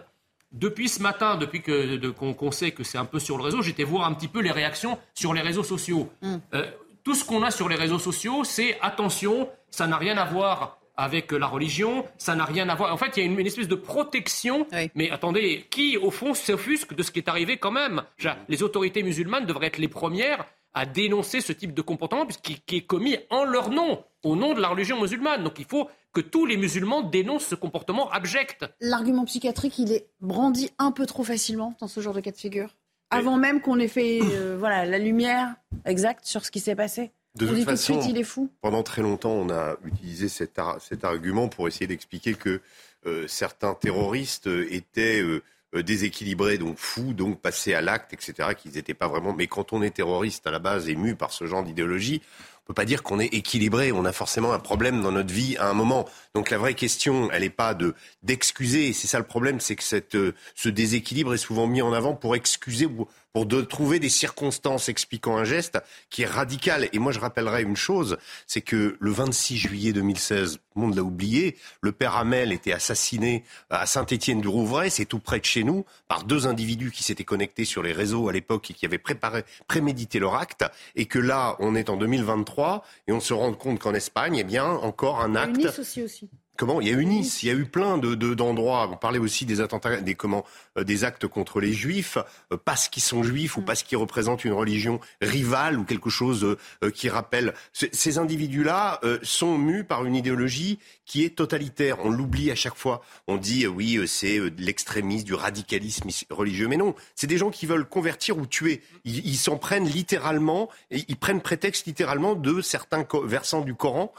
depuis 0.52 0.88
ce 0.88 1.02
matin, 1.02 1.34
depuis 1.34 1.62
qu'on 1.62 2.52
sait 2.52 2.70
que 2.70 2.84
c'est 2.84 2.98
un 2.98 3.06
peu 3.06 3.18
sur 3.18 3.38
le 3.38 3.42
réseau, 3.42 3.60
j'étais 3.60 3.82
voir 3.82 4.06
un 4.06 4.14
petit 4.14 4.28
peu 4.28 4.40
les 4.40 4.52
réactions 4.52 4.98
sur 5.14 5.34
les 5.34 5.40
réseaux 5.40 5.64
sociaux. 5.64 6.08
Hum. 6.22 6.40
Euh, 6.54 6.70
tout 7.08 7.14
ce 7.14 7.24
qu'on 7.24 7.42
a 7.42 7.50
sur 7.50 7.70
les 7.70 7.76
réseaux 7.76 7.98
sociaux, 7.98 8.44
c'est 8.44 8.78
attention, 8.82 9.48
ça 9.70 9.86
n'a 9.86 9.96
rien 9.96 10.18
à 10.18 10.26
voir 10.26 10.78
avec 10.94 11.32
la 11.32 11.46
religion, 11.46 12.04
ça 12.18 12.34
n'a 12.34 12.44
rien 12.44 12.68
à 12.68 12.74
voir. 12.74 12.92
En 12.92 12.98
fait, 12.98 13.16
il 13.16 13.20
y 13.20 13.22
a 13.22 13.32
une, 13.32 13.46
espèce 13.46 13.66
de 13.66 13.76
protection. 13.76 14.66
Mais 14.94 15.10
attendez, 15.10 15.64
qui, 15.70 15.96
au 15.96 16.10
fond, 16.10 16.34
s'offusque 16.34 16.92
de 16.92 17.02
ce 17.02 17.10
qui 17.10 17.20
est 17.20 17.30
arrivé 17.30 17.56
quand 17.56 17.70
même? 17.70 18.02
Les 18.50 18.62
autorités 18.62 19.02
musulmanes 19.02 19.46
devraient 19.46 19.68
être 19.68 19.78
les 19.78 19.88
premières 19.88 20.44
à 20.74 20.84
dénoncer 20.84 21.40
ce 21.40 21.54
type 21.54 21.72
de 21.72 21.80
comportement 21.80 22.26
qui, 22.26 22.76
est 22.76 22.86
commis 22.86 23.16
en 23.30 23.44
leur 23.44 23.70
nom, 23.70 24.04
au 24.22 24.36
nom 24.36 24.52
de 24.52 24.60
la 24.60 24.68
religion 24.68 25.00
musulmane. 25.00 25.42
Donc 25.42 25.58
il 25.58 25.64
faut 25.64 25.88
que 26.12 26.20
tous 26.20 26.44
les 26.44 26.58
musulmans 26.58 27.00
dénoncent 27.00 27.46
ce 27.46 27.54
comportement 27.54 28.10
abject. 28.10 28.66
L'argument 28.82 29.24
psychiatrique, 29.24 29.78
il 29.78 29.92
est 29.92 30.10
brandi 30.20 30.68
un 30.76 30.92
peu 30.92 31.06
trop 31.06 31.24
facilement 31.24 31.74
dans 31.80 31.88
ce 31.88 32.02
genre 32.02 32.12
de 32.12 32.20
cas 32.20 32.32
de 32.32 32.36
figure? 32.36 32.68
Avant 33.10 33.36
même 33.36 33.60
qu'on 33.60 33.78
ait 33.78 33.88
fait 33.88 34.20
euh, 34.22 34.56
voilà, 34.58 34.84
la 34.84 34.98
lumière 34.98 35.54
exacte 35.84 36.24
sur 36.24 36.44
ce 36.44 36.50
qui 36.50 36.60
s'est 36.60 36.76
passé. 36.76 37.12
De 37.34 37.46
toute 37.46 37.64
façon, 37.64 38.00
il 38.08 38.18
est 38.18 38.24
fou. 38.24 38.50
pendant 38.62 38.82
très 38.82 39.02
longtemps, 39.02 39.30
on 39.30 39.48
a 39.50 39.76
utilisé 39.84 40.28
cet, 40.28 40.58
argument 41.04 41.48
pour 41.48 41.68
essayer 41.68 41.86
d'expliquer 41.86 42.34
que 42.34 42.60
euh, 43.06 43.28
certains 43.28 43.74
terroristes 43.74 44.48
étaient 44.70 45.22
euh, 45.22 45.42
déséquilibrés, 45.82 46.58
donc 46.58 46.78
fous, 46.78 47.12
donc 47.12 47.40
passés 47.40 47.74
à 47.74 47.80
l'acte, 47.80 48.12
etc., 48.12 48.54
qu'ils 48.56 48.72
n'étaient 48.72 48.94
pas 48.94 49.06
vraiment. 49.06 49.34
Mais 49.34 49.46
quand 49.46 49.72
on 49.72 49.82
est 49.82 49.90
terroriste 49.90 50.48
à 50.48 50.50
la 50.50 50.58
base 50.58 50.88
et 50.88 50.96
mu 50.96 51.14
par 51.14 51.32
ce 51.32 51.46
genre 51.46 51.62
d'idéologie, 51.62 52.22
peut 52.68 52.74
pas 52.74 52.84
dire 52.84 53.02
qu'on 53.02 53.18
est 53.18 53.32
équilibré. 53.32 53.92
On 53.92 54.04
a 54.04 54.12
forcément 54.12 54.52
un 54.52 54.58
problème 54.58 55.00
dans 55.00 55.10
notre 55.10 55.32
vie 55.32 55.56
à 55.56 55.70
un 55.70 55.72
moment. 55.72 56.06
Donc 56.34 56.50
la 56.50 56.58
vraie 56.58 56.74
question, 56.74 57.30
elle 57.32 57.42
n'est 57.42 57.50
pas 57.50 57.72
de 57.74 57.94
d'excuser. 58.22 58.92
C'est 58.92 59.06
ça 59.06 59.18
le 59.18 59.24
problème, 59.24 59.58
c'est 59.58 59.74
que 59.74 59.82
cette, 59.82 60.14
euh, 60.14 60.34
ce 60.54 60.68
déséquilibre 60.68 61.32
est 61.32 61.38
souvent 61.38 61.66
mis 61.66 61.80
en 61.80 61.94
avant 61.94 62.14
pour 62.14 62.36
excuser 62.36 62.84
ou 62.84 63.08
pour 63.32 63.46
de 63.46 63.62
trouver 63.62 63.98
des 64.00 64.08
circonstances 64.08 64.88
expliquant 64.88 65.36
un 65.36 65.44
geste 65.44 65.78
qui 66.10 66.22
est 66.22 66.26
radical. 66.26 66.88
Et 66.92 66.98
moi, 66.98 67.12
je 67.12 67.20
rappellerai 67.20 67.62
une 67.62 67.76
chose, 67.76 68.18
c'est 68.46 68.62
que 68.62 68.96
le 68.98 69.10
26 69.10 69.56
juillet 69.56 69.92
2016, 69.92 70.54
tout 70.54 70.60
le 70.76 70.82
monde 70.82 70.96
l'a 70.96 71.02
oublié, 71.02 71.56
le 71.80 71.92
père 71.92 72.16
Hamel 72.16 72.52
était 72.52 72.72
assassiné 72.72 73.44
à 73.70 73.86
Saint-Étienne-du-Rouvray, 73.86 74.90
c'est 74.90 75.04
tout 75.04 75.18
près 75.18 75.40
de 75.40 75.44
chez 75.44 75.62
nous, 75.62 75.84
par 76.08 76.24
deux 76.24 76.46
individus 76.46 76.90
qui 76.90 77.02
s'étaient 77.02 77.24
connectés 77.24 77.64
sur 77.64 77.82
les 77.82 77.92
réseaux 77.92 78.28
à 78.28 78.32
l'époque 78.32 78.70
et 78.70 78.74
qui 78.74 78.86
avaient 78.86 78.98
préparé, 78.98 79.44
prémédité 79.68 80.18
leur 80.18 80.34
acte, 80.34 80.64
et 80.96 81.06
que 81.06 81.18
là, 81.18 81.56
on 81.60 81.74
est 81.74 81.90
en 81.90 81.96
2023 81.96 82.57
et 83.06 83.12
on 83.12 83.20
se 83.20 83.34
rend 83.34 83.52
compte 83.52 83.78
qu'en 83.78 83.94
Espagne, 83.94 84.36
eh 84.36 84.44
bien, 84.44 84.66
encore 84.66 85.20
un 85.20 85.34
acte. 85.34 85.78
aussi 85.78 86.02
aussi. 86.02 86.30
Comment? 86.58 86.80
Il 86.80 86.88
y 86.88 86.90
a 86.90 86.94
eu 86.94 87.06
Nice, 87.06 87.44
il 87.44 87.46
y 87.46 87.52
a 87.52 87.54
eu 87.54 87.66
plein 87.66 87.98
de 87.98 88.16
d'endroits. 88.34 88.90
on 88.90 88.96
parlait 88.96 89.20
aussi 89.20 89.46
des 89.46 89.60
attentats, 89.60 90.00
des 90.00 90.16
comment, 90.16 90.44
euh, 90.76 90.82
des 90.82 91.04
actes 91.04 91.28
contre 91.28 91.60
les 91.60 91.72
Juifs, 91.72 92.18
euh, 92.52 92.56
parce 92.62 92.88
qu'ils 92.88 93.02
sont 93.04 93.22
Juifs 93.22 93.56
ou 93.56 93.60
mm. 93.60 93.64
parce 93.64 93.84
qu'ils 93.84 93.96
représentent 93.96 94.44
une 94.44 94.52
religion 94.52 94.98
rivale 95.22 95.78
ou 95.78 95.84
quelque 95.84 96.10
chose 96.10 96.56
euh, 96.82 96.90
qui 96.90 97.08
rappelle. 97.08 97.54
Ces 97.72 98.18
individus-là 98.18 99.00
sont 99.22 99.56
mus 99.56 99.84
par 99.84 100.04
une 100.04 100.16
idéologie 100.16 100.80
qui 101.04 101.24
est 101.24 101.36
totalitaire. 101.36 101.98
On 102.04 102.10
l'oublie 102.10 102.50
à 102.50 102.56
chaque 102.56 102.74
fois. 102.74 103.02
On 103.28 103.36
dit 103.36 103.68
oui, 103.68 104.00
c'est 104.08 104.38
de 104.38 104.60
l'extrémisme, 104.60 105.24
du 105.24 105.34
radicalisme 105.34 106.08
religieux, 106.28 106.66
mais 106.66 106.76
non. 106.76 106.96
C'est 107.14 107.28
des 107.28 107.38
gens 107.38 107.50
qui 107.50 107.66
veulent 107.66 107.88
convertir 107.88 108.36
ou 108.36 108.46
tuer. 108.46 108.82
Ils 109.04 109.36
s'en 109.36 109.58
prennent 109.58 109.86
littéralement, 109.86 110.68
et 110.90 111.04
ils 111.06 111.16
prennent 111.16 111.40
prétexte 111.40 111.86
littéralement 111.86 112.34
de 112.34 112.60
certains 112.60 113.06
versants 113.24 113.60
du 113.60 113.76
Coran 113.76 114.12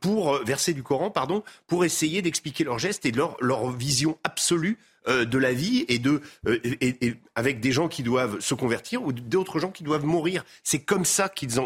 pour 0.00 0.44
verser 0.44 0.74
du 0.74 0.82
Coran, 0.82 1.10
pardon, 1.10 1.42
pour 1.66 1.85
essayer 1.86 2.22
d'expliquer 2.22 2.64
leurs 2.64 2.78
gestes 2.78 3.06
et 3.06 3.12
leur, 3.12 3.36
leur 3.40 3.70
vision 3.70 4.18
absolue 4.24 4.78
euh, 5.08 5.24
de 5.24 5.38
la 5.38 5.52
vie 5.52 5.84
et 5.86 6.00
de 6.00 6.20
euh, 6.48 6.58
avec 7.36 7.60
des 7.60 7.70
gens 7.70 7.86
qui 7.86 8.02
doivent 8.02 8.40
se 8.40 8.54
convertir 8.54 9.04
ou 9.04 9.12
d'autres 9.12 9.60
gens 9.60 9.70
qui 9.70 9.84
doivent 9.84 10.04
mourir. 10.04 10.44
C'est 10.64 10.80
comme 10.80 11.04
ça 11.04 11.28
qu'ils 11.28 11.60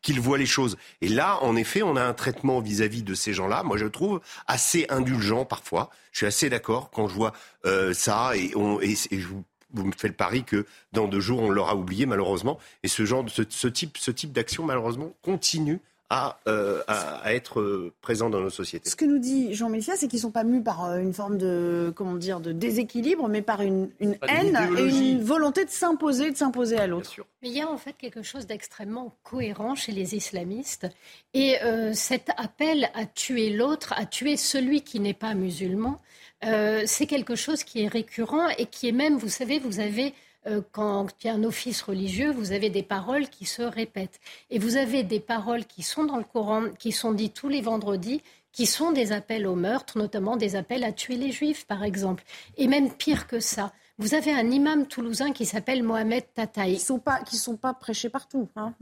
qu'ils 0.00 0.20
voient 0.20 0.38
les 0.38 0.46
choses. 0.46 0.78
Et 1.02 1.08
là, 1.08 1.38
en 1.42 1.54
effet, 1.54 1.82
on 1.82 1.96
a 1.96 2.02
un 2.02 2.14
traitement 2.14 2.60
vis-à-vis 2.60 3.02
de 3.02 3.12
ces 3.12 3.34
gens-là. 3.34 3.62
Moi, 3.62 3.76
je 3.76 3.84
trouve 3.84 4.22
assez 4.46 4.86
indulgent 4.88 5.44
parfois. 5.44 5.90
Je 6.12 6.18
suis 6.18 6.26
assez 6.26 6.48
d'accord 6.48 6.90
quand 6.90 7.08
je 7.08 7.14
vois 7.14 7.34
euh, 7.66 7.92
ça 7.92 8.34
et, 8.34 8.52
on, 8.56 8.80
et, 8.80 8.94
je 8.96 9.26
vous 9.26 9.44
vous 9.74 9.84
me 9.84 9.92
faites 9.92 10.12
le 10.12 10.16
pari 10.16 10.44
que 10.44 10.64
dans 10.94 11.08
deux 11.08 11.20
jours, 11.20 11.42
on 11.42 11.50
l'aura 11.50 11.76
oublié, 11.76 12.06
malheureusement. 12.06 12.58
Et 12.84 12.88
ce 12.88 13.04
genre, 13.04 13.22
ce, 13.28 13.42
ce 13.46 13.68
type, 13.68 13.98
ce 13.98 14.10
type 14.10 14.32
d'action, 14.32 14.64
malheureusement, 14.64 15.12
continue 15.20 15.78
à, 16.10 16.38
euh, 16.48 16.82
à, 16.86 17.34
être 17.34 17.60
euh, 17.60 17.92
présents 18.00 18.30
dans 18.30 18.40
nos 18.40 18.50
sociétés. 18.50 18.88
Ce 18.88 18.96
que 18.96 19.04
nous 19.04 19.18
dit 19.18 19.54
Jean 19.54 19.68
Messia, 19.68 19.94
c'est 19.96 20.08
qu'ils 20.08 20.18
ne 20.18 20.22
sont 20.22 20.30
pas 20.30 20.44
mus 20.44 20.62
par 20.62 20.96
une 20.96 21.12
forme 21.12 21.36
de, 21.36 21.92
comment 21.94 22.14
dire, 22.14 22.40
de 22.40 22.52
déséquilibre, 22.52 23.28
mais 23.28 23.42
par 23.42 23.60
une, 23.60 23.90
une 24.00 24.16
haine 24.26 24.58
et 24.78 25.10
une 25.10 25.22
volonté 25.22 25.66
de 25.66 25.70
s'imposer, 25.70 26.30
de 26.30 26.36
s'imposer 26.36 26.78
à 26.78 26.86
l'autre. 26.86 27.14
Mais 27.42 27.50
il 27.50 27.56
y 27.56 27.60
a 27.60 27.70
en 27.70 27.76
fait 27.76 27.92
quelque 27.92 28.22
chose 28.22 28.46
d'extrêmement 28.46 29.14
cohérent 29.22 29.74
chez 29.74 29.92
les 29.92 30.14
islamistes. 30.14 30.86
Et 31.34 31.56
cet 31.92 32.30
appel 32.36 32.90
à 32.94 33.04
tuer 33.06 33.50
l'autre, 33.50 33.92
à 33.96 34.06
tuer 34.06 34.36
celui 34.36 34.80
qui 34.80 35.00
n'est 35.00 35.14
pas 35.14 35.34
musulman, 35.34 36.00
c'est 36.42 37.06
quelque 37.06 37.36
chose 37.36 37.64
qui 37.64 37.82
est 37.82 37.88
récurrent 37.88 38.48
et 38.56 38.66
qui 38.66 38.88
est 38.88 38.92
même, 38.92 39.18
vous 39.18 39.28
savez, 39.28 39.58
vous 39.58 39.78
avez 39.78 40.14
euh, 40.48 40.62
quand 40.72 41.08
il 41.20 41.26
y 41.26 41.30
a 41.30 41.34
un 41.34 41.44
office 41.44 41.82
religieux, 41.82 42.30
vous 42.30 42.52
avez 42.52 42.70
des 42.70 42.82
paroles 42.82 43.28
qui 43.28 43.44
se 43.44 43.62
répètent. 43.62 44.20
Et 44.50 44.58
vous 44.58 44.76
avez 44.76 45.02
des 45.02 45.20
paroles 45.20 45.64
qui 45.66 45.82
sont 45.82 46.04
dans 46.04 46.16
le 46.16 46.24
Coran, 46.24 46.70
qui 46.78 46.92
sont 46.92 47.12
dites 47.12 47.34
tous 47.34 47.48
les 47.48 47.60
vendredis, 47.60 48.22
qui 48.52 48.66
sont 48.66 48.92
des 48.92 49.12
appels 49.12 49.46
au 49.46 49.54
meurtre, 49.54 49.98
notamment 49.98 50.36
des 50.36 50.56
appels 50.56 50.84
à 50.84 50.92
tuer 50.92 51.16
les 51.16 51.30
juifs, 51.30 51.66
par 51.66 51.84
exemple. 51.84 52.24
Et 52.56 52.66
même 52.66 52.92
pire 52.92 53.26
que 53.26 53.40
ça, 53.40 53.72
vous 53.98 54.14
avez 54.14 54.32
un 54.32 54.50
imam 54.50 54.86
toulousain 54.86 55.32
qui 55.32 55.44
s'appelle 55.44 55.82
Mohamed 55.82 56.24
Tataï. 56.34 56.74
Qui 56.74 56.80
ne 56.80 56.84
sont, 56.84 56.98
pas, 56.98 57.20
sont 57.26 57.56
pas 57.56 57.74
prêchés 57.74 58.08
partout. 58.08 58.48
Hein. 58.56 58.74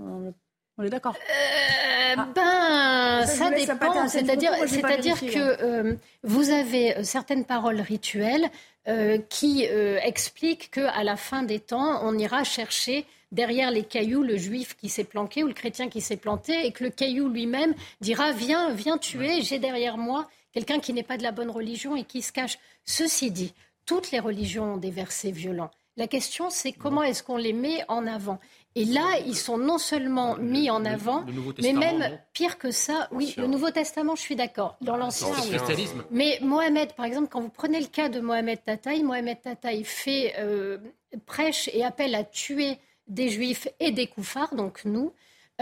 On 0.78 0.84
est 0.84 0.90
d'accord. 0.90 1.14
Euh, 1.14 1.95
ah. 2.16 2.28
Ben, 2.34 3.26
ça 3.26 3.50
dépend. 3.50 4.08
C'est-à-dire, 4.08 4.52
c'est-à-dire 4.66 5.20
que 5.20 5.62
euh, 5.62 5.94
vous 6.22 6.50
avez 6.50 7.02
certaines 7.02 7.44
paroles 7.44 7.80
rituelles 7.80 8.50
euh, 8.88 9.18
qui 9.28 9.66
euh, 9.68 9.98
explique 10.02 10.70
qu'à 10.70 11.02
la 11.02 11.16
fin 11.16 11.42
des 11.42 11.58
temps, 11.58 12.00
on 12.04 12.16
ira 12.16 12.44
chercher 12.44 13.04
derrière 13.32 13.72
les 13.72 13.82
cailloux 13.82 14.22
le 14.22 14.36
juif 14.36 14.76
qui 14.76 14.88
s'est 14.88 15.04
planqué 15.04 15.42
ou 15.42 15.48
le 15.48 15.54
chrétien 15.54 15.88
qui 15.88 16.00
s'est 16.00 16.16
planté 16.16 16.66
et 16.66 16.70
que 16.70 16.84
le 16.84 16.90
caillou 16.90 17.28
lui-même 17.28 17.74
dira 18.00 18.30
viens, 18.30 18.70
viens 18.70 18.96
tuer, 18.96 19.42
j'ai 19.42 19.58
derrière 19.58 19.98
moi 19.98 20.28
quelqu'un 20.52 20.78
qui 20.78 20.92
n'est 20.92 21.02
pas 21.02 21.16
de 21.16 21.24
la 21.24 21.32
bonne 21.32 21.50
religion 21.50 21.96
et 21.96 22.04
qui 22.04 22.22
se 22.22 22.32
cache. 22.32 22.58
Ceci 22.84 23.32
dit, 23.32 23.52
toutes 23.86 24.12
les 24.12 24.20
religions 24.20 24.74
ont 24.74 24.76
des 24.76 24.92
versets 24.92 25.32
violents. 25.32 25.70
La 25.96 26.06
question, 26.06 26.50
c'est 26.50 26.72
comment 26.72 27.02
est-ce 27.02 27.22
qu'on 27.22 27.38
les 27.38 27.52
met 27.52 27.82
en 27.88 28.06
avant? 28.06 28.38
Et 28.76 28.84
là, 28.84 29.18
ils 29.24 29.36
sont 29.36 29.56
non 29.56 29.78
seulement 29.78 30.36
mis 30.36 30.68
en 30.68 30.84
avant, 30.84 31.24
mais 31.62 31.72
même 31.72 32.20
pire 32.34 32.58
que 32.58 32.70
ça. 32.70 33.08
Oui, 33.10 33.32
le 33.38 33.46
Nouveau 33.46 33.70
Testament, 33.70 34.14
je 34.16 34.20
suis 34.20 34.36
d'accord. 34.36 34.76
Dans 34.82 34.98
l'Ancien, 34.98 35.28
oui. 35.50 35.88
Mais 36.10 36.38
Mohamed, 36.42 36.92
par 36.92 37.06
exemple, 37.06 37.28
quand 37.30 37.40
vous 37.40 37.48
prenez 37.48 37.80
le 37.80 37.86
cas 37.86 38.10
de 38.10 38.20
Mohamed 38.20 38.62
Tataï, 38.62 39.02
Mohamed 39.02 39.40
Tataï 39.40 39.82
fait 39.82 40.34
euh, 40.38 40.76
prêche 41.24 41.70
et 41.72 41.84
appelle 41.84 42.14
à 42.14 42.22
tuer 42.22 42.78
des 43.08 43.30
juifs 43.30 43.66
et 43.80 43.92
des 43.92 44.08
koufars, 44.08 44.54
donc 44.54 44.84
nous. 44.84 45.10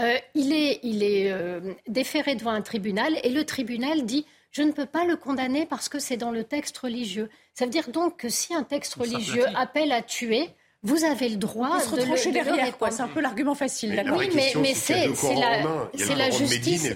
Euh, 0.01 0.17
il 0.33 0.51
est, 0.51 0.81
il 0.83 1.01
est 1.01 1.31
euh, 1.31 1.73
déféré 1.87 2.35
devant 2.35 2.51
un 2.51 2.61
tribunal 2.61 3.17
et 3.23 3.29
le 3.29 3.45
tribunal 3.45 4.05
dit 4.05 4.25
je 4.51 4.61
ne 4.61 4.73
peux 4.73 4.85
pas 4.85 5.05
le 5.05 5.15
condamner 5.15 5.65
parce 5.65 5.87
que 5.87 5.99
c'est 5.99 6.17
dans 6.17 6.31
le 6.31 6.43
texte 6.43 6.77
religieux. 6.79 7.29
Ça 7.53 7.63
veut 7.63 7.71
dire 7.71 7.89
donc 7.91 8.17
que 8.17 8.27
si 8.27 8.53
un 8.53 8.63
texte 8.63 8.95
religieux 8.95 9.45
appelle 9.55 9.93
à 9.93 10.01
tuer, 10.01 10.49
vous 10.85 11.03
avez 11.03 11.29
le 11.29 11.37
droit 11.37 11.79
de, 11.79 11.83
se 11.83 11.89
retrancher 11.89 12.31
derrière. 12.31 12.77
C'est 12.91 13.01
un 13.01 13.07
peu 13.07 13.19
l'argument 13.19 13.55
facile. 13.55 13.89
Mais 13.95 14.09
oui, 14.11 14.29
mais, 14.35 14.53
mais 14.61 14.73
c'est 14.75 15.07
la, 15.07 15.87
c'est 15.95 16.15
la 16.15 16.29
justice. 16.29 16.95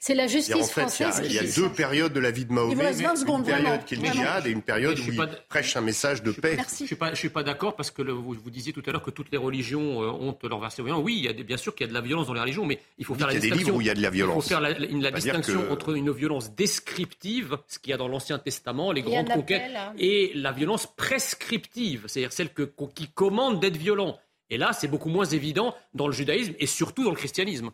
C'est 0.00 0.14
la 0.14 0.26
justice 0.26 0.70
française. 0.70 1.22
Il 1.24 1.32
y 1.32 1.38
a, 1.38 1.44
deux 1.44 1.68
périodes 1.70 2.12
de 2.12 2.20
la 2.20 2.32
vie 2.32 2.44
de 2.44 2.52
Mahomet. 2.52 2.74
Une 2.74 3.44
période 3.44 3.84
qui 3.84 3.94
est 3.94 3.98
le 3.98 4.12
djihad 4.12 4.46
et 4.46 4.50
une 4.50 4.62
période 4.62 4.98
où 4.98 5.12
il 5.12 5.28
prêche 5.48 5.76
un 5.76 5.80
message 5.80 6.22
de 6.22 6.32
paix. 6.32 6.56
Je 6.56 6.82
ne 6.82 6.86
suis 6.86 6.96
pas, 6.96 7.14
suis 7.14 7.28
pas 7.28 7.44
d'accord 7.44 7.76
parce 7.76 7.90
que 7.90 8.02
vous, 8.02 8.34
vous, 8.34 8.50
disiez 8.50 8.72
tout 8.72 8.82
à 8.86 8.90
l'heure 8.90 9.02
que 9.02 9.10
toutes 9.10 9.30
les 9.30 9.38
religions 9.38 10.02
euh, 10.02 10.10
ont 10.10 10.36
leur 10.42 10.58
verset 10.58 10.82
violent. 10.82 11.00
Oui, 11.00 11.16
il 11.18 11.24
y 11.24 11.28
a 11.28 11.32
bien 11.32 11.56
sûr 11.56 11.74
qu'il 11.74 11.86
y 11.86 11.88
a 11.88 11.90
de 11.90 11.94
la 11.94 12.00
violence 12.00 12.26
dans 12.26 12.34
les 12.34 12.40
religions, 12.40 12.66
mais 12.66 12.80
il 12.98 13.04
faut 13.04 13.14
faire 13.14 13.28
la 13.28 13.34
distinction. 13.34 13.56
Il 13.56 13.58
y 13.58 13.60
a 13.60 13.64
des 13.64 13.64
livres 13.64 13.76
où 13.76 13.80
il 13.80 13.86
y 13.86 13.90
a 13.90 13.94
de 13.94 14.02
la 14.02 14.10
violence. 14.10 14.36
Il 14.36 14.42
faut 14.42 14.48
faire 14.48 14.60
la, 14.60 15.10
distinction 15.12 15.70
entre 15.70 15.94
une 15.94 16.10
violence 16.10 16.54
descriptive, 16.54 17.58
ce 17.68 17.78
qu'il 17.78 17.90
y 17.90 17.94
a 17.94 17.96
dans 17.96 18.08
l'Ancien 18.08 18.38
Testament, 18.38 18.90
les 18.90 19.02
grandes 19.02 19.28
conquêtes, 19.28 19.70
et 19.98 20.32
la 20.34 20.52
violence 20.52 20.88
prescriptive, 20.96 22.04
c'est-à-dire 22.08 22.32
celle 22.32 22.50
qui 22.94 23.03
commande 23.12 23.60
d'être 23.60 23.76
violent. 23.76 24.16
Et 24.50 24.58
là, 24.58 24.72
c'est 24.72 24.88
beaucoup 24.88 25.08
moins 25.08 25.24
évident 25.24 25.74
dans 25.94 26.06
le 26.06 26.12
judaïsme 26.12 26.54
et 26.58 26.66
surtout 26.66 27.04
dans 27.04 27.10
le 27.10 27.16
christianisme. 27.16 27.70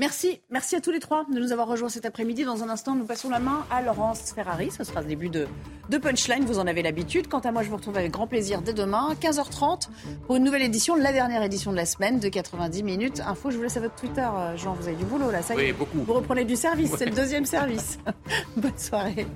Merci, 0.00 0.40
merci 0.48 0.76
à 0.76 0.80
tous 0.80 0.92
les 0.92 1.00
trois 1.00 1.24
de 1.24 1.40
nous 1.40 1.50
avoir 1.50 1.66
rejoints 1.66 1.88
cet 1.88 2.06
après-midi. 2.06 2.44
Dans 2.44 2.62
un 2.62 2.68
instant, 2.68 2.94
nous 2.94 3.04
passons 3.04 3.30
la 3.30 3.40
main 3.40 3.66
à 3.68 3.82
Laurence 3.82 4.32
Ferrari. 4.32 4.70
Ce 4.70 4.84
sera 4.84 5.00
le 5.00 5.08
début 5.08 5.28
de, 5.28 5.48
de 5.88 5.98
Punchline, 5.98 6.44
vous 6.44 6.60
en 6.60 6.68
avez 6.68 6.82
l'habitude. 6.82 7.26
Quant 7.26 7.40
à 7.40 7.50
moi, 7.50 7.64
je 7.64 7.68
vous 7.68 7.76
retrouve 7.76 7.96
avec 7.96 8.12
grand 8.12 8.28
plaisir 8.28 8.62
dès 8.62 8.72
demain, 8.72 9.16
15h30, 9.20 9.88
pour 10.24 10.36
une 10.36 10.44
nouvelle 10.44 10.62
édition, 10.62 10.94
la 10.94 11.12
dernière 11.12 11.42
édition 11.42 11.72
de 11.72 11.76
la 11.76 11.84
semaine 11.84 12.20
de 12.20 12.28
90 12.28 12.84
minutes. 12.84 13.20
Info, 13.26 13.50
je 13.50 13.56
vous 13.56 13.64
laisse 13.64 13.76
à 13.76 13.80
votre 13.80 13.96
Twitter, 13.96 14.20
euh, 14.32 14.56
Jean, 14.56 14.74
vous 14.74 14.86
avez 14.86 14.96
du 14.96 15.04
boulot 15.04 15.32
là, 15.32 15.42
ça 15.42 15.56
y 15.56 15.66
est. 15.66 15.72
beaucoup. 15.72 15.98
Vous 15.98 16.14
reprenez 16.14 16.44
du 16.44 16.54
service, 16.54 16.94
c'est 16.96 17.06
le 17.06 17.14
deuxième 17.16 17.44
service. 17.44 17.98
Bonne 18.56 18.78
soirée. 18.78 19.26